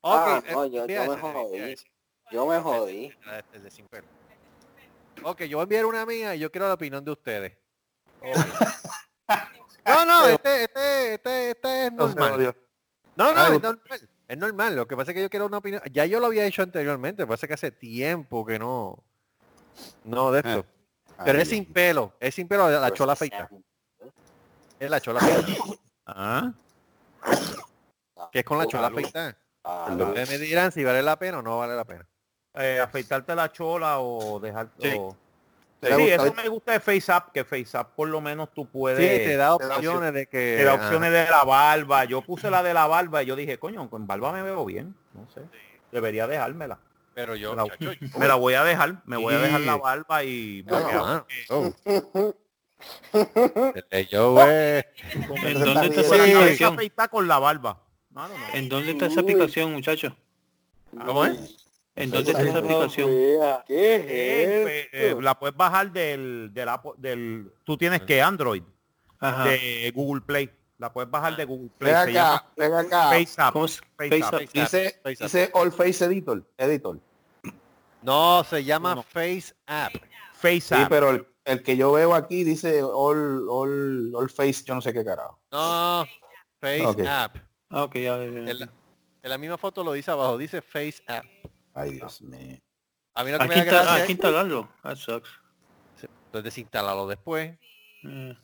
Ah, 0.02 0.42
no, 0.50 0.64
eh, 0.64 0.70
yo- 0.70 0.86
yo 0.86 1.04
me 1.04 1.16
jodí. 1.20 1.76
Yo 2.30 2.46
me 2.46 2.58
jodí. 2.58 3.14
Ah, 3.26 3.38
este, 3.38 3.56
el 3.58 3.62
de. 3.64 4.15
Ok, 5.22 5.42
yo 5.42 5.56
voy 5.58 5.62
a 5.62 5.64
enviar 5.64 5.86
una 5.86 6.06
mía 6.06 6.34
y 6.34 6.38
yo 6.40 6.50
quiero 6.50 6.68
la 6.68 6.74
opinión 6.74 7.04
de 7.04 7.10
ustedes. 7.12 7.56
No, 9.88 10.04
no, 10.04 10.26
este, 10.26 10.64
este, 10.64 11.14
este, 11.14 11.50
este 11.50 11.86
es 11.86 11.92
normal. 11.92 12.54
No, 13.14 13.32
no, 13.32 13.40
Ah, 13.40 13.50
es 13.54 13.62
normal. 13.62 13.80
Es 14.26 14.36
normal. 14.36 14.74
Lo 14.74 14.88
que 14.88 14.96
pasa 14.96 15.12
es 15.12 15.14
que 15.14 15.22
yo 15.22 15.30
quiero 15.30 15.46
una 15.46 15.58
opinión. 15.58 15.80
Ya 15.92 16.06
yo 16.06 16.18
lo 16.18 16.26
había 16.26 16.44
hecho 16.44 16.62
anteriormente. 16.62 17.22
Lo 17.22 17.28
que 17.28 17.30
pasa 17.34 17.46
es 17.46 17.48
que 17.48 17.54
hace 17.54 17.70
tiempo 17.70 18.44
que 18.44 18.58
no. 18.58 19.04
No 20.02 20.32
de 20.32 20.40
esto. 20.40 20.66
Pero 21.24 21.38
es 21.40 21.48
sin 21.48 21.72
pelo. 21.72 22.12
Es 22.18 22.34
sin 22.34 22.48
pelo 22.48 22.68
la, 22.68 22.80
la 22.80 22.90
chola 22.92 23.12
afeita. 23.12 23.48
Es 24.80 24.90
la 24.90 25.00
chola 25.00 25.20
afeita. 25.20 25.62
Ah, 26.06 26.52
Que 28.32 28.40
es 28.40 28.44
con 28.44 28.58
la 28.58 28.66
chola 28.66 28.88
Salud. 28.88 28.98
afeita. 28.98 29.38
Ah, 29.62 29.86
Ustedes 29.96 30.28
me 30.30 30.38
dirán 30.38 30.72
si 30.72 30.82
vale 30.82 31.00
la 31.00 31.16
pena 31.16 31.38
o 31.38 31.42
no 31.42 31.58
vale 31.58 31.76
la 31.76 31.84
pena. 31.84 32.04
Eh, 32.56 32.80
afeitarte 32.80 33.34
la 33.34 33.50
chola 33.52 33.98
o 34.00 34.40
dejar 34.40 34.68
Sí. 34.80 34.92
o- 34.98 35.16
¿Te 35.78 35.88
Sí, 35.94 36.02
gusta? 36.02 36.14
eso 36.24 36.34
me 36.34 36.48
gusta 36.48 36.72
de 36.72 36.80
FaceApp, 36.80 37.32
que 37.32 37.44
FaceApp 37.44 37.90
por 37.94 38.08
lo 38.08 38.20
menos 38.22 38.48
tú 38.54 38.66
puedes... 38.66 38.98
Sí, 38.98 39.24
te 39.26 39.36
da 39.36 39.54
opciones 39.54 40.14
de 40.14 40.26
que... 40.26 40.56
te 40.58 40.64
da 40.64 40.72
ajá. 40.72 40.84
opciones 40.86 41.12
de 41.12 41.26
la 41.30 41.44
barba. 41.44 42.04
Yo 42.06 42.22
puse 42.22 42.50
la 42.50 42.62
de 42.62 42.72
la 42.72 42.86
barba 42.86 43.22
y 43.22 43.26
yo 43.26 43.36
dije, 43.36 43.58
coño, 43.58 43.88
con 43.90 44.06
barba 44.06 44.32
me 44.32 44.40
veo 44.42 44.64
bien. 44.64 44.94
No 45.12 45.28
sé. 45.34 45.42
Debería 45.92 46.26
dejármela. 46.26 46.78
Pero 47.14 47.36
yo, 47.36 47.50
Me 47.54 47.56
la- 47.62 47.68
chacho, 47.68 47.92
yo- 47.92 48.18
Me 48.18 48.26
la 48.26 48.34
voy 48.36 48.54
a 48.54 48.64
dejar. 48.64 49.02
Me 49.04 49.18
voy 49.18 49.34
a 49.34 49.38
dejar 49.38 49.60
la 49.60 49.76
barba 49.76 50.24
y... 50.24 50.64
No, 50.66 50.78
porque 50.80 50.94
mano, 50.96 51.26
oh. 51.50 51.72
El 53.92 54.08
yo, 54.08 54.36
eh, 54.48 54.84
¿En 55.44 55.60
dónde 55.60 55.86
está 55.88 56.00
esa 56.00 56.08
con 56.08 56.18
la 56.18 56.24
cabeza 56.24 56.38
aplicación? 56.40 56.74
afeitada 56.74 57.08
con 57.08 57.28
la 57.28 57.38
barba. 57.38 57.82
¿En 58.54 58.68
dónde 58.68 58.90
está 58.92 59.06
esa 59.06 59.20
aplicación, 59.20 59.72
muchacho? 59.72 60.16
¿Cómo 61.04 61.24
es? 61.26 61.65
¿En 61.96 62.10
dónde 62.10 62.30
está 62.30 62.42
esa 62.42 62.58
aplicación? 62.58 63.10
Eh, 63.10 63.64
eh, 63.68 64.88
eh, 64.92 65.16
la 65.20 65.38
puedes 65.38 65.56
bajar 65.56 65.90
del, 65.90 66.52
del. 66.52 67.52
Tú 67.64 67.76
tienes 67.76 68.02
que 68.02 68.20
Android, 68.20 68.62
Ajá. 69.18 69.44
de 69.44 69.90
Google 69.94 70.20
Play. 70.20 70.50
La 70.78 70.92
puedes 70.92 71.10
bajar 71.10 71.36
de 71.36 71.44
Google 71.46 71.70
Play. 71.78 71.94
Ven 72.06 72.18
acá, 72.18 72.46
ven 72.54 72.74
acá. 72.74 73.08
FaceApp. 73.08 73.54
Dice, 74.10 75.00
FaceApp. 75.02 75.20
dice 75.22 75.50
All 75.54 75.72
Face 75.72 76.04
Editor. 76.04 76.46
Editor. 76.58 77.00
No, 78.02 78.44
se 78.44 78.62
llama 78.62 78.94
No. 78.94 79.02
Face 79.02 79.54
App. 79.66 79.92
Sí, 80.42 80.74
pero 80.90 81.10
el, 81.10 81.26
el 81.46 81.62
que 81.62 81.76
yo 81.78 81.92
veo 81.92 82.14
aquí 82.14 82.44
dice 82.44 82.82
All, 82.82 83.48
all, 83.48 84.12
all 84.14 84.28
Face, 84.30 84.62
yo 84.64 84.74
no 84.74 84.80
sé 84.82 84.92
qué 84.92 85.02
carajo. 85.02 85.40
No, 85.50 86.04
Face 86.60 86.86
Ok. 86.86 87.00
App. 87.08 87.36
Ah, 87.70 87.84
ok, 87.84 87.94
ya, 87.94 88.18
ya, 88.18 88.24
ya. 88.24 88.50
En 88.50 88.58
la, 88.60 88.68
en 89.22 89.30
la 89.30 89.38
misma 89.38 89.56
foto 89.58 89.82
lo 89.82 89.92
dice 89.92 90.10
abajo, 90.10 90.36
dice 90.36 90.60
Face 90.60 91.02
App. 91.08 91.24
Ay, 91.76 91.90
Dios 91.92 92.22
mío. 92.22 92.58
A 93.14 93.22
mí 93.24 93.30
lo 93.30 93.38
que 93.38 93.42
Hay 93.44 93.48
me 93.50 93.54
da 93.56 93.64
gracia 93.64 94.04
es 94.04 94.10
instalarlo. 94.10 94.68
That 94.82 94.96
sucks. 94.96 95.28
pues, 96.32 96.42
desinstalarlo 96.44 97.06
después. 97.06 97.56
Eh, 98.04 98.36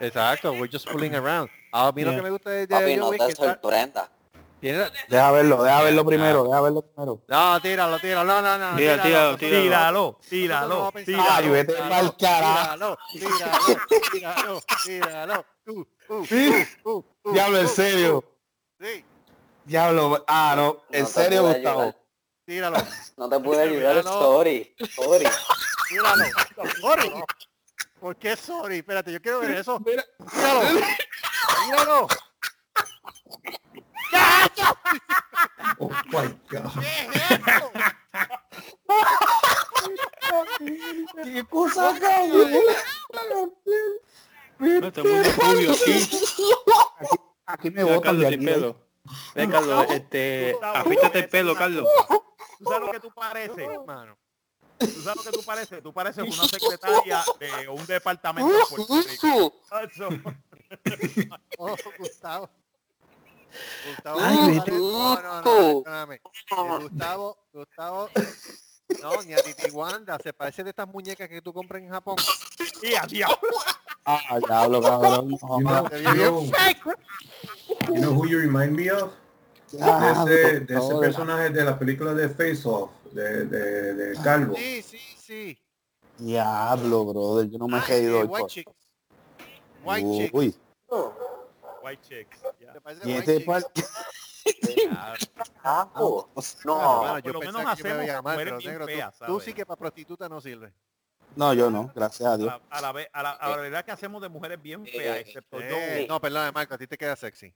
Exacto, 0.00 0.52
we're 0.52 0.68
just 0.70 0.88
fooling 0.88 1.14
around. 1.14 1.48
A 1.72 1.92
mí 1.92 2.02
lo 2.02 2.10
Yeah. 2.10 2.18
que 2.18 2.22
me 2.22 2.30
gusta 2.30 2.50
de, 2.50 2.66
de 2.66 2.74
Papi, 2.74 2.96
no 2.96 3.12
es 3.12 3.18
te 3.20 3.26
que 3.28 3.34
sorprenda. 3.36 4.10
tiene- 4.60 4.90
Deja 5.08 5.30
verlo, 5.30 5.62
deja 5.62 5.82
verlo 5.82 6.04
primero, 6.04 6.44
deja 6.44 6.60
verlo 6.60 6.82
primero. 6.82 7.22
No, 7.28 7.60
tíralo, 7.60 7.98
tíralo, 8.00 8.42
no, 8.42 8.58
no, 8.58 8.70
no. 8.72 8.76
Tíralo, 8.76 9.02
tíralo. 9.02 9.36
Tíralo, 9.36 10.18
tíralo, 10.28 10.92
pensar. 10.92 11.04
tíralo. 11.14 11.30
Ay, 11.34 11.48
vete 11.48 11.72
Tíralo, 11.74 11.90
pa'l 11.90 12.16
carajo. 12.16 12.64
Tíralo, 12.66 12.98
tíralo, 13.12 13.80
tíralo, 14.12 14.62
tíralo. 14.84 15.44
Uh, 15.66 15.80
uh, 15.80 15.84
uh, 16.08 16.90
uh, 16.90 17.04
uh, 17.24 17.32
Diablo, 17.32 17.58
en 17.58 17.66
uh, 17.66 17.68
serio. 17.68 18.18
uh. 18.18 18.24
Sí, 18.84 19.04
Diablo, 19.64 20.24
ah, 20.26 20.54
no, 20.56 20.82
en 20.90 21.06
serio, 21.06 21.42
Gustavo. 21.42 21.94
Tíralo, 22.44 22.76
No 23.16 23.28
te 23.28 23.40
pude 23.40 23.62
ayudar, 23.62 24.02
sorry. 24.02 24.74
Sorry. 24.94 25.26
tíralo. 25.88 26.24
Sorry. 26.80 27.12
¿Por 28.00 28.16
qué 28.16 28.36
sorry? 28.36 28.78
Espérate, 28.78 29.12
yo 29.12 29.20
quiero 29.20 29.40
ver 29.40 29.52
eso. 29.52 29.80
Tíralo. 29.80 30.08
Tíralo. 31.66 32.08
Oh 35.78 35.90
my 36.06 36.28
God. 36.48 36.70
¿Qué 41.24 41.44
cosa, 41.50 41.92
no, 44.58 44.92
te 44.92 45.02
muy 45.02 45.22
rubio 45.22 45.72
aquí. 45.72 46.08
Aquí 47.46 47.70
me 47.70 47.84
Mira, 47.84 47.96
botan 47.96 48.18
de 48.20 48.26
aquí. 48.26 48.36
Ven, 49.34 49.50
Carlos, 49.50 49.86
este, 49.90 50.56
afítate 50.62 51.18
el 51.20 51.28
pelo, 51.28 51.54
Carlos. 51.54 51.88
¿Tú 52.58 52.64
sabes 52.64 52.80
lo 52.80 52.92
que 52.92 53.00
tú 53.00 53.10
pareces? 53.12 53.68
Mano. 53.86 54.16
¿Tú 54.78 54.86
sabes 55.02 55.16
lo 55.16 55.30
que 55.30 55.38
tú 55.38 55.44
pareces? 55.44 55.82
Tú 55.82 55.92
pareces 55.92 56.24
una 56.24 56.48
secretaria 56.48 57.24
de 57.38 57.68
un 57.68 57.84
departamento 57.86 58.52
de 58.52 58.64
Puerto 58.68 59.02
Rico. 59.08 59.54
Eso. 59.82 60.08
Oh, 61.58 61.76
Gustavo. 61.98 62.50
Gustavo. 63.86 64.18
Ay, 64.20 64.62
no, 64.66 65.22
no, 65.22 65.42
no, 65.42 65.44
perdóname. 65.44 66.14
Eh, 66.16 66.20
Gustavo, 66.80 67.38
Gustavo. 67.52 68.10
No, 69.00 69.22
ni 69.22 69.34
a 69.34 69.36
Titi 69.36 69.70
Wanda. 69.70 70.18
Se 70.22 70.32
parece 70.32 70.64
de 70.64 70.70
estas 70.70 70.88
muñecas 70.88 71.28
que 71.28 71.40
tú 71.40 71.52
compras 71.52 71.82
en 71.82 71.90
Japón. 71.90 72.16
Y 72.82 72.94
a 72.94 73.02
diablo. 73.02 73.38
Ah, 74.06 74.38
diablo, 74.46 74.82
cabrón. 74.82 75.30
You 75.30 75.38
know, 75.38 75.88
you 75.90 76.14
know, 76.14 76.44
you 77.88 78.00
know 78.00 78.12
who 78.12 78.26
you 78.26 78.38
remind 78.40 78.76
me 78.76 78.90
of? 78.90 79.12
Ah, 79.80 80.24
De 80.26 80.34
ese, 80.34 80.60
de 80.60 80.74
ese 80.78 80.94
personaje 81.00 81.50
de 81.50 81.64
la 81.64 81.78
película 81.78 82.12
de 82.14 82.28
Face 82.28 82.62
Off, 82.68 82.90
de, 83.12 83.46
de, 83.46 83.94
de 83.94 84.22
Calvo. 84.22 84.54
Sí, 84.56 84.82
sí, 84.82 84.98
sí. 85.18 85.58
Diablo, 86.18 87.06
brother, 87.06 87.48
yo 87.50 87.58
no 87.58 87.66
me 87.66 87.78
he 87.78 87.80
Ah, 87.80 87.84
reído 87.88 88.16
eh, 88.18 88.20
hoy. 88.22 88.26
White 88.28 88.38
por- 88.40 88.50
Chicks. 88.50 88.72
White 89.84 90.06
Uy, 90.06 90.16
Chicks. 90.18 90.34
Uy, 90.34 90.54
White 91.82 92.02
chicks. 92.08 92.44
a 92.44 93.08
y 93.08 93.12
White 93.14 93.18
este 93.18 93.34
Chicks. 93.36 93.46
par- 93.46 93.62
Ah, 95.64 95.88
oh. 95.96 96.28
No. 96.64 97.02
Por 97.14 97.22
yo 97.22 97.32
lo 97.32 97.40
menos 97.40 97.54
pensaba 97.56 97.76
que 97.76 97.82
me 97.82 97.90
hacemos 97.90 98.22
mal, 98.24 98.34
mujeres 98.38 98.58
bien 98.58 98.84
feas, 98.86 99.18
tú, 99.26 99.40
sí 99.40 99.52
que 99.54 99.64
para 99.66 99.76
prostituta 99.78 100.28
no 100.28 100.40
sirve. 100.40 100.72
No, 101.36 101.52
yo 101.54 101.70
no, 101.70 101.90
gracias 101.94 102.28
a 102.28 102.36
Dios. 102.36 102.46
la, 102.48 102.60
a 102.70 102.80
la 102.80 102.92
vez, 102.92 103.08
a 103.12 103.22
la, 103.22 103.30
a 103.30 103.50
la 103.50 103.56
verdad 103.56 103.84
que 103.84 103.90
hacemos 103.92 104.22
de 104.22 104.28
mujeres 104.28 104.60
bien 104.62 104.86
feas, 104.86 105.18
excepto 105.18 105.60
Eh, 105.60 105.68
Joey. 105.70 106.06
no, 106.06 106.20
perdón, 106.20 106.50
Marco, 106.54 106.74
a 106.74 106.78
ti 106.78 106.86
te 106.86 106.96
queda 106.96 107.16
sexy. 107.16 107.52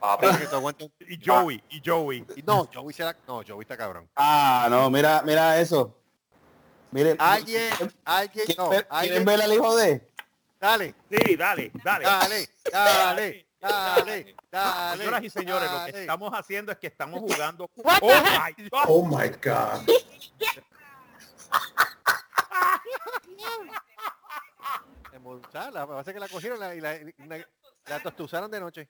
Papi, 0.00 0.26
Y 1.08 1.18
Joey, 1.24 1.62
y 1.70 1.80
Joey. 1.84 2.26
Y 2.34 2.42
no, 2.42 2.68
Joey 2.74 2.92
será... 2.92 3.16
No, 3.28 3.42
Joey 3.46 3.60
está 3.62 3.76
cabrón. 3.76 4.08
Ah, 4.16 4.66
no, 4.68 4.90
mira, 4.90 5.22
mira 5.24 5.60
eso. 5.60 5.96
Miren, 6.90 7.16
Alguien, 7.20 7.70
alguien, 8.04 8.44
¿quieren 8.44 8.56
no, 8.64 8.68
ver, 8.70 8.86
alguien, 8.90 9.12
¿quieren 9.12 9.24
ver 9.24 9.42
al 9.42 9.52
hijo 9.54 9.76
de? 9.76 10.08
dale, 10.60 10.94
Sí, 11.10 11.36
dale, 11.36 11.70
dale. 11.84 12.04
dale, 12.04 12.48
dale, 12.70 13.46
dale, 13.60 14.36
dale. 14.50 14.96
Señoras 14.98 15.24
y 15.24 15.30
señores, 15.30 15.70
lo 15.70 15.84
que 15.92 16.00
estamos 16.00 16.32
haciendo 16.34 16.72
es 16.72 16.78
que 16.78 16.88
estamos 16.88 17.20
jugando. 17.20 17.70
Oh 18.02 18.10
heck? 18.10 18.58
my 18.58 18.68
God. 18.68 18.84
Oh 18.88 19.04
my 19.06 19.28
God. 19.28 19.86
Embolsar, 25.12 25.72
la 25.72 26.00
es 26.00 26.12
que 26.12 26.20
la 26.20 26.28
cogieron 26.28 26.58
la- 26.58 26.74
y 26.74 26.80
la, 26.80 26.96
y 26.96 27.12
la, 27.26 27.46
la 27.86 28.02
tostuzaron 28.02 28.50
de 28.50 28.60
noche. 28.60 28.88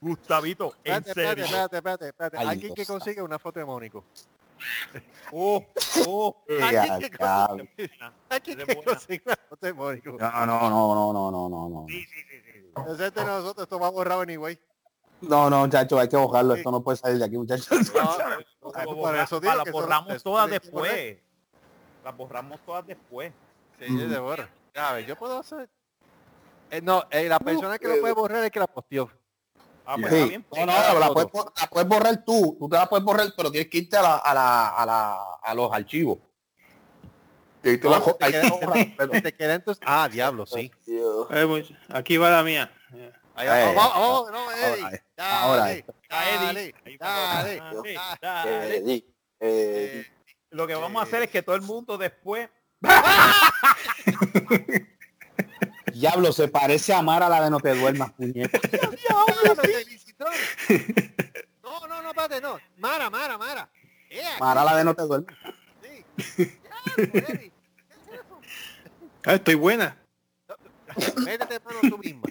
Gustavito, 0.00 0.74
en 0.84 0.94
Espérate, 0.94 1.14
serio. 1.14 1.44
espérate, 1.44 1.76
espérate, 1.76 2.08
espérate. 2.08 2.38
Ay, 2.38 2.46
Alguien 2.48 2.74
que 2.74 2.86
consiga 2.86 3.22
una 3.24 3.38
foto 3.38 3.58
de 3.60 3.64
Mónico. 3.66 4.04
Oh, 5.32 5.60
oh. 6.06 6.44
Alguien 6.48 7.10
que 7.10 7.90
alguien 8.30 8.82
consiga 8.84 9.22
una 9.26 9.36
foto 9.48 9.66
de 9.66 9.72
Mónico. 9.72 10.10
No, 10.18 10.46
no, 10.46 10.46
no, 10.46 10.70
no, 10.70 11.12
no, 11.12 11.30
no, 11.32 11.48
no, 11.48 11.68
no. 11.68 11.84
Sí, 11.88 12.04
sí, 12.04 12.22
sí, 12.30 12.40
sí. 12.44 12.72
Ese 12.92 13.06
es 13.08 13.14
de 13.14 13.24
nosotros, 13.24 13.64
esto 13.64 13.78
va 13.80 13.88
borrado 13.90 14.20
anyway. 14.20 14.56
No, 15.22 15.50
no, 15.50 15.60
muchachos, 15.60 15.98
hay 16.00 16.08
que 16.08 16.16
borrarlo. 16.16 16.54
Sí. 16.54 16.60
Esto 16.60 16.70
no 16.70 16.80
puede 16.82 16.96
salir 16.98 17.18
de 17.18 17.24
aquí, 17.24 17.36
muchachos. 17.36 17.68
No, 17.92 18.18
Lo 18.62 18.72
por 18.84 18.94
borra- 18.96 19.24
eso 19.24 19.40
digo 19.40 19.64
que 19.64 19.70
borramos 19.72 20.22
todas 20.22 20.48
después. 20.48 21.18
Las 22.06 22.16
borramos 22.16 22.60
todas 22.64 22.86
después. 22.86 23.32
Sí, 23.80 23.86
se 24.08 24.18
borra. 24.20 24.48
A 24.76 24.92
ver, 24.92 25.06
yo 25.06 25.16
puedo 25.16 25.40
hacer... 25.40 25.68
Eh, 26.70 26.80
no, 26.80 27.02
eh, 27.10 27.28
la 27.28 27.40
persona 27.40 27.80
que 27.80 27.88
lo 27.88 28.00
puede 28.00 28.14
borrar 28.14 28.44
es 28.44 28.50
que 28.52 28.60
la 28.60 28.68
posteó. 28.68 29.10
Ah, 29.84 29.96
pues 30.00 30.12
Sí. 30.12 30.16
está 30.18 30.28
bien. 30.28 30.46
No, 30.52 30.66
no, 30.66 30.98
la 31.00 31.08
puedes, 31.12 31.30
la 31.34 31.66
puedes 31.68 31.88
borrar 31.88 32.24
tú. 32.24 32.56
Tú 32.60 32.68
te 32.68 32.76
la 32.76 32.86
puedes 32.88 33.04
borrar, 33.04 33.26
pero 33.36 33.50
tienes 33.50 33.68
que 33.68 33.78
irte 33.78 33.96
a, 33.96 34.02
la, 34.02 34.16
a, 34.18 34.34
la, 34.34 34.68
a, 34.68 34.86
la, 34.86 35.18
a 35.42 35.54
los 35.56 35.72
archivos. 35.72 36.18
Y 37.64 37.70
ahí 37.70 37.78
te 37.78 37.88
la 37.90 37.98
No, 37.98 38.04
jo- 38.04 38.14
te 38.14 38.26
queda- 38.30 38.50
borras, 38.50 38.86
pero- 38.96 39.10
te 39.22 39.34
queda 39.34 39.54
entonces... 39.54 39.82
Ah, 39.84 40.08
diablo, 40.08 40.46
sí. 40.46 40.70
Pues, 41.28 41.66
aquí 41.88 42.16
va 42.18 42.30
la 42.30 42.44
mía. 42.44 42.72
Ahí, 43.34 43.48
Eh, 43.48 43.74
oh, 43.76 43.92
oh, 43.96 44.30
no, 44.30 44.52
Eddie, 44.52 45.02
ahora, 45.18 45.60
dale, 45.64 45.84
ahora. 46.08 46.44
dale, 46.46 46.74
Ahí 46.84 46.92
está. 46.92 47.06
dale, 47.08 47.60
Ah, 47.60 47.72
sí, 47.82 47.94
dale. 48.22 49.04
dale. 49.40 50.15
Lo 50.56 50.66
que 50.66 50.74
vamos 50.74 51.00
a 51.00 51.04
hacer 51.04 51.22
es 51.22 51.28
que 51.30 51.42
todo 51.42 51.54
el 51.54 51.60
mundo 51.60 51.98
después 51.98 52.48
Diablo, 55.92 56.32
se 56.32 56.48
parece 56.48 56.94
a 56.94 57.02
Mara 57.02 57.28
la 57.28 57.44
de 57.44 57.50
No 57.50 57.60
te 57.60 57.74
duermas, 57.74 58.10
puñeta. 58.12 58.58
No, 61.62 61.86
no, 61.86 62.00
no, 62.00 62.08
espérate, 62.10 62.40
no. 62.40 62.58
Mara, 62.78 63.10
Mara, 63.10 63.36
Mara. 63.36 63.68
Eh, 64.08 64.22
Mara 64.40 64.64
la 64.64 64.76
de 64.76 64.84
No 64.84 64.94
te 64.94 65.02
duermas. 65.02 65.36
sí. 66.16 66.56
Ah, 69.26 69.34
estoy 69.34 69.56
buena. 69.56 69.94
Métete 71.18 71.60
mano 71.60 71.80
tú 71.90 71.98
misma. 71.98 72.22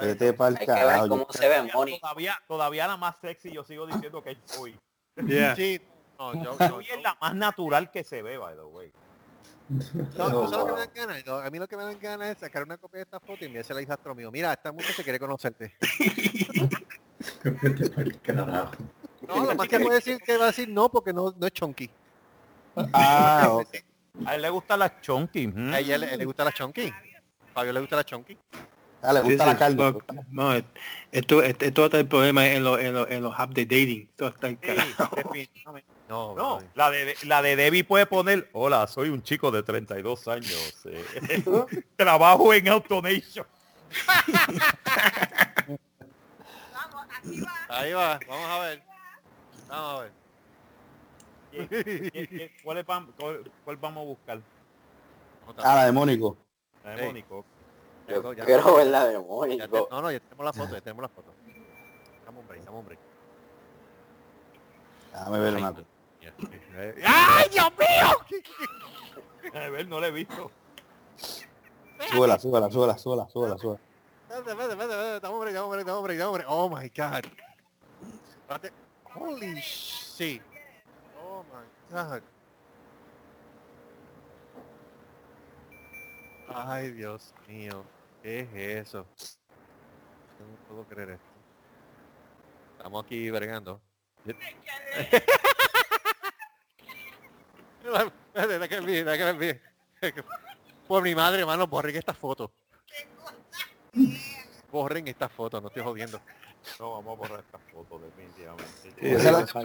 Vete 0.00 0.34
que 0.34 0.42
ver 0.42 0.66
carajo. 0.66 1.08
cómo 1.08 1.26
se 1.30 1.48
ve 1.48 1.70
Moni. 1.74 2.00
todavía, 2.00 2.42
todavía 2.48 2.86
la 2.86 2.96
más 2.96 3.16
sexy, 3.20 3.52
yo 3.52 3.62
sigo 3.62 3.86
diciendo 3.86 4.22
que 4.22 4.30
es 4.30 4.38
Joey. 4.56 4.78
Yeah. 5.16 5.56
Sí. 5.56 5.80
No, 6.18 6.34
yo, 6.44 6.58
yo, 6.58 6.68
Joey 6.68 6.86
es 6.86 7.02
la 7.02 7.16
más 7.20 7.34
natural 7.34 7.90
que 7.90 8.04
se 8.04 8.22
ve, 8.22 8.38
by 8.38 8.54
the 8.54 8.62
way. 8.62 8.92
no, 9.68 10.30
¿tú 10.30 10.48
sabes 10.48 10.50
lo 10.50 10.66
que 10.66 10.72
me 10.72 10.78
dan 10.78 10.90
ganas? 10.94 11.26
No, 11.26 11.36
a 11.36 11.50
mí 11.50 11.58
lo 11.58 11.68
que 11.68 11.76
me 11.76 11.84
dan 11.84 11.98
ganas 11.98 12.30
es 12.30 12.38
sacar 12.38 12.62
una 12.62 12.76
copia 12.76 12.98
de 12.98 13.02
esta 13.04 13.20
foto 13.20 13.38
y 13.42 13.46
enviársela 13.46 13.80
a 13.80 13.82
hijastro 13.82 14.14
mío. 14.14 14.30
Mira, 14.30 14.52
esta 14.52 14.72
muchacha 14.72 15.02
quiere 15.02 15.18
conocerte. 15.18 15.74
No, 19.28 19.44
lo 19.44 19.54
más 19.54 19.68
que 19.68 19.78
puede 19.78 19.96
decir 19.96 20.18
que 20.18 20.36
va 20.36 20.44
a 20.44 20.46
decir 20.48 20.68
no 20.68 20.88
porque 20.88 21.12
no, 21.12 21.32
no 21.38 21.46
es 21.46 21.52
chonky. 21.52 21.88
Ah, 22.92 23.48
ok. 23.50 23.68
A 24.26 24.34
él 24.34 24.42
le 24.42 24.50
gustan 24.50 24.80
las 24.80 25.00
chonky. 25.00 25.46
¿mm? 25.46 25.72
A 25.72 25.78
ella 25.78 25.98
le, 25.98 26.16
le 26.16 26.24
gusta 26.24 26.44
la 26.44 26.52
chonky. 26.52 26.92
Fabio 27.54 27.72
le 27.72 27.80
gusta 27.80 27.96
la 27.96 28.04
chonky. 28.04 28.36
Ah, 29.02 29.12
le 29.12 29.20
gusta 29.22 29.46
la 29.46 29.56
carne. 29.58 29.92
Fuck. 29.92 30.12
No, 30.30 30.52
esto, 30.54 31.42
esto, 31.42 31.64
esto 31.64 31.84
está 31.86 31.98
el 31.98 32.06
problema 32.06 32.46
en 32.46 32.62
los 32.62 32.78
en 32.80 32.94
los 32.94 33.10
en 33.10 33.22
los 33.22 33.34
apps 33.38 33.54
de 33.54 33.64
dating. 33.66 34.08
Está 34.16 34.48
Sí. 35.32 35.50
No, 36.08 36.34
No, 36.34 36.60
la 36.74 36.90
de, 36.90 37.14
la 37.24 37.40
de 37.40 37.56
Debbie 37.56 37.84
puede 37.84 38.04
poner, 38.04 38.50
hola, 38.52 38.86
soy 38.86 39.08
un 39.08 39.22
chico 39.22 39.50
de 39.50 39.62
32 39.62 40.28
años. 40.28 40.74
eh, 40.84 41.42
trabajo 41.96 42.52
en 42.52 42.68
Autonation. 42.68 43.46
Vamos, 46.74 47.06
aquí 47.18 47.40
va. 47.40 47.50
Ahí 47.68 47.92
va, 47.92 48.20
vamos 48.28 48.50
a 48.50 48.58
ver. 48.60 48.82
Vamos 49.68 50.00
a 50.00 50.02
ver. 50.02 50.12
¿Qué- 51.50 51.68
qué- 52.10 52.28
qué- 52.28 52.52
¿Cuál, 52.62 52.78
es 52.78 52.84
cuál- 52.84 53.50
cuál 53.64 53.76
vamos 53.78 54.02
a 54.02 54.06
buscar? 54.06 54.40
Ah, 55.58 55.74
la 55.76 55.84
de 55.86 55.92
Mónico. 55.92 56.36
La 56.84 56.90
de. 56.96 57.06
Mónico. 57.06 57.44
Yo 58.08 58.32
Ya- 58.34 58.44
quiero 58.44 58.74
ver 58.76 58.86
la 58.88 59.06
de 59.06 59.12
Ya 59.14 59.20
te- 59.20 59.26
Mónico. 59.26 59.88
no, 59.90 60.02
no, 60.02 60.10
ya 60.10 60.20
tenemos 60.20 60.44
la 60.44 60.52
foto, 60.52 60.74
ya 60.74 60.80
tenemos 60.80 61.02
la 61.02 61.08
foto. 61.08 61.32
Break, 62.48 62.64
dame 62.64 62.78
un 62.78 62.84
break. 62.86 62.98
Déjame 65.12 65.38
ver 65.38 65.54
una. 65.56 65.74
¡Ay, 67.04 67.48
Dios 67.52 67.70
mío! 67.78 69.52
A 69.54 69.68
ver, 69.68 69.88
no 69.88 70.00
la 70.00 70.08
he 70.08 70.10
visto. 70.10 70.50
Súbela, 72.10 72.38
súbela, 72.38 72.70
súbela, 72.70 72.98
súbela, 72.98 73.28
súbela, 73.28 73.58
súbela. 73.58 73.80
Un 74.34 74.44
break, 74.44 74.68
dame 75.18 75.34
un 75.34 75.40
break, 75.40 75.54
dame 76.18 76.28
un 76.28 76.32
break. 76.34 76.46
Oh 76.48 76.68
my 76.68 76.88
god. 76.96 77.24
Holy 79.14 79.60
shit. 79.60 80.42
Oh 81.22 81.44
my 81.44 81.94
god. 81.94 82.22
Ay, 86.54 86.90
Dios 86.90 87.34
mío. 87.46 87.84
¿Qué 88.22 88.40
es 88.40 88.86
eso? 88.88 89.06
No 90.38 90.46
puedo 90.68 90.84
creer 90.84 91.10
esto. 91.10 91.24
Estamos 92.76 93.04
aquí 93.04 93.30
bregando. 93.30 93.80
Por 100.86 101.02
mi 101.02 101.14
madre, 101.14 101.40
hermano, 101.40 101.66
borren 101.66 101.96
esta 101.96 102.14
foto. 102.14 102.52
Borren 104.70 105.08
esta 105.08 105.28
foto, 105.28 105.60
no 105.60 105.68
estoy 105.68 105.82
jodiendo. 105.82 106.20
No, 106.78 106.92
vamos 106.92 107.14
a 107.14 107.18
borrar 107.18 107.40
esta 107.40 107.58
foto 107.58 107.98
definitivamente. 107.98 108.94
¿Esa 108.98 109.28
es 109.28 109.32
la, 109.32 109.40
esa 109.40 109.60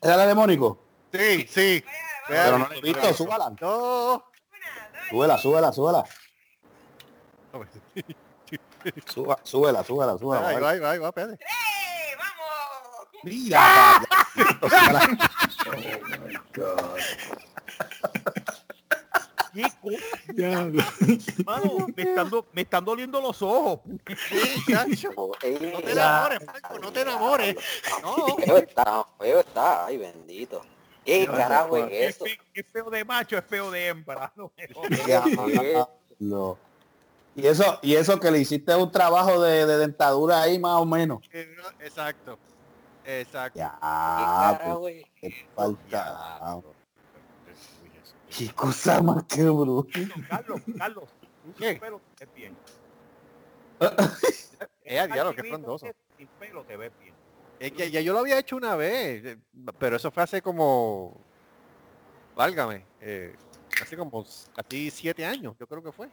es 0.00 0.16
la 0.16 0.26
de 0.26 0.34
Mónico? 0.34 0.84
Sí, 1.12 1.46
sí. 1.48 1.84
Pero 2.28 2.58
no 2.58 2.68
la 2.68 2.76
he 2.76 2.80
visto, 2.80 3.14
súbala. 3.14 3.52
No. 3.60 4.24
Súbela, 5.08 5.38
súbela, 5.38 5.72
súbela. 5.72 6.04
Suba, 9.06 9.38
súbela, 9.42 9.84
súbela, 9.84 10.16
súbela. 10.18 10.48
Ahí 10.48 10.60
va, 10.60 10.70
ahí 10.70 10.78
va, 10.80 10.90
ahí 10.92 10.98
va, 10.98 11.08
espérate. 11.08 11.34
¡Eh, 11.34 12.16
vamos! 12.18 13.08
Mira, 13.22 14.00
¿Qué 14.34 14.44
cosa? 14.60 15.00
Mano, 21.44 21.86
me 21.96 22.02
están, 22.02 22.30
do- 22.30 22.46
me 22.52 22.62
están 22.62 22.84
doliendo 22.84 23.20
los 23.20 23.42
ojos. 23.42 23.80
Ey, 25.42 25.58
No 25.72 25.80
te 25.82 25.92
enamores, 25.92 26.38
Franco, 26.44 26.78
no 26.80 26.92
te 26.92 27.00
enamores. 27.00 27.56
No. 28.02 28.36
Feo 28.36 28.56
está, 28.58 29.06
feo 29.18 29.40
está. 29.40 29.86
Ay, 29.86 29.98
bendito. 29.98 30.62
¿Qué 31.04 31.26
carajo 31.26 31.76
es 31.78 31.90
Es, 31.90 32.16
eso? 32.16 32.24
es 32.54 32.66
feo 32.70 32.90
de 32.90 33.04
macho, 33.04 33.36
es 33.38 33.44
feo 33.44 33.70
de 33.70 33.88
hembra. 33.88 34.32
No. 34.36 34.52
Diablo. 34.88 36.58
Y 37.34 37.46
eso, 37.46 37.78
y 37.82 37.94
eso 37.94 38.18
que 38.18 38.30
le 38.30 38.40
hiciste 38.40 38.74
un 38.74 38.90
trabajo 38.90 39.40
de, 39.40 39.64
de 39.66 39.78
dentadura 39.78 40.42
ahí 40.42 40.58
más 40.58 40.80
o 40.80 40.86
menos. 40.86 41.20
Exacto. 41.78 42.38
Exacto. 43.04 43.54
¿Qué 43.54 43.60
Ya, 43.60 44.60
pues, 44.78 44.96
es? 44.96 45.04
qué 45.20 45.46
falta. 45.54 46.60
Qué 48.36 48.52
cosa 48.52 49.02
más 49.02 49.24
que 49.24 49.42
bruto. 49.44 49.88
Carlos, 50.28 50.60
Carlos, 50.78 51.04
¿Qué? 51.58 51.70
sin 51.72 51.80
pelo 51.80 52.00
te 52.16 52.24
ves 52.26 52.34
bien. 52.34 52.56
Eh, 54.82 55.06
diablo, 55.06 55.34
qué 55.36 55.44
frondoso. 55.44 55.86
Sin 56.18 56.26
pelo 56.40 56.64
te 56.64 56.76
ves 56.76 56.90
bien. 57.00 57.14
Es 57.60 57.70
que 57.72 57.90
ya 57.92 58.00
yo 58.00 58.12
lo 58.12 58.18
había 58.18 58.38
hecho 58.40 58.56
una 58.56 58.74
vez, 58.74 59.24
eh, 59.24 59.38
pero 59.78 59.96
eso 59.96 60.10
fue 60.10 60.22
hace 60.24 60.42
como, 60.42 61.16
válgame, 62.34 62.84
eh, 63.00 63.36
hace 63.80 63.96
como 63.96 64.24
casi 64.54 64.90
siete 64.90 65.24
años, 65.24 65.54
yo 65.60 65.66
creo 65.68 65.82
que 65.82 65.92
fue. 65.92 66.08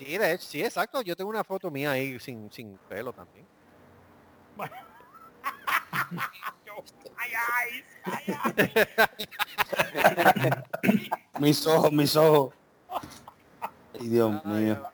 Sí, 0.00 0.16
de 0.16 0.32
hecho, 0.32 0.46
sí, 0.46 0.62
exacto. 0.62 1.02
Yo 1.02 1.14
tengo 1.14 1.28
una 1.28 1.44
foto 1.44 1.70
mía 1.70 1.90
ahí 1.90 2.18
sin, 2.18 2.50
sin 2.50 2.78
pelo 2.88 3.12
también. 3.12 3.46
Ay, 4.56 4.70
ay, 7.52 7.84
ay, 8.04 8.24
ay. 8.42 8.54
Mis 11.38 11.66
ojos, 11.66 11.92
mis 11.92 12.16
ojos. 12.16 12.54
Ay, 13.92 14.08
Dios 14.08 14.42
mío. 14.46 14.90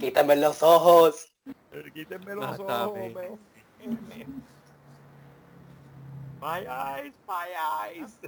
Quítame 0.00 0.34
los 0.34 0.60
ojos. 0.60 1.32
Quítenme 1.94 2.34
los 2.34 2.58
ojos. 2.58 3.12
My 6.40 6.66
eyes, 6.66 7.14
my 7.28 7.46
eyes. 7.54 8.18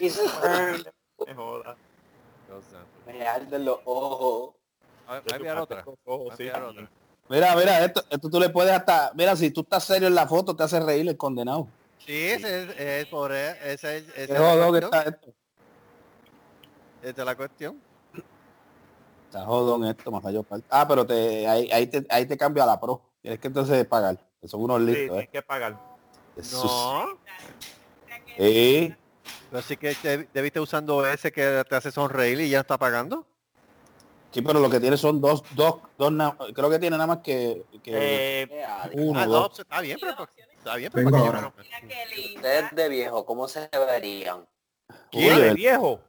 It's 0.00 0.16
burned. 0.40 0.90
Me 1.26 1.34
joda. 1.34 1.76
Me 3.06 3.26
arden 3.26 3.66
los 3.66 3.80
ojos. 3.84 4.54
A 5.08 5.14
ver, 5.14 5.22
voy 5.22 5.32
a 5.32 5.36
enviar 5.36 5.58
otra. 5.58 5.76
Los 5.86 5.96
ojos, 6.04 6.24
Voy 6.24 6.30
a 6.30 6.36
sí. 6.36 6.42
enviar 6.42 6.62
otra. 6.62 6.90
Mira, 7.30 7.56
mira, 7.56 7.84
esto, 7.84 8.04
esto 8.10 8.30
tú 8.30 8.38
le 8.38 8.50
puedes 8.50 8.72
hasta, 8.72 9.10
mira, 9.14 9.34
si 9.36 9.50
tú 9.50 9.62
estás 9.62 9.84
serio 9.84 10.06
en 10.08 10.14
la 10.14 10.26
foto, 10.26 10.54
te 10.54 10.62
hace 10.62 10.80
reír 10.80 11.08
el 11.08 11.16
condenado. 11.16 11.66
Sí, 11.98 12.12
ese 12.12 12.62
es, 12.64 12.78
es 12.78 13.06
por 13.06 13.32
e- 13.32 13.72
esa 13.72 13.94
es, 13.94 14.04
esa 14.08 14.14
Qué 14.14 14.22
es 14.22 14.28
la 14.28 14.38
jodón 14.38 14.74
que 14.74 14.80
cuestión. 14.80 14.94
está 14.94 15.02
esto. 15.10 15.34
Esa 17.02 17.20
es 17.20 17.26
la 17.26 17.36
cuestión. 17.36 17.80
Está 19.24 19.44
jodón 19.44 19.84
esto, 19.86 20.10
más 20.10 20.32
yo 20.32 20.44
Ah, 20.70 20.86
pero 20.86 21.06
te, 21.06 21.46
ahí, 21.46 21.70
ahí 21.70 21.86
te, 21.86 22.06
ahí 22.08 22.26
te 22.26 22.36
cambia 22.36 22.64
a 22.64 22.66
la 22.66 22.80
pro. 22.80 23.02
Tienes 23.22 23.40
que 23.40 23.48
entonces 23.48 23.86
pagar. 23.86 24.18
que 24.40 24.48
Son 24.48 24.62
unos 24.62 24.80
Sí, 24.80 24.86
listos, 24.86 25.08
tienes 25.08 25.24
¿eh? 25.24 25.30
que 25.32 25.42
pagar. 25.42 25.78
Jesús. 26.34 26.62
No, 26.62 27.18
Sí. 28.38 28.94
pero 29.50 29.62
sí 29.62 29.76
que 29.76 29.94
te, 29.96 30.28
debiste 30.32 30.60
usando 30.60 31.06
ese 31.06 31.32
que 31.32 31.64
te 31.68 31.74
hace 31.74 31.90
sonreír 31.90 32.40
y 32.40 32.50
ya 32.50 32.60
está 32.60 32.78
pagando. 32.78 33.26
Sí, 34.30 34.42
pero 34.42 34.60
lo 34.60 34.68
que 34.68 34.78
tiene 34.80 34.96
son 34.96 35.20
dos, 35.20 35.42
dos, 35.54 35.76
dos, 35.96 36.12
na- 36.12 36.36
creo 36.54 36.68
que 36.68 36.78
tiene 36.78 36.96
nada 36.96 37.06
más 37.06 37.18
que, 37.18 37.64
que 37.82 37.92
Eh, 38.42 38.46
Qué 38.48 39.00
uno, 39.00 39.18
Ah, 39.20 39.26
no, 39.26 39.32
dos. 39.32 39.48
pues, 39.48 39.58
está 39.60 39.80
bien, 39.80 39.98
pero 40.00 40.28
está 40.56 40.76
bien, 40.76 40.92
pero 40.92 41.04
Vengo 41.10 41.18
¿para 41.26 41.30
qué? 41.32 41.38
ahora. 41.38 41.54
Qué. 41.88 42.34
Ustedes 42.36 42.70
de 42.72 42.88
viejo, 42.90 43.24
¿cómo 43.24 43.48
se 43.48 43.68
verían? 43.72 44.46
¿Quién 45.10 45.34
Oye, 45.34 45.42
de 45.44 45.54
viejo? 45.54 46.00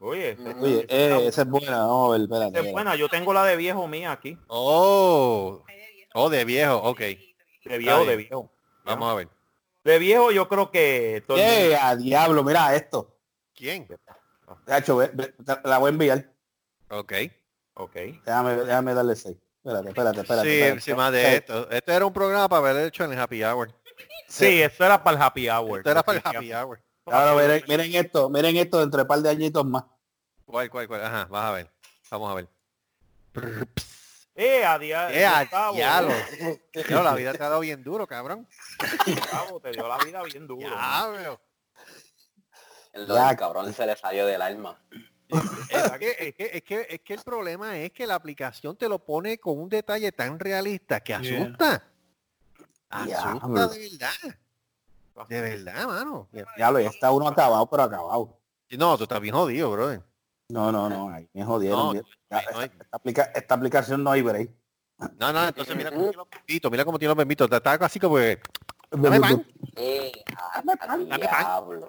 Oye, 0.00 0.30
ese- 0.30 0.54
Oye, 0.60 0.86
esa 0.88 1.18
eh, 1.18 1.26
esa 1.26 1.42
es 1.42 1.48
buena, 1.48 1.78
vamos 1.78 2.08
a 2.08 2.12
ver, 2.12 2.20
espérate. 2.22 2.58
esa 2.58 2.66
es 2.66 2.72
buena. 2.72 2.96
Yo 2.96 3.08
tengo 3.08 3.32
la 3.32 3.44
de 3.44 3.56
viejo 3.56 3.86
mía 3.88 4.12
aquí. 4.12 4.38
Oh, 4.48 5.62
Ay, 5.68 5.76
de 5.76 5.92
viejo. 5.92 6.10
oh, 6.14 6.30
de 6.30 6.44
viejo, 6.44 6.76
ok. 6.76 7.00
De 7.00 7.78
viejo, 7.78 8.04
de 8.04 8.16
viejo. 8.16 8.52
Vamos 8.84 9.10
a 9.10 9.14
ver. 9.14 9.28
De 9.84 9.98
viejo 9.98 10.30
yo 10.32 10.48
creo 10.48 10.70
que 10.70 11.16
el 11.16 11.24
¡Eh, 11.38 11.76
a 11.80 11.94
diablo! 11.96 12.42
Mira 12.44 12.74
esto. 12.74 13.16
¿Quién? 13.54 13.88
La 15.64 15.78
voy 15.78 15.86
a 15.86 15.90
enviar. 15.90 16.32
Ok. 16.90 17.12
Ok. 17.78 17.92
Déjame, 18.24 18.56
déjame 18.56 18.94
darle 18.94 19.16
6. 19.16 19.36
Espérate, 19.64 19.88
espérate, 19.88 20.20
espérate. 20.20 20.48
Sí, 20.48 20.54
espérate. 20.54 20.74
encima 20.74 21.10
de 21.10 21.34
esto. 21.36 21.70
Esto 21.70 21.92
era 21.92 22.06
un 22.06 22.12
programa 22.12 22.48
para 22.48 22.70
haber 22.70 22.86
hecho 22.88 23.04
en 23.04 23.12
el 23.12 23.18
Happy 23.18 23.42
Hour. 23.44 23.72
Sí, 24.28 24.62
esto 24.62 24.84
era 24.84 25.02
para 25.02 25.16
el 25.16 25.22
happy 25.22 25.48
hour. 25.48 25.78
Esto 25.78 25.90
era 25.90 26.02
para 26.02 26.18
el 26.18 26.22
Happy 26.26 26.52
Hour. 26.52 26.80
Ahora 27.06 27.34
miren, 27.34 27.64
miren 27.66 27.94
esto, 27.94 28.28
miren 28.28 28.56
esto 28.56 28.78
dentro 28.80 28.98
de 28.98 29.02
un 29.02 29.08
par 29.08 29.18
de 29.20 29.30
añitos 29.30 29.64
más. 29.64 29.84
¿Cuál, 30.44 30.68
cuál, 30.70 30.86
cuál? 30.86 31.04
Ajá, 31.04 31.24
vas 31.30 31.44
a 31.46 31.52
ver. 31.52 31.70
Vamos 32.10 32.30
a 32.30 32.34
ver. 32.34 32.48
Eh, 34.34 34.64
a 34.64 34.78
dia- 34.78 35.10
Eh, 35.12 35.26
a 35.26 35.44
diablo. 35.72 36.12
Diablo, 36.72 37.02
la 37.02 37.14
vida 37.14 37.32
te 37.32 37.42
ha 37.42 37.48
dado 37.48 37.60
bien 37.60 37.82
duro, 37.82 38.06
cabrón. 38.06 38.46
Gustavo, 39.06 39.60
te 39.60 39.70
dio 39.72 39.88
la 39.88 39.98
vida 39.98 40.22
bien 40.22 40.46
duro. 40.46 40.68
Diablo. 40.68 41.40
El 42.92 43.06
cabrón 43.36 43.72
se 43.72 43.86
le 43.86 43.96
salió 43.96 44.26
del 44.26 44.42
alma. 44.42 44.78
Es 45.28 45.90
que, 45.98 46.10
es, 46.18 46.34
que, 46.34 46.50
es, 46.54 46.62
que, 46.62 46.86
es 46.88 47.00
que 47.00 47.14
el 47.14 47.20
problema 47.20 47.76
es 47.78 47.92
que 47.92 48.06
la 48.06 48.14
aplicación 48.14 48.76
te 48.76 48.88
lo 48.88 48.98
pone 48.98 49.38
con 49.38 49.58
un 49.58 49.68
detalle 49.68 50.10
tan 50.12 50.38
realista 50.38 51.00
que 51.00 51.12
Yeah. 51.20 51.42
asusta. 51.44 51.84
Asusta 52.90 53.68
de 53.68 53.78
verdad. 53.90 54.36
De 55.28 55.40
verdad, 55.40 55.86
mano. 55.86 56.28
Ya 56.56 56.70
está 56.80 57.10
uno 57.10 57.28
acabado, 57.28 57.68
pero 57.68 57.82
acabado. 57.82 58.38
No, 58.70 58.96
tú 58.96 59.02
estás 59.04 59.20
bien 59.20 59.34
jodido, 59.34 59.70
brother. 59.72 60.02
No, 60.48 60.72
no, 60.72 60.88
no, 60.88 61.10
ahí 61.10 61.28
me 61.34 61.44
jodieron. 61.44 61.78
No, 61.78 61.92
no 61.94 62.00
esta, 62.00 62.64
esta 62.64 62.96
aplica- 62.96 63.30
esta 63.34 63.54
aplicación 63.54 64.02
no 64.02 64.10
hay 64.10 64.22
break. 64.22 64.50
No, 65.18 65.32
no, 65.32 65.48
entonces 65.48 65.76
mira 65.76 65.90
cómo 65.90 66.02
tiene 66.10 66.16
los 66.16 66.28
bembitos. 66.30 66.70
Mira 66.70 66.84
cómo 66.84 66.98
tiene 66.98 67.08
los 67.10 67.16
bembitos. 67.18 67.50
Está 67.52 67.72
así 67.74 68.00
como 68.00 68.16
que... 68.16 68.40
Dame 68.90 69.20
pan. 69.20 69.46
Eh, 69.76 70.12
a- 70.36 70.58
Dame 70.58 70.72
a 70.72 70.76
pan, 70.76 71.08
dame 71.08 71.28
pan. 71.28 71.80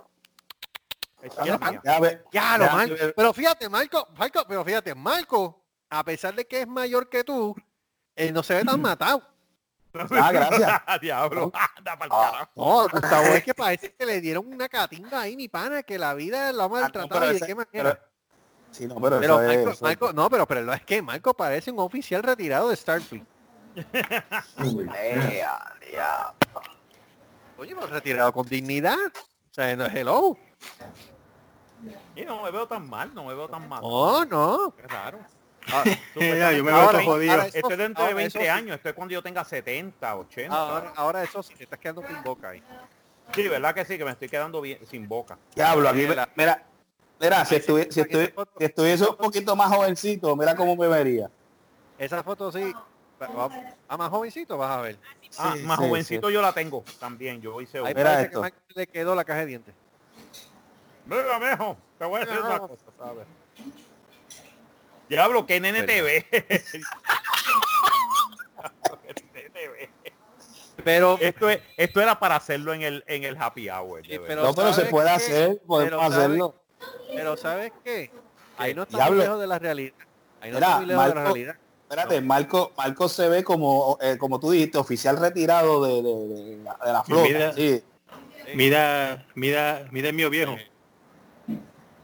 Ya, 2.32 2.58
lo 2.58 2.66
Marco. 2.72 2.96
yo- 2.96 3.14
Pero 3.16 3.34
fíjate, 3.34 3.70
Marco, 3.70 4.08
Marco, 4.18 4.44
pero 4.48 4.64
fíjate, 4.64 4.96
Marco, 4.96 5.62
a 5.90 6.04
pesar 6.04 6.34
de 6.36 6.46
que 6.46 6.62
es 6.62 6.68
mayor 6.68 7.10
que 7.10 7.24
tú, 7.24 7.56
él 8.16 8.34
no 8.34 8.44
se 8.44 8.56
ve 8.56 8.64
tan 8.64 8.80
matado. 8.98 9.24
Ah, 9.94 10.32
gracias. 10.32 10.82
Diablo. 11.02 11.52
Anda 11.78 11.98
pa'l 11.98 12.10
Ah. 12.12 12.30
carajo. 12.32 12.52
No, 12.56 12.88
Gustavo, 12.90 13.26
es 13.34 13.44
que 13.44 13.54
parece 13.56 13.94
que 13.96 14.06
le 14.06 14.22
dieron 14.22 14.48
una 14.54 14.70
catinga 14.70 15.22
ahí, 15.22 15.36
mi 15.36 15.48
pana, 15.48 15.82
que 15.84 15.98
la 15.98 16.14
vida 16.14 16.52
lo 16.54 16.64
ha 16.64 16.70
maltratado 16.70 17.22
pero 17.22 17.26
y 17.26 17.30
de 17.30 17.36
ese- 17.38 17.48
qué 17.48 17.56
manera. 17.56 17.72
pero- 17.74 18.10
Sí, 18.72 18.86
no, 18.86 19.02
pero, 19.02 19.20
Pero 19.20 19.42
eso 19.42 19.70
es- 19.72 19.82
Marco, 19.82 20.06
Marco- 20.06 20.14
no, 20.14 20.30
pero, 20.30 20.48
pero 20.48 20.72
es 20.74 20.84
que 20.84 21.02
Marco 21.02 21.34
parece 21.34 21.72
un 21.72 21.80
oficial 21.80 22.22
retirado 22.22 22.70
de 22.70 22.76
diablo. 25.90 26.34
Oye, 27.58 27.76
pero 27.76 27.88
retirado 27.88 28.32
con 28.32 28.48
dignidad. 28.48 28.96
O 29.50 29.54
sea, 29.54 29.76
no 29.76 29.86
es 29.86 29.96
hello. 29.96 30.38
Y 32.16 32.22
no 32.24 32.44
me 32.44 32.52
veo 32.52 32.68
tan 32.68 32.88
mal, 32.90 33.14
no 33.14 33.24
me 33.26 33.34
veo 33.34 33.48
tan 33.48 33.68
mal. 33.68 33.82
No, 33.82 34.26
no. 34.26 34.74
Qué 34.76 34.88
raro. 34.88 35.20
Ya, 36.16 36.52
yo 36.52 36.64
me 36.64 36.72
veo 36.72 36.76
Ahora- 36.82 37.04
jodido. 37.04 37.32
ahora 37.34 37.46
eso- 37.46 37.58
Estoy 37.58 37.78
dentro 37.78 38.04
de 38.04 38.10
ahora 38.12 38.24
eso 38.24 38.40
20 38.40 38.40
sí. 38.40 38.48
años, 38.48 38.76
estoy 38.78 38.94
cuando 38.94 39.14
yo 39.14 39.22
tenga 39.22 39.44
70, 39.44 40.16
80. 40.16 40.56
Ahora, 40.56 40.94
ahora 40.96 41.24
eso 41.24 41.44
sí, 41.44 41.54
te 41.56 41.64
estás 41.66 41.78
quedando 41.80 42.02
sin 42.08 42.24
boca 42.24 42.50
ahí. 42.50 42.64
Sí, 43.36 43.48
¿verdad 43.48 43.76
que 43.76 43.86
sí? 43.86 43.98
Que 43.98 44.04
me 44.06 44.12
estoy 44.12 44.28
quedando 44.30 44.60
bien, 44.62 44.80
sin 44.90 45.08
boca. 45.08 45.38
Diablo, 45.56 45.88
aquí, 45.90 46.08
Mira. 46.08 46.28
mira, 46.36 46.64
mira, 47.20 47.46
si, 47.46 47.56
estuvi- 47.58 47.92
si, 47.92 48.02
estuvi- 48.02 48.34
si 48.58 48.64
estuviese 48.66 49.08
un 49.08 49.16
poquito 49.18 49.56
más 49.56 49.70
jovencito, 49.70 50.36
mira 50.36 50.56
cómo 50.56 50.76
me 50.76 50.88
vería. 50.88 51.30
Esa 52.00 52.24
foto 52.24 52.52
sí. 52.52 52.74
A 53.88 53.98
más 53.98 54.10
jovencito 54.10 54.58
vas 54.58 54.72
a 54.78 54.82
ver. 54.82 54.98
Ah, 55.38 55.54
Sí, 55.56 55.64
más 55.64 55.78
sí, 55.80 55.86
jovencito 55.88 56.30
yo 56.30 56.42
la 56.42 56.54
tengo 56.54 56.84
también. 57.00 57.42
Yo 57.42 57.60
hice 57.62 57.78
Ahí 57.80 57.84
una. 57.84 57.94
Mira 57.94 58.04
parece 58.12 58.26
esto. 58.28 58.42
que 58.42 58.54
le 58.76 58.88
quedó 58.88 59.16
la 59.16 59.24
caja 59.26 59.40
de 59.42 59.46
dientes. 59.48 59.76
Mira, 61.06 61.40
mijo, 61.40 61.78
te 61.98 62.06
voy 62.06 62.18
a 62.18 62.20
decir 62.26 62.36
Mira, 62.42 62.50
una 62.56 62.60
cosa, 62.68 62.86
¿sabes? 62.98 63.28
Diablo, 65.10 65.46
que 65.46 65.60
nene 65.60 65.84
te 65.84 66.02
ve. 66.02 66.26
Pero, 70.84 71.18
esto, 71.22 71.50
es, 71.50 71.60
esto 71.78 72.02
era 72.02 72.20
para 72.20 72.36
hacerlo 72.36 72.74
en 72.74 72.82
el, 72.84 73.04
en 73.08 73.24
el 73.24 73.38
happy 73.42 73.70
hour. 73.70 74.02
Sí, 74.06 74.18
pero 74.26 74.44
no, 74.44 74.54
pero 74.54 74.70
se 74.70 74.76
¿sabes 74.76 74.92
puede 74.92 75.08
qué? 75.10 75.14
hacer, 75.16 75.62
podemos 75.68 75.90
Pero 75.90 76.00
¿sabes? 76.00 76.18
hacerlo. 76.18 76.56
pero 77.16 77.38
¿sabes 77.38 77.74
qué? 77.84 78.12
Ahí 78.58 78.74
no 78.74 78.84
está 78.84 79.10
muy 79.10 79.18
lejos 79.20 79.40
de 79.40 79.48
la 79.48 79.60
realidad. 79.60 79.94
Ahí 80.42 80.52
no 80.52 80.56
Mira, 80.58 80.68
está 80.68 80.78
muy 80.80 80.86
lejos 80.88 81.06
de 81.08 81.16
la 81.16 81.22
realidad. 81.24 81.56
Espérate, 81.90 82.22
Marco, 82.22 82.72
Marco 82.78 83.10
se 83.10 83.28
ve 83.30 83.44
como, 83.44 83.98
eh, 84.00 84.18
como 84.20 84.40
tú 84.40 84.52
dijiste, 84.52 84.78
oficial 84.78 85.18
retirado 85.18 85.84
de, 85.84 86.04
de- 86.04 86.28
de 86.58 86.64
la, 86.64 86.78
de 86.86 86.94
la 86.94 87.04
flota. 87.04 87.24
Mira. 87.24 87.54
sí. 87.54 87.84
Mira, 88.56 89.26
mira, 89.36 89.88
mira 89.92 90.10
el 90.10 90.16
mío 90.16 90.30
viejo. 90.30 90.56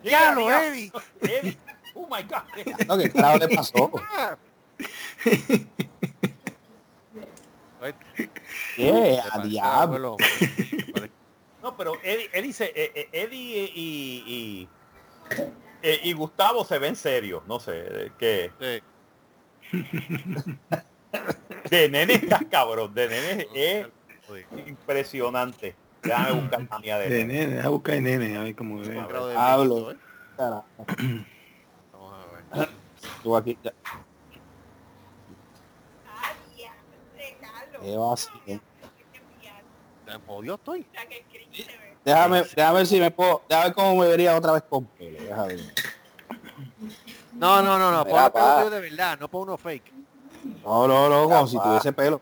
Diablo, 0.04 0.52
Eddie. 0.52 0.92
Eddie. 1.22 1.58
Oh 1.96 2.08
my 2.10 2.24
God. 2.24 2.86
No, 2.88 2.98
¿Qué 2.98 3.10
carajo 3.12 3.38
le 3.38 3.48
pasó? 3.56 3.92
Ah. 4.18 4.38
¿Qué? 8.76 9.20
A 9.32 9.40
diablo. 9.40 10.18
No, 11.62 11.78
pero 11.78 11.94
Eddie, 12.04 12.30
Eddie, 12.34 12.54
se- 12.54 12.74
eh, 12.76 12.92
eh, 12.96 13.10
Eddie 13.12 13.72
y, 13.76 14.24
y, 14.26 14.70
eh, 15.82 16.00
y 16.04 16.14
Gustavo 16.14 16.64
se 16.66 16.80
ven 16.80 16.96
serios. 16.96 17.44
No 17.48 17.60
sé, 17.60 18.12
que 18.18 18.52
Sí. 18.60 18.84
De 21.70 21.90
nene 21.90 22.14
está 22.14 22.40
cabrón. 22.50 22.94
De 22.94 23.08
nene 23.08 23.48
es 23.54 23.88
impresionante. 24.68 25.76
Déjame 26.02 26.32
buscar 26.34 26.68
la 26.70 26.80
mía 26.80 26.98
de 27.00 27.10
De 27.10 27.26
nene. 27.26 27.48
nene, 27.48 27.62
a 27.62 27.70
buscar 27.70 27.96
de 27.96 28.02
nene, 28.02 28.38
a 28.38 28.44
ver 28.44 28.56
cómo 28.56 28.80
ve. 28.80 29.00
Hablo. 29.36 29.92
¿eh? 29.92 29.98
Vamos 30.38 32.14
a 32.52 32.58
ver. 32.58 32.70
tú 33.24 33.36
aquí, 33.36 33.58
ya, 33.64 33.74
Ay. 36.06 36.70
¿qué 37.82 37.98
va 37.98 38.14
así, 38.14 38.30
estoy. 40.54 40.86
Déjame, 42.04 42.44
déjame 42.56 42.78
ver 42.78 42.88
si 42.88 43.00
me 43.00 43.10
puedo, 43.12 43.42
déjame 43.50 43.66
ver 43.68 43.74
cómo 43.76 43.96
me 44.02 44.08
vería 44.08 44.36
otra 44.38 44.52
vez 44.54 44.64
con 44.64 44.86
pelo. 44.86 45.22
Déjame 45.24 45.56
ver. 45.56 45.74
No, 47.36 47.62
no, 47.62 47.78
no, 47.78 47.92
no. 47.92 48.06
Mira, 48.06 48.32
pelo 48.32 48.34
pa. 48.34 48.58
tuyo 48.64 48.70
de 48.70 48.82
verdad, 48.82 49.20
no 49.20 49.28
pon 49.30 49.44
uno 49.44 49.58
fake. 49.58 49.92
No, 50.64 50.88
no, 50.88 51.10
no, 51.10 51.24
como 51.24 51.42
Ya, 51.46 51.48
si 51.48 51.60
tuviese 51.60 51.94
pelo. 51.94 52.22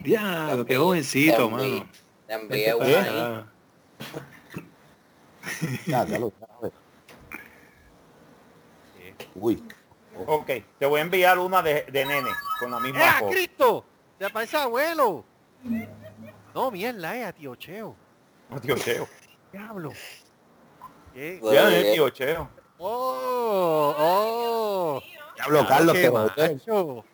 Diablo, 0.00 0.64
qué 0.64 0.76
jovencito, 0.76 1.36
Te 1.36 1.42
envié- 1.42 1.50
mano. 1.72 1.90
Te 2.26 2.34
envié 2.34 2.74
una 2.74 2.86
¿Eh? 2.88 2.96
ahí. 2.96 3.18
Ah, 3.20 3.46
Ya, 5.86 6.04
ya 6.06 6.18
lo- 6.18 6.32
ver. 6.62 6.72
Uy, 9.34 9.62
Ok, 10.26 10.50
te 10.78 10.84
voy 10.86 10.98
a 11.00 11.02
enviar 11.02 11.38
una 11.38 11.62
de, 11.62 11.84
de 11.84 12.04
nene 12.04 12.28
con 12.58 12.70
la 12.70 12.78
misma 12.80 13.00
¡Eh, 13.00 13.12
foto. 13.20 13.30
Cristo! 13.30 13.84
¡Se 14.18 14.28
parece 14.28 14.56
abuelo! 14.58 15.24
No, 16.54 16.70
mierda, 16.70 17.16
eh, 17.16 17.24
a 17.24 17.32
tío 17.32 17.54
Cheo. 17.56 17.96
Tío 18.60 18.76
Cheo. 18.76 19.08
Diablo. 19.52 19.92
¿Qué? 21.14 21.38
Bueno, 21.40 21.54
Ya 21.70 21.74
eh, 21.78 21.92
tío 21.94 22.10
Cheo. 22.10 22.48
¡Oh! 22.82 23.94
¡Oh! 23.98 25.02
diablo, 25.36 25.66
Carlos, 25.66 25.94
qué 25.94 26.10
te. 26.34 26.54
Diablo. 26.64 27.04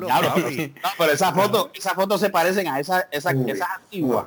No, 0.00 0.88
pero 0.98 1.12
esas 1.12 1.32
fotos, 1.32 1.70
esas 1.74 1.94
fotos 1.94 2.20
se 2.20 2.30
parecen 2.30 2.66
a 2.66 2.80
esas, 2.80 3.06
esas, 3.12 3.34
esas 3.34 3.70
antiguas. 3.70 4.26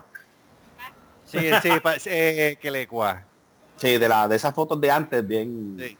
Sí, 1.25 1.39
sí, 1.61 1.69
pa- 1.81 1.95
eh, 2.05 2.57
que 2.61 2.71
le 2.71 2.87
cua. 2.87 3.23
Sí, 3.75 3.97
de 3.97 4.07
la, 4.07 4.27
de 4.29 4.37
esas 4.37 4.53
fotos 4.55 4.79
de 4.79 4.89
antes, 4.89 5.27
bien. 5.27 5.75
Sí. 5.77 5.97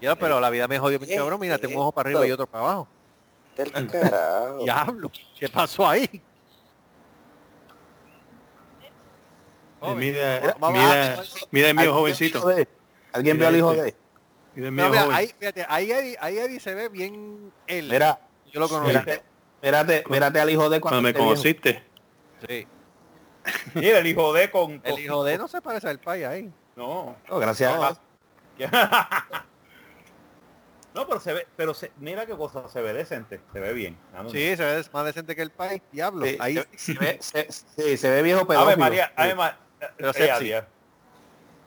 Yo, 0.00 0.16
pero 0.16 0.38
la 0.38 0.48
vida 0.48 0.68
me 0.68 0.78
jodió, 0.78 1.00
mi 1.00 1.10
Eh, 1.10 1.16
cabrón. 1.16 1.40
Mira, 1.40 1.56
eh, 1.56 1.58
tengo 1.58 1.74
un 1.76 1.82
ojo 1.82 1.92
para 1.92 2.08
arriba 2.08 2.26
y 2.26 2.30
otro 2.30 2.46
para 2.46 2.64
abajo. 2.64 2.88
Diablo, 4.64 5.10
¿qué 5.38 5.48
pasó 5.48 5.88
ahí? 5.88 6.22
Joven. 9.80 9.98
Mira, 9.98 10.56
mira, 10.70 11.22
mira 11.50 11.68
el 11.70 11.74
mío 11.74 11.74
¿Alguien 11.74 11.76
vio 11.76 11.84
el 11.84 11.90
jovencito. 11.90 12.79
¿Alguien 13.12 13.38
vio 13.38 13.48
al 13.48 13.56
hijo 13.56 13.72
de? 13.72 13.94
Mira 14.54 14.68
el 14.68 14.74
No, 14.76 14.88
mira, 14.90 15.16
ahí, 15.16 15.34
fíjate, 15.38 15.66
ahí 15.68 15.90
Eddie, 15.92 16.16
ahí 16.20 16.38
Eddie 16.38 16.60
se 16.60 16.74
ve 16.74 16.88
bien 16.88 17.52
él. 17.66 17.88
Mira, 17.90 18.20
Yo 18.52 18.60
lo 18.60 18.68
conocí. 18.68 18.88
mírate, 18.88 19.22
mírate, 19.62 20.04
mírate 20.08 20.40
al 20.40 20.50
hijo 20.50 20.68
de 20.68 20.80
Cuando 20.80 20.96
cuando 20.96 21.02
me 21.02 21.12
viejo. 21.12 21.24
conociste. 21.28 21.84
Sí. 22.48 22.66
Mira, 23.74 23.98
el 23.98 24.06
hijo 24.06 24.32
de 24.32 24.50
con... 24.50 24.80
El 24.84 24.98
hijo 24.98 25.24
de 25.24 25.34
él 25.34 25.38
no 25.40 25.48
se 25.48 25.62
parece 25.62 25.88
al 25.88 25.98
pai 25.98 26.24
ahí. 26.24 26.52
No. 26.76 27.16
Gracias. 27.28 27.74
No, 27.74 27.84
a 27.84 27.96
Dios. 28.58 28.70
No, 30.92 31.06
pero 31.06 31.20
se 31.20 31.32
ve, 31.32 31.46
pero 31.56 31.72
se, 31.72 31.92
mira 31.98 32.26
qué 32.26 32.36
cosa, 32.36 32.68
se 32.68 32.80
ve 32.80 32.92
decente, 32.92 33.40
se 33.52 33.60
ve 33.60 33.72
bien. 33.72 33.96
Sí, 34.32 34.56
se 34.56 34.64
ve 34.64 34.84
más 34.92 35.04
decente 35.04 35.36
que 35.36 35.42
el 35.42 35.50
pai. 35.50 35.80
Diablo. 35.92 36.26
Sí, 36.26 36.36
ahí 36.40 36.56
se, 36.76 36.94
se 36.94 36.98
ve, 36.98 37.18
se, 37.20 37.46
sí, 37.52 37.96
se 37.96 38.10
ve 38.10 38.22
viejo 38.22 38.44
pero 38.44 38.64
María, 38.76 39.12
Ave 39.14 39.34
María. 39.36 39.58
Pero 39.96 40.10
Eh, 40.10 40.14
sexy. 40.14 40.30
adiós. 40.32 40.64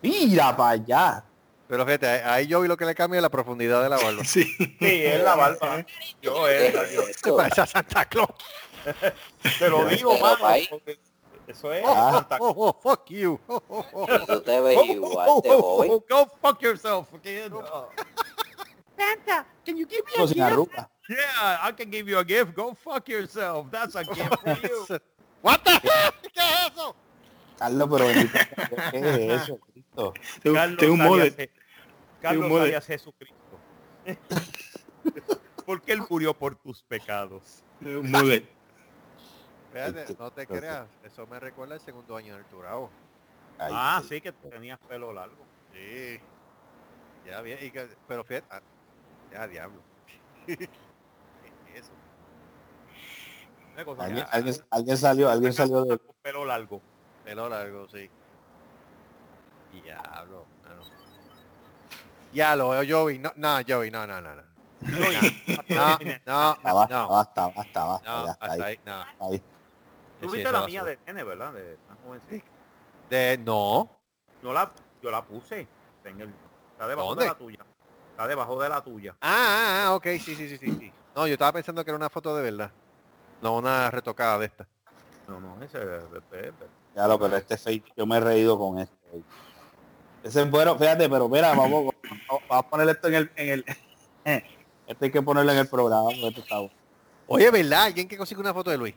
Mira 0.01 0.57
para 0.57 0.69
allá. 0.71 1.23
Pero 1.67 1.85
fíjate, 1.85 2.07
ahí 2.07 2.47
yo 2.47 2.61
vi 2.61 2.67
lo 2.67 2.77
que 2.77 2.85
le 2.85 2.93
cambia 2.95 3.21
la 3.21 3.29
profundidad 3.29 3.81
de 3.83 3.89
la 3.89 3.97
barba. 3.97 4.23
Sí. 4.25 4.43
Sí, 4.43 4.77
es 4.79 5.23
la 5.23 5.35
barba. 5.35 5.85
Yo, 6.21 6.45
¿Qué 6.45 6.67
eh, 6.67 6.67
es 6.67 6.89
Se 7.05 7.11
esto? 7.11 7.37
parece 7.37 7.61
a 7.61 7.65
Santa 7.65 8.05
Claus. 8.05 8.29
te 9.59 9.69
lo 9.69 9.85
digo, 9.85 10.11
Pero, 10.13 10.37
mano. 10.37 10.57
Eso 11.47 11.73
es 11.73 11.83
Oh, 11.85 12.11
Santa 12.11 12.37
oh, 12.39 12.53
oh, 12.55 12.79
fuck 12.81 13.09
you. 13.09 13.39
Oh, 13.47 13.61
oh. 13.69 14.07
Tú 14.27 14.41
te 14.41 14.61
ves 14.61 14.85
igual 14.89 15.27
joven. 15.27 16.03
Go 16.09 16.25
fuck 16.41 16.61
yourself. 16.61 17.07
kid. 17.21 17.51
Uh, 17.53 17.85
Santa, 18.97 19.45
can 19.65 19.75
you 19.77 19.85
give 19.85 20.03
me 20.05 20.23
a 20.23 20.27
gift? 20.27 20.69
yeah, 21.09 21.59
I 21.61 21.71
can 21.71 21.89
give 21.89 22.07
you 22.07 22.17
a 22.17 22.23
gift. 22.23 22.53
Go 22.55 22.73
fuck 22.73 23.07
yourself. 23.09 23.67
That's 23.71 23.95
a 23.95 24.03
gift 24.15 24.39
for 24.41 24.57
you. 24.61 24.99
What 25.41 25.63
the 25.65 25.71
heck? 25.71 26.13
¿Qué 26.33 26.39
es 26.39 26.71
eso? 26.71 26.95
Carlos, 27.57 27.89
pero 27.91 28.05
¿qué 28.91 28.99
es 28.99 29.41
eso, 29.43 29.59
Cristo? 29.95 30.13
Tengo 30.41 30.55
Carlos 30.55 30.77
tengo 30.77 30.93
un. 30.93 30.99
Je- 31.21 31.49
Carlos. 32.21 32.61
Arias 32.61 32.85
Jesucristo. 32.85 33.37
Porque 35.65 35.93
él 35.93 36.01
murió 36.09 36.33
por 36.33 36.55
tus 36.55 36.83
pecados. 36.83 37.63
Tengo 37.79 38.01
un 38.01 38.11
model. 38.11 38.47
Fíjate, 39.73 40.15
no 40.19 40.31
te 40.31 40.45
creas. 40.45 40.87
Eso 41.03 41.25
me 41.27 41.39
recuerda 41.39 41.75
el 41.75 41.81
segundo 41.81 42.15
año 42.15 42.35
del 42.35 42.45
Turabo. 42.45 42.89
Ay, 43.57 43.71
Ah, 43.75 44.01
sí, 44.07 44.21
que 44.21 44.31
tenías 44.31 44.79
pelo 44.87 45.11
largo. 45.13 45.43
Sí. 45.73 46.19
Ya 47.25 47.41
bien. 47.41 47.57
y 47.61 47.71
que- 47.71 47.87
pero 48.07 48.23
fíjate. 48.23 48.47
ah, 48.51 48.61
ya, 49.31 49.47
diablo. 49.47 49.81
¿Qué 50.45 50.53
es 50.53 50.59
eso? 51.75 51.91
Cosa, 53.85 54.03
Alguien, 54.03 54.23
ya, 54.25 54.31
alguien, 54.31 54.55
alguien 54.69 54.97
salió, 54.97 55.29
alguien 55.29 55.51
salió 55.53 55.83
de... 55.83 55.97
pelo 56.21 56.45
largo. 56.45 56.79
Pelo 57.25 57.49
largo, 57.49 57.87
sí. 57.89 58.07
Diablo, 59.81 60.45
mano. 60.63 60.83
Ya 62.31 62.55
lo 62.55 62.69
veo, 62.69 62.83
Joey. 62.87 63.19
No, 63.19 63.31
no, 63.35 63.59
Joey, 63.67 63.91
no, 63.91 64.05
no, 64.07 64.21
no, 64.21 64.35
no. 64.35 64.43
No, 64.81 65.11
no, 65.11 65.19
Ah, 65.75 65.97
basta, 66.63 66.99
no, 66.99 67.07
basta, 67.09 67.47
basta, 67.47 67.83
basta, 67.85 68.11
no, 68.11 68.25
ya 68.25 68.31
está 68.31 68.45
hasta 68.45 68.53
ahí, 68.53 68.61
ahí, 68.61 68.79
no. 68.85 69.05
ahí. 69.19 69.39
Tú 70.19 70.29
Sí, 70.29 70.35
viste 70.35 70.41
esa 70.41 70.51
la 70.51 70.65
mía 70.67 70.83
de 70.83 70.99
nene, 71.05 71.23
¿verdad? 71.23 71.53
De, 71.53 71.77
tan 71.77 71.97
jovencita. 71.97 72.45
De, 73.09 73.37
no. 73.39 73.89
No 74.41 74.53
la, 74.53 74.71
yo 75.01 75.11
la 75.11 75.23
puse. 75.23 75.67
En 76.03 76.19
el, 76.21 76.33
está 76.71 76.87
debajo 76.87 77.09
¿Dónde? 77.09 77.23
de 77.23 77.29
la 77.29 77.37
tuya. 77.37 77.65
Está 78.11 78.27
debajo 78.27 78.61
de 78.61 78.69
la 78.69 78.81
tuya. 78.83 79.15
Ah, 79.21 79.27
ah, 79.31 79.85
ah, 79.87 79.95
ok, 79.95 80.03
sí, 80.03 80.35
sí, 80.35 80.49
sí, 80.49 80.57
sí, 80.57 80.75
sí. 80.79 80.93
No, 81.15 81.27
yo 81.27 81.33
estaba 81.33 81.53
pensando 81.53 81.83
que 81.83 81.91
era 81.91 81.97
una 81.97 82.09
foto 82.09 82.35
de 82.35 82.43
verdad. 82.43 82.71
No 83.41 83.57
una 83.57 83.89
retocada 83.89 84.39
de 84.39 84.45
esta. 84.47 84.67
No, 85.27 85.39
no, 85.39 85.61
ese 85.63 85.77
es 85.81 86.03
es- 86.31 86.53
Ya 86.95 87.07
lo, 87.07 87.17
pero 87.19 87.37
este 87.37 87.57
fake, 87.57 87.93
yo 87.95 88.05
me 88.05 88.17
he 88.17 88.19
reído 88.19 88.57
con 88.57 88.79
este. 88.79 88.97
Ese 90.23 90.41
es 90.41 90.49
bueno, 90.49 90.77
fíjate, 90.77 91.09
pero 91.09 91.27
mira, 91.27 91.49
vamos, 91.53 91.93
vamos 92.29 92.43
a 92.49 92.63
poner 92.63 92.89
esto 92.89 93.07
en 93.09 93.13
el, 93.15 93.31
en 93.35 93.49
el, 93.49 93.65
este 94.87 95.05
hay 95.05 95.11
que 95.11 95.21
ponerlo 95.21 95.51
en 95.51 95.57
el 95.59 95.67
programa, 95.67 96.09
esto 96.11 96.39
está 96.41 96.59
bueno. 96.59 96.73
Oye, 97.27 97.51
¿verdad? 97.51 97.83
¿Alguien 97.83 98.07
que 98.07 98.17
consigue 98.17 98.39
una 98.41 98.53
foto 98.53 98.69
de 98.71 98.77
Luis? 98.77 98.95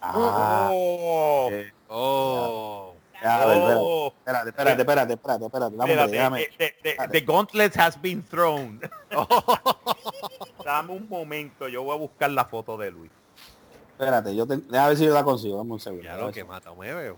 Ah, 0.00 0.68
Oh, 0.72 1.48
eh, 1.50 1.72
Oh. 1.88 2.94
ya, 3.22 3.42
a 3.42 3.46
ver, 3.46 3.56
espérate, 3.56 3.80
oh, 3.82 4.06
espérate, 4.18 4.48
espérate, 4.50 4.82
espérate, 4.82 5.12
espérate, 5.12 5.44
espérate, 5.76 6.12
déjame. 6.12 6.38
the, 6.40 6.48
the- 6.58 6.90
Espérate. 6.90 7.12
the 7.12 7.20
gauntlet 7.24 7.74
has 7.76 8.00
been 8.00 8.22
thrown. 8.22 8.80
Dame 10.64 10.92
un 10.92 11.08
momento, 11.08 11.68
yo 11.68 11.82
voy 11.82 11.94
a 11.96 11.98
buscar 11.98 12.30
la 12.30 12.44
foto 12.44 12.76
de 12.76 12.90
Luis. 12.90 13.10
Espérate, 13.92 14.34
yo 14.34 14.46
te, 14.46 14.56
déjame 14.58 14.88
ver 14.88 14.96
si 14.98 15.04
yo 15.06 15.14
la 15.14 15.24
consigo, 15.24 15.56
dame 15.58 15.72
un 15.72 15.80
segundo. 15.80 16.04
Ya 16.04 16.16
lo 16.16 16.30
que 16.32 16.44
mata, 16.44 16.72
me 16.74 16.92
veo. 16.92 17.16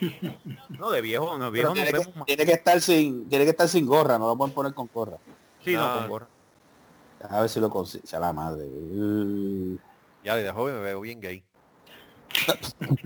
No, 0.70 0.90
de 0.90 1.00
viejo, 1.00 1.38
no, 1.38 1.50
viejo 1.50 1.68
no 1.68 1.74
tiene, 1.74 1.92
que, 1.92 2.04
tiene 2.26 2.46
que 2.46 2.52
estar 2.52 2.80
sin, 2.80 3.28
tiene 3.28 3.44
que 3.44 3.50
estar 3.50 3.68
sin 3.68 3.86
gorra, 3.86 4.18
no 4.18 4.26
lo 4.26 4.36
pueden 4.36 4.54
poner 4.54 4.74
con 4.74 4.88
gorra. 4.92 5.18
Sí, 5.64 5.74
no, 5.74 5.86
No. 5.94 6.00
con 6.00 6.08
gorra. 6.08 6.26
A 7.28 7.40
ver 7.40 7.48
si 7.48 7.60
lo 7.60 7.70
consigo, 7.70 8.04
sea 8.06 8.18
la 8.18 8.32
madre. 8.32 8.64
Uh, 8.66 9.78
Ya 10.24 10.34
de 10.36 10.50
joven 10.50 10.74
me 10.76 10.80
veo 10.80 11.00
bien 11.00 11.20
gay. 11.20 11.42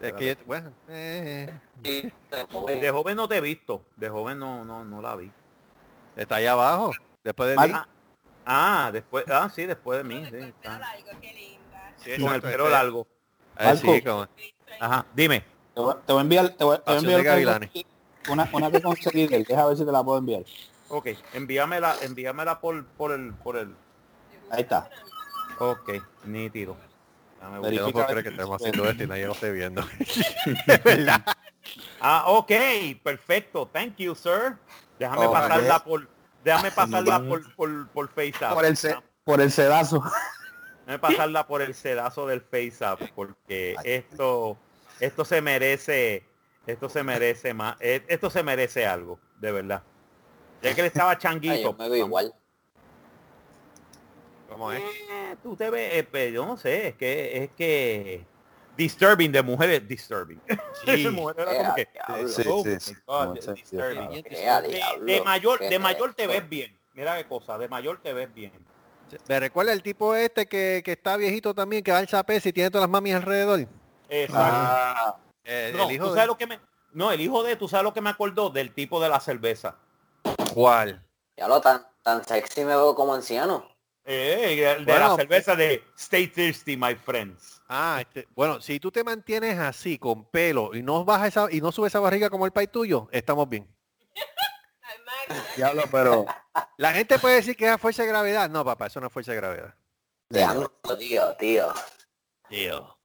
Es 0.00 0.12
que, 0.12 0.26
yo- 0.36 0.44
bueno, 0.46 0.72
eh, 0.88 1.52
De 1.82 2.90
joven 2.92 3.16
no 3.16 3.26
te 3.26 3.36
he 3.38 3.40
visto. 3.40 3.82
De 3.96 4.08
joven 4.08 4.38
no, 4.38 4.64
no, 4.64 4.84
no 4.84 5.02
la 5.02 5.16
vi. 5.16 5.28
está 6.14 6.36
ahí 6.36 6.46
abajo. 6.46 6.92
Después 7.24 7.50
de 7.50 7.56
Mal- 7.56 7.72
mí. 7.72 7.78
Ah, 8.46 8.90
después, 8.92 9.24
ah, 9.28 9.50
sí, 9.52 9.66
después 9.66 9.98
de 9.98 10.04
mí. 10.04 10.24
Sí, 10.30 10.36
está. 10.36 10.80
qué 11.20 11.32
linda. 11.34 11.92
Sí, 11.96 12.22
Con 12.22 12.32
el 12.34 12.40
pelo 12.42 12.68
largo. 12.68 13.06
Sí, 13.58 13.64
Marco. 13.86 14.04
como- 14.04 14.28
Ajá, 14.80 15.06
dime. 15.14 15.44
te, 15.74 15.80
voy, 15.80 15.94
te 16.06 16.12
voy 16.12 16.20
a 16.20 16.22
enviar, 16.22 16.48
te 16.50 16.64
voy, 16.64 16.76
te 16.78 16.82
voy 16.86 16.94
a 16.94 16.98
enviar 16.98 17.18
de 17.18 17.24
gavilanes. 17.24 17.70
una, 18.26 18.48
una 18.52 18.70
que 18.70 18.82
conseguí, 18.82 19.26
de 19.26 19.36
él, 19.38 19.44
deja 19.48 19.66
ver 19.66 19.76
si 19.76 19.84
te 19.84 19.92
la 19.92 20.02
puedo 20.02 20.18
enviar. 20.18 20.42
Ok, 20.88 21.08
envíamela, 21.34 21.96
envíamela 22.02 22.60
por, 22.60 22.84
por 22.86 23.12
el, 23.12 23.34
por 23.34 23.56
el. 23.56 23.74
Ahí 24.50 24.62
está. 24.62 24.88
Ok, 25.58 25.90
nítido. 26.24 26.74
Buscar. 26.74 27.72
Yo 27.72 27.86
no 27.86 27.92
puedo 27.92 28.06
creer 28.06 28.22
que 28.22 28.28
estemos 28.30 28.60
haciendo 28.60 28.88
esto 28.88 29.04
y 29.04 29.06
nadie 29.06 29.26
lo 29.26 29.32
esté 29.32 29.52
viendo. 29.52 29.82
Es 30.66 30.66
verdad. 30.84 31.24
Ah, 32.00 32.24
ok, 32.28 32.52
perfecto. 33.02 33.68
Thank 33.72 33.96
you, 33.96 34.14
sir. 34.14 34.56
Déjame 34.98 35.26
Ok. 35.26 35.32
pasarla 35.32 35.84
por, 35.84 36.08
déjame 36.44 36.70
pasarla 36.72 37.22
por, 37.28 37.54
por, 37.54 37.88
por 37.88 38.08
FaceApp. 38.08 38.54
Por 38.54 38.64
el, 38.64 38.78
por 39.24 39.40
el 39.40 39.52
sedazo. 39.52 40.02
Déjame 40.88 41.00
pasarla 41.00 41.46
por 41.46 41.60
el 41.60 41.74
sedazo 41.74 42.26
del 42.26 42.40
FaceApp, 42.40 43.10
porque 43.14 43.76
esto, 43.84 44.56
esto 45.00 45.22
se 45.26 45.42
merece, 45.42 46.24
esto 46.66 46.88
se 46.88 47.02
merece 47.02 47.52
más, 47.52 47.76
eh, 47.80 48.02
esto 48.08 48.30
se 48.30 48.42
merece 48.42 48.86
algo, 48.86 49.20
de 49.38 49.52
verdad. 49.52 49.82
Ya 50.62 50.74
que 50.74 50.80
él 50.80 50.86
estaba 50.86 51.10
Ay, 51.12 51.18
changuito. 51.18 51.56
yo 51.56 51.72
me 51.74 51.90
veo 51.90 52.06
igual. 52.06 52.34
¿Cómo 54.48 54.72
es? 54.72 54.80
Eh, 54.80 55.36
tú 55.42 55.54
te 55.56 55.68
ves, 55.68 55.94
eh, 55.94 56.04
pues, 56.04 56.32
yo 56.32 56.46
no 56.46 56.56
sé, 56.56 56.88
es 56.88 56.94
que, 56.94 57.44
es 57.44 57.50
que 57.50 58.24
disturbing 58.74 59.30
de 59.30 59.42
mujeres, 59.42 59.86
disturbing. 59.86 60.40
Sí. 60.86 61.02
De 61.04 61.10
mujeres 61.10 61.86
mayor, 65.22 65.58
de 65.58 65.78
mayor 65.78 66.14
te 66.14 66.26
ves 66.26 66.48
bien. 66.48 66.74
Mira 66.94 67.18
qué 67.18 67.26
cosa, 67.26 67.58
de 67.58 67.68
mayor 67.68 68.00
te 68.00 68.14
ves 68.14 68.32
bien. 68.32 68.52
Me 69.28 69.40
recuerda 69.40 69.72
el 69.72 69.82
tipo 69.82 70.14
este 70.14 70.46
que, 70.46 70.82
que 70.84 70.92
está 70.92 71.16
viejito 71.16 71.54
también, 71.54 71.82
que 71.82 71.92
va 71.92 71.98
al 71.98 72.08
zapés 72.08 72.44
y 72.46 72.52
tiene 72.52 72.70
todas 72.70 72.82
las 72.82 72.90
mamis 72.90 73.14
alrededor. 73.14 73.66
Exacto. 74.08 74.42
Ah, 74.42 75.16
Eh, 75.44 75.72
no, 75.74 75.84
el 75.84 75.92
hijo 75.92 76.04
tú 76.04 76.10
de... 76.10 76.16
sabes 76.16 76.28
lo 76.28 76.36
que 76.36 76.46
me, 76.46 76.60
no, 76.92 77.10
el 77.12 77.20
hijo 77.20 77.42
de, 77.42 77.56
tú 77.56 77.68
sabes 77.68 77.84
lo 77.84 77.94
que 77.94 78.00
me 78.00 78.10
acordó 78.10 78.50
del 78.50 78.72
tipo 78.72 79.00
de 79.00 79.08
la 79.08 79.20
cerveza. 79.20 79.76
¿Cuál? 80.54 81.02
Ya 81.36 81.48
lo 81.48 81.60
tan, 81.60 81.86
tan 82.02 82.24
sexy 82.24 82.60
me 82.60 82.76
veo 82.76 82.94
como 82.94 83.14
anciano. 83.14 83.66
Eh, 84.04 84.74
el 84.76 84.84
de 84.84 84.92
Bueno, 84.92 85.08
la 85.10 85.16
cerveza 85.16 85.54
de 85.54 85.84
Stay 85.96 86.28
Thirsty, 86.28 86.76
my 86.76 86.94
friends. 86.94 87.60
Ah, 87.68 87.98
este, 88.00 88.26
bueno, 88.34 88.60
si 88.60 88.80
tú 88.80 88.90
te 88.90 89.04
mantienes 89.04 89.58
así, 89.58 89.98
con 89.98 90.24
pelo, 90.24 90.74
y 90.74 90.82
no 90.82 91.04
baja 91.04 91.26
esa, 91.26 91.48
y 91.50 91.60
no 91.60 91.70
sube 91.70 91.88
esa 91.88 92.00
barriga 92.00 92.30
como 92.30 92.46
el 92.46 92.52
país 92.52 92.70
tuyo, 92.72 93.08
estamos 93.12 93.48
bien. 93.48 93.68
Diablo, 95.58 95.82
pero 95.90 96.24
La 96.78 96.92
gente 96.92 97.18
puede 97.18 97.36
decir 97.36 97.56
que 97.56 97.70
es 97.72 97.80
fuerza 97.80 98.02
de 98.02 98.08
gravedad. 98.08 98.48
No, 98.48 98.64
papá, 98.64 98.86
eso 98.86 99.00
no 99.00 99.08
es 99.08 99.12
fuerza 99.12 99.32
de 99.32 99.36
gravedad. 99.38 99.74
Te 100.28 100.42
han 100.44 100.64
jodido, 100.84 101.36
tío. 101.36 101.72
Tío. 102.48 102.96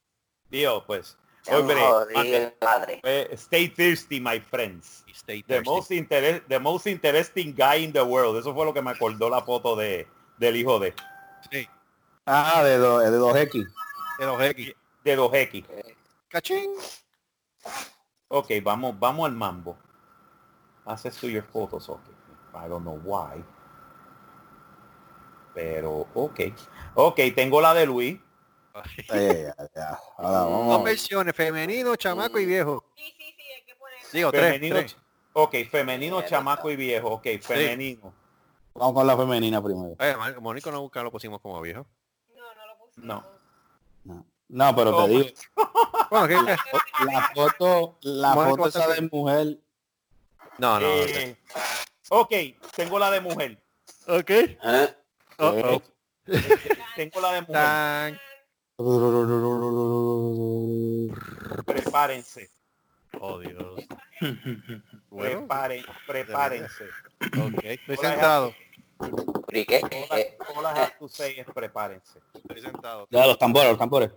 Tío, 0.50 0.86
pues. 0.86 1.18
Hombre, 1.48 1.76
padre. 2.60 3.02
eh, 3.04 3.30
stay 3.34 3.68
thirsty, 3.68 4.20
my 4.22 4.40
friends. 4.40 5.04
Stay 5.14 5.44
The 5.44 5.56
thirsty. 5.56 5.70
most, 5.70 5.92
interes- 5.92 6.48
the 6.48 6.58
most 6.60 6.88
interesting 6.88 7.54
guy 7.54 7.84
in 7.84 7.92
the 7.92 8.02
world. 8.02 8.38
Eso 8.40 8.54
fue 8.54 8.66
lo 8.66 8.74
que 8.74 8.82
me 8.82 8.92
acordó 8.92 9.30
la 9.30 9.42
foto 9.42 9.76
de, 9.76 10.08
del 10.38 10.56
hijo 10.56 10.80
de, 10.80 10.94
Sí, 11.52 11.68
ah, 12.26 12.64
de, 12.64 12.78
do- 12.78 13.00
de 13.00 13.10
2X. 13.20 13.74
de 14.20 14.26
los 14.26 14.42
X. 14.42 14.74
de 15.04 15.18
2X. 15.18 15.66
Cachín. 16.30 16.72
Ok, 18.30 18.50
vamos, 18.64 18.98
vamos 18.98 19.26
al 19.28 19.36
mambo. 19.36 19.78
Access 20.86 21.18
to 21.18 21.28
your 21.28 21.44
photos, 21.44 21.90
ok. 21.90 22.02
I 22.56 22.68
don't 22.70 22.84
know 22.84 23.00
why. 23.04 23.44
Pero, 25.54 26.08
ok. 26.14 26.40
Ok, 26.96 27.20
tengo 27.36 27.62
la 27.62 27.74
de 27.74 27.86
Luis. 27.86 28.20
Eh, 29.14 29.52
ya, 29.58 29.70
ya. 29.76 30.00
Ahora 30.18 30.40
Dos 30.40 30.84
versiones, 30.84 31.36
femenino, 31.36 31.96
chamaco 31.96 32.40
y 32.40 32.46
viejo. 32.46 32.84
Sí, 32.96 33.14
sí, 33.18 33.36
sí, 33.38 33.44
hay 33.56 33.64
que 33.66 33.76
poner. 33.76 33.98
Digo, 34.12 34.32
tres, 34.32 34.44
Femenino, 34.46 34.76
tres. 34.78 34.98
ok, 35.34 35.56
femenino, 35.70 36.22
chamaco 36.24 36.72
y 36.72 36.76
viejo. 36.76 37.10
Ok, 37.10 37.28
femenino. 37.42 38.14
Vamos 38.74 38.94
con 38.96 39.06
la 39.06 39.16
femenina 39.16 39.62
primero. 39.62 39.96
Mar- 40.18 40.42
Mónico 40.42 40.72
no 40.72 40.82
busca, 40.82 41.04
lo 41.04 41.12
pusimos 41.12 41.40
como 41.42 41.62
viejo. 41.62 41.86
No, 42.36 42.42
no 42.56 42.68
lo 42.68 42.78
puse. 42.80 43.02
No. 43.02 43.24
No, 44.04 44.26
No, 44.50 44.76
pero 44.76 44.98
Oh, 44.98 45.04
te 45.06 45.10
digo, 45.12 45.26
Bueno, 46.10 46.28
¿qué- 46.28 46.46
qué? 46.46 47.06
la 47.06 47.30
foto, 47.34 47.98
la 48.02 48.32
a 48.34 48.36
foto 48.36 48.68
esa 48.68 48.88
de 48.88 49.02
mujer, 49.12 49.60
No, 50.58 50.80
no. 50.80 50.88
Eh, 50.88 51.38
ok, 52.14 52.32
tengo 52.76 53.00
la 53.00 53.10
de 53.12 53.22
mujer. 53.22 53.62
Ok. 54.08 54.30
¿Eh? 54.30 54.96
Oh. 55.40 55.82
Tengo 56.96 57.22
la 57.22 57.34
de 57.34 57.42
mujer. 57.42 58.20
Prepárense. 61.66 62.50
Oh, 63.20 63.40
Dios. 63.40 63.82
Bueno, 65.10 65.42
Preparen, 65.42 65.86
prepárense. 66.08 66.86
ok. 67.22 67.64
Estoy 67.64 67.98
Hola, 68.00 68.10
sentado. 68.10 68.56
Have 70.66 70.92
to 70.98 71.08
say 71.08 71.36
es 71.38 71.46
prepárense. 71.54 72.20
Estoy 72.34 72.62
sentado. 72.62 73.08
ya 73.12 73.28
los 73.28 73.38
tambores, 73.38 73.70
los 73.70 73.78
tambores. 73.78 74.12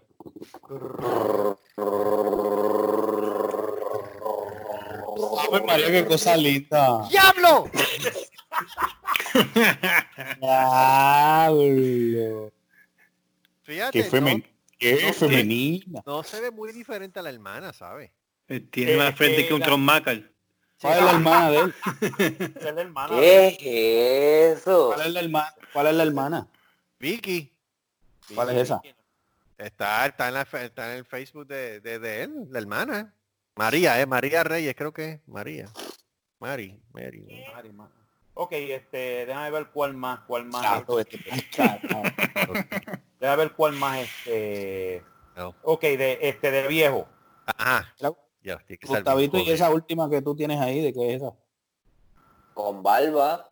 Ave 5.17 5.65
María, 5.67 5.87
qué 5.91 6.05
cosa 6.07 6.37
linda. 6.37 7.09
¡Diablo! 7.09 7.71
Diablo. 10.41 12.53
Fíjate, 13.63 14.03
Qué, 14.03 14.09
femen 14.09 14.39
no, 14.39 14.45
qué 14.79 15.03
no 15.07 15.13
femenina. 15.13 16.03
no 16.07 16.23
se 16.23 16.41
ve 16.41 16.51
muy 16.51 16.73
diferente 16.73 17.19
a 17.19 17.23
la 17.23 17.31
hermana, 17.31 17.73
¿sabes? 17.73 18.11
Eh, 18.49 18.61
Tiene 18.61 18.93
Eh, 18.93 18.97
más 18.97 19.15
frente 19.17 19.47
que 19.47 19.55
un 19.55 19.63
eh, 19.63 19.65
Tron 19.65 19.81
Macal. 19.81 20.31
¿Cuál 20.81 20.99
es 20.99 21.05
la 21.05 21.11
hermana 21.13 21.51
de 21.51 21.59
él? 21.59 21.75
Es 22.61 22.75
la 22.75 22.81
hermana. 22.83 23.17
¿Qué 23.19 24.51
es 24.53 24.59
eso? 24.59 24.93
¿Cuál 24.95 25.07
es 25.09 25.13
la 25.15 25.21
hermana? 25.21 25.55
¿Cuál 25.73 25.87
es 25.89 25.95
la 25.95 26.03
hermana? 26.03 26.49
Vicky. 27.01 27.53
¿Cuál 28.35 28.51
es 28.51 28.57
esa? 28.63 28.81
Está, 29.59 30.07
está, 30.07 30.29
en, 30.29 30.35
la, 30.35 30.43
está 30.43 30.93
en 30.93 30.99
el 30.99 31.05
Facebook 31.07 31.47
de, 31.47 31.81
de, 31.81 31.99
de 31.99 32.23
él, 32.25 32.35
la 32.51 32.59
hermana. 32.59 33.15
María, 33.57 34.01
¿eh? 34.01 34.07
María 34.07 34.45
Reyes, 34.45 34.75
creo 34.77 34.93
que 34.93 35.13
es. 35.13 35.21
María. 35.29 35.69
Mari, 36.39 36.79
Mary. 36.93 37.27
Mari, 37.55 37.73
ma- 37.73 37.91
Ok, 38.35 38.53
este, 38.53 39.25
déjame 39.25 39.51
ver 39.51 39.69
cuál 39.73 39.95
más, 39.95 40.21
cuál 40.27 40.45
más. 40.45 40.63
Chato, 40.63 41.01
este, 41.01 41.19
chato. 41.51 42.03
Déjame 43.19 43.37
ver 43.45 43.53
cuál 43.53 43.73
más, 43.77 43.99
este. 44.01 45.03
No. 45.35 45.55
Ok, 45.63 45.81
de 45.81 46.19
este 46.21 46.51
de 46.51 46.69
viejo. 46.69 47.09
Ajá. 47.47 47.95
La- 47.99 48.13
Ya, 48.43 48.63
Gustavito, 48.87 49.39
y 49.39 49.51
esa 49.51 49.71
última 49.71 50.09
que 50.11 50.21
tú 50.23 50.37
tienes 50.37 50.61
ahí, 50.61 50.81
¿de 50.83 50.93
qué 50.93 51.15
es 51.15 51.23
esa? 51.23 51.35
Con 52.53 52.83
barba. 52.83 53.51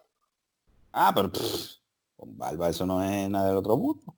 Ah, 0.92 1.10
pero 1.14 1.32
pff, 1.32 1.76
con 2.16 2.36
barba, 2.38 2.68
eso 2.68 2.84
no 2.86 3.02
es 3.02 3.28
nada 3.28 3.48
del 3.48 3.56
otro 3.56 3.76
mundo. 3.76 4.14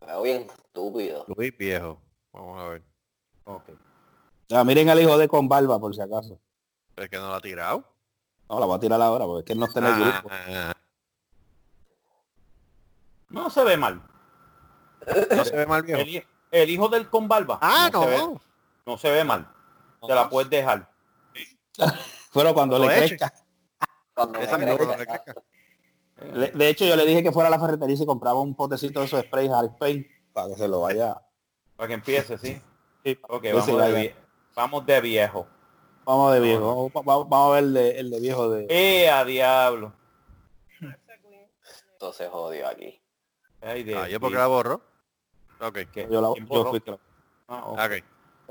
veo 0.00 0.22
bien 0.22 0.42
estúpido. 0.50 1.24
Luis 1.36 1.56
viejo. 1.56 2.00
Vamos 2.32 2.58
a 2.60 2.68
ver. 2.70 2.82
Ok. 3.44 3.68
Miren 4.64 4.88
al 4.90 5.00
hijo 5.00 5.16
de 5.16 5.28
con 5.28 5.48
barba, 5.48 5.78
por 5.78 5.94
si 5.94 6.00
acaso. 6.00 6.38
¿Es 6.96 7.08
que 7.08 7.16
no 7.16 7.28
lo 7.28 7.34
ha 7.34 7.40
tirado? 7.40 7.84
No, 8.48 8.58
la 8.58 8.66
voy 8.66 8.76
a 8.76 8.80
tirar 8.80 9.00
ahora, 9.00 9.24
porque 9.24 9.40
es 9.40 9.44
que 9.46 9.52
él 9.52 9.60
no 9.60 9.66
está 9.66 9.78
en 9.80 9.86
el 9.86 9.94
grupo. 10.00 10.28
Ah, 10.30 10.72
No 13.28 13.48
se 13.50 13.62
ve 13.64 13.76
mal. 13.76 14.02
no 15.36 15.44
se 15.44 15.56
ve 15.56 15.66
mal 15.66 15.82
viejo. 15.82 16.00
El, 16.00 16.08
hi- 16.08 16.24
el 16.50 16.70
hijo 16.70 16.88
del 16.88 17.08
con 17.08 17.28
barba. 17.28 17.58
Ah, 17.62 17.88
se 17.92 17.98
ve- 18.06 18.18
no. 18.18 18.40
no 18.86 18.98
se 18.98 19.10
ve 19.10 19.24
mal. 19.24 19.48
Te 20.04 20.14
la 20.14 20.28
puedes 20.28 20.50
dejar. 20.50 20.90
Pero 22.34 22.54
cuando 22.54 22.78
Lo 22.78 22.86
le 22.86 22.92
he 22.94 23.04
hecho. 23.04 23.16
crezca. 23.16 23.32
Cuando 24.14 24.38
me 24.38 24.44
Esa 24.44 24.56
crezca. 24.58 24.72
misma 24.78 24.86
cosa, 24.96 25.06
crezca. 25.06 25.34
Le- 26.34 26.50
de 26.50 26.68
hecho, 26.68 26.84
yo 26.84 26.96
le 26.96 27.06
dije 27.06 27.22
que 27.22 27.32
fuera 27.32 27.46
a 27.48 27.50
la 27.50 27.60
ferretería 27.60 27.94
y 27.94 27.98
se 27.98 28.06
compraba 28.06 28.40
un 28.40 28.54
potecito 28.54 29.00
de 29.00 29.06
esos 29.06 29.20
spray 29.24 29.48
Harry 29.48 29.70
Paint 29.78 30.06
para 30.32 30.48
que 30.48 30.56
se 30.56 30.68
lo 30.68 30.80
vaya. 30.80 31.16
Para 31.76 31.86
que 31.88 31.94
empiece, 31.94 32.36
¿sí? 32.36 32.60
Ok, 33.28 33.44
Ese 33.44 33.52
vamos 33.54 33.66
de, 33.66 33.74
vaya. 33.92 34.14
Vamos 34.60 34.86
de 34.86 35.00
viejo. 35.00 35.46
Vamos 36.04 36.32
de 36.34 36.40
viejo. 36.40 36.90
Vamos, 36.94 37.26
vamos- 37.28 37.50
a 37.50 37.54
ver 37.54 37.64
el 37.64 37.74
de, 37.74 37.90
el 38.00 38.10
de 38.10 38.20
viejo 38.20 38.50
de. 38.50 38.66
¡Eh, 38.68 39.08
a 39.10 39.24
diablo! 39.24 39.92
Esto 41.92 42.12
se 42.12 42.28
jodió 42.28 42.66
aquí. 42.68 43.00
Ay, 43.60 43.82
de- 43.82 43.96
Ah, 43.96 44.08
¿yo 44.08 44.18
porque 44.20 44.36
la 44.36 44.46
borro? 44.46 44.80
Ok. 45.60 45.78
¿Qué? 45.92 46.08
Yo, 46.10 46.20
la- 46.20 46.32
¿Quién 46.32 46.46
yo 46.48 46.72
Ah, 47.48 47.64
ok. 47.66 47.78
Ok. 47.78 47.92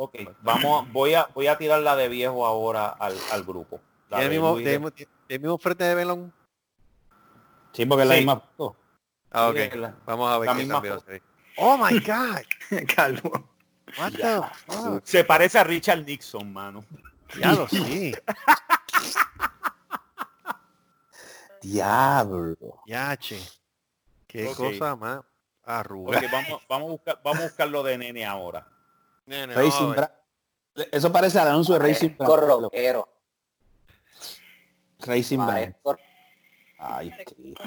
Ok, 0.02 0.16
vamos, 0.44 0.90
voy 0.94 1.14
a, 1.14 1.28
voy 1.34 1.48
a 1.48 1.58
tirar 1.58 1.82
la 1.82 1.96
de 1.98 2.08
viejo 2.08 2.46
ahora 2.46 2.88
al, 2.88 3.18
al 3.34 3.44
grupo. 3.44 3.82
La 4.10 4.18
¿Tiene 4.20 4.24
el 4.24 4.30
de 4.30 4.38
mismo, 4.80 4.92
de- 4.96 5.00
el 5.28 5.40
mismo- 5.42 5.58
frente 5.58 5.84
de 5.84 5.96
melón? 5.96 6.32
Sí, 7.74 7.86
porque 7.86 8.04
es 8.04 8.10
la 8.10 8.16
misma 8.16 8.40
foto. 8.40 8.78
Ah, 9.30 9.50
ok. 9.50 9.58
Vamos 10.06 10.32
a 10.32 10.38
ver 10.38 10.48
la 10.48 10.54
qué 10.54 10.60
misma. 10.60 10.82
Oh 11.58 11.78
my 11.78 12.00
god. 12.00 12.42
Calvo. 12.96 13.50
What 13.98 14.12
the 14.14 14.42
fuck? 14.68 15.06
Se 15.06 15.24
parece 15.24 15.58
a 15.60 15.64
Richard 15.64 16.06
Nixon, 16.06 16.52
mano. 16.54 16.86
Ya 17.40 17.54
lo 17.54 17.68
sí. 17.68 18.14
Diablo. 21.62 22.82
Yache. 22.86 23.40
Qué 24.28 24.48
Ok. 24.48 24.58
cosa 24.58 24.96
más 24.96 25.22
arruga. 25.64 26.18
Ok, 26.18 26.24
vamos, 26.32 26.62
vamos, 26.68 26.88
a 26.88 26.92
buscar, 26.92 27.22
vamos 27.24 27.40
a 27.40 27.44
buscar 27.44 27.68
lo 27.68 27.84
de 27.84 27.98
nene 27.98 28.26
ahora. 28.26 28.68
Nene, 29.26 29.54
Racing 29.54 29.94
Eso 30.92 31.12
parece 31.12 31.40
al 31.40 31.50
anuncio 31.50 31.74
de 31.76 31.80
Racing 31.80 32.16
rockero. 32.18 33.08
Racing 35.00 35.40
Ay, 36.78 37.12
Cristo. 37.26 37.64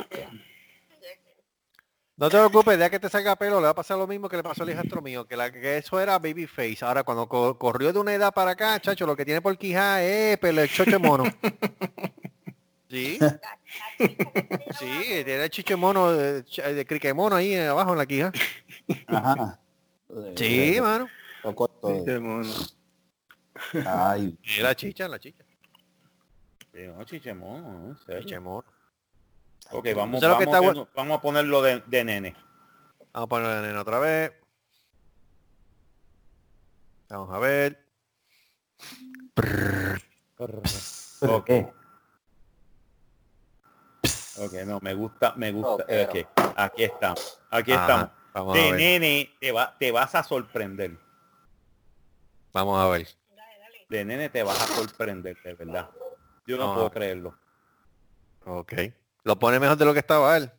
No 2.16 2.28
te 2.28 2.36
preocupes, 2.36 2.78
ya 2.78 2.90
que 2.90 3.00
te 3.00 3.08
salga 3.08 3.34
pelo, 3.36 3.56
le 3.56 3.64
va 3.64 3.70
a 3.70 3.74
pasar 3.74 3.96
lo 3.98 4.06
mismo 4.06 4.28
que 4.28 4.36
le 4.36 4.42
pasó 4.42 4.62
al 4.62 4.70
hijastro 4.70 5.00
mío, 5.00 5.24
que, 5.26 5.36
la, 5.36 5.50
que 5.50 5.78
eso 5.78 5.98
era 5.98 6.18
babyface. 6.18 6.78
Ahora, 6.84 7.02
cuando 7.02 7.26
co- 7.26 7.58
corrió 7.58 7.92
de 7.92 7.98
una 7.98 8.14
edad 8.14 8.32
para 8.32 8.52
acá, 8.52 8.78
chacho, 8.80 9.06
lo 9.06 9.16
que 9.16 9.24
tiene 9.24 9.40
por 9.40 9.56
quija 9.56 10.02
es 10.02 10.38
pelo 10.38 10.60
de 10.60 10.68
chocho 10.68 11.00
mono. 11.00 11.24
Sí, 12.92 13.18
sí, 14.78 14.86
tiene 15.24 15.44
el 15.44 15.48
chicho 15.50 15.72
de 15.72 15.76
mono, 15.76 16.12
de, 16.12 16.44
ch- 16.44 16.74
de 16.74 16.84
crique 16.84 17.14
mono 17.14 17.36
ahí 17.36 17.56
abajo 17.56 17.92
en 17.92 17.98
la 17.98 18.04
quija. 18.04 18.30
Ajá. 19.06 19.58
Sí, 20.36 20.76
mano. 20.78 21.08
Mono. 22.20 22.52
Ay, 23.86 24.36
Y 24.58 24.60
la 24.60 24.74
chicha, 24.74 25.08
la 25.08 25.18
chicha. 25.18 25.42
Sí, 26.74 26.80
no, 26.86 27.02
chichemón, 27.04 27.62
¿no? 27.62 27.88
En 27.92 27.98
serio. 28.04 28.20
Chiche 28.22 28.38
mono. 28.40 28.64
Ok, 29.72 29.86
vamos, 29.96 30.20
¿Sabes 30.20 30.34
lo 30.34 30.38
que 30.38 30.44
vamos, 30.44 30.54
está 30.54 30.58
a 30.58 30.60
poner- 30.60 30.88
vamos 30.94 31.18
a 31.18 31.20
ponerlo 31.22 31.62
de, 31.62 31.80
de 31.86 32.04
nene. 32.04 32.36
Vamos 33.12 33.26
a 33.26 33.28
ponerle 33.28 33.56
a 33.56 33.62
nena 33.62 33.80
otra 33.80 33.98
vez. 33.98 34.32
Vamos 37.08 37.30
a 37.34 37.38
ver. 37.38 37.78
¿pero 39.34 40.62
Ok. 41.20 41.50
Ok, 44.38 44.52
no, 44.66 44.78
me 44.80 44.94
gusta, 44.94 45.34
me 45.36 45.52
gusta. 45.52 45.84
Rockero. 45.84 46.12
ok, 46.12 46.52
aquí 46.56 46.84
estamos. 46.84 47.40
Aquí 47.50 47.72
Ajá, 47.72 47.82
estamos. 47.82 48.10
Vamos 48.34 48.56
a 48.56 48.58
De 48.60 48.70
ver. 48.72 48.80
nene 48.80 49.30
te, 49.40 49.52
va, 49.52 49.76
te 49.78 49.92
vas 49.92 50.14
a 50.14 50.22
sorprender. 50.22 50.98
Vamos 52.52 52.78
a 52.80 52.88
ver. 52.88 53.06
Dale, 53.28 53.58
dale. 53.58 53.86
De 53.88 54.04
nene 54.04 54.28
te 54.30 54.42
vas 54.42 54.60
a 54.62 54.66
sorprender, 54.74 55.36
de 55.42 55.54
verdad. 55.54 55.90
Yo 56.46 56.56
no 56.56 56.64
Ajá. 56.64 56.74
puedo 56.74 56.90
creerlo. 56.90 57.38
Ok. 58.46 58.72
Lo 59.24 59.38
pone 59.38 59.58
mejor 59.60 59.76
de 59.76 59.84
lo 59.84 59.92
que 59.92 60.00
estaba 60.00 60.36
él. 60.36 60.50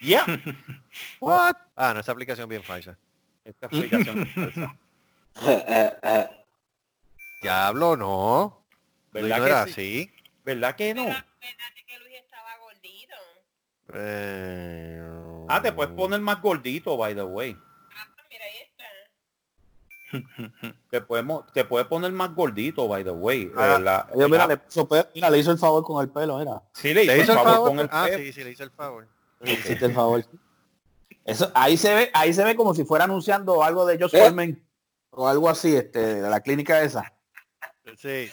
Ya. 0.00 0.24
What? 1.20 1.56
Ah, 1.76 1.92
no, 1.94 2.00
esa 2.00 2.12
aplicación 2.12 2.48
bien 2.48 2.62
falsa. 2.62 2.98
Esta 3.44 3.66
explicación 3.70 4.22
es 4.22 4.34
falsa. 4.34 4.76
Diablo, 7.42 7.96
no. 7.96 8.64
Luis 9.12 9.22
¿Verdad 9.24 9.38
no 9.38 9.44
que 9.44 9.50
era 9.50 9.64
sí? 9.64 9.70
así. 9.70 10.14
¿Verdad 10.44 10.76
que 10.76 10.94
no? 10.94 11.04
Que 11.04 11.98
Luis 12.00 12.14
estaba 12.16 12.56
gordito. 12.58 13.14
Eh, 13.94 15.44
Ah, 15.50 15.62
te 15.62 15.72
puedes 15.72 15.94
poner 15.94 16.20
más 16.20 16.42
gordito, 16.42 16.96
by 16.96 17.14
the 17.14 17.22
way. 17.22 17.56
Ah, 17.96 18.06
pues 18.14 18.26
mira, 18.30 18.44
ahí 18.44 18.58
está. 18.58 18.84
Te 20.90 21.00
podemos, 21.00 21.50
te 21.52 21.64
puedes 21.64 21.86
poner 21.86 22.12
más 22.12 22.34
gordito, 22.34 22.88
by 22.88 23.04
the 23.04 23.10
way. 23.10 23.50
Ah, 23.56 23.76
Eh, 23.78 23.82
la- 23.82 24.08
Yo, 24.16 24.28
mira, 24.28 24.46
la- 24.46 24.54
le, 24.54 24.60
mira, 25.14 25.36
hizo 25.36 25.50
el 25.52 25.58
favor 25.58 25.82
con 25.84 26.02
el 26.02 26.10
pelo, 26.10 26.40
era. 26.40 26.62
sí 26.72 26.94
le 26.94 27.04
hizo, 27.04 27.12
¿Le 27.12 27.22
hizo 27.22 27.32
el 27.32 27.38
favor? 27.38 27.68
con 27.68 27.80
el 27.80 27.88
ah, 27.92 28.06
pelo. 28.06 28.18
sí, 28.18 28.32
sí, 28.32 28.44
le 28.44 28.50
hizo 28.50 28.64
el 28.64 28.70
favor. 28.70 29.08
Le 29.40 29.52
hiciste 29.52 29.84
el 29.86 29.94
favor. 29.94 30.24
Eso, 31.24 31.50
ahí 31.54 31.76
se 31.76 31.94
ve, 31.94 32.10
ahí 32.14 32.32
se 32.32 32.42
ve 32.42 32.56
como 32.56 32.74
si 32.74 32.84
fuera 32.84 33.04
anunciando 33.04 33.62
algo 33.62 33.84
de 33.86 33.98
Josh 33.98 34.14
¿Eh? 34.14 34.20
Foreman 34.20 34.62
o 35.10 35.28
algo 35.28 35.48
así, 35.48 35.76
este, 35.76 35.98
de 36.22 36.30
la 36.30 36.40
clínica 36.40 36.80
esa. 36.82 37.12
Sí. 37.96 38.30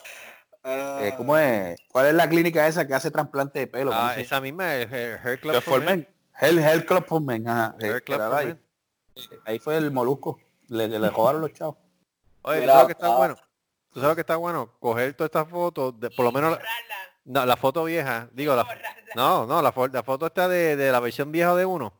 Eh, 0.63 1.13
¿Cómo 1.17 1.37
es? 1.37 1.77
¿Cuál 1.91 2.07
es 2.07 2.13
la 2.15 2.27
clínica 2.27 2.65
esa 2.67 2.87
que 2.87 2.93
hace 2.93 3.11
trasplante 3.11 3.59
de 3.59 3.67
pelo? 3.67 3.91
¿Cómo 3.91 4.01
Ah, 4.01 4.15
esa 4.17 4.39
misma 4.41 4.75
es 4.77 4.91
Hair, 4.91 5.19
Hair 5.23 5.39
Club 5.39 5.61
for 5.61 5.79
Men. 5.83 6.07
Foreman. 6.07 6.07
Hell, 6.39 6.59
Hell 6.59 6.85
Club 6.85 7.05
for 7.05 7.21
Men, 7.21 7.47
ajá. 7.47 7.75
Hair 7.79 7.95
Eh, 7.97 8.01
Club 8.01 8.15
era 8.15 8.29
for 8.29 8.37
ahí. 8.39 8.45
Men. 8.47 8.59
Ahí 9.45 9.59
fue 9.59 9.77
el 9.77 9.91
molusco. 9.91 10.39
Le, 10.69 10.87
le 10.87 11.09
robaron 11.09 11.41
los 11.41 11.53
chavos. 11.53 11.77
Oye, 12.41 12.57
¿tú 12.57 12.61
Mira, 12.61 12.73
sabes 12.73 12.83
lo 12.83 12.87
que 12.87 12.93
está 12.93 13.07
ah. 13.13 13.17
bueno? 13.17 13.35
¿Tú 13.91 14.01
sabes 14.01 14.15
que 14.15 14.21
está 14.21 14.35
bueno? 14.35 14.71
Coger 14.79 15.13
todas 15.13 15.29
estas 15.29 15.47
fotos, 15.49 15.99
de, 15.99 16.09
por 16.11 16.25
lo 16.25 16.31
menos 16.31 16.51
Borrarla, 16.51 16.95
no, 17.25 17.45
la 17.45 17.55
foto 17.57 17.83
vieja, 17.85 18.27
digo, 18.33 18.55
la, 18.55 18.67
no, 19.15 19.45
no, 19.45 19.61
la, 19.61 19.73
fo- 19.73 19.91
la 19.91 20.03
foto 20.03 20.25
está 20.27 20.47
de, 20.47 20.75
de 20.75 20.91
la 20.91 20.99
versión 20.99 21.31
vieja 21.31 21.55
de 21.55 21.65
uno 21.65 21.93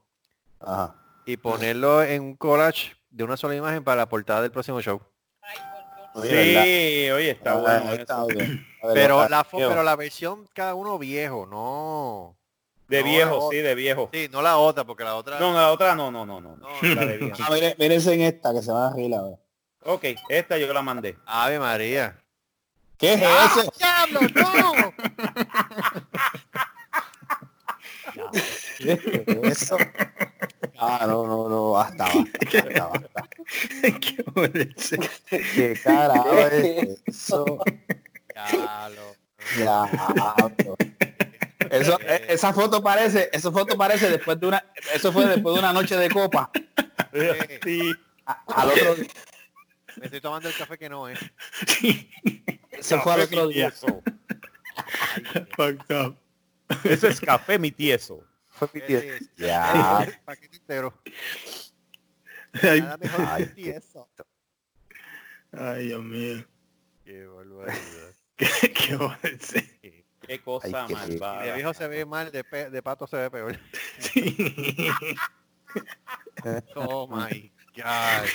Ajá. 0.60 0.96
y 1.26 1.38
ponerlo 1.38 2.04
en 2.04 2.22
un 2.22 2.36
collage 2.36 2.96
de 3.10 3.24
una 3.24 3.38
sola 3.38 3.56
imagen 3.56 3.84
para 3.84 3.98
la 4.02 4.10
portada 4.10 4.42
del 4.42 4.52
próximo 4.52 4.82
show. 4.82 5.02
Sí, 6.22 7.10
oye, 7.12 7.32
está 7.32 7.52
Ah, 7.54 7.56
bueno. 7.56 7.94
está, 7.94 8.26
bien. 8.26 8.66
Ver, 8.84 8.94
Pero 8.94 9.28
la, 9.28 9.44
pero 9.44 9.82
la 9.84 9.96
versión 9.96 10.48
cada 10.54 10.76
uno 10.76 10.98
viejo, 11.00 11.46
no. 11.48 12.38
De 12.88 13.00
No, 13.02 13.06
viejo, 13.06 13.50
sí, 13.52 13.58
de 13.58 13.76
viejo. 13.76 14.10
Sí, 14.14 14.30
no 14.32 14.42
la 14.42 14.58
otra, 14.58 14.84
porque 14.86 15.04
la 15.04 15.16
otra... 15.16 15.40
No, 15.40 15.54
la 15.54 15.72
otra 15.72 15.96
no, 15.96 16.12
no, 16.12 16.26
no, 16.26 16.40
no. 16.40 16.56
no. 16.56 16.68
No, 16.82 16.96
La 16.96 17.06
de 17.06 17.18
viejo. 17.18 17.38
Ah, 17.44 17.50
mire- 17.52 17.76
mírense 17.80 18.14
en 18.14 18.22
esta 18.22 18.54
que 18.54 18.62
se 18.62 18.72
va 18.72 18.88
a 18.90 18.94
reír 18.94 19.14
ahora. 19.16 19.38
Ok, 19.84 20.04
esta 20.30 20.58
yo 20.58 20.72
la 20.74 20.82
mandé. 20.82 21.18
Ave 21.26 21.60
María. 21.60 22.20
¿Qué 22.98 23.14
es 23.14 23.22
eso? 23.22 23.74
¡Diablo, 23.78 24.20
no! 24.36 24.94
¿Qué 28.78 28.92
es 28.94 29.62
eso? 29.62 29.78
Ah, 30.78 31.06
no, 31.08 31.26
no, 31.28 31.50
no, 31.50 31.72
basta, 31.72 32.06
basta, 32.06 32.88
basta, 32.88 33.10
basta. 33.14 33.30
Qué. 33.82 35.00
¿Qué 35.56 35.80
carajo 35.84 36.34
es 36.34 37.00
eso? 37.08 37.46
Diablo. 38.34 39.16
Diablo. 39.58 40.78
Eso, 41.82 42.00
e- 42.02 42.26
esa 42.30 42.54
foto 42.54 42.82
parece, 42.84 43.30
esa 43.34 43.52
foto 43.52 43.78
parece 43.78 44.10
después 44.10 44.40
de 44.40 44.48
una, 44.48 44.66
eso 44.94 45.12
fue 45.12 45.26
después 45.28 45.54
de 45.56 45.60
una 45.60 45.74
noche 45.74 45.96
de 45.98 46.10
copa. 46.10 46.52
Sí. 47.64 47.94
A- 48.26 48.44
Al 48.62 48.70
otro, 48.70 48.96
Me 49.98 50.06
estoy 50.06 50.22
tomando 50.22 50.50
el 50.50 50.56
café 50.56 50.78
que 50.78 50.90
no 50.90 51.08
es. 51.08 51.20
eso 52.72 53.00
fue 53.02 53.14
al 53.14 53.22
otro 53.22 53.48
día. 53.48 53.70
Tieso. 53.72 54.02
Fucked 55.56 55.96
up. 56.06 56.18
Eso 56.84 57.08
es 57.08 57.22
café, 57.22 57.58
mi 57.60 57.72
tieso. 57.72 58.24
Fue 58.50 58.70
mi 58.74 58.82
es- 58.94 59.30
Ya. 59.38 60.06
paquete 60.26 60.58
entero. 60.58 60.94
Ay, 62.62 62.82
Nada 62.82 62.98
mejor 62.98 63.26
Ay, 63.30 63.46
que 63.56 63.70
eso. 63.72 64.10
ay, 65.52 65.88
Dios 65.88 66.04
mío. 66.04 66.46
Qué 67.04 67.26
barbaridad. 67.28 68.14
Qué, 68.38 68.74
qué. 68.74 70.05
Qué 70.28 70.40
cosa 70.42 70.68
Ay, 70.68 70.74
qué- 70.88 70.94
Y 70.94 70.96
malvada. 70.96 71.44
de 71.44 71.54
viejo 71.54 71.74
se 71.74 71.88
ve 71.88 72.06
mal, 72.06 72.32
de, 72.32 72.44
pe- 72.44 72.70
de 72.70 72.84
pato 72.84 73.08
se 73.08 73.18
ve 73.18 73.32
peor. 73.32 73.58
Sí. 74.00 74.38
Oh 76.76 77.08
my 77.08 77.52
God. 77.76 78.30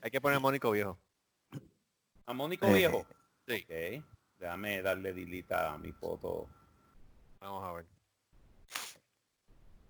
Hay 0.00 0.10
que 0.10 0.20
poner 0.20 0.40
Mónico 0.40 0.70
viejo. 0.70 0.98
¿A 2.26 2.32
Mónico 2.32 2.66
Eh, 2.66 2.74
Viejo? 2.74 3.06
sí. 3.46 3.64
Ok. 3.68 4.04
Déjame 4.38 4.82
darle 4.82 5.12
dilita 5.12 5.72
a 5.74 5.78
mi 5.78 5.92
foto. 5.92 6.48
Vamos 7.40 7.64
a 7.64 7.72
ver. 7.72 7.86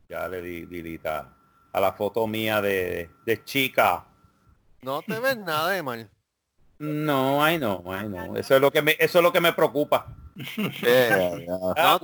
Ya 0.08 0.26
le 0.28 0.40
di 0.42 0.66
dilita 0.66 1.36
a 1.72 1.80
la 1.80 1.92
foto 1.92 2.26
mía 2.26 2.60
de, 2.62 3.10
de 3.26 3.44
chica. 3.44 4.06
No 4.82 5.02
te 5.02 5.18
ves 5.20 5.36
nada 5.36 5.70
de 5.70 5.82
mal. 5.82 6.10
No, 6.78 7.42
ay 7.42 7.58
no, 7.58 7.82
ay 7.86 8.08
no. 8.08 8.36
Eso 8.36 8.54
es 8.54 8.60
lo 8.60 8.70
que 8.70 8.82
me, 8.82 8.96
eso 8.98 9.18
es 9.18 9.22
lo 9.22 9.32
que 9.32 9.40
me 9.40 9.52
preocupa. 9.52 10.06
Yeah, 10.82 11.36
yeah. 11.36 11.58
Ah, 11.76 11.98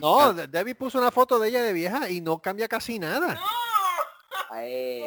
No, 0.00 0.32
no, 0.32 0.46
Debbie 0.48 0.74
puso 0.74 0.98
una 0.98 1.12
foto 1.12 1.38
de 1.38 1.48
ella 1.48 1.62
de 1.62 1.72
vieja 1.72 2.08
y 2.10 2.20
no 2.20 2.40
cambia 2.40 2.66
casi 2.66 2.98
nada. 2.98 3.40
Ay. 4.50 5.02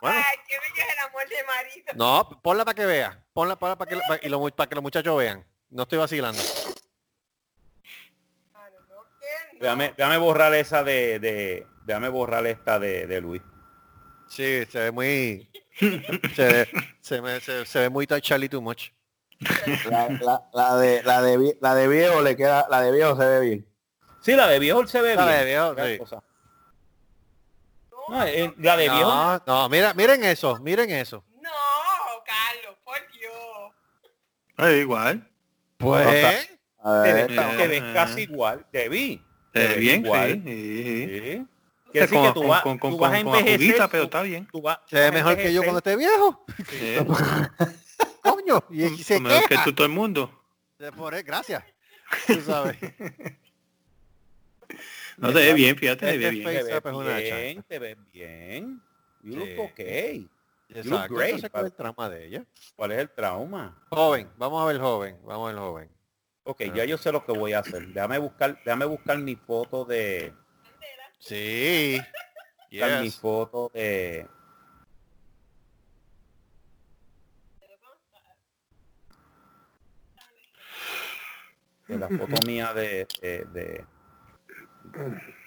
Bueno. 0.00 0.18
Ay, 0.18 0.36
qué 0.46 0.54
bello 0.58 0.82
es 0.88 0.92
el 0.92 1.08
amor 1.08 1.28
de 1.28 1.44
marido. 1.44 1.86
No, 1.96 2.40
ponla 2.42 2.64
para 2.64 2.74
que 2.74 2.84
vea. 2.84 3.24
Ponla, 3.32 3.56
ponla 3.56 3.76
para 3.76 3.88
que, 3.90 3.96
pa- 4.06 4.18
y 4.22 4.28
lo 4.28 4.40
para 4.50 4.68
que 4.68 4.74
los 4.74 4.82
muchachos 4.82 5.16
vean. 5.16 5.44
No 5.70 5.82
estoy 5.84 5.98
vacilando. 5.98 6.40
Déjame, 9.60 9.94
déjame 9.96 10.18
borrar 10.18 10.52
esa 10.54 10.82
de, 10.84 11.18
de 11.18 11.66
déjame 11.84 12.08
borrar 12.08 12.46
esta 12.46 12.78
de, 12.78 13.06
de 13.06 13.20
Luis. 13.20 13.40
Sí, 14.28 14.64
se 14.70 14.78
ve 14.78 14.90
muy... 14.90 15.48
se, 16.34 16.44
ve, 16.52 16.68
se, 17.00 17.20
me- 17.22 17.40
se- 17.40 17.64
se 17.66 17.78
ve 17.80 17.88
muy 17.90 18.06
Charlie 18.06 18.48
too 18.48 18.60
much. 18.60 18.90
La, 19.90 20.08
la- 20.20 20.42
la 20.52 20.76
de, 20.76 21.02
la, 21.02 21.20
de, 21.22 21.56
la 21.60 21.74
de 21.74 21.88
viejo 21.88 22.22
le 22.22 22.36
queda, 22.36 22.66
la 22.70 22.80
de 22.82 22.92
viejo 22.92 23.16
se 23.16 23.26
ve 23.26 23.40
bien. 23.40 23.66
Sí, 24.22 24.32
la 24.32 24.46
de 24.48 24.58
viejo 24.58 24.86
se 24.86 25.02
ve 25.02 25.16
La 25.16 25.26
bien. 25.26 25.38
de 25.40 25.44
viejo, 25.44 25.66
Otra 25.68 25.86
sí. 25.86 25.98
cosa. 25.98 26.22
No, 28.08 28.24
eh, 28.26 28.54
la 28.58 28.76
de 28.76 28.84
viejo. 28.88 29.08
No, 29.10 29.42
no, 29.46 29.68
mira, 29.68 29.92
miren 29.94 30.24
eso, 30.24 30.58
miren 30.60 30.90
eso. 30.90 31.24
No, 31.40 31.50
Carlos, 32.24 32.76
por 32.84 32.96
Dios. 33.12 34.74
Igual. 34.80 35.28
Pues, 35.78 36.48
A 36.82 37.02
Te 37.02 37.12
ves, 37.12 37.26
ca- 37.34 37.56
te 37.56 37.66
ves 37.68 37.82
casi 37.94 38.20
igual. 38.22 38.64
Te 38.70 38.88
vi. 38.88 39.22
Te 39.52 39.66
ves 39.68 39.78
bien, 39.78 40.04
igual. 40.04 40.32
sí. 40.32 40.42
sí, 40.44 40.84
sí. 40.84 41.32
Sí. 41.32 41.46
Quiere 41.94 42.06
decir 42.08 42.18
Con- 42.18 42.26
que 42.26 42.34
tú 42.34 42.40
con- 42.40 42.48
vas, 42.48 42.62
con- 42.62 42.78
tú 42.80 42.98
vas 42.98 43.12
a 43.12 43.18
envejecer. 43.20 43.88
pero 43.88 44.02
está 44.02 44.22
bien. 44.22 44.48
tú 44.50 44.60
vas- 44.60 44.80
se 44.86 44.98
ve 44.98 45.12
mejor 45.12 45.36
que 45.36 45.52
yo 45.54 45.62
cuando 45.62 45.78
esté 45.78 45.94
viejo. 45.96 46.44
Sí. 46.68 46.96
Coño, 48.22 48.64
y, 48.68 48.84
y 48.84 48.98
se 49.04 49.20
Mejor 49.20 49.48
que 49.48 49.58
tú 49.64 49.72
todo 49.72 49.86
el 49.86 49.92
mundo. 49.92 50.42
Gracias. 51.24 51.62
Tú 52.26 52.40
sabes. 52.40 52.76
No 55.16 55.28
te 55.28 55.34
ve 55.38 55.54
bien, 55.54 55.76
fíjate, 55.76 56.06
te 56.06 56.14
Este 56.14 56.18
ve 56.18 56.26
es 56.26 56.32
bien. 56.32 56.44
Te 56.44 56.80
ves 56.90 57.22
bien, 57.22 57.62
te 57.62 57.78
ves 57.78 57.96
bien. 58.12 58.82
You 59.22 59.36
look 59.36 59.70
okay. 59.70 60.28
Exacto. 60.70 61.14
great, 61.14 61.34
Entonces, 61.34 61.50
¿cuál 61.50 61.66
es 61.66 61.70
el 61.70 61.76
trauma 61.76 62.10
de 62.10 62.26
ella? 62.26 62.44
¿Cuál 62.74 62.90
es 62.92 62.98
el 62.98 63.10
trauma? 63.10 63.78
Joven, 63.90 64.28
vamos 64.36 64.60
a 64.60 64.66
ver 64.66 64.80
joven, 64.80 65.16
vamos 65.24 65.48
a 65.48 65.52
ver 65.52 65.60
joven. 65.62 65.90
Ok, 66.42 66.62
ya 66.74 66.84
yo 66.84 66.98
sé 66.98 67.12
lo 67.12 67.24
que 67.24 67.30
voy 67.30 67.52
a 67.52 67.60
hacer. 67.60 67.86
Déjame 67.86 68.18
buscar, 68.18 68.58
déjame 68.64 68.86
buscar 68.86 69.18
mi 69.18 69.36
foto 69.36 69.84
de, 69.84 70.32
Sí. 71.26 72.00
buscar 72.70 73.00
mi 73.00 73.06
Yes. 73.06 73.18
foto 73.20 73.70
de. 73.72 74.26
de 81.88 81.98
la 81.98 82.08
foto 82.08 82.34
mía 82.46 82.72
de, 82.72 83.06
de, 83.20 83.44
de- 83.52 83.84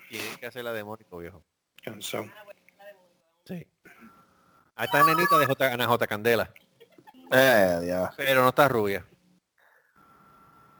Tiene 0.09 0.37
que 0.39 0.45
hacer 0.45 0.63
la 0.63 0.73
de 0.73 0.83
Mónico, 0.83 1.17
viejo. 1.17 1.43
Cansado. 1.83 2.25
Sí. 3.45 3.65
Ahí 4.75 4.85
está 4.85 5.03
nenita 5.03 5.37
de 5.39 5.45
J, 5.45 5.73
Ana 5.73 5.87
J. 5.87 6.07
Candela, 6.07 6.53
eh, 7.31 7.81
ya. 7.87 8.11
pero 8.15 8.43
no 8.43 8.49
está 8.49 8.67
rubia. 8.67 9.05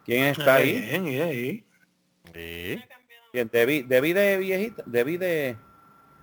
quién 0.06 0.26
está 0.26 0.56
ahí 0.56 1.20
ahí. 1.22 1.68
Sí. 2.34 2.84
¿Quién? 3.32 3.50
Debí, 3.52 3.84
debí 3.84 4.14
de 4.14 4.38
viejita 4.38 4.84
debí 4.86 5.18
de, 5.18 5.58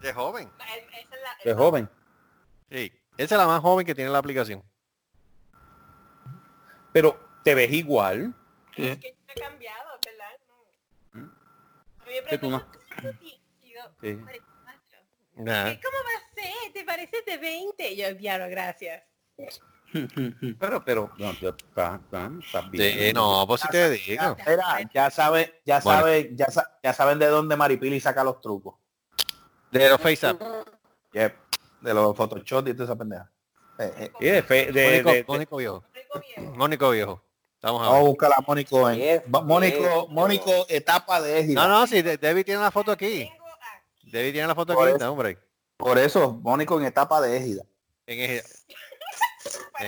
De 0.00 0.12
joven. 0.12 0.50
Esa 0.58 0.74
es 0.98 1.10
la- 1.22 1.36
de 1.44 1.54
joven 1.54 1.88
Sí. 2.70 2.92
Esa 3.16 3.34
es 3.36 3.38
la 3.38 3.46
más 3.46 3.60
joven 3.60 3.86
que 3.86 3.94
tiene 3.94 4.10
la 4.10 4.18
aplicación. 4.18 4.62
pero 6.92 7.18
te 7.42 7.54
ves 7.54 7.72
igual 7.72 8.34
Sí. 8.76 8.88
Es 8.88 8.98
que 8.98 9.12
no 9.12 9.32
ha 9.32 9.48
cambiado, 9.48 9.90
¿verdad? 10.04 10.30
No. 11.12 11.20
¿Mm? 11.20 11.30
Yo, 13.62 13.80
Sí. 14.00 14.10
"Hombre, 14.10 14.42
macho, 14.64 14.96
Nah. 15.36 15.64
¿qué- 15.70 15.80
¿Cómo 15.80 15.98
va 15.98 16.10
a 16.18 16.34
ser? 16.34 16.72
¿Te 16.72 16.84
pareces 16.84 17.24
de 17.24 17.36
20? 17.38 17.90
Y 17.92 17.96
yo, 17.96 18.14
diablo, 18.14 18.48
gracias. 18.48 19.02
pero 20.58 20.84
pero 20.84 21.10
no, 21.18 21.32
ya 21.40 21.50
está, 21.50 22.00
está, 22.04 22.30
está 22.44 22.60
bien 22.62 22.98
Sí, 23.08 23.12
no, 23.12 23.46
pues 23.46 23.60
si 23.60 23.68
te 23.68 23.90
digo. 23.90 24.36
Mira, 24.46 24.90
ya 24.92 25.10
saben, 25.10 25.52
ya 25.64 25.80
Bueno. 25.80 26.00
saben, 26.00 26.36
ya, 26.36 26.46
ya 26.82 26.92
saben 26.92 27.18
de 27.18 27.26
dónde 27.26 27.56
Maripili 27.56 28.00
saca 28.00 28.24
los 28.24 28.40
trucos. 28.40 28.74
De 29.70 29.88
los 29.88 30.00
face 30.00 30.30
up. 30.30 30.38
Yep. 31.12 31.34
De 31.80 31.94
los 31.94 32.16
Photoshop 32.16 32.66
y 32.68 32.72
toda 32.72 32.84
esa 32.84 32.96
pendeja. 32.96 33.30
Eh, 33.78 33.92
eh. 33.98 34.12
Y 34.20 34.24
de, 34.26 34.42
fe- 34.42 34.72
de- 34.72 35.02
Mónico, 35.02 35.10
de- 35.10 35.14
de- 35.16 35.24
Mónico 35.26 35.56
viejo. 35.56 35.84
Mónico 36.56 36.90
viejo. 36.90 37.22
Estamos 37.56 37.80
a 37.82 37.84
Vamos 37.86 37.98
a 38.00 38.02
buscar 38.08 38.32
a 38.32 38.40
Mónico 38.46 38.90
en. 38.90 39.22
Mónico. 39.28 40.06
Mónico, 40.10 40.66
etapa 40.68 41.20
de 41.20 41.40
égida. 41.40 41.62
No, 41.62 41.68
no, 41.80 41.86
sí, 41.86 42.02
De- 42.02 42.18
Debbie 42.18 42.44
tiene 42.44 42.60
la 42.60 42.70
foto 42.70 42.92
aquí. 42.92 43.28
Debbie 44.04 44.32
tiene 44.32 44.46
la 44.48 44.54
foto 44.54 44.74
Por 44.74 44.88
aquí, 44.88 44.96
eso. 44.96 45.10
hombre. 45.12 45.38
Por 45.76 45.98
eso, 45.98 46.32
Mónico 46.34 46.78
en 46.78 46.86
etapa 46.86 47.20
de 47.20 47.36
égida. 47.36 47.64
En 48.06 48.22
ojera. 48.22 48.48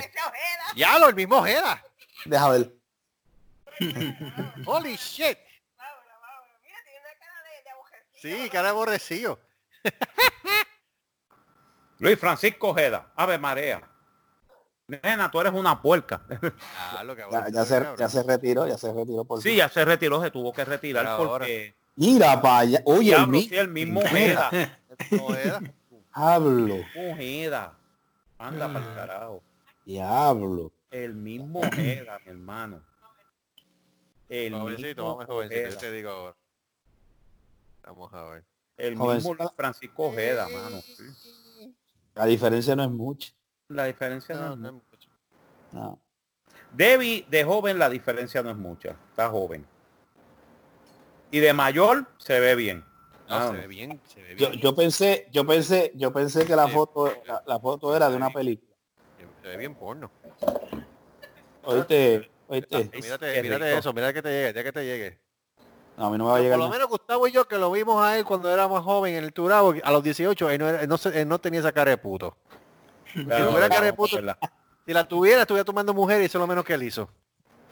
Ya 0.76 0.98
lo, 0.98 1.08
el 1.08 1.14
mismo 1.14 1.36
Ojeda. 1.38 1.82
Deja 2.24 2.48
ver. 2.50 2.72
Holy 4.66 4.96
shit. 4.96 5.38
Mira, 5.38 6.78
tiene 6.84 6.98
una 7.00 7.18
cara 7.18 7.42
de, 7.42 7.62
de 7.62 7.70
aborrecido. 7.70 8.36
Sí, 8.44 8.48
cara 8.52 8.68
aborrecido. 8.70 9.38
Luis 11.98 12.18
Francisco 12.18 12.68
Ojeda 12.70 13.10
Ave 13.16 13.38
Marea 13.38 13.80
nena 14.88 15.30
tú 15.30 15.40
eres 15.40 15.52
una 15.52 15.80
puerca 15.80 16.20
Ah, 16.78 17.02
lo 17.04 17.14
que 17.16 17.22
Ya, 17.30 17.48
ya 17.50 17.64
se, 17.64 17.86
ya 17.98 18.08
se 18.08 18.22
retiró, 18.22 18.66
ya 18.66 18.76
se 18.76 18.92
retiró 18.92 19.24
por 19.24 19.40
sí 19.42 19.56
ya 19.56 19.68
se 19.68 19.84
retiró 19.84 20.20
se 20.22 20.30
tuvo 20.30 20.52
que 20.52 20.64
retirar 20.64 21.04
Pero 21.04 21.14
ahora- 21.16 21.28
porque 21.30 21.74
Mira 21.98 22.42
para 22.42 22.58
allá. 22.58 22.82
Oye, 22.84 23.14
el 23.14 23.26
mi- 23.28 23.48
sí, 23.48 23.56
el 23.56 23.68
mismo 23.68 24.00
Ojeda 24.00 24.50
Ojeda. 25.22 25.60
Diablo. 26.14 26.76
Ojeda 27.10 27.72
anda 28.38 28.66
para 28.70 28.86
el 28.86 28.94
carajo 28.94 29.42
Diablo. 29.86 30.72
el 30.90 31.14
mismo 31.14 31.60
Ojeda 31.60 32.18
mi 32.24 32.30
hermano 32.32 32.82
el 34.28 34.52
Jovencito, 34.52 34.88
mismo 34.88 35.04
vamos 35.16 35.26
jovencito, 35.26 35.68
yo 35.70 35.76
te 35.78 35.92
digo 35.92 36.10
ahora. 36.10 36.36
Vamos 37.84 38.12
a 38.12 38.22
ver. 38.24 38.44
el 38.76 38.90
mismo 38.96 39.04
Jovencito. 39.06 39.34
Luis 39.34 39.50
Francisco 39.56 40.02
Ojeda 40.08 40.48
mano 40.48 40.80
sí. 40.82 41.04
La 42.16 42.26
diferencia 42.26 42.74
no 42.74 42.82
es 42.84 42.90
mucha. 42.90 43.32
la 43.68 43.84
diferencia 43.84 44.34
no, 44.34 44.56
No, 44.56 44.66
es 44.68 44.74
mucha. 44.74 45.08
No. 45.72 46.00
Debbie 46.72 47.24
de 47.30 47.44
joven 47.44 47.78
la 47.78 47.88
diferencia 47.88 48.42
no 48.42 48.50
es 48.50 48.56
mucha 48.56 48.96
está 49.10 49.28
joven 49.30 49.64
y 51.30 51.38
de 51.38 51.52
mayor 51.52 52.06
se 52.18 52.40
ve 52.40 52.54
bien 52.56 52.80
No, 53.28 53.36
Ah, 53.36 53.48
se 53.52 53.56
ve 53.58 53.66
bien, 53.68 54.00
se 54.06 54.22
ve 54.22 54.34
Yo, 54.36 54.50
bien. 54.50 54.60
yo 54.60 54.74
pensé, 54.74 55.28
yo 55.32 55.46
pensé, 55.46 55.92
yo 55.94 56.12
pensé 56.12 56.44
que 56.46 56.56
la 56.56 56.66
foto, 56.68 57.12
la, 57.26 57.42
la 57.46 57.60
foto 57.60 57.94
era 57.96 58.08
de 58.10 58.16
una 58.16 58.30
película. 58.30 58.65
Se 59.46 59.50
ve 59.50 59.58
bien 59.58 59.76
porno. 59.76 60.10
Oíste, 61.62 62.28
oíste. 62.48 62.90
Mírate, 63.00 63.32
qué 63.32 63.42
mírate 63.44 63.64
rico. 63.66 63.78
eso, 63.78 63.92
mira 63.92 64.12
que 64.12 64.20
te 64.20 64.28
llegue, 64.28 64.52
ya 64.52 64.64
que 64.64 64.72
te 64.72 64.84
llegue. 64.84 65.18
No, 65.96 66.06
a 66.06 66.10
mí 66.10 66.18
no 66.18 66.24
me 66.24 66.30
va 66.30 66.36
a 66.36 66.38
Por 66.38 66.42
llegar. 66.42 66.58
lo 66.58 66.64
nada. 66.64 66.74
menos 66.76 66.88
Gustavo 66.90 67.28
y 67.28 67.30
yo 67.30 67.46
que 67.46 67.56
lo 67.56 67.70
vimos 67.70 68.04
a 68.04 68.18
él 68.18 68.24
cuando 68.24 68.52
era 68.52 68.66
más 68.66 68.82
joven 68.82 69.14
en 69.14 69.22
el 69.22 69.32
Turabo, 69.32 69.72
a 69.84 69.90
los 69.92 70.02
18, 70.02 70.50
él 70.50 70.58
no, 70.58 70.68
era- 70.68 70.80
él 70.82 70.88
no, 70.88 70.96
él 71.12 71.28
no 71.28 71.38
tenía 71.38 71.60
esa 71.60 71.70
cara 71.70 71.92
de 71.92 71.96
puto. 71.98 72.36
Claro, 73.24 73.46
tuviera 73.50 73.68
cara 73.68 73.86
de 73.86 73.92
puto-. 73.92 74.18
Si 74.84 74.92
la 74.92 75.06
tuviera, 75.06 75.42
estuviera 75.42 75.64
tomando 75.64 75.94
mujer 75.94 76.20
y 76.22 76.24
eso 76.24 76.38
es 76.38 76.40
lo 76.40 76.48
menos 76.48 76.64
que 76.64 76.74
él 76.74 76.82
hizo. 76.82 77.08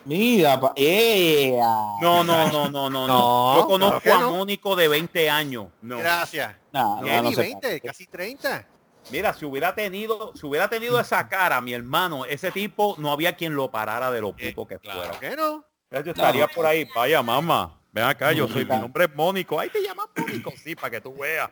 Mira, 0.05 0.61
pa 0.61 0.75
¡Ea! 0.77 1.59
No, 2.01 2.23
no, 2.23 2.53
no, 2.53 2.71
no, 2.71 2.89
no, 2.89 2.91
no. 2.91 3.07
No, 3.09 3.57
Yo 3.57 3.67
conozco 3.67 4.01
claro 4.01 4.29
a. 4.29 4.31
Mónico 4.31 4.77
de 4.77 4.87
20 4.87 5.29
años. 5.29 5.67
No. 5.83 5.99
Gracias. 5.99 6.55
No, 6.73 7.01
No, 7.01 7.07
no, 7.09 7.23
no 7.25 7.29
ni 7.31 7.35
se 7.35 7.41
20, 7.41 7.81
casi 7.81 8.07
30. 8.07 8.65
Mira, 9.11 9.35
si 9.35 9.45
hubiera 9.45 9.75
tenido, 9.75 10.33
si 10.35 10.47
hubiera 10.47 10.69
tenido 10.69 10.99
esa 10.99 11.29
cara, 11.29 11.61
mi 11.61 11.75
hermano, 11.75 12.25
ese 12.25 12.51
tipo 12.51 12.95
no 12.99 13.13
había 13.13 13.37
quien 13.37 13.55
lo 13.55 13.71
parara 13.71 14.11
de 14.11 14.21
lo 14.21 14.33
puto 14.35 14.67
que 14.67 14.79
fuera. 14.79 15.11
Claro 15.11 15.21
que 15.21 15.37
no. 15.37 15.65
Yo 16.03 16.11
estaría 16.11 16.49
por 16.49 16.67
ahí, 16.67 16.89
vaya 16.95 17.23
mamá, 17.23 17.81
ven 17.93 18.05
acá, 18.05 18.33
yo 18.33 18.49
soy, 18.49 18.65
mi 18.65 18.77
nombre 18.77 19.05
es 19.05 19.15
Mónico. 19.15 19.61
Ahí 19.61 19.69
te 19.71 19.81
llamas 19.81 20.09
Mónico, 20.17 20.53
sí, 20.63 20.75
para 20.75 20.91
que 20.91 21.01
tú 21.01 21.15
veas. 21.15 21.51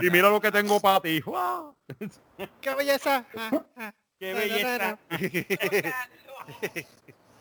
y 0.00 0.10
mira 0.10 0.28
lo 0.30 0.40
que 0.40 0.52
tengo 0.52 0.78
para 0.80 1.00
ti. 1.00 1.20
¡Guau! 1.20 1.76
¡Qué 2.60 2.74
belleza! 2.74 3.24
Ah, 3.36 3.64
ah. 3.76 3.92
¡Qué 4.18 4.32
belleza! 4.32 4.98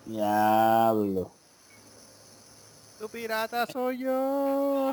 Diablo. 0.05 1.31
tu 2.99 3.09
pirata 3.09 3.65
soy 3.67 3.99
yo. 3.99 4.91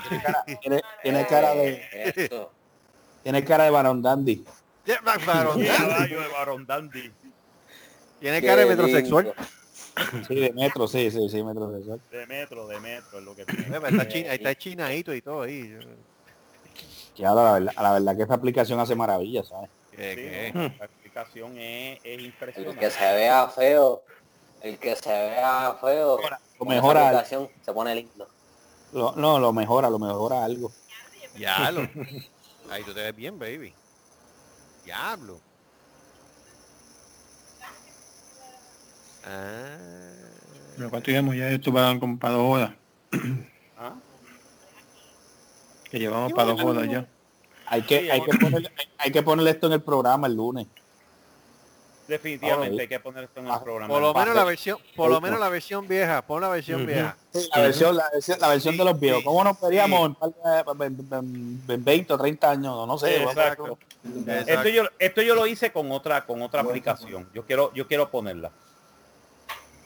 Tiene, 0.60 0.82
tiene 1.02 1.26
cara 1.26 1.54
de, 1.54 1.82
Eso. 2.14 2.52
Tiene 3.22 3.44
cara 3.44 3.64
de 3.64 3.70
Barón 3.70 4.02
Dandy. 4.02 4.44
Ya, 4.86 5.00
va- 5.02 5.16
varón, 5.26 5.58
¡Qué 5.58 5.66
¿eh? 5.68 5.72
caballo 5.76 6.20
de 6.20 6.28
Barón 6.28 6.66
Dandy! 6.66 7.12
Tiene 8.20 8.42
cara 8.42 8.62
de 8.62 8.66
metrosexual. 8.66 9.34
Sí, 10.26 10.34
de 10.34 10.52
metro, 10.52 10.86
sí, 10.88 11.10
sí, 11.10 11.28
sí, 11.28 11.42
metro 11.42 11.70
sexual. 11.76 12.00
De 12.10 12.26
metro, 12.26 12.66
de 12.66 12.80
metro 12.80 13.18
es 13.18 13.24
lo 13.24 13.34
que 13.34 13.44
tiene. 13.44 13.76
Eh, 13.76 13.80
Está, 13.88 14.08
china, 14.08 14.32
está 14.34 14.54
chinadito 14.54 15.14
y 15.14 15.20
todo 15.22 15.42
ahí. 15.42 15.76
Ya, 17.16 17.32
la 17.34 17.52
verdad, 17.52 17.72
la 17.76 17.92
verdad 17.92 18.16
que 18.16 18.22
esta 18.22 18.34
aplicación 18.34 18.80
hace 18.80 18.94
maravillas, 18.94 19.48
¿sabes? 19.48 19.68
¿Qué, 19.90 20.14
Sí, 20.14 20.52
qué? 20.52 20.52
la 20.78 20.84
explicación 20.86 21.58
es, 21.58 21.98
es 21.98 22.04
El 22.04 22.26
impresionante. 22.26 22.78
que 22.80 22.90
se 22.90 23.12
vea 23.14 23.48
feo, 23.48 24.02
el 24.62 24.78
que 24.78 24.96
se 24.96 25.08
vea 25.10 25.76
feo, 25.80 26.18
Lo 26.18 26.28
con 26.58 26.68
mejora, 26.68 27.08
aplicación 27.08 27.48
se 27.60 27.72
pone 27.72 27.94
lindo. 27.94 28.26
lo- 28.92 29.12
no, 29.16 29.38
lo 29.38 29.52
mejora, 29.52 29.90
lo 29.90 29.98
mejora 29.98 30.44
algo. 30.44 30.72
Diablo. 31.34 31.88
Ahí 32.70 32.84
tú 32.84 32.94
te 32.94 33.00
ves 33.00 33.16
bien, 33.16 33.38
baby. 33.38 33.74
Diablo. 34.84 35.40
Ah. 39.26 39.76
Pero 40.76 40.88
¿Cuánto 40.88 41.10
llevamos 41.10 41.36
ya 41.36 41.50
esto 41.50 41.72
para, 41.72 41.98
para 41.98 42.34
dos 42.34 42.54
horas? 42.54 42.72
¿Ah? 43.76 43.94
Que 45.90 45.98
llevamos 45.98 46.32
para 46.32 46.52
dos 46.52 46.62
horas 46.62 46.88
ya. 46.88 47.06
Hay 47.66 47.82
que, 47.82 48.10
hay 48.10 48.20
que 48.22 48.38
poner, 48.38 48.72
hay, 48.78 48.88
hay 48.98 49.12
que 49.12 49.22
ponerle 49.22 49.50
esto 49.50 49.66
en 49.66 49.74
el 49.74 49.82
programa 49.82 50.26
el 50.26 50.34
lunes. 50.34 50.66
Definitivamente 52.10 52.76
Ah, 52.76 52.80
hay 52.82 52.88
que 52.88 52.98
poner 53.00 53.24
esto 53.24 53.38
en 53.40 53.46
el 53.46 53.60
programa. 53.60 53.86
Por 53.94 54.02
lo 54.02 54.12
menos 54.12 54.34
la 54.34 54.44
versión, 54.44 54.78
por 54.96 55.10
lo 55.10 55.20
menos 55.20 55.38
la 55.38 55.48
versión 55.48 55.86
vieja, 55.86 56.22
pon 56.26 56.40
la 56.40 56.48
versión 56.48 56.84
vieja. 56.84 57.16
La 57.54 57.62
versión, 57.62 57.96
la 57.96 58.10
versión, 58.12 58.40
la 58.40 58.48
versión 58.48 58.76
de 58.76 58.84
los 58.84 58.98
viejos. 58.98 59.20
Sí, 59.20 59.24
¿Cómo 59.24 59.44
nos 59.44 59.60
veríamos 59.60 60.10
en, 60.22 60.34
en- 60.82 61.12
en- 61.12 61.62
en 61.68 61.84
20 61.84 62.12
o 62.12 62.18
30 62.18 62.50
años? 62.50 62.86
No 62.88 62.98
sé. 62.98 63.22
Exacto. 63.22 63.78
Exacto. 64.04 64.50
Esto 64.52 64.68
yo, 64.68 64.82
esto 64.98 65.22
yo 65.22 65.34
lo 65.36 65.46
hice 65.46 65.70
con 65.72 65.90
otra, 65.92 66.26
con 66.26 66.42
otra 66.42 66.62
aplicación. 66.62 67.28
Yo 67.32 67.44
quiero, 67.46 67.72
yo 67.74 67.86
quiero 67.86 68.10
ponerla. 68.10 68.50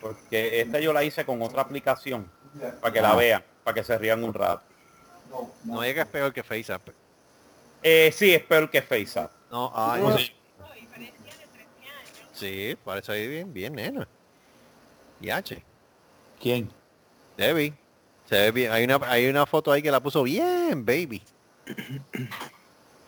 Porque 0.01 0.61
esta 0.61 0.81
yo 0.81 0.93
la 0.93 1.03
hice 1.05 1.25
con 1.25 1.41
otra 1.43 1.63
aplicación. 1.63 2.31
Para 2.81 2.93
que 2.93 3.01
la 3.01 3.15
vean, 3.15 3.45
para 3.65 3.75
que 3.75 3.85
se 3.85 3.99
rían 3.99 4.23
un 4.25 4.33
rato. 4.33 4.63
No 5.65 5.81
digas 5.83 6.07
peor 6.09 6.33
que 6.33 6.43
FaceApp. 6.43 6.89
Eh, 7.83 8.11
sí, 8.17 8.33
es 8.33 8.43
peor 8.43 8.71
que 8.71 8.81
FaceApp. 8.81 9.31
No, 9.51 9.71
ay, 9.75 10.01
No, 10.01 10.11
no. 10.11 10.17
diferencia 10.17 11.33
de 11.33 11.47
13 11.47 11.69
años. 11.83 12.21
Sí, 12.35 12.77
parece 12.85 13.13
ahí 13.13 13.29
bien, 13.29 13.53
bien, 13.53 13.75
nena. 13.75 14.07
Y 15.21 15.31
H. 15.31 15.63
¿Quién? 16.41 16.71
Debbie. 17.37 17.73
Se 18.27 18.35
ve 18.37 18.51
bien. 18.51 18.73
Hay 18.73 18.85
una, 18.85 18.99
hay 19.09 19.27
una 19.29 19.47
foto 19.47 19.71
ahí 19.73 19.81
que 19.83 19.91
la 19.91 20.01
puso 20.01 20.23
bien, 20.23 20.85
baby. 20.85 21.23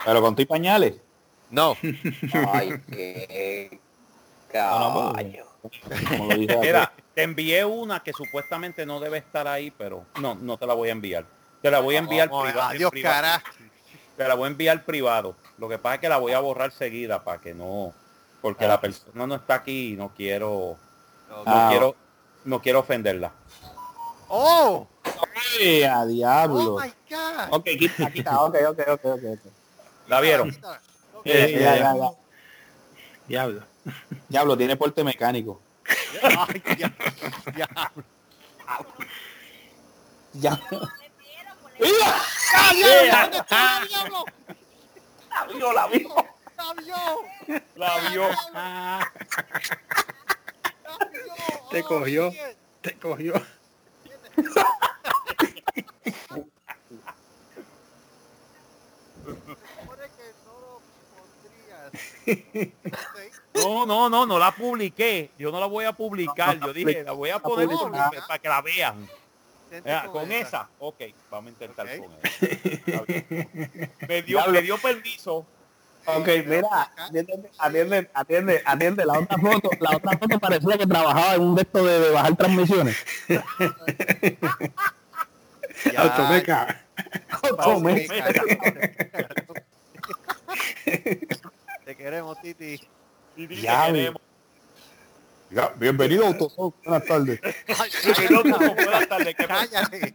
Pero 0.05 0.21
con 0.23 0.35
tu 0.37 0.43
y 0.43 0.47
pañales. 0.47 0.95
No. 1.51 1.77
Ay, 2.53 2.81
qué 2.91 3.81
Ah, 4.55 5.13
caballo. 5.13 5.47
Como 6.09 6.27
lo 6.33 6.39
dije 6.39 6.53
aquí. 6.53 6.67
Mira, 6.67 6.93
te 7.15 7.23
envié 7.25 7.65
una 7.65 8.03
que 8.03 8.13
supuestamente 8.13 8.87
no 8.87 9.01
debe 9.01 9.19
estar 9.19 9.47
ahí, 9.49 9.71
pero 9.71 10.07
no, 10.21 10.35
no 10.35 10.57
te 10.57 10.67
la 10.67 10.75
voy 10.75 10.89
a 10.89 10.93
enviar. 10.93 11.27
Te 11.61 11.71
la 11.71 11.81
voy 11.81 11.97
a 11.97 11.99
enviar 11.99 12.29
Vamos, 12.29 12.45
priva- 12.53 12.71
en 12.71 12.77
Adiós, 12.77 12.91
privado. 12.91 13.15
cara. 13.15 13.43
Te 14.17 14.29
la 14.29 14.35
voy 14.35 14.45
a 14.45 14.51
enviar 14.53 14.85
privado. 14.85 15.37
Lo 15.59 15.69
que 15.69 15.79
pasa 15.79 15.97
es 15.97 16.01
que 16.01 16.09
la 16.09 16.19
voy 16.19 16.33
a 16.33 16.41
borrar 16.41 16.71
seguida 16.71 17.23
para 17.25 17.41
que 17.41 17.53
no, 17.55 17.93
porque 18.47 18.65
Ah. 18.65 18.69
la 18.69 18.81
persona 18.81 19.27
no 19.27 19.35
está 19.35 19.57
aquí 19.57 19.95
y 19.95 19.97
no 19.97 20.13
quiero, 20.15 20.77
no 21.29 21.43
Ah. 21.47 21.67
quiero, 21.69 21.97
no 22.45 22.63
quiero 22.63 22.79
ofenderla. 22.79 23.33
Oh, 24.29 24.87
Ay, 25.59 25.83
a 25.83 26.07
diablo. 26.07 26.77
oh 26.77 26.81
my 26.81 26.93
God. 27.11 27.49
ok, 27.51 27.65
quita, 27.77 28.09
quita. 28.09 28.41
Ok, 28.43 28.55
ok, 28.69 28.79
ok, 28.89 29.05
ok. 29.05 29.23
ok. 29.35 29.53
¿La 30.07 30.21
vieron? 30.21 30.49
Quítala. 30.53 30.81
Ok. 31.15 31.23
Eh, 31.27 31.59
ya, 31.61 31.77
ya, 31.77 31.97
ya. 31.97 32.11
Diablo. 33.27 33.63
Diablo, 34.29 34.57
tiene 34.57 34.77
porte 34.77 35.03
mecánico. 35.03 35.61
Ay, 36.23 36.63
ya. 36.79 36.93
La 45.33 45.47
vio, 45.53 45.73
la 45.73 45.87
vio, 45.89 46.09
¡Adiós! 46.59 47.63
la 47.75 47.99
vio. 48.11 48.29
Te 51.71 51.83
cogió. 51.83 52.33
Te 52.81 52.99
cogió. 52.99 53.35
No, 63.55 63.87
no, 63.87 64.09
no, 64.09 64.27
no 64.27 64.39
la 64.39 64.55
publiqué. 64.55 65.31
Yo 65.39 65.51
no 65.51 65.61
la 65.61 65.67
voy 65.67 65.85
a 65.85 65.93
publicar. 65.93 66.59
Yo 66.59 66.73
dije, 66.73 67.03
la 67.05 67.13
voy 67.13 67.31
a 67.31 67.39
poner 67.39 67.69
para 68.27 68.39
que 68.39 68.49
la 68.49 68.63
vean. 68.63 69.09
Mira, 69.85 70.07
con 70.07 70.31
esa, 70.31 70.69
ok, 70.79 71.03
vamos 71.31 71.49
a 71.49 71.51
intentar 71.51 71.87
Ok. 71.87 71.99
con 71.99 72.13
esa. 72.23 73.05
Me 74.09 74.23
dio, 74.23 74.47
me 74.47 74.63
dio 74.63 74.79
permiso. 74.79 75.45
Ok, 76.07 76.29
mira, 76.47 76.93
atiende, 76.97 77.51
atiende, 77.59 78.11
atiende, 78.15 78.63
atiende, 78.65 79.05
la 79.05 79.19
otra 79.19 79.37
foto, 79.39 79.71
la 79.81 79.97
otra 79.97 80.17
foto 80.19 80.39
parecía 80.39 80.79
que 80.79 80.87
trabajaba 80.87 81.35
en 81.35 81.41
un 81.43 81.55
de 81.57 81.63
estos 81.63 81.85
de, 81.85 82.01
de 82.01 82.11
bajar 82.11 82.37
transmisiones. 82.37 82.97
Automeca. 85.97 86.85
Come. 87.63 88.07
Te 91.85 91.97
queremos, 91.97 92.41
Titi. 92.41 92.81
Dije, 93.37 93.63
Ya, 93.63 93.87
queremos. 93.87 94.23
Ya, 95.51 95.69
bienvenido 95.77 96.25
a 96.25 96.29
Autosón, 96.29 96.75
buenas 96.85 97.05
tardes. 97.07 97.41
Buenas 97.41 99.09
tardes. 99.09 99.37
Cállate. 99.37 100.15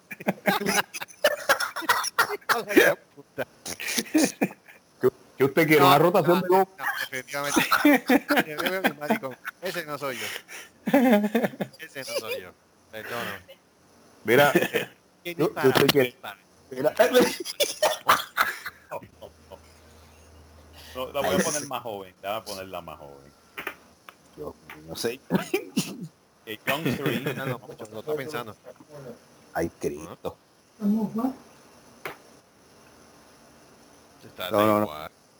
¿Qué 5.37 5.45
usted 5.45 5.67
quiere? 5.67 5.83
¿Una 5.83 5.97
rotación 5.97 6.41
de 6.41 6.47
no, 6.49 6.57
no, 6.59 6.67
definitivamente. 7.09 7.61
Ese 9.61 9.85
no 9.85 9.97
soy 9.97 10.17
yo. 10.17 10.27
Ese 11.79 11.99
no 11.99 12.19
soy 12.19 12.41
yo. 12.41 12.51
Perdona. 12.91 13.41
Mira, 14.23 14.51
¿Quién 15.23 15.37
Yo- 15.37 15.51
yo 15.63 15.71
te 15.73 15.85
quiero. 15.87 16.05
Dispara. 16.05 16.37
mira. 16.69 16.93
No, 20.95 21.11
la 21.13 21.21
voy 21.21 21.35
a 21.35 21.43
poner 21.43 21.67
más 21.67 21.81
joven. 21.83 22.13
Déjame 22.21 22.41
ponerla 22.41 22.81
más 22.81 22.99
joven. 22.99 23.31
Yo 24.37 24.53
no 24.87 24.95
sé. 24.95 25.19
Que 26.45 26.59
Young 26.67 26.83
Three. 26.97 27.33
No, 27.33 27.45
no, 27.45 27.61
lo 27.91 27.99
estoy 27.99 28.17
pensando. 28.17 28.55
Ay, 29.53 29.69
Cristo. 29.79 30.37
Está 34.25 34.51
No, 34.51 34.65
no, 34.65 34.79
no. 34.81 34.89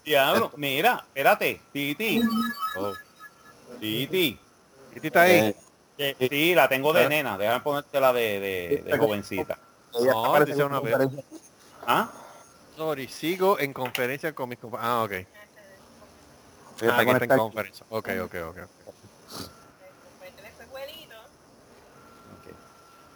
Diablo, 0.04 0.52
mira, 0.58 1.04
espérate, 1.08 1.62
Titi. 1.72 2.22
Oh. 2.78 2.94
Titi. 3.80 4.38
Titi 4.94 5.08
está 5.08 5.22
ahí. 5.22 5.56
Eh, 5.98 6.16
que- 6.18 6.28
Sí, 6.30 6.56
la 6.56 6.68
tengo 6.68 6.92
de 6.94 7.08
nena. 7.08 7.38
Déjame 7.38 7.60
ponértela 7.62 8.12
de, 8.12 8.40
de, 8.40 8.84
de 8.84 8.98
jovencita. 8.98 9.58
No, 9.94 10.32
parece 10.32 10.52
dice 10.54 10.64
una 10.64 10.80
vez. 10.80 10.94
conferencia. 10.98 11.24
¿Ah? 11.86 12.10
Sorry, 12.76 13.08
sigo 13.08 13.60
en 13.60 13.74
conferencia 13.74 14.34
con 14.34 14.50
mis 14.50 14.58
compañeros. 14.58 14.92
Ah, 14.92 15.04
ok. 15.04 15.12
Ah, 15.12 15.26
está 16.82 16.96
aquí 17.02 17.12
está 17.12 17.24
en 17.26 17.40
conferencia. 17.40 17.86
Ok, 17.90 18.10
ok, 18.24 18.36
ok. 18.50 18.58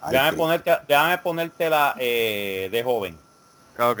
Ay, 0.06 0.12
Déjame 0.12 0.28
Cristo. 0.30 0.42
ponerte, 0.44 0.78
déjame 0.88 1.18
ponértela 1.18 1.94
eh, 1.98 2.68
de 2.70 2.82
joven. 2.84 3.18
Ok. 3.78 4.00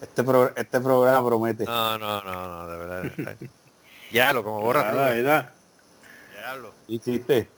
Este, 0.00 0.22
pro- 0.24 0.52
este 0.56 0.80
programa 0.80 1.26
promete. 1.26 1.64
No, 1.64 1.98
no, 1.98 2.22
no, 2.22 2.46
no, 2.48 2.68
de 2.68 2.76
verdad. 2.78 3.36
Ya 4.12 4.32
lo 4.32 4.44
como 4.44 4.60
borra 4.60 4.92
La 4.92 5.08
verdad. 5.10 5.50
Diablo. 6.32 6.72
Hiciste. 6.86 7.48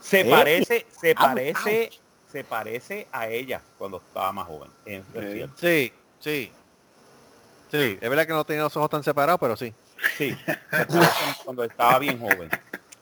Se 0.00 0.20
Eh, 0.20 0.30
parece, 0.30 0.86
se 1.00 1.10
ouch, 1.10 1.16
parece, 1.18 1.90
se 2.30 2.44
parece 2.44 3.06
a 3.12 3.28
ella 3.28 3.60
cuando 3.78 3.98
estaba 3.98 4.32
más 4.32 4.46
joven. 4.46 4.70
Es 4.84 5.02
Eh. 5.14 5.48
Sí, 5.56 5.92
sí. 6.20 6.52
Sí, 7.70 7.98
es 8.00 8.08
verdad 8.08 8.26
que 8.26 8.32
no 8.32 8.44
tenía 8.44 8.62
los 8.62 8.76
ojos 8.76 8.88
tan 8.90 9.02
separados, 9.04 9.38
pero 9.40 9.56
sí. 9.56 9.74
Sí, 10.16 10.36
cuando 11.44 11.64
estaba 11.64 11.98
bien 11.98 12.18
joven. 12.18 12.48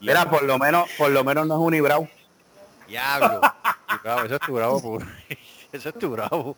Mira, 0.01 0.28
por 0.28 0.43
lo 0.43 0.59
menos, 0.59 0.89
por 0.98 1.10
lo 1.10 1.24
menos 1.24 1.47
no 1.47 1.55
es 1.55 1.60
unibrow. 1.60 2.09
Diablo. 2.86 3.40
Y 3.89 3.98
bravo, 4.02 4.23
eso 4.24 4.35
es 4.35 4.40
tu 4.40 4.52
bravo, 4.55 4.82
puro. 4.82 5.06
Eso 5.73 5.89
es 5.90 5.94
tu 5.98 6.10
bravo. 6.10 6.56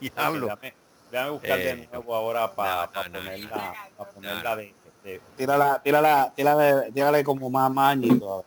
Diablo. 0.00 0.46
Déjame, 0.46 0.74
déjame 1.10 1.30
buscar 1.30 1.58
de 1.58 1.70
Eh, 1.70 1.88
nuevo 1.92 2.14
ahora 2.14 2.54
para 2.54 2.86
no, 2.86 3.02
no, 3.02 3.08
no, 3.10 3.18
ponerla, 3.18 3.74
pa 3.96 4.04
ponerla 4.10 4.56
de, 4.56 4.74
de- 5.04 5.20
Tírala, 5.36 5.82
tírala, 5.82 6.32
tírala, 6.34 6.84
tírala 6.94 7.22
como 7.24 7.50
más, 7.50 7.70
más 7.70 7.92
añito. 7.92 8.42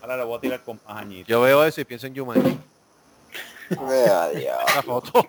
Ahora 0.00 0.16
le 0.16 0.24
voy 0.24 0.38
a 0.38 0.40
tirar 0.40 0.62
con 0.64 0.80
más 0.86 0.96
añitos. 1.02 1.28
Yo 1.28 1.42
veo 1.42 1.62
eso 1.64 1.82
y 1.82 1.84
pienso 1.84 2.06
en 2.06 2.14
diablo. 2.14 2.40
La 4.74 4.82
foto. 4.82 5.28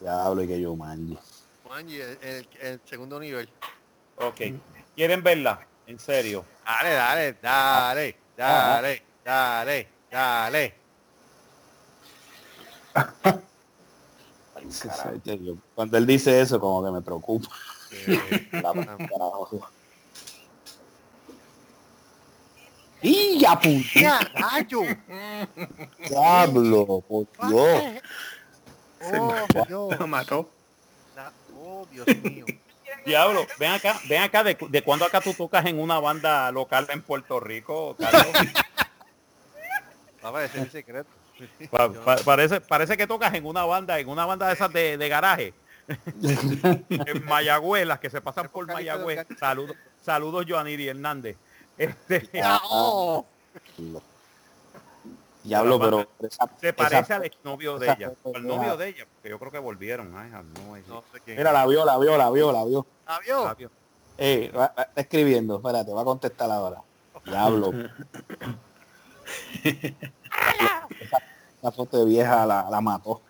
Diablo, 0.00 0.42
y 0.42 0.48
que 0.48 0.60
yo 0.60 0.74
manji. 0.74 1.16
Jumanji, 1.62 2.00
el, 2.00 2.18
el- 2.22 2.48
el 2.60 2.80
segundo 2.84 3.20
nivel. 3.20 3.48
Ok. 4.16 4.40
¿Quieren 4.96 5.22
verla? 5.22 5.64
En 5.86 5.98
serio. 5.98 6.44
Dale, 6.64 6.90
dale, 6.94 7.36
dale, 7.42 8.16
dale. 8.36 9.02
Dale, 9.24 9.88
dale. 10.10 10.74
Sí, 14.70 14.88
sí, 14.88 15.20
que 15.24 15.38
yo- 15.44 15.56
Cuando 15.74 15.96
él 15.98 16.06
dice 16.06 16.40
eso, 16.40 16.58
como 16.60 16.84
que 16.84 16.90
me 16.92 17.02
preocupa. 17.02 17.48
¡Y 23.02 23.38
ya 23.40 23.58
puta! 23.58 24.20
rayo! 24.34 24.82
¡Diablo! 26.08 27.00
¡Por 27.08 27.26
Dios! 27.48 28.02
Oh, 29.04 29.34
Dios. 29.66 29.98
Lo 29.98 30.06
mató. 30.06 30.48
La- 31.16 31.32
Oh, 31.56 31.86
Dios 31.90 32.06
mío. 32.22 32.44
Diablo, 33.04 33.46
ven 33.58 33.72
acá, 33.72 33.98
ven 34.08 34.22
acá, 34.22 34.44
de, 34.44 34.56
de 34.68 34.82
cuándo 34.82 35.04
acá 35.04 35.20
tú 35.20 35.34
tocas 35.34 35.64
en 35.66 35.78
una 35.80 35.98
banda 35.98 36.50
local 36.52 36.86
en 36.90 37.02
Puerto 37.02 37.40
Rico, 37.40 37.96
Carlos? 37.98 38.26
Papá, 40.20 40.44
ese 40.44 40.58
es 40.58 40.64
el 40.64 40.70
secreto. 40.70 41.08
Pa- 41.70 41.90
pa- 41.92 42.16
parece, 42.18 42.60
parece 42.60 42.96
que 42.96 43.06
tocas 43.06 43.34
en 43.34 43.44
una 43.46 43.64
banda, 43.64 43.98
en 43.98 44.08
una 44.08 44.24
banda 44.26 44.46
de 44.46 44.52
esas 44.54 44.72
de, 44.72 44.96
de 44.96 45.08
garaje. 45.08 45.54
en 46.22 47.24
Mayagüez, 47.24 47.84
las 47.86 47.98
que 47.98 48.08
se 48.10 48.20
pasan 48.20 48.48
por 48.48 48.66
Mayagüez. 48.66 49.26
Saludos, 49.38 49.76
saludos 50.00 50.46
Joaniri 50.48 50.88
Hernández. 50.88 51.36
Este, 51.76 52.28
Oh. 52.70 53.26
Diablo, 55.44 55.78
pero 55.80 56.08
esa- 56.20 56.48
se 56.60 56.68
esa- 56.68 56.76
parece 56.76 57.12
al 57.14 57.24
exnovio 57.24 57.78
de 57.78 57.86
ella. 57.90 58.12
Al 58.34 58.46
novio 58.46 58.68
la- 58.68 58.76
de 58.76 58.88
ella, 58.88 59.06
porque 59.12 59.28
yo 59.28 59.38
creo 59.38 59.50
que 59.50 59.58
volvieron. 59.58 60.16
Ay, 60.16 60.30
no, 60.30 60.74
ay, 60.74 60.84
No 60.86 61.02
sé 61.12 61.20
quién. 61.24 61.36
Mira, 61.36 61.52
la 61.52 61.66
vio, 61.66 61.84
la 61.84 61.98
vio, 61.98 62.16
la 62.16 62.30
vio, 62.30 62.52
la 62.52 62.64
vio. 62.64 62.86
Va- 64.54 64.72
va- 64.76 64.82
está 64.82 65.00
escribiendo, 65.00 65.56
espérate, 65.56 65.92
va 65.92 66.02
a 66.02 66.04
contestar 66.04 66.50
ahora. 66.50 66.80
Diablo. 67.24 67.72
esa, 69.64 70.88
esa 71.60 71.72
foto 71.72 71.98
de 71.98 72.04
vieja 72.04 72.46
la, 72.46 72.68
la 72.70 72.80
mató. 72.80 73.22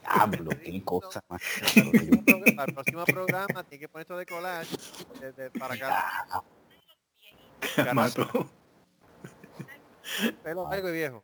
Diablo, 0.00 0.50
qué 0.62 0.82
cosa 0.84 1.22
más. 1.28 1.40
Para 2.56 2.64
el 2.68 2.74
próximo 2.74 3.04
programa 3.04 3.64
tiene 3.64 3.80
que 3.80 3.88
poner 3.88 4.02
esto 4.02 4.16
de 4.16 4.26
collage 4.26 4.76
desde 5.20 5.50
para 5.50 5.74
acá. 5.74 6.42
Mató. 7.94 8.28
Pelo 10.42 10.68
largo 10.68 10.88
y 10.88 10.92
viejo. 10.92 11.22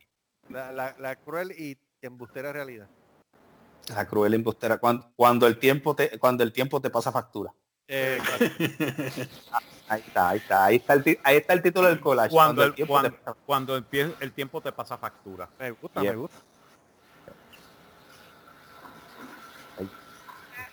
La, 0.48 0.73
la, 0.73 0.94
la 0.98 1.16
cruel 1.16 1.52
y 1.52 1.78
embustera 2.02 2.52
realidad. 2.52 2.89
La 3.94 4.07
cruel 4.07 4.35
embustera. 4.35 4.78
Cuando, 4.78 5.11
cuando 5.16 5.47
el 5.47 5.59
tiempo 5.59 5.94
te, 5.94 6.19
cuando 6.19 6.43
el 6.44 6.52
tiempo 6.52 6.81
te 6.81 6.90
pasa 6.90 7.11
factura. 7.12 7.52
Eh, 7.89 8.19
Ahí 9.89 10.02
está, 10.07 10.28
ahí 10.28 10.39
está, 10.39 10.65
ahí 10.66 10.77
está 10.77 10.93
el, 10.93 11.19
ahí 11.24 11.36
está 11.39 11.52
el 11.52 11.62
título 11.62 11.89
del 11.89 11.98
collage. 12.01 12.31
Cuando 12.31 12.62
el, 12.62 12.73
tiempo 12.74 12.93
cuando, 12.94 13.11
te 13.11 13.16
pasa- 13.19 13.36
cuando 13.44 13.77
empie- 13.77 14.15
el 14.20 14.32
tiempo 14.32 14.61
te 14.61 14.70
pasa 14.70 14.97
factura. 14.97 15.48
me 15.59 15.73
gusta, 15.73 16.01
Yeah. 16.01 16.12
me 16.12 16.19
gusta. 16.19 16.36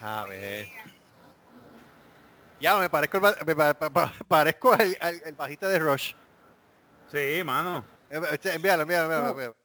A 0.01 0.25
ver. 0.25 0.67
Ya, 2.59 2.77
me 2.77 2.89
parezco, 2.91 3.17
el, 3.17 3.23
me 3.45 3.55
pa- 3.55 3.73
pa- 3.73 3.89
pa- 3.89 4.13
parezco 4.27 4.73
al, 4.73 4.95
al- 5.01 5.21
el 5.25 5.34
bajista 5.34 5.67
de 5.67 5.79
Rush. 5.79 6.13
Sí, 7.11 7.41
mano. 7.43 7.84
Eh, 8.09 8.21
este, 8.31 8.53
Envíalo, 8.53 8.84
envíalo, 8.84 9.05
envíalo, 9.05 9.29
envíalo. 9.31 9.55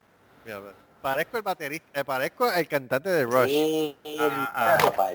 Envíalo. 0.45 0.73
Parezco 1.03 1.37
el 1.37 1.43
baterista, 1.43 2.01
eh, 2.01 2.05
parezco 2.05 2.51
el 2.53 2.69
cantante 2.69 3.09
de 3.11 3.25
Rush. 3.25 3.49
Sí, 3.49 3.97
Ah, 4.21 4.79
papá. 4.81 5.09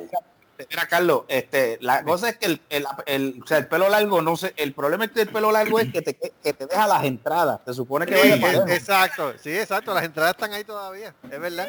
Mira, 0.70 0.88
Carlos, 0.88 1.24
este, 1.28 1.78
la 1.82 2.04
cosa 2.04 2.30
es 2.30 2.38
que 2.38 2.48
el, 2.48 2.62
el, 2.70 2.86
el- 3.06 3.40
o 3.44 3.48
sea, 3.48 3.60
el 3.60 3.68
pelo 3.68 3.88
largo, 3.90 4.22
no 4.24 4.36
sé, 4.36 4.54
el 4.58 4.74
problema 4.74 5.06
es 5.06 5.12
que 5.12 5.22
el 5.22 5.28
pelo 5.30 5.52
largo 5.52 5.80
es 5.80 5.92
que 5.94 6.02
te, 6.02 6.16
que 6.16 6.54
te 6.54 6.66
deja 6.66 6.88
las 6.88 7.04
entradas. 7.06 7.60
Se 7.64 7.74
supone 7.76 8.08
que 8.08 8.18
Sí, 8.18 8.40
vaya 8.42 8.64
es- 8.66 8.72
exacto, 8.80 9.34
sí, 9.38 9.56
exacto, 9.56 9.94
las 9.94 10.04
entradas 10.04 10.32
están 10.32 10.52
ahí 10.54 10.64
todavía, 10.64 11.14
es 11.30 11.40
verdad. 11.40 11.68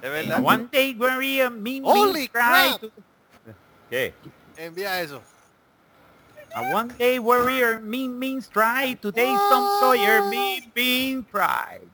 Es 0.00 0.10
verdad. 0.10 0.38
One 0.44 0.68
day 0.70 0.94
Maria 0.94 1.50
crap. 2.30 2.80
to- 2.80 2.90
¿Qué? 3.90 4.14
Envía 4.56 5.00
eso. 5.00 5.20
A 6.54 6.62
one 6.72 6.88
day 6.98 7.18
warrior 7.18 7.80
mean 7.80 8.18
means 8.18 8.48
try. 8.48 8.94
Today 9.00 9.32
Tom 9.50 9.64
Sawyer 9.80 10.22
mean 10.30 10.70
mean 10.74 11.24
pride. 11.24 11.88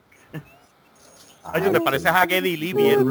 Ay, 1.43 1.63
¿te 1.63 1.81
pareces 1.81 2.07
a 2.07 2.27
Geddy 2.27 2.57
Lee 2.57 2.75
bien? 2.75 3.05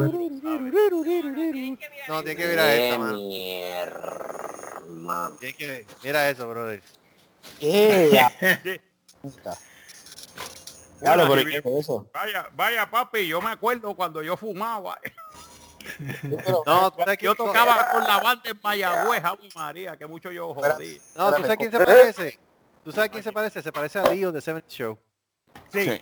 No, 2.08 2.24
tiene 2.24 2.36
que 2.36 2.48
ver 2.48 2.60
a 2.60 2.76
esta, 2.76 2.98
mano. 3.00 3.18
mierda. 3.18 5.32
Tiene 5.40 5.56
que 5.56 5.86
mira 6.04 6.30
eso, 6.30 6.48
brother. 6.48 6.82
¡Eh, 7.60 8.10
la 8.14 8.30
Sí. 8.64 8.80
puta! 9.22 9.58
Claro, 11.00 11.28
pero. 11.30 11.50
¿qué 11.50 11.58
es 11.58 11.66
eso? 11.66 12.08
Vaya, 12.14 12.48
vaya 12.54 12.90
papi, 12.90 13.28
yo 13.28 13.42
me 13.42 13.50
acuerdo 13.50 13.96
cuando 13.96 14.22
yo 14.22 14.38
fumaba. 14.38 15.00
Pero- 15.98 16.64
No, 16.66 16.92
tú 16.92 17.00
sabes 17.00 17.18
Yo 17.20 17.36
tocaba 17.36 17.92
con 17.92 18.04
la 18.04 18.20
banda 18.20 18.50
en 18.50 18.60
Mayagüez, 18.62 19.24
María, 19.56 19.98
que 19.98 20.06
mucho 20.08 20.32
yo 20.32 20.54
jodí. 20.54 21.00
No, 21.16 21.34
¿tú 21.34 21.42
sabes 21.42 21.58
quién 21.58 21.72
se 21.72 21.78
parece? 21.80 22.40
¿Tú 22.84 22.92
sabes 22.92 23.10
quién 23.10 23.24
se 23.24 23.32
parece? 23.32 23.62
Se 23.62 23.72
parece 23.72 24.00
a 24.00 24.04
Dio 24.10 24.32
de 24.32 24.42
Seven 24.42 24.64
Show. 24.68 24.98
Sí. 25.72 26.02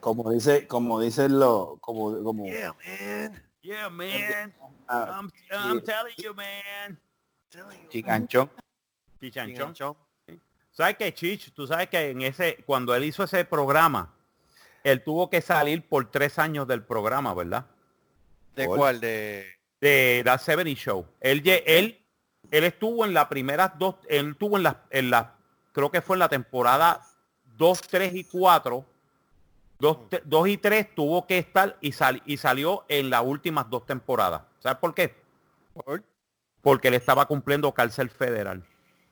Como 0.00 0.30
dice, 0.30 0.66
como 0.66 1.00
dicen 1.00 1.38
los, 1.38 1.80
como, 1.80 2.22
como 2.22 2.44
Yeah, 2.46 2.72
man. 2.74 3.42
Yeah, 3.62 3.88
man. 3.88 4.54
ah, 4.88 5.20
I'm, 5.20 5.32
I'm 5.50 5.82
telling 5.82 6.14
you, 6.18 6.32
man. 6.34 7.00
Chicanchón. 7.88 8.50
Chichanchón. 9.20 9.74
Chinganchón. 9.74 9.96
¿Sabes 10.70 10.96
qué, 10.98 11.12
Chich? 11.14 11.52
Tú 11.54 11.66
sabes 11.66 11.88
que 11.88 12.10
en 12.10 12.20
ese, 12.22 12.62
cuando 12.66 12.94
él 12.94 13.04
hizo 13.04 13.24
ese 13.24 13.44
programa, 13.46 14.14
él 14.84 15.02
tuvo 15.02 15.30
que 15.30 15.40
salir 15.40 15.88
por 15.88 16.10
tres 16.10 16.38
años 16.38 16.68
del 16.68 16.84
programa, 16.84 17.32
¿verdad? 17.34 17.66
¿De 18.56 18.66
¿Cuál? 18.66 18.78
cuál? 18.78 19.00
De 19.00 19.46
De 19.80 20.22
la 20.24 20.38
70 20.38 20.80
Show. 20.80 21.06
Él, 21.20 21.42
él, 21.44 22.04
él 22.50 22.64
estuvo 22.64 23.04
en 23.04 23.14
las 23.14 23.26
primeras 23.26 23.78
dos, 23.78 23.96
él 24.08 24.30
estuvo 24.30 24.56
en 24.56 24.64
las, 24.64 24.76
en 24.90 25.10
la, 25.10 25.34
creo 25.72 25.90
que 25.90 26.00
fue 26.00 26.16
en 26.16 26.20
la 26.20 26.28
temporada 26.28 27.02
2, 27.56 27.82
3 27.82 28.14
y 28.14 28.24
4. 28.24 28.84
2, 29.78 30.48
y 30.48 30.56
3 30.56 30.94
tuvo 30.94 31.26
que 31.26 31.36
estar 31.36 31.76
y, 31.82 31.92
sal, 31.92 32.22
y 32.24 32.38
salió 32.38 32.86
en 32.88 33.10
las 33.10 33.22
últimas 33.22 33.68
dos 33.68 33.84
temporadas. 33.84 34.42
¿Sabes 34.58 34.78
por 34.78 34.94
qué? 34.94 35.14
¿Por? 35.74 36.02
Porque 36.62 36.88
él 36.88 36.94
estaba 36.94 37.26
cumpliendo 37.26 37.72
cárcel 37.72 38.08
federal. 38.08 38.64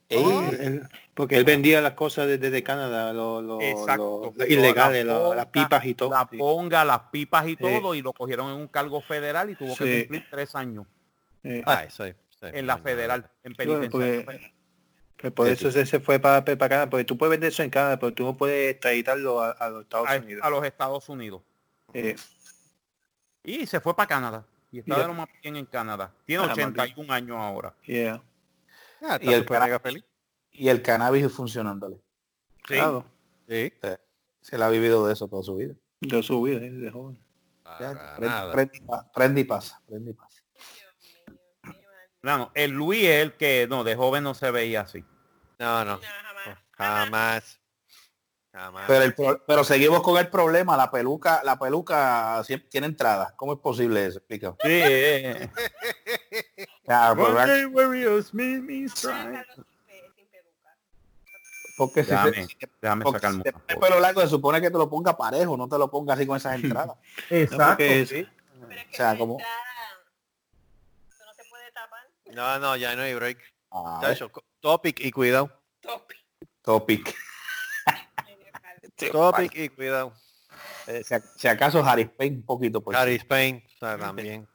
Ey, 0.07 0.23
Él- 0.59 0.87
porque 1.15 1.35
él 1.37 1.45
vendía 1.45 1.81
las 1.81 1.93
cosas 1.93 2.27
desde 2.27 2.49
de 2.51 2.63
Canadá, 2.63 3.11
lo, 3.13 3.41
lo- 3.41 3.59
Exacto. 3.61 4.33
lo 4.35 4.45
ilegales, 4.45 5.03
La 5.05 5.33
las 5.35 5.45
pipas 5.47 5.83
y 5.85 5.95
todo. 5.95 6.11
La 6.11 6.27
sí. 6.29 6.37
ponga, 6.37 6.85
las 6.85 6.99
pipas 7.11 7.45
y 7.47 7.51
Sí. 7.51 7.55
todo, 7.57 7.95
y 7.95 8.01
lo 8.01 8.13
cogieron 8.13 8.49
en 8.51 8.57
un 8.57 8.67
cargo 8.67 9.01
federal 9.01 9.49
y 9.49 9.55
tuvo 9.55 9.75
que 9.75 10.01
cumplir 10.01 10.25
tres 10.29 10.53
años 10.55 10.85
Eh, 11.43 11.61
Ah, 11.65 11.83
eso 11.85 12.03
es. 12.05 12.15
eso 12.29 12.47
es 12.47 12.53
en 12.55 12.67
la 12.67 12.77
federal, 12.77 13.29
en 13.43 13.53
Bueno, 13.53 13.73
penitenciaria. 13.79 14.25
pues, 14.25 14.41
pues 15.17 15.33
por 15.33 15.47
eso 15.47 15.71
se, 15.71 15.85
se 15.85 15.99
fue 15.99 16.19
para, 16.19 16.43
para 16.43 16.57
Canadá, 16.69 16.89
porque 16.89 17.05
tú 17.05 17.17
puedes 17.17 17.31
vender 17.31 17.49
eso 17.49 17.63
en 17.63 17.69
Canadá, 17.71 17.97
pero 17.99 18.13
tú 18.13 18.23
no 18.23 18.35
puedes 18.37 18.71
extraditarlo 18.73 19.41
a, 19.41 19.51
a 19.51 19.69
los 19.69 19.83
Estados 19.83 20.07
a, 20.09 20.17
Unidos. 20.17 20.43
a 20.45 20.49
los 20.49 20.65
Estados 20.65 21.09
Unidos. 21.09 21.41
Eh, 21.93 22.15
Y 23.43 23.65
se 23.67 23.79
fue 23.79 23.95
para 23.95 24.07
Canadá. 24.07 24.45
Y 24.71 24.79
está 24.79 24.99
de 24.99 25.07
lo 25.07 25.13
más 25.13 25.29
bien 25.41 25.55
en 25.55 25.65
Canadá. 25.65 26.11
Tiene 26.25 26.43
Ah, 26.43 26.47
más 26.47 26.57
81 26.57 27.13
años 27.13 27.37
ahora. 27.37 27.73
yeah, 27.85 28.21
Ah, 29.07 29.19
Y 29.21 29.33
el 29.33 29.45
feliz. 29.81 30.03
y 30.51 30.69
el 30.69 30.81
cannabis 30.81 31.31
funcionándole. 31.31 31.97
Sí. 32.67 32.73
claro, 32.75 33.05
Sí. 33.47 33.71
Se 34.41 34.57
le 34.57 34.63
ha 34.63 34.69
vivido 34.69 35.05
de 35.07 35.13
eso 35.13 35.27
toda 35.27 35.43
su 35.43 35.55
vida. 35.55 35.75
de 36.01 36.23
su 36.23 36.41
vida, 36.41 36.57
eh, 36.65 36.71
de 36.71 36.91
joven. 36.91 37.19
Prende, 38.55 38.77
y 38.77 38.81
pa- 38.81 39.11
prende 39.11 39.41
y 39.41 39.43
pasa, 39.43 39.81
prende 39.87 40.11
y 40.11 40.13
pasa. 40.13 40.41
No, 42.21 42.37
no, 42.39 42.51
el 42.55 42.71
Luis 42.71 43.03
es 43.05 43.21
el 43.23 43.33
que 43.33 43.67
no, 43.69 43.83
de 43.83 43.95
joven 43.95 44.23
no 44.23 44.33
se 44.33 44.49
veía 44.51 44.81
así. 44.81 45.03
No, 45.59 45.85
no. 45.85 45.97
No, 45.97 46.01
jamás. 46.01 46.57
Jamás. 46.71 47.61
Jamás. 48.51 48.85
Pero, 48.87 49.03
el 49.03 49.13
pero 49.45 49.63
seguimos 49.63 50.01
con 50.01 50.17
el 50.17 50.29
problema, 50.29 50.77
la 50.77 50.89
peluca, 50.89 51.43
la 51.43 51.59
peluca 51.59 52.43
siempre 52.43 52.69
tiene 52.69 52.87
entrada. 52.87 53.33
¿Cómo 53.35 53.53
es 53.53 53.59
posible 53.59 54.05
eso? 54.05 54.19
Explica. 54.19 54.55
Sí, 54.61 54.69
eh. 56.85 56.87
Ya, 56.87 57.13
pero, 57.15 57.35
One 57.35 57.45
day 57.47 57.65
warriors 57.65 58.33
meet 58.33 58.61
me 58.61 58.73
Voy 58.73 58.85
a 58.85 58.89
stride. 58.89 59.29
dejarlo 59.31 59.53
sin 59.55 59.63
pe- 59.87 60.11
sin 60.15 60.27
peluca. 60.27 60.77
porque 61.77 62.03
si, 62.03 62.09
Déjame, 62.11 62.31
se- 62.47 62.57
déjame 62.81 63.03
porque 63.03 63.19
sacarme 63.19 63.37
si 63.37 63.43
te 63.43 63.51
foto. 63.51 63.79
pelo 63.79 63.99
largo 63.99 64.21
se 64.21 64.27
supone 64.29 64.61
que 64.61 64.69
te 64.71 64.77
lo 64.77 64.89
ponga 64.89 65.17
parejo, 65.17 65.57
no 65.57 65.67
te 65.67 65.77
lo 65.77 65.89
ponga 65.89 66.13
así 66.13 66.25
con 66.27 66.37
esas 66.37 66.55
entradas. 66.63 66.97
No, 67.51 67.57
porque 67.67 68.01
es- 68.01 68.09
Pero 68.09 68.27
es 68.71 68.85
que 68.87 68.93
O 68.93 68.95
sea, 68.95 69.17
como- 69.17 69.33
entrada, 69.33 69.55
no 71.25 71.33
se 71.33 71.49
puede 71.49 71.71
tapar. 71.71 72.07
No, 72.33 72.59
no, 72.59 72.75
ya 72.75 72.95
no 72.95 73.01
hay 73.03 73.13
break. 73.13 73.39
Ah, 73.71 73.99
Chacho, 74.01 74.31
co- 74.31 74.43
topic 74.59 74.99
y 75.01 75.11
cuidado. 75.11 75.49
Topi. 75.81 76.15
topic. 76.61 77.15
Topic 79.11 79.53
y 79.55 79.69
cuidado. 79.69 80.13
Eh, 80.87 81.03
si, 81.03 81.15
si 81.37 81.47
acaso 81.47 81.83
Harry 81.83 82.05
Payne 82.05 82.37
un 82.37 82.43
poquito 82.45 82.79
por 82.81 82.93
Cari 82.93 83.15
Spain, 83.15 83.61
o 83.75 83.79
sea, 83.79 83.97
también. 83.97 84.47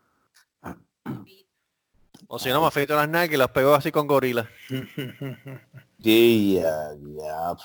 O 2.33 2.39
si 2.39 2.49
no, 2.49 2.61
me 2.61 2.69
afeito 2.69 2.95
las 2.95 3.09
nalgas 3.09 3.35
y 3.35 3.37
las 3.37 3.51
pego 3.51 3.75
así 3.75 3.91
con 3.91 4.07
gorila. 4.07 4.49
Yeah, 5.99 6.95
yeah. 6.95 7.57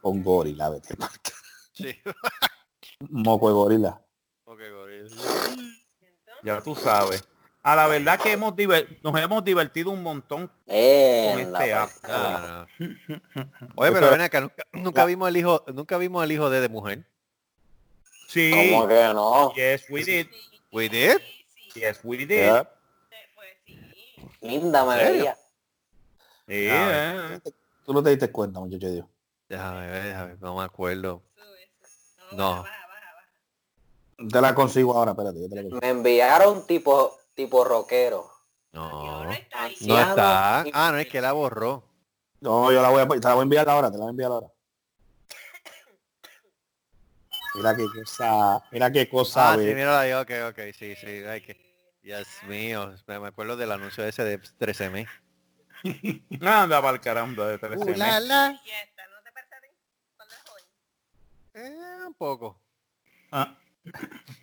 con 0.00 0.22
gorila, 0.22 0.70
vete. 0.70 0.96
Sí. 1.72 1.94
Moco 3.10 3.48
de 3.48 3.54
gorila. 3.54 4.00
Ok, 4.44 4.58
gorila. 4.72 5.16
Ya 6.42 6.60
tú 6.62 6.74
sabes. 6.74 7.22
A 7.62 7.76
la 7.76 7.86
verdad 7.88 8.18
que 8.18 8.32
hemos 8.32 8.54
nos 9.02 9.20
hemos 9.20 9.44
divertido 9.44 9.90
un 9.90 10.02
montón 10.02 10.50
Eh, 10.66 11.30
con 11.32 11.40
este 11.42 11.74
app. 11.74 11.90
Ah, 12.04 12.66
no. 12.78 12.86
Oye, 13.76 13.92
pero 13.92 14.10
ven 14.10 14.22
acá, 14.22 14.40
nunca, 14.40 14.62
nunca 14.72 15.04
vimos 15.04 15.28
el 15.28 15.36
hijo, 15.36 15.62
nunca 15.74 15.98
vimos 15.98 16.24
el 16.24 16.32
hijo 16.32 16.48
de, 16.48 16.60
de 16.62 16.68
mujer. 16.70 17.06
Sí. 18.28 18.50
¿Cómo 18.50 18.88
que 18.88 19.04
no? 19.12 19.52
Yes, 19.54 19.84
we 19.90 20.02
did. 20.02 20.26
We 20.72 20.88
did. 20.88 21.18
Yes, 21.74 22.00
we 22.02 22.16
did. 22.16 22.28
Yeah. 22.30 22.73
Linda 24.44 24.84
me 24.84 24.98
serio? 24.98 25.12
veía. 25.12 25.36
Sí, 26.46 26.68
Ah, 26.70 26.90
eh. 26.92 27.40
Tú 27.86 27.94
no 27.94 28.02
te 28.02 28.10
diste 28.10 28.30
cuenta, 28.30 28.60
muchacho 28.60 28.90
Dios. 28.90 29.06
Déjame 29.48 29.86
ver, 29.86 30.02
déjame 30.04 30.26
ver, 30.28 30.42
no 30.42 30.56
me 30.56 30.64
acuerdo. 30.64 31.22
No. 32.32 32.56
Baja, 32.56 32.62
baja, 32.62 32.86
baja, 32.86 33.14
baja. 34.18 34.28
Te 34.30 34.40
la 34.42 34.54
consigo 34.54 34.94
ahora, 34.94 35.12
espérate, 35.12 35.40
yo 35.40 35.48
te 35.48 35.54
la 35.56 35.62
consigo. 35.62 35.80
Me 35.80 35.88
enviaron 35.88 36.66
tipo, 36.66 37.16
tipo 37.34 37.64
rockero. 37.64 38.30
No, 38.72 39.24
No 39.80 40.00
está 40.00 40.60
Ah, 40.72 40.90
no, 40.92 40.98
es 40.98 41.06
que 41.06 41.20
la 41.22 41.32
borró. 41.32 41.84
No, 42.40 42.70
yo 42.70 42.82
la 42.82 42.90
voy 42.90 43.00
a, 43.00 43.08
te 43.08 43.18
la 43.20 43.32
voy 43.34 43.40
a 43.40 43.42
enviar 43.44 43.66
ahora, 43.68 43.90
te 43.90 43.96
la 43.96 44.04
voy 44.04 44.08
a 44.08 44.10
enviar 44.10 44.30
ahora. 44.30 44.48
Mira 47.54 47.74
qué 47.76 47.86
cosa, 47.86 48.62
mira 48.70 48.92
qué 48.92 49.08
cosa, 49.08 49.52
Ah, 49.52 49.56
sí, 49.56 49.74
mira 49.74 50.20
ok, 50.20 50.30
ok, 50.50 50.58
sí, 50.78 50.94
sí. 50.96 51.06
Ay, 51.24 51.40
que, 51.40 51.73
Dios 52.04 52.28
mío, 52.46 52.94
me, 53.06 53.14
acuerdo 53.14 53.56
del 53.56 53.72
anuncio 53.72 54.04
ese 54.04 54.24
de 54.24 54.38
13M. 54.38 55.08
Anda 56.42 56.82
para 56.82 56.96
el 56.96 57.00
caramba 57.00 57.48
de 57.48 57.58
13 57.58 57.76
Uh. 57.76 58.58
Eh, 61.54 62.04
un 62.06 62.14
poco. 62.14 62.60
Ah, 63.32 63.56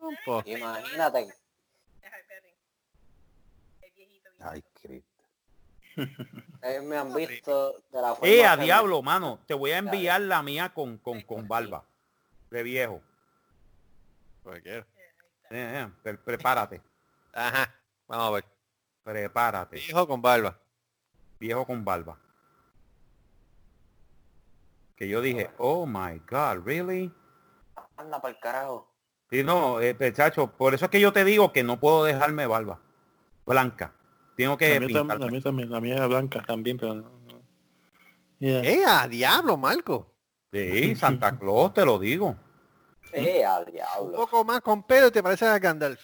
Un 0.00 0.16
poco. 0.24 0.48
Imagínate. 0.48 1.34
Ay, 4.38 4.62
Cristo. 4.80 5.24
Ellos 6.62 6.84
me 6.84 6.96
han 6.96 7.12
visto 7.14 7.82
de 7.90 8.00
la 8.00 8.14
forma 8.14 8.28
Eh, 8.28 8.44
a 8.44 8.56
diablo, 8.56 9.02
mano. 9.02 9.40
Te 9.46 9.54
voy 9.54 9.72
a 9.72 9.78
enviar 9.78 10.20
la 10.20 10.40
mía 10.42 10.72
con, 10.72 10.98
con, 10.98 11.20
con 11.22 11.48
barba. 11.48 11.84
De 12.50 12.62
viejo. 12.62 13.02
Cualquiera. 14.44 14.86
Eh, 15.50 15.84
eh, 15.84 15.88
pre- 16.02 16.18
prepárate. 16.18 16.80
Ajá. 17.32 17.74
Vamos 18.06 18.26
a 18.26 18.30
ver. 18.30 18.44
Prepárate. 19.02 19.78
Hijo 19.78 20.06
con 20.06 20.22
barba. 20.22 20.58
Viejo 21.40 21.66
con 21.66 21.84
barba. 21.84 22.18
Que 24.96 25.08
yo 25.08 25.20
dije, 25.20 25.50
oh 25.58 25.86
my 25.86 26.20
God, 26.30 26.64
really? 26.64 27.12
Anda 27.96 28.20
para 28.20 28.34
el 28.34 28.40
carajo. 28.40 28.88
Sí, 29.30 29.42
no, 29.42 29.80
eh, 29.80 29.96
muchacho, 29.98 30.48
por 30.56 30.74
eso 30.74 30.84
es 30.84 30.90
que 30.90 31.00
yo 31.00 31.12
te 31.12 31.24
digo 31.24 31.52
que 31.52 31.64
no 31.64 31.80
puedo 31.80 32.04
dejarme 32.04 32.46
barba 32.46 32.80
blanca. 33.46 33.92
Tengo 34.36 34.56
que 34.56 34.78
La 34.80 34.86
mía, 34.86 34.98
también, 34.98 35.20
la 35.20 35.26
mía 35.30 35.40
también, 35.40 35.70
la 35.70 35.80
mía 35.80 35.94
es 35.96 36.08
blanca 36.08 36.42
también, 36.42 36.76
pero 36.78 36.94
no. 36.94 37.22
Yeah. 38.38 38.64
¡Eh, 38.64 38.84
a 38.84 39.06
diablo, 39.08 39.56
Marco! 39.56 40.14
Sí, 40.52 40.94
Santa 40.96 41.38
Claus, 41.38 41.72
te 41.72 41.84
lo 41.84 41.98
digo. 41.98 42.36
Eh, 43.12 43.44
al 43.44 43.66
Un 43.66 43.72
diablo. 43.72 44.12
poco 44.16 44.44
más 44.44 44.60
con 44.60 44.82
pelo 44.84 45.08
y 45.08 45.10
te 45.10 45.22
pareces 45.22 45.48
a 45.48 45.58
Gandalf. 45.58 46.00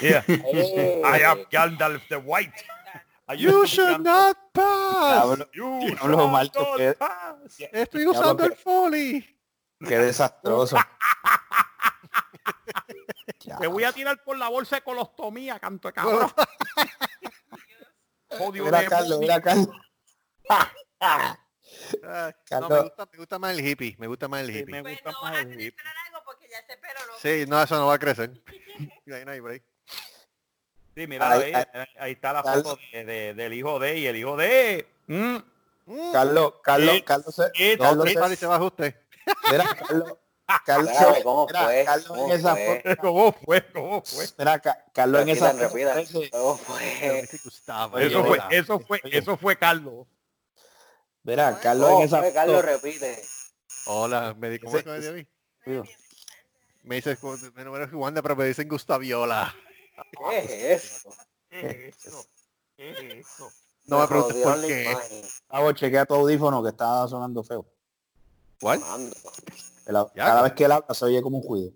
Yeah. 0.00 0.22
I 0.28 1.22
am 1.24 1.44
Gandalf 1.50 2.02
the 2.08 2.16
White. 2.18 2.52
You 3.36 3.66
should 3.66 4.00
not 4.00 4.36
pass. 4.52 5.24
Diablo, 5.24 5.48
You 5.52 6.28
Marco, 6.28 6.60
not 6.60 6.76
que- 6.76 6.94
pass. 6.94 7.58
Estoy 7.72 8.06
usando 8.06 8.44
el 8.44 8.54
foley. 8.56 9.36
qué 9.86 9.98
desastroso. 9.98 10.76
Te 13.60 13.66
voy 13.66 13.84
a 13.84 13.92
tirar 13.92 14.22
por 14.24 14.36
la 14.36 14.48
bolsa 14.48 14.76
de 14.76 14.82
colostomía, 14.82 15.58
canto 15.58 15.88
de 15.88 15.94
cabrón. 15.94 16.30
Mira, 18.52 18.84
Carlos, 18.86 19.18
mira, 19.18 19.40
Carlos. 19.40 19.68
Ah, 21.00 21.38
no, 22.02 22.32
Carlos. 22.44 22.70
me 22.70 22.80
gusta, 22.82 23.08
me 23.12 23.18
gusta 23.18 23.38
más 23.38 23.52
el 23.58 23.66
hippie. 23.66 23.96
Me 23.98 24.06
gusta 24.06 24.28
más 24.28 24.40
el 24.42 24.46
Sí, 24.52 24.58
hippie. 24.58 24.72
me 24.74 24.82
Pues 24.82 24.94
gusta 25.02 25.12
no 25.12 25.20
más 25.22 25.38
el 25.38 25.52
hippie. 25.60 25.74
porque 26.24 26.46
ya 26.50 26.60
no. 27.06 27.12
Sí, 27.20 27.44
no, 27.48 27.62
eso 27.62 27.76
no 27.76 27.86
va 27.86 27.94
a 27.94 27.98
crecer. 27.98 28.30
Ahí 29.12 29.24
no 29.24 29.32
hay 29.32 29.40
break. 29.40 29.62
Sí, 30.98 31.06
mira, 31.06 31.30
Ahí- 31.30 31.54
ahí, 31.54 31.64
ahí- 31.72 31.86
ahí 32.00 32.12
está 32.12 32.32
la 32.32 32.42
Carlos. 32.42 32.64
foto 32.72 32.80
de, 32.92 33.04
de- 33.04 33.34
del 33.34 33.52
hijo 33.52 33.78
de 33.78 33.98
y 33.98 34.06
el 34.06 34.16
hijo 34.16 34.36
de. 34.36 34.84
Mm, 35.06 35.36
Mm. 35.86 36.12
Carlos, 36.12 36.54
Carlos, 36.60 36.94
Eh, 36.96 37.04
Carlos, 37.04 37.34
se- 37.36 37.52
eh, 37.54 37.78
Carlos, 37.78 38.10
se- 38.12 38.18
vale, 38.18 38.34
se 38.36 38.46
baja 38.46 38.64
usted. 38.64 38.96
mira, 39.48 39.64
Carlos, 39.76 40.18
Carlos, 40.66 41.22
¿cómo 41.22 41.46
mira, 41.46 41.64
fue? 41.64 41.84
Carlos 41.84 42.06
¿Cómo 42.08 42.26
en 42.26 42.32
esa 42.40 42.56
fue? 42.56 42.82
foto, 42.82 42.96
¿Cómo 43.00 43.32
fue? 43.32 43.72
¿Cómo 43.72 44.02
fue? 44.02 44.26
mira, 44.38 44.58
Ca- 44.58 44.84
Carlos 44.92 45.22
en 45.22 45.28
esa 45.28 45.52
foto 45.52 45.70
¿Cómo 46.32 46.56
fue? 46.58 46.82
Eso 48.02 48.24
fue, 48.24 48.38
eso 48.50 48.80
fue, 48.80 49.00
eso 49.04 49.36
fue 49.36 49.56
Carlos. 49.56 50.08
Mira, 51.22 51.60
Carlos 51.60 51.90
¿Cómo 51.90 52.00
en 52.00 52.06
esa 52.06 52.18
fue? 52.18 52.32
Carlos 52.32 52.56
foto. 52.56 52.66
repite. 52.66 53.22
Hola, 53.86 54.34
me 54.36 54.50
di, 54.50 54.58
¿cómo 54.58 54.76
es 54.76 54.82
que 54.82 54.90
me? 54.90 55.28
Digo, 55.64 55.84
Me 56.82 56.96
dice, 56.96 57.16
mi 57.54 57.62
número 57.62 57.84
es 57.84 57.92
Wanda, 57.92 58.20
pero 58.20 58.34
me 58.34 58.46
dicen 58.46 58.68
Gustaviola. 58.68 59.54
¿Qué 60.30 60.38
es 60.38 60.84
eso? 60.84 61.10
¿Qué 61.48 61.88
es 61.88 61.96
eso? 62.06 62.26
¿Qué 62.76 62.90
es 62.90 63.26
eso? 63.26 63.50
No 63.86 64.00
me 64.00 64.08
preguntes 64.08 64.42
por 64.42 64.58
la 64.58 64.66
qué. 64.66 65.74
chequea 65.74 66.04
tu 66.06 66.14
audífono 66.14 66.62
que 66.62 66.68
está 66.70 67.08
sonando 67.08 67.42
feo. 67.42 67.64
¿Cuál? 68.60 68.82
Ya, 69.86 70.06
Cada 70.14 70.42
vez 70.42 70.52
que 70.52 70.64
él 70.64 70.72
habla 70.72 70.94
se 70.94 71.04
oye 71.04 71.22
como 71.22 71.38
un 71.38 71.42
juicio. 71.44 71.72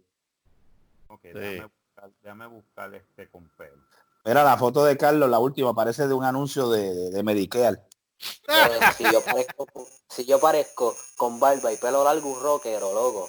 Ok, 1.08 1.20
Sí. 1.22 1.28
déjame, 1.32 1.66
buscar, 1.66 2.12
déjame 2.22 2.46
buscar 2.46 2.94
este 2.94 3.30
con 3.30 3.48
pelo. 3.56 3.82
Mira, 4.24 4.44
la 4.44 4.56
foto 4.56 4.84
de 4.84 4.96
Carlos, 4.96 5.28
la 5.28 5.38
última, 5.38 5.74
parece 5.74 6.06
de 6.06 6.14
un 6.14 6.24
anuncio 6.24 6.68
de, 6.68 6.94
de, 6.94 7.10
de 7.10 7.22
Medicare. 7.22 7.82
Pero 8.46 8.92
si 8.96 9.04
yo 9.10 9.22
parezco, 9.24 9.66
si 10.08 10.24
yo 10.24 10.38
parezco 10.38 10.94
con 11.16 11.40
barba 11.40 11.72
y 11.72 11.76
pelo 11.76 12.04
largo, 12.04 12.30
un 12.30 12.40
rockero, 12.40 12.92
loco. 12.92 13.28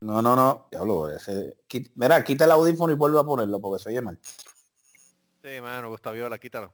No, 0.00 0.22
no, 0.22 0.34
no. 0.34 0.66
Diablo, 0.70 1.10
ese... 1.10 1.56
Mira, 1.94 2.24
quita 2.24 2.44
el 2.46 2.50
audífono 2.52 2.92
y 2.92 2.96
vuelve 2.96 3.20
a 3.20 3.24
ponerlo 3.24 3.60
porque 3.60 3.82
se 3.82 3.90
oye 3.90 4.00
mal. 4.00 4.18
Sí, 5.42 5.60
mano, 5.60 5.88
Gustaviola, 5.90 6.38
quítalo. 6.38 6.72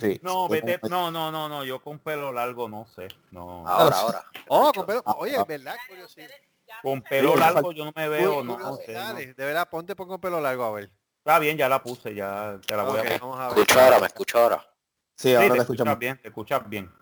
Sí. 0.00 0.20
No, 0.22 0.46
sí, 0.46 0.52
vete, 0.52 0.78
no, 0.88 1.10
no, 1.10 1.30
no, 1.30 1.48
no, 1.48 1.64
yo 1.64 1.80
con 1.82 1.98
pelo 1.98 2.32
largo 2.32 2.68
no 2.68 2.86
sé. 2.86 3.08
No. 3.30 3.66
Ahora, 3.66 3.96
ahora. 3.98 4.24
Oh, 4.48 4.72
con 4.74 4.86
pelo. 4.86 5.02
Ah, 5.04 5.16
Oye, 5.18 5.36
ah. 5.36 5.40
es 5.42 5.46
verdad, 5.46 5.76
curiosidad. 5.88 6.28
Con 6.82 7.02
pelo 7.02 7.34
Sí, 7.34 7.38
largo 7.38 7.72
yo 7.72 7.84
no 7.84 7.92
me 7.94 8.08
veo, 8.08 8.40
Uy, 8.40 8.44
no, 8.46 8.58
no 8.58 8.76
sé. 8.76 8.94
no. 8.94 9.14
De 9.14 9.34
verdad, 9.34 9.68
ponte 9.70 9.94
con 9.94 10.20
pelo 10.20 10.40
largo, 10.40 10.64
a 10.64 10.72
ver. 10.72 10.90
Está 11.18 11.38
bien, 11.38 11.56
ya 11.56 11.68
la 11.68 11.82
puse, 11.82 12.14
ya 12.14 12.58
te 12.66 12.74
la 12.76 12.82
voy 12.82 12.98
Ok, 12.98 13.06
a 13.06 13.18
poner. 13.18 13.48
Escucha 13.58 13.84
ahora, 13.84 14.00
me 14.00 14.06
escucha 14.06 14.42
ahora. 14.42 14.66
Sí, 15.16 15.28
Sí, 15.28 15.34
ahora 15.34 15.48
te 15.48 15.52
te 15.54 15.60
escuchas 15.60 15.98
bien, 15.98 16.20
te 16.20 16.28
escuchas 16.28 16.68
bien. 16.68 16.92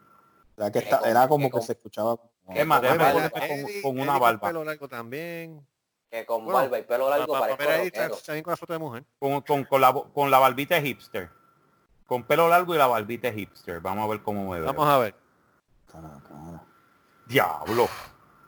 Era, 0.56 0.70
que 0.70 0.78
está- 0.80 1.00
era 1.08 1.26
como 1.28 1.50
que 1.50 1.60
se 1.62 1.72
escuchaba. 1.72 2.16
Es 2.48 2.66
más, 2.66 2.82
déjame 2.82 3.12
ponerte 3.12 3.40
con, 3.40 3.48
Eddie- 3.48 3.82
con 3.82 3.92
una 4.00 4.12
Eddie 4.12 4.20
barba. 4.20 4.48
pelo 4.48 4.64
largo 4.64 4.88
también. 4.88 5.66
Que 6.10 6.26
con 6.26 6.44
Bueno, 6.44 6.58
barba 6.58 6.78
y 6.78 6.82
pelo 6.82 7.08
largo 7.08 7.32
Pa- 7.32 7.40
pa- 7.40 7.46
parezco 7.46 7.62
Mira, 7.62 7.74
ahí 7.76 7.86
está, 7.86 8.08
rockero. 8.08 8.22
también 8.26 8.42
con 8.44 8.50
la 8.50 8.56
foto 8.56 8.72
de 8.72 8.78
mujer. 8.80 9.04
Con, 9.20 9.40
con, 9.42 9.64
con 9.64 9.80
la, 9.80 9.92
con 10.12 10.30
la 10.30 10.38
barbita 10.40 10.74
de 10.74 10.82
hipster. 10.82 11.30
Con 12.06 12.24
pelo 12.24 12.48
largo 12.48 12.74
y 12.74 12.78
la 12.78 12.88
barbita 12.88 13.28
de 13.30 13.34
hipster. 13.34 13.80
Vamos 13.80 14.04
a 14.04 14.08
ver 14.08 14.20
cómo 14.22 14.50
me 14.50 14.58
veo. 14.58 14.66
Vamos 14.72 14.88
a 14.88 14.98
ver. 14.98 15.14
Diablo. 17.26 17.88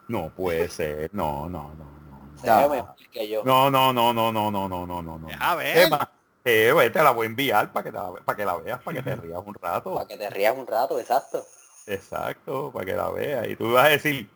No 0.09 0.31
puede 0.35 0.69
ser. 0.69 1.11
No, 1.15 1.49
no, 1.49 1.73
no, 1.75 1.85
no. 1.85 2.39
Se 2.41 2.47
Ya. 2.47 2.67
ve 2.67 2.77
mejor 2.77 2.95
que 3.13 3.29
yo. 3.29 3.45
No, 3.45 3.71
no, 3.71 3.93
no, 3.93 4.13
no, 4.13 4.33
no, 4.33 4.51
no, 4.51 4.69
no, 4.69 4.87
no, 4.87 5.03
no, 5.03 5.19
no. 5.19 5.29
A 5.39 5.55
ver. 5.55 5.89
Más, 5.91 6.09
eh, 6.45 6.71
güey, 6.73 6.91
te 6.91 7.01
la 7.03 7.13
voy 7.13 7.27
a 7.27 7.31
enviar 7.31 7.73
para 7.73 7.85
que, 7.85 7.93
la, 7.93 8.13
para 8.25 8.37
que 8.37 8.45
la 8.45 8.57
veas, 8.57 8.83
para 8.83 8.97
que 8.97 9.03
te 9.05 9.15
rías 9.17 9.41
un 9.45 9.55
rato. 9.55 9.95
Para 9.95 10.07
que 10.09 10.17
te 10.17 10.29
rías 10.31 10.57
un 10.57 10.67
rato, 10.67 10.99
exacto. 10.99 11.47
Exacto, 11.87 12.71
para 12.73 12.85
que 12.87 12.93
la 12.95 13.11
veas. 13.11 13.49
Y 13.49 13.57
tú 13.57 13.73
vas 13.73 13.87
a 13.87 13.89
decir, 13.91 14.29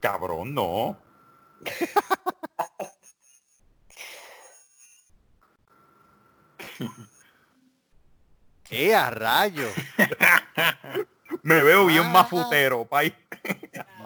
cabrón, 0.00 0.54
no. 0.54 0.96
¡Eh, 8.70 8.94
a 8.94 9.10
rayo! 9.10 9.68
Me 11.42 11.62
veo 11.62 11.86
bien 11.86 12.02
Ah. 12.04 12.08
más 12.10 12.28
futero, 12.28 12.84
pay. 12.86 13.14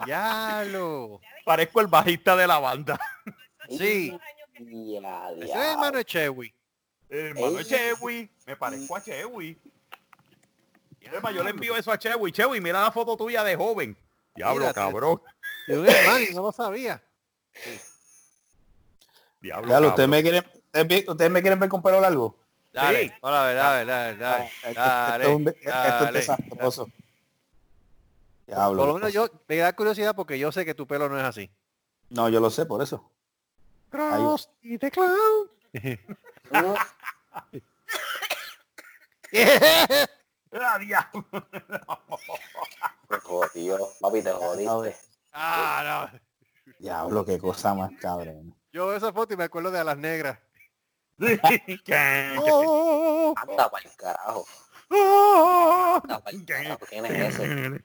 ¡Diablo! 0.05 1.19
Parezco 1.45 1.81
el 1.81 1.87
bajista 1.87 2.35
de 2.35 2.47
la 2.47 2.59
banda. 2.59 2.99
Sí. 3.69 4.17
Ya, 4.59 5.29
Ese 5.31 5.43
es 5.43 5.47
ya. 5.49 5.71
hermano 5.73 5.97
de 5.97 6.05
Chewy. 6.05 6.53
Hermano 7.09 7.51
de 7.53 7.61
Ey. 7.61 7.65
Chewy. 7.65 8.29
Me 8.45 8.55
parezco 8.55 8.95
a 8.95 9.01
Chewy. 9.01 9.57
Más, 11.21 11.33
yo 11.33 11.43
le 11.43 11.49
envío 11.51 11.75
eso 11.75 11.91
a 11.91 11.97
Chewy. 11.97 12.31
Chewy, 12.31 12.61
mira 12.61 12.81
la 12.81 12.91
foto 12.91 13.15
tuya 13.17 13.43
de 13.43 13.55
joven. 13.55 13.95
Diablo, 14.35 14.61
Mírate. 14.61 14.79
cabrón. 14.79 15.21
De 15.67 15.77
un 15.79 15.87
hermano 15.87 16.19
y 16.19 16.33
no 16.33 16.41
lo 16.43 16.51
sabía. 16.51 17.01
Diablo, 19.41 19.67
Diablo, 19.67 19.89
¿ustedes 19.89 20.09
me 20.09 20.21
quieren, 20.21 20.43
ustedes, 21.07 21.31
me 21.31 21.41
quieren 21.41 21.59
ver 21.59 21.69
con 21.69 21.81
pelo 21.83 21.99
largo? 22.01 22.37
Dale, 22.71 23.09
Sí. 23.09 23.13
hola, 23.21 23.53
dale, 23.53 23.85
dale, 23.85 23.85
dale, 23.85 24.17
dale, 24.17 24.51
Esto- 24.63 24.73
dale, 24.81 25.23
esto 25.23 25.29
es 25.29 25.35
un- 25.35 25.47
esto 25.49 26.05
es 26.05 26.13
desastroso. 26.13 26.87
Diablo, 28.47 28.79
Por 28.79 28.87
lo 28.87 28.93
menos 28.95 29.13
yo 29.13 29.29
me 29.47 29.57
da 29.57 29.73
curiosidad 29.73 30.15
porque 30.15 30.39
yo 30.39 30.51
sé 30.51 30.65
que 30.65 30.73
tu 30.73 30.87
pelo 30.87 31.07
no 31.09 31.17
es 31.19 31.23
así. 31.23 31.51
No, 32.09 32.29
yo 32.29 32.39
lo 32.39 32.49
sé 32.49 32.65
por 32.65 32.81
eso. 32.81 33.11
Krusty 33.91 34.77
the 34.79 34.89
Clown. 34.89 35.49
No, 40.53 40.59
Ah, 40.61 40.77
diablo. 40.79 41.25
papi, 43.99 44.21
te 44.21 44.31
jodiste. 44.31 44.95
ah, 45.33 46.09
no. 46.13 46.19
Diablo, 46.79 47.25
qué 47.25 47.37
cosa 47.39 47.73
más 47.73 47.91
cabrón. 47.99 48.55
Yo 48.71 48.87
veo 48.87 48.97
esa 48.97 49.11
foto 49.13 49.33
y 49.33 49.37
me 49.37 49.43
acuerdo 49.45 49.71
de 49.71 49.79
a 49.79 49.83
las 49.83 49.97
negras. 49.97 50.37
Oh. 52.39 53.33
Anda 53.37 53.69
pa'l 53.69 53.83
carajo. 53.97 54.45
Anda 54.89 56.19
pa'l 56.19 56.45
carajo. 56.45 56.85
¿Quién 56.89 57.05
es 57.05 57.39
ese? 57.39 57.83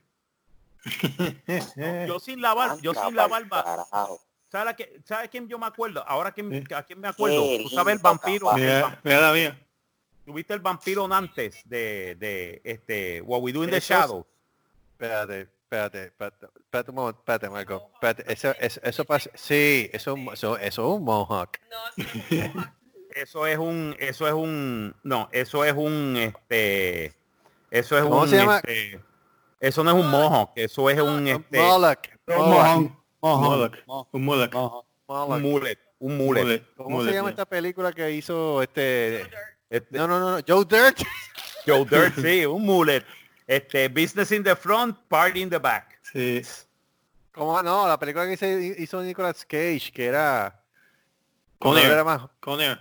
Yo 2.07 2.19
sin 2.19 2.41
la 2.41 2.53
barba, 2.53 2.77
yo 2.81 2.91
Anda 2.91 3.05
sin 3.05 3.15
la 3.15 3.27
pa'l 3.29 3.45
barba. 3.45 3.85
carajo. 3.87 4.19
¿Sabes 4.51 4.73
a, 4.73 4.75
qué- 4.75 5.01
¿Sabes 5.05 5.29
quién 5.29 5.47
yo 5.47 5.59
me 5.59 5.67
acuerdo? 5.67 6.03
Ahora 6.07 6.31
quién, 6.31 6.65
Sí. 6.67 6.73
a 6.73 6.83
quién 6.83 6.99
me 6.99 7.07
acuerdo. 7.07 7.43
Qué 7.43 7.59
Tú 7.63 7.69
sabes 7.69 7.95
el 7.95 8.01
vampiro. 8.01 8.51
el 8.55 8.61
Mira, 8.61 8.99
mira 9.03 9.21
la 9.21 9.31
mía. 9.33 9.59
¿Tuviste 10.29 10.53
el 10.53 10.59
vampiro 10.59 11.07
Nantes 11.07 11.63
de, 11.65 12.15
de 12.19 12.61
este 12.63 13.19
What 13.21 13.41
We 13.41 13.51
Do 13.51 13.63
in 13.63 13.71
the 13.71 13.77
Eso 13.77 13.93
es- 13.95 13.99
Shadows? 13.99 14.25
Espérate, 14.91 15.41
espérate, 15.63 16.03
espérate, 16.05 16.45
espérate 16.59 16.89
un 16.91 16.95
momento, 16.97 17.19
espérate, 17.21 17.49
Marco. 17.49 17.89
Espérate, 17.95 18.31
eso, 18.31 18.53
eso, 18.59 18.79
eso 18.83 19.05
pasa. 19.05 19.31
Sí, 19.33 19.89
eso, 19.91 20.15
eso, 20.31 20.55
eso 20.59 20.81
es 20.83 20.97
un 20.99 21.03
mohawk. 21.03 21.57
No, 21.71 22.03
sí, 22.05 22.51
no, 22.53 22.73
Eso 23.15 23.47
es 23.47 23.57
un, 23.57 23.95
eso 23.97 24.27
es 24.27 24.33
un, 24.35 24.95
no, 25.01 25.29
eso 25.31 25.65
es 25.65 25.73
un, 25.73 26.15
este, 26.15 27.05
eso 27.71 27.97
es 27.97 28.03
¿Cómo 28.03 28.21
un, 28.21 28.27
se 28.29 28.35
llama? 28.35 28.57
este, 28.57 28.99
eso 29.59 29.83
no 29.83 29.89
es 29.97 30.05
un 30.05 30.11
mohawk, 30.11 30.51
eso 30.57 30.89
es 30.91 31.01
un, 31.01 31.27
este. 31.27 31.57
Moloch. 31.59 31.99
Moloch. 32.27 33.73
Un 34.13 34.25
Moloch. 34.25 34.85
un 35.07 35.41
mullet, 35.41 35.79
un 35.97 36.17
mullet. 36.17 36.43
Mullet, 36.43 36.63
¿Cómo 36.77 36.89
mullet, 36.97 37.09
se 37.09 37.15
llama 37.15 37.29
esta 37.31 37.45
película 37.47 37.91
que 37.93 38.11
hizo 38.11 38.61
este? 38.61 39.27
Este, 39.69 39.97
No, 39.97 40.07
no, 40.07 40.19
no, 40.19 40.37
no, 40.37 40.43
Joe 40.47 40.65
Dirt. 40.65 40.97
Joe 41.65 41.85
Dirt, 41.85 42.15
sí, 42.15 42.45
un 42.45 42.65
mullet. 42.65 43.05
Este, 43.45 43.87
business 43.89 44.31
in 44.31 44.43
the 44.43 44.55
front, 44.55 44.97
party 45.07 45.41
in 45.41 45.49
the 45.49 45.57
back. 45.57 45.99
Sí. 46.11 46.41
¿Cómo? 47.31 47.61
No, 47.63 47.87
la 47.87 47.97
película 47.99 48.25
que 48.25 48.33
hizo, 48.33 48.45
hizo 48.47 49.01
Nicolas 49.03 49.45
Cage, 49.45 49.91
que 49.93 50.05
era... 50.05 50.61
Con 51.57 51.71
cuando 51.73 51.79
él 51.79 51.85
Air. 51.87 51.93
era 51.93 52.03
más- 52.03 52.21
Con 52.39 52.61
Air. 52.61 52.79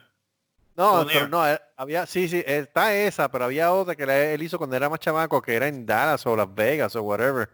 No, 0.77 0.93
Con 0.93 1.07
pero 1.09 1.21
Air. 1.21 1.29
no, 1.31 1.49
eh, 1.49 1.61
había, 1.77 2.07
sí, 2.07 2.29
sí, 2.29 2.43
está 2.47 2.95
esa, 2.95 3.29
pero 3.31 3.47
había 3.47 3.73
otra 3.73 3.95
que 3.97 4.07
la- 4.07 4.17
él 4.33 4.43
hizo 4.43 4.57
cuando 4.59 4.77
era 4.77 4.89
más 4.89 5.01
chamaco, 5.01 5.43
que 5.43 5.55
era 5.57 5.67
en 5.69 5.85
Dallas 5.85 6.25
o 6.27 6.37
Las 6.37 6.53
Vegas 6.55 6.95
o 6.97 7.03
whatever. 7.03 7.49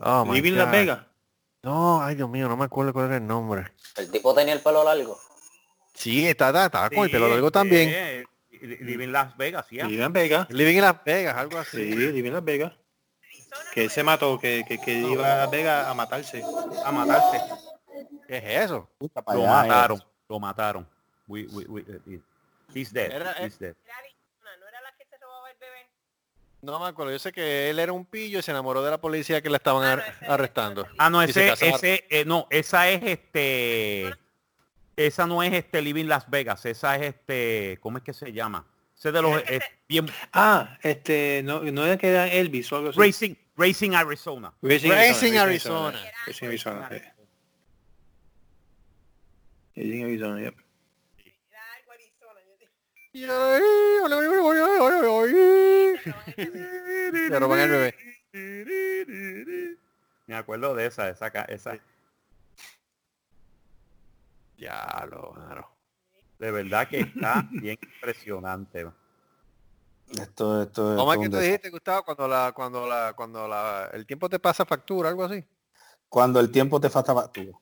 Oh, 0.00 0.24
my 0.24 0.34
Living 0.34 0.56
Las. 0.56 0.70
Vegas. 0.70 1.00
No, 1.62 2.02
ay 2.02 2.14
Dios 2.14 2.28
mío, 2.28 2.48
no 2.48 2.56
me 2.56 2.64
acuerdo 2.66 2.92
cuál 2.92 3.06
era 3.06 3.16
el 3.16 3.26
nombre. 3.26 3.66
El 3.96 4.10
tipo 4.10 4.34
tenía 4.34 4.54
el 4.54 4.60
pelo 4.60 4.84
largo. 4.84 5.18
Sí, 5.96 6.26
está, 6.26 6.48
está, 6.48 6.66
está 6.66 6.90
con 6.90 7.04
el 7.04 7.10
pelo 7.10 7.26
Sí, 7.26 7.32
largo 7.32 7.50
también. 7.50 7.88
eh, 7.92 8.24
Living 8.60 9.08
Las 9.08 9.36
Vegas, 9.36 9.66
ya. 9.70 9.84
Living 9.86 9.98
Las 10.00 10.12
Vegas. 10.12 10.50
Living 10.50 10.80
Las 10.80 11.04
Vegas, 11.04 11.36
algo 11.36 11.58
así. 11.58 11.76
Sí, 11.76 11.94
Living 12.12 12.32
Las 12.32 12.44
Vegas. 12.44 12.72
Que 13.72 13.84
él 13.84 13.90
se 13.90 14.02
mató, 14.02 14.38
que, 14.38 14.64
que, 14.66 14.78
que 14.78 14.92
iba 14.94 15.32
a 15.32 15.36
Las 15.38 15.50
Vegas 15.50 15.86
a 15.86 15.94
matarse. 15.94 16.42
A 16.84 16.92
matarse. 16.92 17.40
¿Qué 18.26 18.36
es 18.38 18.64
eso? 18.66 18.88
Puta 18.98 19.22
Lo 19.28 19.42
allá, 19.42 19.64
eh. 19.64 19.68
mataron, 19.68 20.02
lo 20.28 20.40
mataron. 20.40 20.88
We, 21.28 21.46
we, 21.52 21.64
we, 21.66 21.80
uh, 21.82 22.20
he's 22.74 22.92
dead. 22.92 23.10
Era- 23.12 23.34
he's 23.44 23.58
dead. 23.58 23.74
Era 23.84 23.94
Arizona, 23.98 24.16
no 26.62 26.80
me 26.80 26.86
acuerdo, 26.86 27.12
yo 27.12 27.18
sé 27.20 27.30
que 27.32 27.70
él 27.70 27.78
era 27.78 27.92
un 27.92 28.04
pillo 28.04 28.40
y 28.40 28.42
se 28.42 28.50
enamoró 28.50 28.82
de 28.82 28.90
la 28.90 28.98
policía 29.00 29.40
que 29.40 29.48
la 29.50 29.58
estaban 29.58 29.84
Ah, 29.84 29.92
ar- 29.92 30.16
arrestando. 30.28 30.86
Ah, 30.98 31.08
no, 31.10 31.22
ese, 31.22 31.52
ese, 31.60 32.04
eh, 32.10 32.24
no, 32.24 32.46
esa 32.50 32.88
es 32.88 33.02
este, 33.04 34.12
esa 34.96 35.26
no 35.26 35.42
es 35.42 35.52
este 35.52 35.82
Living 35.82 36.06
Las 36.06 36.28
Vegas, 36.30 36.64
esa 36.64 36.96
es 36.96 37.02
este, 37.14 37.78
¿cómo 37.80 37.98
es 37.98 38.04
que 38.04 38.12
se 38.12 38.32
llama? 38.32 38.66
Ese 38.96 39.12
de 39.12 39.20
los, 39.22 39.42
eh, 39.42 39.60
bien, 39.86 40.06
Ah, 40.32 40.78
este, 40.82 41.42
no, 41.44 41.60
no 41.62 41.84
era 41.84 41.98
que 41.98 42.08
era 42.08 42.28
Elvis 42.28 42.72
o 42.72 42.76
algo 42.76 42.88
así. 42.90 42.98
Racing, 42.98 43.34
Racing 43.56 43.92
Arizona. 43.92 44.54
Racing, 44.62 44.90
Racing 44.90 45.36
Arizona. 45.36 45.88
Arizona. 45.88 46.12
Racing 46.26 46.46
Arizona. 46.46 46.88
Racing 49.76 50.02
Arizona, 50.04 50.40
yep. 50.40 50.56
Era 51.52 51.72
algo 51.74 51.92
Arizona. 51.92 52.40
Le 57.28 57.38
roban 57.38 57.60
el 57.60 57.70
bebé. 57.70 57.94
Me 60.26 60.34
acuerdo 60.34 60.74
de 60.74 60.86
esa, 60.86 61.10
esa, 61.10 61.28
esa. 61.28 61.78
Ya 64.58 65.06
lo, 65.10 65.32
claro. 65.32 65.70
De 66.38 66.50
verdad 66.50 66.88
que 66.88 67.00
está 67.00 67.46
bien 67.50 67.78
impresionante. 67.82 68.86
Esto, 70.10 70.62
esto, 70.62 70.62
esto 70.62 70.96
¿Cómo 70.96 71.12
es 71.12 71.18
es 71.18 71.24
que 71.24 71.30
tú 71.30 71.36
dijiste, 71.38 71.70
Gustavo, 71.70 72.04
cuando 72.04 72.28
la, 72.28 72.52
cuando 72.54 72.86
la, 72.86 73.12
cuando 73.14 73.48
la, 73.48 73.90
el 73.92 74.06
tiempo 74.06 74.28
te 74.28 74.38
pasa 74.38 74.64
factura, 74.64 75.08
algo 75.08 75.24
así? 75.24 75.44
Cuando 76.08 76.38
el 76.38 76.50
tiempo 76.50 76.80
te 76.80 76.88
falta 76.88 77.14
factura. 77.14 77.58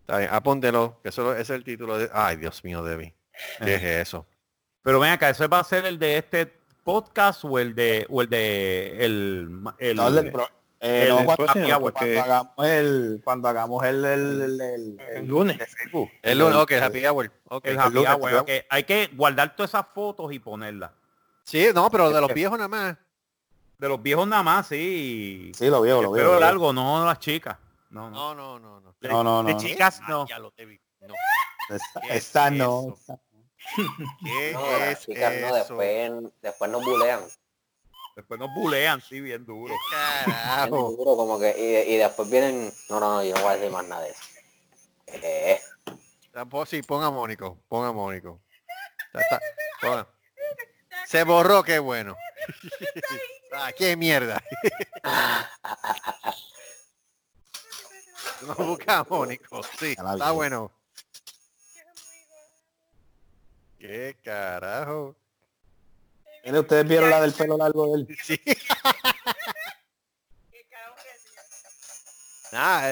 Está 0.00 0.18
bien, 0.18 0.30
apóntelo, 0.32 1.00
que 1.02 1.08
eso 1.10 1.34
es 1.34 1.50
el 1.50 1.64
título 1.64 1.98
de... 1.98 2.10
Ay, 2.12 2.36
Dios 2.36 2.62
mío, 2.64 2.82
Debbie. 2.82 3.14
¿Qué 3.64 3.74
es 3.76 3.82
eso? 4.08 4.26
Pero 4.82 5.00
ven 5.00 5.12
acá, 5.12 5.30
¿ese 5.30 5.46
va 5.46 5.60
a 5.60 5.64
ser 5.64 5.84
el 5.84 5.98
de 5.98 6.18
este 6.18 6.46
podcast 6.84 7.44
o 7.44 7.58
el 7.58 7.74
de, 7.74 8.06
o 8.08 8.22
el 8.22 8.28
de, 8.28 9.04
el, 9.04 9.50
el, 9.78 9.96
No, 9.96 10.08
el 10.08 10.30
pro- 10.30 10.48
eh, 10.80 11.02
el 11.04 11.08
no, 11.08 11.18
de 11.18 11.24
cuando, 11.24 11.44
próximo, 11.44 11.80
porque- 11.80 12.14
cuando 12.14 12.22
hagamos 12.22 12.66
el 12.66 13.20
cuando 13.24 13.48
hagamos 13.48 13.84
el 13.84 14.04
el, 14.04 14.42
el, 14.42 14.60
el- 14.60 15.00
El 15.00 15.16
el- 15.16 15.26
lunes. 15.26 15.58
El 16.22 16.38
lunes, 16.38 16.56
ok, 16.56 16.72
Happy 16.72 17.06
Hour. 17.06 17.32
ok. 17.48 17.66
El 17.66 17.78
happy 17.78 17.94
lunes, 17.94 18.10
hour. 18.14 18.46
Hay 18.68 18.84
que 18.84 19.10
guardar 19.14 19.54
todas 19.56 19.70
esas 19.70 19.86
fotos 19.94 20.32
y 20.32 20.38
ponerlas. 20.38 20.90
Sí, 21.44 21.68
no, 21.74 21.90
pero 21.90 22.10
de 22.10 22.20
los 22.20 22.30
viejos 22.34 22.58
nada 22.58 22.68
más. 22.68 22.96
De 23.78 23.88
los 23.88 24.02
viejos 24.02 24.26
nada 24.26 24.42
más, 24.42 24.66
sí. 24.68 25.52
Sí, 25.54 25.66
lo 25.68 25.80
veo, 25.82 26.00
lo 26.02 26.10
veo. 26.10 26.24
Pero 26.24 26.40
largo, 26.40 26.72
no 26.72 27.04
las 27.04 27.18
chicas. 27.18 27.56
No, 27.90 28.10
no. 28.10 28.34
No, 28.34 28.58
no, 28.58 28.58
no, 28.58 28.80
no. 28.80 28.94
De, 29.00 29.08
No, 29.08 29.22
no, 29.22 29.42
de 29.44 29.52
no. 29.54 29.58
chicas 29.60 30.00
no. 30.08 30.26
Ya 30.26 30.38
lo. 30.38 30.52
No. 31.00 31.14
Esa, 31.74 32.00
¿Qué 32.00 32.08
es 32.16 32.28
esa 32.28 32.50
no. 32.50 32.96
No, 34.52 34.78
las 34.78 34.88
es 34.92 35.06
chicas 35.06 35.34
no, 35.40 35.54
después, 35.54 36.12
después 36.42 36.70
nos 36.70 36.84
bulean. 36.84 37.20
Después 38.16 38.40
nos 38.40 38.52
bulean, 38.54 39.00
sí, 39.02 39.20
bien 39.20 39.44
duro. 39.44 39.74
Bien 40.26 40.36
Carajo. 40.40 40.90
duro, 40.92 41.16
como 41.16 41.38
que, 41.38 41.84
y, 41.86 41.92
y 41.94 41.96
después 41.98 42.30
vienen, 42.30 42.72
no, 42.88 42.98
no, 42.98 43.16
no, 43.16 43.22
yo 43.22 43.34
no 43.34 43.42
voy 43.42 43.50
a 43.52 43.56
decir 43.56 43.70
más 43.70 43.86
nada 43.86 44.02
de 44.02 44.10
eso. 44.10 44.20
Eh, 45.06 45.60
Tampoco, 46.32 46.64
sí, 46.66 46.82
ponga 46.82 47.10
Mónico, 47.10 47.58
ponga 47.68 47.92
Mónico. 47.92 48.40
Ya 49.12 49.20
está, 49.20 49.38
ponga. 49.82 50.08
Se 51.06 51.24
borró, 51.24 51.62
qué 51.62 51.78
bueno. 51.78 52.16
ah, 53.52 53.70
qué 53.76 53.96
mierda. 53.96 54.42
no 58.46 58.54
busca 58.54 59.00
a 59.00 59.04
Mónico, 59.04 59.62
sí, 59.78 59.90
está 59.90 60.30
bueno. 60.32 60.72
Qué 63.78 64.16
carajo. 64.24 65.14
Ustedes 66.54 66.88
vieron 66.88 67.10
la 67.10 67.20
del 67.20 67.32
pelo 67.32 67.56
largo 67.56 67.88
de 67.88 68.00
él. 68.00 68.18
Sí. 68.22 68.40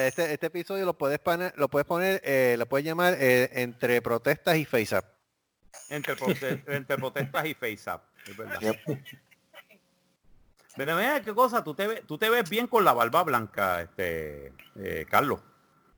Este, 0.05 0.33
este 0.33 0.45
episodio 0.45 0.85
lo 0.85 0.95
puedes 0.95 1.17
poner, 1.17 1.53
lo 1.57 1.69
puedes 1.69 1.87
poner, 1.87 2.21
eh, 2.23 2.55
lo 2.57 2.67
puedes 2.67 2.85
llamar 2.85 3.15
eh, 3.19 3.49
entre 3.53 3.99
protestas 4.01 4.57
y 4.57 4.65
face 4.65 4.95
up. 4.95 5.05
Entre, 5.89 6.15
entre 6.67 6.97
protestas 6.97 7.45
y 7.45 7.53
face 7.55 7.89
up. 7.89 8.01
Es 8.27 8.37
verdad. 8.37 8.59
Yep. 8.59 8.77
Pero 10.75 10.95
mira 10.97 11.21
qué 11.21 11.33
cosa, 11.33 11.63
tú 11.63 11.73
te, 11.73 11.87
ves, 11.87 12.01
tú 12.05 12.17
te 12.17 12.29
ves 12.29 12.47
bien 12.49 12.67
con 12.67 12.83
la 12.83 12.93
barba 12.93 13.23
blanca, 13.23 13.81
este, 13.81 14.51
eh, 14.75 15.05
Carlos. 15.09 15.39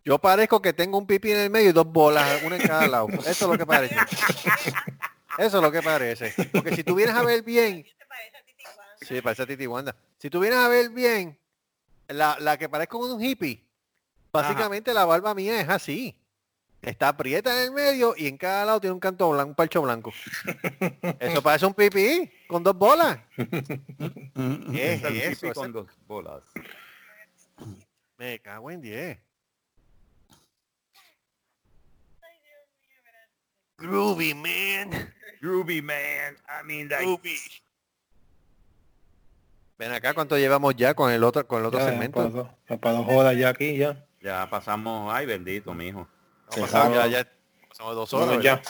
Yo 0.05 0.19
parezco 0.19 0.61
que 0.61 0.71
tengo 0.71 0.97
un 0.97 1.07
pipí 1.07 1.31
en 1.31 1.39
el 1.39 1.49
medio 1.49 1.71
y 1.71 1.73
dos 1.73 1.87
bolas, 1.87 2.41
una 2.43 2.55
en 2.55 2.61
cada 2.61 2.87
lado. 2.87 3.07
Eso 3.09 3.29
es 3.29 3.41
lo 3.41 3.57
que 3.57 3.65
parece. 3.65 3.95
Eso 5.37 5.57
es 5.57 5.63
lo 5.63 5.71
que 5.71 5.81
parece. 5.81 6.33
Porque 6.51 6.75
si 6.75 6.83
tú 6.83 6.95
vienes 6.95 7.15
a 7.15 7.23
ver 7.23 7.43
bien, 7.43 7.83
¿Qué 7.83 7.93
te 7.97 8.05
parece 8.05 8.37
a 8.37 8.43
Titi 8.45 8.63
Juan? 8.63 8.87
sí, 9.01 9.21
parece 9.21 9.41
a 9.43 9.45
Titi 9.47 9.67
Wanda. 9.67 9.95
Si 10.17 10.29
tú 10.29 10.39
vienes 10.39 10.59
a 10.59 10.67
ver 10.67 10.89
bien, 10.89 11.37
la, 12.07 12.37
la 12.39 12.57
que 12.57 12.67
parezco 12.69 12.97
un 12.97 13.21
hippie, 13.23 13.63
básicamente 14.31 14.93
la 14.93 15.05
barba 15.05 15.33
mía 15.35 15.59
es 15.61 15.69
así. 15.69 16.15
Está 16.81 17.09
aprieta 17.09 17.53
en 17.59 17.65
el 17.67 17.71
medio 17.71 18.13
y 18.15 18.27
en 18.27 18.37
cada 18.37 18.63
lado 18.63 18.79
tiene 18.79 18.93
un 18.93 18.99
canto 18.99 19.29
blanco, 19.31 19.49
un 19.49 19.55
parcho 19.55 19.81
blanco. 19.81 20.13
Eso 21.19 21.41
parece 21.41 21.65
un 21.65 21.73
pipí 21.73 22.31
con 22.47 22.63
dos 22.63 22.75
bolas. 22.75 23.17
¿Qué 23.35 24.93
es 24.93 25.03
El 25.03 25.17
eso? 25.17 25.53
con 25.53 25.71
dos 25.73 25.87
bolas. 26.05 26.43
Me 28.17 28.39
cago 28.39 28.69
en 28.71 28.81
10. 28.81 29.17
Groovy, 33.77 34.33
man. 34.33 35.13
Groovy 35.41 35.81
man, 35.81 36.35
I 36.47 36.65
mean 36.65 36.89
like, 36.89 37.03
Groovy. 37.03 37.37
Ven 39.77 39.91
acá, 39.91 40.13
¿cuánto 40.15 40.37
llevamos 40.37 40.75
ya 40.75 40.95
con 40.95 41.11
el 41.11 41.23
otro, 41.23 41.45
con 41.47 41.59
el 41.59 41.65
otro 41.67 41.79
Ya, 41.79 41.89
segmento? 41.89 42.15
Para, 42.17 42.29
dos- 42.29 42.79
para 42.79 42.97
dos 42.97 43.05
horas 43.09 43.37
ya 43.37 43.49
aquí, 43.49 43.77
ya. 43.77 44.03
Ya 44.21 44.49
pasamos, 44.49 45.13
ay 45.13 45.27
bendito, 45.27 45.73
mijo. 45.75 46.07
No, 46.55 46.61
pasamos 46.61 46.97
ya, 46.97 47.07
ya 47.07 47.27
pasamos 47.69 47.95
dos 47.95 48.11
horas. 48.13 48.27
Bueno, 48.29 48.41
ya. 48.41 48.61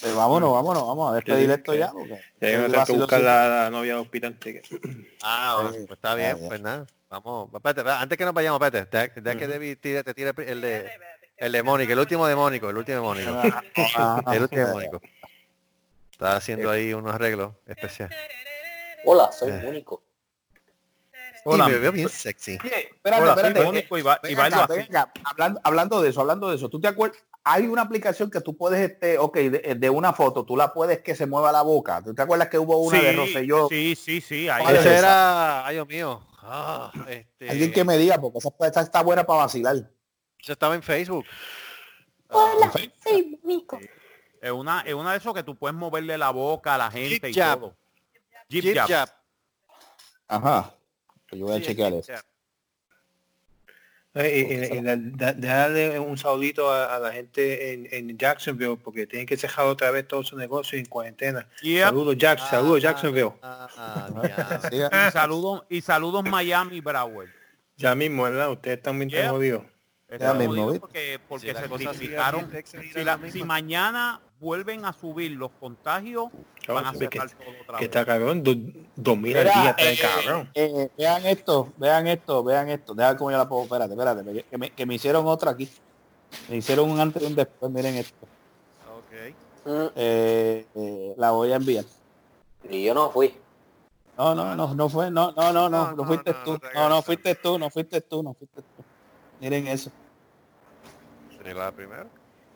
Pues 0.00 0.14
vámonos, 0.14 0.52
vámonos, 0.52 0.86
vamos 0.86 1.10
a 1.10 1.14
despedir 1.16 1.50
esto 1.50 1.74
ya. 1.74 1.90
Porque 1.90 2.20
Ya 2.40 2.50
yo 2.52 2.70
tengo 2.70 2.84
que 2.84 2.92
buscar 2.92 3.20
la, 3.22 3.48
la 3.48 3.70
novia 3.70 3.94
del 3.94 4.02
hospital. 4.02 4.38
que- 4.38 4.62
Ah, 5.22 5.54
bueno, 5.62 5.72
Sí. 5.72 5.84
pues 5.88 5.96
está 5.96 6.14
bien, 6.14 6.36
Ya, 6.36 6.42
ya. 6.42 6.48
pues 6.48 6.60
nada. 6.60 6.86
Vamos, 7.08 7.48
espérate, 7.54 7.90
antes 7.90 8.18
que 8.18 8.24
nos 8.26 8.34
vayamos, 8.34 8.60
espérate, 8.60 8.96
deja, 8.98 9.20
deja 9.22 9.38
que 9.38 9.46
Debbie 9.48 9.76
tire- 9.80 10.04
te 10.04 10.12
tire 10.12 10.28
el 10.36 10.60
de, 10.60 10.76
Espérate, 10.76 10.92
espérate. 10.92 11.17
El 11.38 11.52
de 11.52 11.62
Mónica, 11.62 11.92
el 11.92 11.98
último 11.98 12.26
de 12.26 12.34
Mónico, 12.36 12.70
el 12.70 12.76
último 12.76 12.96
de 12.96 13.02
Mónico. 13.02 13.60
Ah, 13.96 14.22
El 14.34 14.42
último 14.42 14.66
de 14.66 14.72
Mónico. 14.72 15.00
Está 16.12 16.36
haciendo 16.36 16.70
ahí 16.70 16.92
unos 16.92 17.14
arreglos 17.14 17.54
especiales. 17.66 18.16
Hola, 19.04 19.30
soy 19.32 19.50
Eh. 19.50 19.64
único. 19.66 20.02
Hola. 21.44 21.68
Me 21.68 21.78
veo 21.78 21.92
bien 21.92 22.08
sexy. 22.08 22.58
Oye, 22.62 22.90
espérate, 22.94 23.22
Hola, 23.22 23.32
espérate. 23.34 23.62
Mónico 23.64 23.96
y, 23.98 24.02
ba- 24.02 24.20
y 24.24 24.34
acá, 24.34 24.64
acá. 24.64 25.12
Hablando, 25.24 25.60
hablando 25.62 26.02
de 26.02 26.10
eso, 26.10 26.20
hablando 26.20 26.50
de 26.50 26.56
eso, 26.56 26.68
¿tú 26.68 26.80
te 26.80 26.88
acuerdas? 26.88 27.18
Hay 27.44 27.66
una 27.68 27.82
aplicación 27.82 28.30
que 28.30 28.40
tú 28.42 28.56
puedes, 28.56 28.90
este, 28.90 29.16
ok, 29.16 29.36
de, 29.38 29.74
de 29.76 29.90
una 29.90 30.12
foto, 30.12 30.44
tú 30.44 30.56
la 30.56 30.74
puedes 30.74 30.98
que 31.00 31.14
se 31.14 31.24
mueva 31.26 31.52
la 31.52 31.62
boca. 31.62 32.02
¿Tú 32.02 32.12
te 32.14 32.20
acuerdas 32.20 32.48
que 32.48 32.58
hubo 32.58 32.76
una 32.78 33.00
de 33.00 33.12
Rosselló? 33.12 33.68
sí, 33.70 33.94
sí, 33.96 34.20
sí, 34.20 34.48
ahí 34.48 34.62
¿Cuál 34.62 34.74
es 34.74 34.80
Ese 34.80 34.90
esa? 34.90 34.98
era, 34.98 35.66
ay 35.66 35.74
Dios 35.76 35.86
mío. 35.88 36.20
Ah, 36.42 36.90
este, 37.08 37.48
Alguien 37.48 37.72
que 37.72 37.84
me 37.84 37.96
diga, 37.96 38.20
porque 38.20 38.38
esa, 38.38 38.50
esa 38.68 38.80
está 38.82 39.02
buena 39.02 39.24
para 39.24 39.44
vacilar. 39.44 39.76
Eso 40.40 40.52
estaba 40.52 40.74
en 40.74 40.82
Facebook. 40.82 41.24
Hola, 42.28 42.70
soy 43.02 43.38
Mónico. 43.42 43.78
Es 44.40 44.50
una, 44.50 44.80
es 44.82 44.94
una 44.94 45.12
de 45.12 45.18
esos 45.18 45.34
que 45.34 45.42
tú 45.42 45.56
puedes 45.56 45.74
moverle 45.76 46.16
la 46.16 46.30
boca 46.30 46.74
a 46.74 46.78
la 46.78 46.90
gente 46.90 47.30
y 47.30 47.34
jab. 47.34 47.58
todo. 47.60 47.76
Jab. 48.50 48.88
jab. 48.88 49.08
Ajá. 50.28 50.74
Yo 51.32 51.46
voy 51.46 51.56
a 51.56 51.62
chequear 51.62 51.92
eso. 51.94 52.12
Eh, 54.14 54.70
y 54.74 54.80
da- 54.82 54.96
da- 54.96 55.32
darle 55.34 55.98
un 56.00 56.16
saludito 56.18 56.72
a, 56.72 56.96
a 56.96 56.98
la 56.98 57.12
gente 57.12 57.72
en, 57.72 57.88
en 57.92 58.18
Jacksonville 58.18 58.76
porque 58.76 59.06
tienen 59.06 59.26
que 59.26 59.36
cerrar 59.36 59.66
otra 59.66 59.90
vez 59.92 60.08
todo 60.08 60.24
su 60.24 60.36
negocio 60.36 60.76
en 60.78 60.86
cuarentena. 60.86 61.46
Yep. 61.62 61.84
Saludos 61.84 62.16
Jack, 62.16 62.38
saludos 62.40 62.82
Jacksonville. 62.82 63.32
Ah, 63.42 63.68
ah, 63.76 64.08
diablo. 64.70 64.70
Sí, 64.70 64.76
Y 65.08 65.10
saludos, 65.12 65.64
y 65.68 65.80
saludos 65.82 66.24
Miami 66.24 66.80
Broward. 66.80 67.28
Ya 67.76 67.94
mismo, 67.94 68.24
¿verdad? 68.24 68.50
Ustedes 68.50 68.82
también 68.82 69.08
están 69.10 69.24
Yep. 69.26 69.30
jodidos. 69.32 69.62
Jodidos 70.10 70.66
¿viste? 70.72 70.80
porque, 70.80 71.20
porque 71.28 71.46
Si 71.48 71.54
se 71.54 71.66
y 72.80 72.92
Si, 72.92 73.04
la 73.04 73.18
si 73.30 73.44
mañana 73.44 74.20
vuelven 74.40 74.84
a 74.86 74.92
subir 74.92 75.32
los 75.32 75.50
contagios, 75.60 76.28
van 76.66 76.86
a 76.86 76.92
cerrar 76.94 77.28
todo 77.30 77.50
otra 77.60 77.78
que 77.78 77.84
vez. 77.84 77.88
está 77.88 78.04
cabrón, 78.06 78.42
do- 78.42 78.54
dos 78.96 79.18
mil 79.18 79.36
al 79.36 79.44
día, 79.44 79.74
está 79.76 79.90
eh, 79.92 79.98
cabrón. 80.00 80.50
eh, 80.54 80.88
vean 80.96 81.26
esto, 81.26 81.72
vean 81.76 82.06
esto, 82.06 82.42
vean 82.42 82.68
esto. 82.70 82.94
Deja 82.94 83.16
cómo 83.16 83.30
yo 83.30 83.36
la 83.36 83.48
puedo. 83.48 83.64
Espérate, 83.64 83.92
espérate. 83.92 84.44
Que 84.50 84.58
me, 84.58 84.70
que 84.70 84.86
me 84.86 84.94
hicieron 84.94 85.26
otra 85.26 85.50
aquí. 85.50 85.68
Me 86.48 86.56
hicieron 86.56 86.90
un 86.90 87.00
antes 87.00 87.22
y 87.22 87.26
un 87.26 87.34
después. 87.34 87.70
Miren 87.70 87.96
esto. 87.96 88.26
Ok. 88.96 89.34
Mm, 89.66 89.86
Eh, 89.96 90.66
eh, 90.74 91.14
la 91.18 91.30
voy 91.32 91.52
a 91.52 91.56
enviar. 91.56 91.84
Y 92.70 92.82
yo 92.84 92.94
no 92.94 93.10
fui. 93.10 93.34
No, 94.16 94.34
no, 94.34 94.56
no, 94.56 94.74
no 94.74 94.88
fue, 94.88 95.10
no, 95.10 95.30
no, 95.32 95.52
no, 95.52 95.68
no, 95.68 95.68
No, 95.68 95.90
no 95.90 95.96
no, 95.96 96.04
fuiste 96.04 96.32
no, 96.32 96.44
tú. 96.44 96.58
no 96.74 96.88
No, 96.88 97.02
fuiste 97.02 97.34
tú, 97.36 97.58
no 97.58 97.70
fuiste 97.70 98.00
tú, 98.00 98.22
no 98.22 98.34
fuiste 98.34 98.62
tú. 98.62 98.84
Miren 99.40 99.66
eso. 99.68 99.90
¿Sería 101.36 101.54
la 101.54 101.72
primera? 101.72 102.06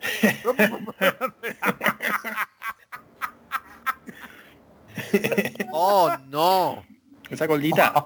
oh, 5.73 6.11
no. 6.29 6.85
Esa 7.31 7.47
gordita. 7.47 8.05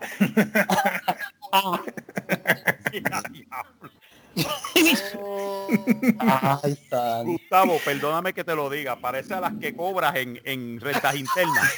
Ay, 6.19 6.73
está. 6.73 7.23
Gustavo, 7.23 7.79
perdóname 7.85 8.33
que 8.35 8.45
te 8.45 8.55
lo 8.55 8.69
diga, 8.71 8.97
parece 8.97 9.35
a 9.35 9.41
las 9.41 9.55
que 9.59 9.75
cobras 9.75 10.15
en, 10.17 10.41
en 10.45 10.81
rentas 10.81 11.15
internas. 11.17 11.73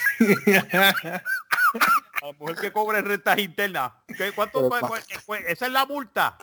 La 2.21 2.33
mujer 2.39 2.57
que 2.57 2.73
cobra 2.73 2.99
en 2.99 3.07
rentas 3.07 3.39
internas. 3.39 3.93
¿Qué, 4.17 4.33
¿Cuánto 4.33 4.69
fue- 5.25 5.45
Esa 5.51 5.67
es 5.67 5.73
la 5.73 5.87
multa. 5.87 6.37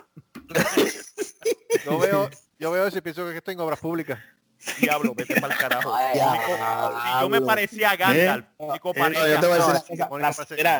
Yo 1.84 1.98
veo, 1.98 2.30
yo 2.58 2.70
veo 2.70 2.86
eso 2.86 2.98
y 2.98 3.00
pienso 3.00 3.28
que 3.28 3.36
estoy 3.36 3.54
en 3.54 3.60
obras 3.60 3.80
públicas. 3.80 4.18
Diablo, 4.80 5.14
vete 5.14 5.40
para 5.40 5.54
el 5.54 5.60
carajo. 5.60 5.94
Ay, 5.94 6.16
Ya. 6.16 6.32
Si 7.16 7.22
yo 7.22 7.28
me 7.28 7.40
parecía 7.40 7.90
a 7.90 7.96
Gandalf, 7.96 8.46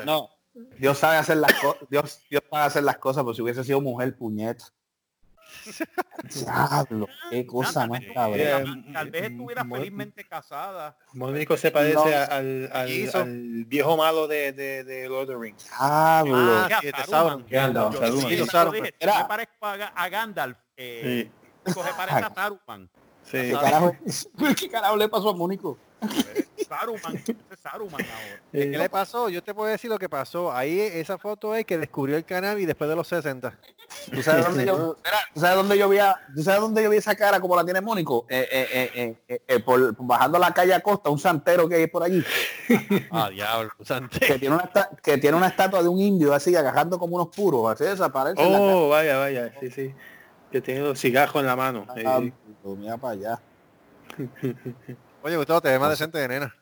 No. 0.05 0.31
Dios 0.79 0.99
sabe 0.99 1.19
hacer 1.19 1.37
las 1.37 1.53
cosas. 1.55 1.83
Dios, 1.91 2.23
Dios 2.31 2.43
sabe 2.51 2.65
hacer 2.65 2.83
las 2.83 2.97
cosas, 2.97 3.23
pero 3.25 3.35
si 3.35 3.43
hubiese 3.43 3.63
sido 3.63 3.81
mujer, 3.81 4.17
puñeta. 4.17 4.65
Diablo, 6.33 7.07
qué 7.31 7.47
cosa 7.47 7.87
más 7.87 8.01
cabrón. 8.15 8.41
Eh, 8.89 8.93
Tal 8.93 9.11
vez 9.11 9.23
estuviera 9.31 9.65
mo- 9.65 9.77
felizmente 9.77 10.25
casada. 10.25 10.97
Mónico 11.13 11.57
se 11.57 11.71
parece 11.71 11.95
No. 11.95 12.05
al, 12.05 12.71
al, 12.73 13.65
viejo 13.67 13.97
malo 13.97 14.27
de, 14.27 14.53
de, 14.53 14.85
de 14.85 15.09
Lord 15.09 15.23
of 15.23 15.29
the 15.29 15.37
Rings. 15.37 15.65
Diablo. 15.65 16.37
Ah, 16.37 16.69
sí, 16.81 16.91
Saruman. 16.91 17.07
saben. 17.09 17.47
Gandalf, 17.49 17.95
Yo- 18.01 18.29
Sí, 18.29 18.37
parezco 19.29 19.67
a, 19.67 19.73
a 19.75 20.09
Gandalf. 20.09 20.59
Eh, 20.77 21.31
Nico 21.67 21.83
se 21.85 21.93
parece 21.95 22.19
a 22.19 22.31
Saruman. 22.35 22.91
Sí. 23.23 23.33
¿Qué 23.39 23.53
carajo, 23.53 23.97
¿Qué 24.59 24.69
carajo 24.71 24.97
le 24.97 25.09
pasó 25.09 25.31
a 25.31 25.35
Mónico? 25.35 25.79
Saruman, 26.69 27.15
ese 27.17 27.33
es 27.33 27.61
Saruman 27.61 28.01
ahora. 28.01 28.41
¿Qué 28.53 28.67
le 28.67 28.89
pasó? 28.91 29.29
Yo 29.29 29.43
te 29.43 29.55
puedo 29.55 29.71
decir 29.71 29.89
lo 29.91 29.99
que 29.99 30.09
pasó. 30.09 30.53
Ahí 30.53 30.81
esa 30.81 31.17
foto 31.19 31.55
es 31.55 31.65
que 31.65 31.79
descubrió 31.79 32.17
el 32.17 32.25
cannabis 32.25 32.67
después 32.67 32.91
de 32.91 32.97
los 32.97 33.07
60. 33.07 33.57
¿Tú 34.13 34.23
sabes 34.23 34.45
dónde 34.47 34.67
yo, 34.67 34.97
Mira, 35.05 35.19
¿tú 35.33 35.41
sabes 35.41 35.57
dónde 35.57 35.79
yo 35.79 35.89
vi 35.89 35.99
a- 35.99 36.21
¿tú 36.35 36.43
sabes 36.43 36.61
dónde 36.61 36.83
yo 36.83 36.91
vi 36.91 36.97
esa 36.97 37.15
cara 37.15 37.39
como 37.41 37.55
la 37.55 37.65
tiene 37.65 37.81
Mónico? 37.81 38.27
Eh, 38.29 38.49
eh, 38.51 38.69
eh, 38.73 38.91
eh, 38.95 39.17
eh, 39.29 39.43
eh, 39.47 39.61
por, 39.61 39.95
bajando 39.99 40.39
la 40.41 40.53
calle 40.53 40.75
a 40.75 40.81
Costa, 40.81 41.09
un 41.11 41.19
santero 41.21 41.69
que 41.69 41.77
hay 41.77 41.87
por 41.87 42.03
allí, 42.03 42.25
Ah, 43.13 43.31
diablo. 43.31 43.71
Sante. 43.85 44.19
que 44.19 44.39
tiene 44.39 44.57
una 44.57 44.69
que 45.03 45.19
tiene 45.19 45.37
una 45.37 45.47
estatua 45.49 45.83
de 45.83 45.89
un 45.89 46.01
indio 46.01 46.35
así 46.35 46.55
agarrando 46.57 46.99
como 46.99 47.15
unos 47.17 47.29
puros, 47.35 47.71
así 47.73 47.85
desaparece. 47.85 48.43
en 48.43 48.53
la 48.53 48.59
Oh, 48.61 48.89
vaya, 48.89 49.19
vaya, 49.19 49.53
sí, 49.61 49.71
sí. 49.71 49.95
Que 50.51 50.61
tiene 50.61 50.81
los 50.81 50.99
cigajos 50.99 51.41
en 51.41 51.47
la 51.47 51.55
mano. 51.55 51.87
Ah, 52.05 52.21
pues 52.63 52.77
mira 52.79 52.97
para 52.97 53.13
allá. 53.13 53.41
Oye, 55.23 55.37
Gustavo, 55.37 55.61
te 55.61 55.69
ves 55.71 55.81
más 55.81 55.91
decente 55.91 56.19
de 56.19 56.29
nena. 56.29 56.56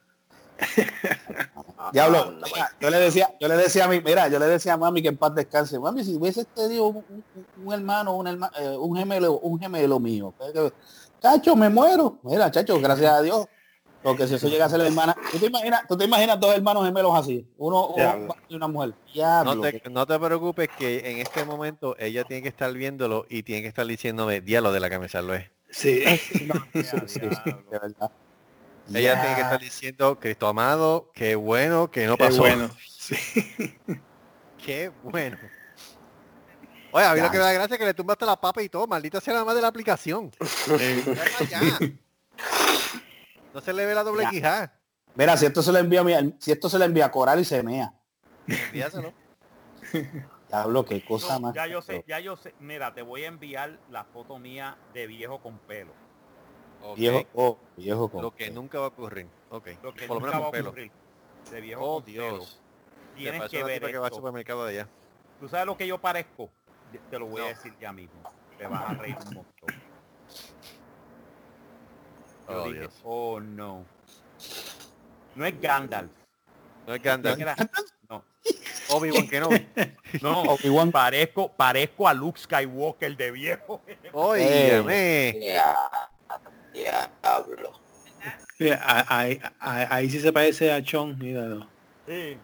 Diablo, 1.93 2.23
Anda, 2.29 2.47
mira, 2.53 2.71
yo 2.81 2.91
le 2.91 2.99
decía, 2.99 3.31
yo 3.41 3.49
le 3.49 3.57
decía 3.57 3.85
a 3.85 3.89
mi, 3.89 4.01
mira, 4.01 4.29
yo 4.29 4.39
le 4.39 4.47
decía 4.47 4.75
a 4.75 4.77
mami 4.77 5.03
que 5.03 5.09
en 5.09 5.17
paz 5.17 5.35
descanse. 5.35 5.79
Mami, 5.79 6.05
si 6.05 6.15
hubiese 6.17 6.45
tenido 6.45 6.87
un, 6.87 6.97
un- 7.09 7.25
un 7.67 7.73
hermano, 7.75 8.15
un, 8.17 8.27
herma- 8.27 8.51
eh, 8.59 8.77
un 8.79 8.97
gemelo, 8.97 9.39
un 9.41 9.59
gemelo 9.61 10.01
mío. 10.01 10.35
que- 10.53 10.73
Chacho, 11.21 11.57
me 11.57 11.69
muero. 11.69 12.19
Mira, 12.23 12.51
chacho, 12.51 12.79
gracias 12.81 13.11
a 13.13 13.23
Dios. 13.23 13.47
Porque 14.03 14.27
si 14.29 14.35
eso 14.35 14.49
llega 14.49 14.67
a 14.67 14.69
ser 14.69 14.81
la 14.81 14.87
hermana, 14.87 15.17
¿tú 15.33 15.39
te 15.39 15.47
imaginas, 15.47 15.83
tú 15.89 15.97
te 15.97 16.05
imaginas 16.05 16.39
dos 16.39 16.55
hermanos 16.55 16.85
gemelos 16.85 17.13
así? 17.15 17.49
Uno 17.57 17.95
y 18.49 18.55
una 18.55 18.69
mujer. 18.69 18.93
Diablo. 19.15 19.55
No 19.55 19.61
te, 19.63 19.83
no 19.91 20.07
te 20.07 20.19
preocupes 20.19 20.69
que 20.79 21.11
en 21.11 21.19
este 21.21 21.43
momento 21.47 21.97
ella 21.99 22.23
tiene 22.25 22.43
que 22.43 22.49
estar 22.51 22.71
viéndolo 22.75 23.25
y 23.31 23.43
tiene 23.45 23.63
que 23.63 23.69
estar 23.69 23.87
diciéndome 23.87 24.43
diálogo 24.43 24.75
de 24.75 24.81
la 24.81 24.91
camisa 24.91 25.23
lo 25.23 25.35
es. 25.35 25.51
Sí. 25.71 26.05
Sí, 26.05 26.85
sí, 27.07 27.21
de 27.21 27.79
verdad. 27.81 28.11
Ella 28.93 29.21
tiene 29.21 29.35
que 29.37 29.41
estar 29.43 29.61
diciendo, 29.61 30.19
Cristo 30.21 30.47
amado, 30.49 31.11
qué 31.15 31.35
bueno 31.37 31.91
que 31.91 32.07
no 32.07 32.17
Qué 32.17 32.25
pasó. 32.25 32.39
bueno. 32.39 32.71
Sí. 33.05 33.17
Qué 34.65 34.91
bueno. 35.03 35.37
Oye, 36.91 37.05
a 37.05 37.13
mí 37.13 37.21
lo 37.21 37.31
que 37.31 37.37
me 37.37 37.43
da 37.45 37.53
gracia 37.53 37.75
es 37.75 37.79
que 37.79 37.85
le 37.85 37.93
tumbaste 37.93 38.25
la 38.25 38.41
papa 38.41 38.63
y 38.63 38.69
todo, 38.71 38.87
maldita 38.87 39.21
sea 39.21 39.35
la 39.35 39.45
más 39.45 39.55
de 39.55 39.61
la 39.61 39.69
aplicación. 39.69 40.31
Ya. 41.51 41.61
No 43.53 43.61
se 43.61 43.73
le 43.75 43.85
ve 43.87 43.95
la 43.95 44.03
doble 44.03 44.27
quijada. 44.31 44.73
Mira, 45.15 45.37
si 45.37 45.45
esto 45.47 45.63
se 45.63 45.71
le 45.71 45.81
envía 45.81 46.01
a 46.01 46.05
mi- 46.05 46.35
si 46.41 46.51
esto 46.51 46.69
se 46.71 46.79
le 46.79 46.87
envía 46.87 47.05
a 47.07 47.11
Coral 47.11 47.39
y 47.41 47.45
se 47.45 47.63
mea. 47.63 47.93
Envíaselo. 48.49 49.13
Diablo, 50.49 50.85
qué 50.85 51.05
cosa 51.05 51.35
No, 51.35 51.41
más. 51.41 51.55
ya 51.55 51.67
yo 51.67 51.83
sé, 51.83 52.05
ya 52.09 52.21
yo 52.21 52.37
sé. 52.37 52.55
Mira, 52.59 52.95
te 52.95 53.03
voy 53.03 53.25
a 53.25 53.29
enviar 53.29 53.79
la 53.91 54.05
foto 54.05 54.39
mía 54.39 54.77
de 54.93 55.07
viejo 55.07 55.41
con 55.41 55.59
pelo. 55.59 55.93
Ok. 56.85 56.97
Viejo, 56.99 57.23
oh, 57.35 57.59
viejo 57.77 58.09
con- 58.09 58.23
Lo 58.23 58.31
que 58.35 58.51
nunca 58.51 58.79
va 58.79 58.85
a 58.87 58.89
ocurrir. 58.89 59.27
Ok. 59.51 59.69
Lo 59.83 59.95
que 59.95 60.07
Por 60.07 60.17
lo 60.17 60.21
nunca 60.21 60.27
menos 60.33 60.43
va 60.45 60.49
a 60.49 60.53
pelo. 60.53 60.69
ocurrir. 60.71 60.91
De 61.51 61.61
viejo 61.61 61.83
Oh, 61.85 61.95
con 61.97 62.05
pelo. 62.05 62.23
Dios. 62.37 62.61
Tienes 63.17 63.51
que 63.51 63.65
ver 63.65 63.81
que 63.83 63.99
va 63.99 64.07
al 64.09 64.13
supermercado 64.13 64.65
de 64.67 64.81
allá. 64.81 64.89
¿Tú 65.41 65.49
sabes 65.49 65.67
lo 65.67 65.77
que 65.77 65.87
yo 65.87 65.99
parezco? 65.99 66.51
Te 67.11 67.19
lo 67.19 67.27
voy 67.27 67.41
No. 67.41 67.47
a 67.47 67.49
decir 67.49 67.75
ya 67.81 67.93
mismo. 67.93 68.21
Te 68.59 68.67
vas 68.67 68.89
a 68.91 68.95
reír 68.95 69.17
un 69.29 69.35
montón. 69.35 69.69
Yo 72.49 72.63
Oh, 72.63 72.65
dije, 72.69 72.81
Dios. 72.81 73.01
oh 73.05 73.41
no. 73.41 73.85
No 75.35 75.47
es 75.47 75.61
Gandalf. 75.61 76.11
No 76.87 76.95
es 76.95 77.03
Gandalf. 77.03 77.39
No, 78.11 78.23
Obi-Wan 78.91 79.27
Kenobi. 79.27 79.67
no. 80.23 80.43
Obi-Wan. 80.43 80.91
Parezco, 80.93 81.49
parezco 81.51 82.07
a 82.07 82.13
Luke 82.15 82.39
Skywalker 82.39 83.17
de 83.17 83.31
viejo. 83.31 83.81
Óigame. 84.13 85.57
Ya, 86.75 87.11
diablo. 87.23 87.73
A- 88.83 89.19
Ahí, 89.19 89.41
ahí- 89.61 89.87
ahí 89.91 90.11
sí 90.11 90.21
se 90.21 90.33
parece 90.33 90.73
a 90.73 90.83
Chon, 90.83 91.17
míralo. 91.19 91.67
Sí. 92.07 92.39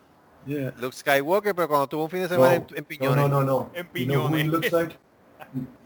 Yeah. 0.47 0.73
Luke 0.79 0.95
Skywalker, 0.97 1.55
pero 1.55 1.69
cuando 1.69 1.87
tuvo 1.87 2.05
un 2.05 2.11
fin 2.11 2.21
de 2.23 2.29
semana 2.29 2.55
en, 2.55 2.63
en 2.75 2.77
No, 2.77 2.85
piñones. 2.89 3.17
no, 3.17 3.29
no, 3.29 3.43
no. 3.43 3.71
En 3.75 3.87
You 3.95 4.07
know 4.07 4.23
who 4.27 4.31
piñones. 4.31 4.73
like? 4.73 4.97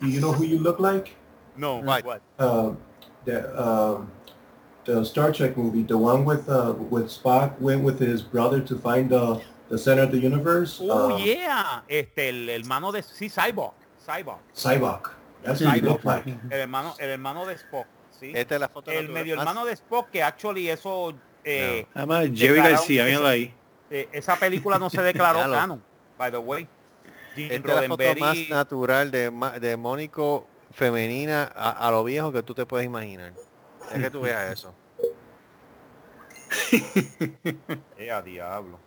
Do 0.00 0.06
you 0.06 0.20
know 0.20 0.32
who 0.32 0.44
you 0.44 0.58
look 0.58 0.78
like? 0.78 1.16
No, 1.56 1.80
Right. 1.82 2.04
what? 2.04 2.20
Uh, 2.38 2.74
the 3.24 3.42
um, 3.60 4.10
the 4.84 5.04
Star 5.04 5.32
Trek 5.32 5.56
movie, 5.56 5.82
the 5.82 5.96
one 5.96 6.24
with 6.24 6.48
uh, 6.48 6.74
with 6.90 7.08
Spock 7.10 7.58
went 7.60 7.82
with 7.82 7.98
his 7.98 8.22
brother 8.22 8.60
to 8.60 8.76
find 8.78 9.08
the 9.10 9.40
the 9.70 9.78
center 9.78 10.02
of 10.02 10.10
the 10.12 10.18
universe. 10.18 10.78
Oh, 10.82 11.14
uh, 11.14 11.16
yeah. 11.18 11.82
Este, 11.88 12.28
el 12.28 12.48
hermano 12.50 12.92
de... 12.92 13.02
Sí, 13.02 13.28
Cyborg. 13.30 13.72
Cyborg. 14.06 14.38
Cyborg. 14.54 15.10
That's 15.42 15.60
what 15.62 15.74
he 15.74 15.80
Cyborg. 15.80 15.84
looked 15.84 16.04
like. 16.04 16.26
El 16.50 16.60
hermano, 16.60 16.94
el 16.98 17.08
hermano 17.10 17.44
de 17.46 17.54
Spock. 17.56 17.86
Sí. 18.24 18.32
Esta 18.34 18.55
es 18.55 18.60
la 18.60 18.68
foto 18.68 18.90
el 18.90 19.09
medio 19.09 19.36
Más- 19.36 19.42
hermano 19.46 19.66
de 19.66 19.72
Spock, 19.74 20.10
que 20.10 20.22
actually 20.22 20.68
eso... 20.70 21.14
Eh, 21.44 21.86
Además, 21.94 22.28
Jerry 22.34 22.60
García, 22.60 23.05
míralo 23.05 23.26
ahí. 23.26 23.55
eh, 23.90 24.09
esa 24.12 24.36
película 24.36 24.78
no 24.78 24.88
se 24.88 25.02
declaró 25.02 25.40
canon, 25.52 25.82
by 26.16 26.30
the 26.30 26.38
way. 26.38 26.66
Esta 27.36 27.55
es 27.55 27.64
la 27.82 27.88
foto 27.88 28.05
más 28.20 28.36
natural 28.48 29.10
de, 29.10 29.30
de 29.60 29.76
Mónico 29.76 30.46
femenina 30.72 31.51
a, 31.55 31.86
a 31.86 31.90
lo 31.90 32.02
viejo 32.05 32.32
que 32.32 32.42
tú 32.42 32.55
te 32.55 32.64
puedes 32.64 32.86
imaginar. 32.86 33.32
Es 33.92 34.02
que 34.02 34.10
tú 34.10 34.20
veas 34.22 34.52
eso. 34.52 34.74
Eh, 37.98 38.10
a 38.10 38.22
diablo. 38.22 38.78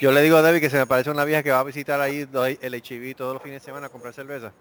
Yo 0.00 0.12
le 0.12 0.22
digo 0.22 0.36
a 0.36 0.42
Debbie 0.42 0.60
que 0.60 0.70
se 0.70 0.76
me 0.76 0.86
parece 0.86 1.10
una 1.10 1.24
vieja 1.24 1.42
que 1.42 1.50
va 1.50 1.60
a 1.60 1.64
visitar 1.64 2.00
ahí 2.00 2.28
el 2.60 2.74
HIV 2.74 3.16
todos 3.16 3.34
los 3.34 3.42
fines 3.42 3.60
de 3.62 3.64
semana 3.64 3.86
a 3.86 3.90
comprar 3.90 4.12
cerveza. 4.14 4.52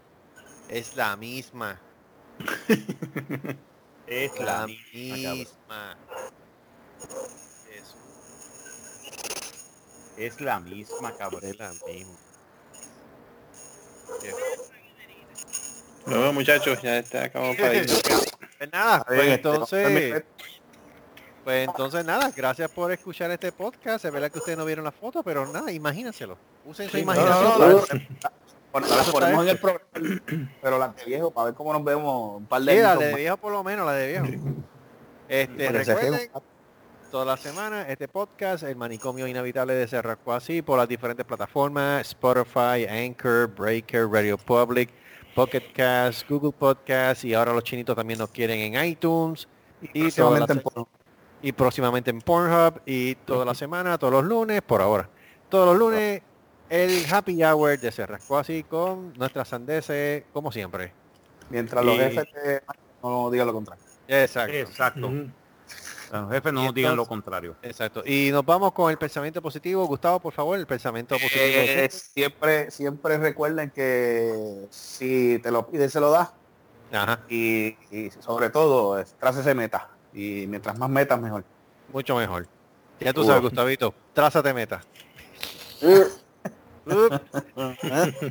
Es 0.70 0.96
la 0.96 1.16
misma. 1.16 1.80
Es 4.08 4.40
La 4.40 4.46
la 4.62 4.68
misma. 4.68 5.98
Eso, 7.70 7.96
Es 10.18 10.40
la 10.40 10.60
misma, 10.62 11.14
cabrón. 11.18 11.42
es 11.44 11.58
la 11.60 11.74
misma. 11.74 12.16
Bueno, 16.06 16.32
muchachos, 16.34 16.82
ya 16.82 17.00
está, 17.00 17.26
acabamos 17.26 17.58
para 17.58 17.74
ir. 17.84 17.86
Pues 18.58 18.72
nada, 18.72 19.04
pues 19.06 19.28
entonces, 19.28 20.24
pues 21.44 21.68
entonces 21.68 22.06
nada, 22.06 22.32
gracias 22.36 22.72
por 22.72 22.92
escuchar 22.94 23.30
este 23.32 23.52
podcast. 23.52 24.06
Es 24.06 24.12
verdad 24.14 24.32
que 24.32 24.40
ustedes 24.40 24.58
no 24.58 24.64
vieron 24.64 24.86
la 24.86 24.92
foto, 24.94 25.22
pero 25.22 25.46
nada, 25.52 25.70
imagínenselo. 25.72 26.38
Usen 26.66 26.90
su 26.90 26.98
Sí, 26.98 27.04
no, 27.06 27.14
imaginación. 27.14 27.60
no, 27.60 27.70
no, 27.70 27.84
Las 28.74 28.92
eso 28.92 29.12
ponemos 29.12 29.44
en 29.44 29.50
el 29.50 29.58
programa, 29.58 29.86
pero 30.62 30.78
las 30.78 30.96
de 30.96 31.06
viejo, 31.06 31.32
para 31.32 31.46
ver 31.46 31.54
cómo 31.56 31.74
nos 31.74 31.84
vemos 31.84 32.38
un 32.38 32.46
par 32.46 32.62
de 32.62 32.76
Sí, 32.76 32.82
la 32.82 32.96
de 32.96 33.12
más. 33.12 33.16
viejo 33.16 33.38
por 33.38 33.52
lo 33.52 33.64
menos, 33.64 33.86
la 33.86 33.94
de 33.94 34.08
viejo. 34.08 34.28
Este, 35.28 35.70
recuerden, 35.70 36.30
toda 37.12 37.26
la 37.26 37.38
semana 37.38 37.84
este 37.84 38.08
podcast, 38.08 38.64
el 38.64 38.76
manicomio 38.76 39.28
inhabitable 39.28 39.74
de 39.74 39.88
Cerrasco 39.88 40.34
así, 40.34 40.62
por 40.62 40.78
las 40.78 40.88
diferentes 40.88 41.26
plataformas, 41.26 42.08
Spotify, 42.08 42.86
Anchor, 42.88 43.48
Breaker, 43.48 44.08
Radio 44.08 44.38
Public, 44.38 44.90
Pocket 45.34 45.72
Cast, 45.74 46.30
Google 46.30 46.52
Podcast 46.52 47.24
y 47.24 47.34
ahora 47.34 47.54
los 47.54 47.64
chinitos 47.64 47.96
también 47.96 48.20
nos 48.20 48.30
quieren 48.30 48.60
en 48.60 48.86
iTunes 48.86 49.48
y, 49.94 50.04
la 50.04 50.10
Próximamente 50.10 50.54
en 50.54 50.64
y 51.42 51.52
próximamente 51.52 52.10
en 52.10 52.22
Pornhub 52.22 52.82
y 52.86 53.16
toda 53.16 53.46
la 53.46 53.54
semana, 53.54 53.98
todos 53.98 54.14
los 54.14 54.24
lunes, 54.24 54.62
por 54.62 54.82
ahora. 54.82 55.10
Todos 55.50 55.68
los 55.68 55.78
lunes, 55.78 56.22
el 56.70 57.06
happy 57.12 57.44
hour 57.44 57.80
de 57.80 57.92
Cerrasco 57.92 58.38
así 58.38 58.64
con 58.64 59.14
nuestras 59.18 59.48
sandeces, 59.48 60.24
como 60.34 60.52
siempre. 60.52 60.92
Mientras 61.50 61.84
los 61.86 61.96
Y- 61.96 62.00
jefes 62.00 62.26
te- 62.34 62.62
no 63.04 63.30
digan 63.30 63.48
lo 63.48 63.54
contrario. 63.54 63.84
Exacto. 64.08 64.54
Exacto. 64.54 65.12
Los 66.12 66.32
jefes 66.32 66.54
no 66.54 66.62
Y 66.62 66.66
nos 66.66 66.74
digan 66.74 66.96
lo 66.96 67.06
contrario. 67.06 67.56
Exacto. 67.62 68.02
Y 68.06 68.30
nos 68.32 68.46
vamos 68.46 68.72
con 68.72 68.90
el 68.92 68.98
pensamiento 68.98 69.42
positivo. 69.42 69.86
Gustavo, 69.86 70.20
por 70.22 70.34
favor, 70.34 70.58
el 70.58 70.66
pensamiento 70.66 71.16
positivo. 71.16 71.42
Eh, 71.44 71.90
siempre, 71.92 72.72
siempre 72.72 73.18
recuerden 73.18 73.70
que 73.72 74.68
si 74.70 75.40
te 75.40 75.52
lo 75.52 75.68
pides, 75.68 75.92
se 75.92 76.00
lo 76.00 76.12
das. 76.12 76.30
Ajá, 76.94 77.20
Y, 77.30 77.76
y 77.92 78.10
sobre 78.22 78.50
todo, 78.50 78.98
es- 78.98 79.14
trácese 79.20 79.54
meta. 79.54 79.90
Y 80.14 80.46
mientras 80.48 80.78
más 80.78 80.90
metas, 80.90 81.20
mejor. 81.20 81.44
mucho 81.92 82.16
mejor. 82.16 82.48
Ya 83.02 83.12
tú 83.14 83.24
sabes, 83.26 83.42
Gustavito, 83.42 83.94
trázate 84.14 84.54
meta. 84.54 84.82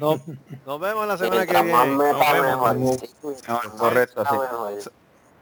No- 0.00 0.20
nos 0.66 0.80
vemos 0.80 1.06
la 1.08 1.18
semana 1.18 1.46
que 1.46 1.52
viene. 1.52 1.72
Nos 1.72 1.88
meta, 1.98 2.32
vemos. 2.32 2.74
mejor. 2.76 3.36
No, 3.48 3.60
correcto, 3.78 4.22
así. 4.22 4.88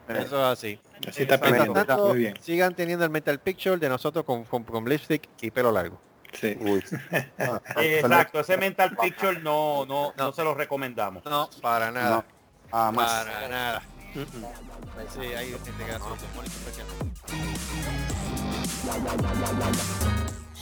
Eso 0.08 0.20
es 0.20 0.32
así. 0.32 0.80
Así 1.08 1.22
está 1.22 1.36
Mientras 1.38 1.40
pendiente. 1.40 1.84
tanto, 1.84 2.08
Muy 2.08 2.18
bien. 2.18 2.34
sigan 2.40 2.74
teniendo 2.74 3.04
el 3.04 3.10
mental 3.10 3.40
picture 3.40 3.76
de 3.78 3.88
nosotros 3.88 4.24
con, 4.24 4.44
con, 4.44 4.62
con 4.64 4.84
lipstick 4.88 5.28
y 5.40 5.50
pelo 5.50 5.72
largo. 5.72 5.98
Sí. 6.32 6.56
Uy. 6.60 6.84
Exacto, 7.76 8.40
ese 8.40 8.56
mental 8.56 8.96
picture 9.00 9.38
no, 9.40 9.86
no, 9.86 10.12
no 10.16 10.32
se 10.32 10.44
lo 10.44 10.54
recomendamos. 10.54 11.24
No, 11.24 11.48
para 11.62 11.90
nada. 11.90 12.16
No, 12.16 12.24
nada 12.72 12.92
más. 12.92 13.24
Para 13.24 13.48
nada. 13.48 13.82
Sí, 14.14 15.20
hay 15.20 15.48
gente 15.48 15.84
que 15.84 15.92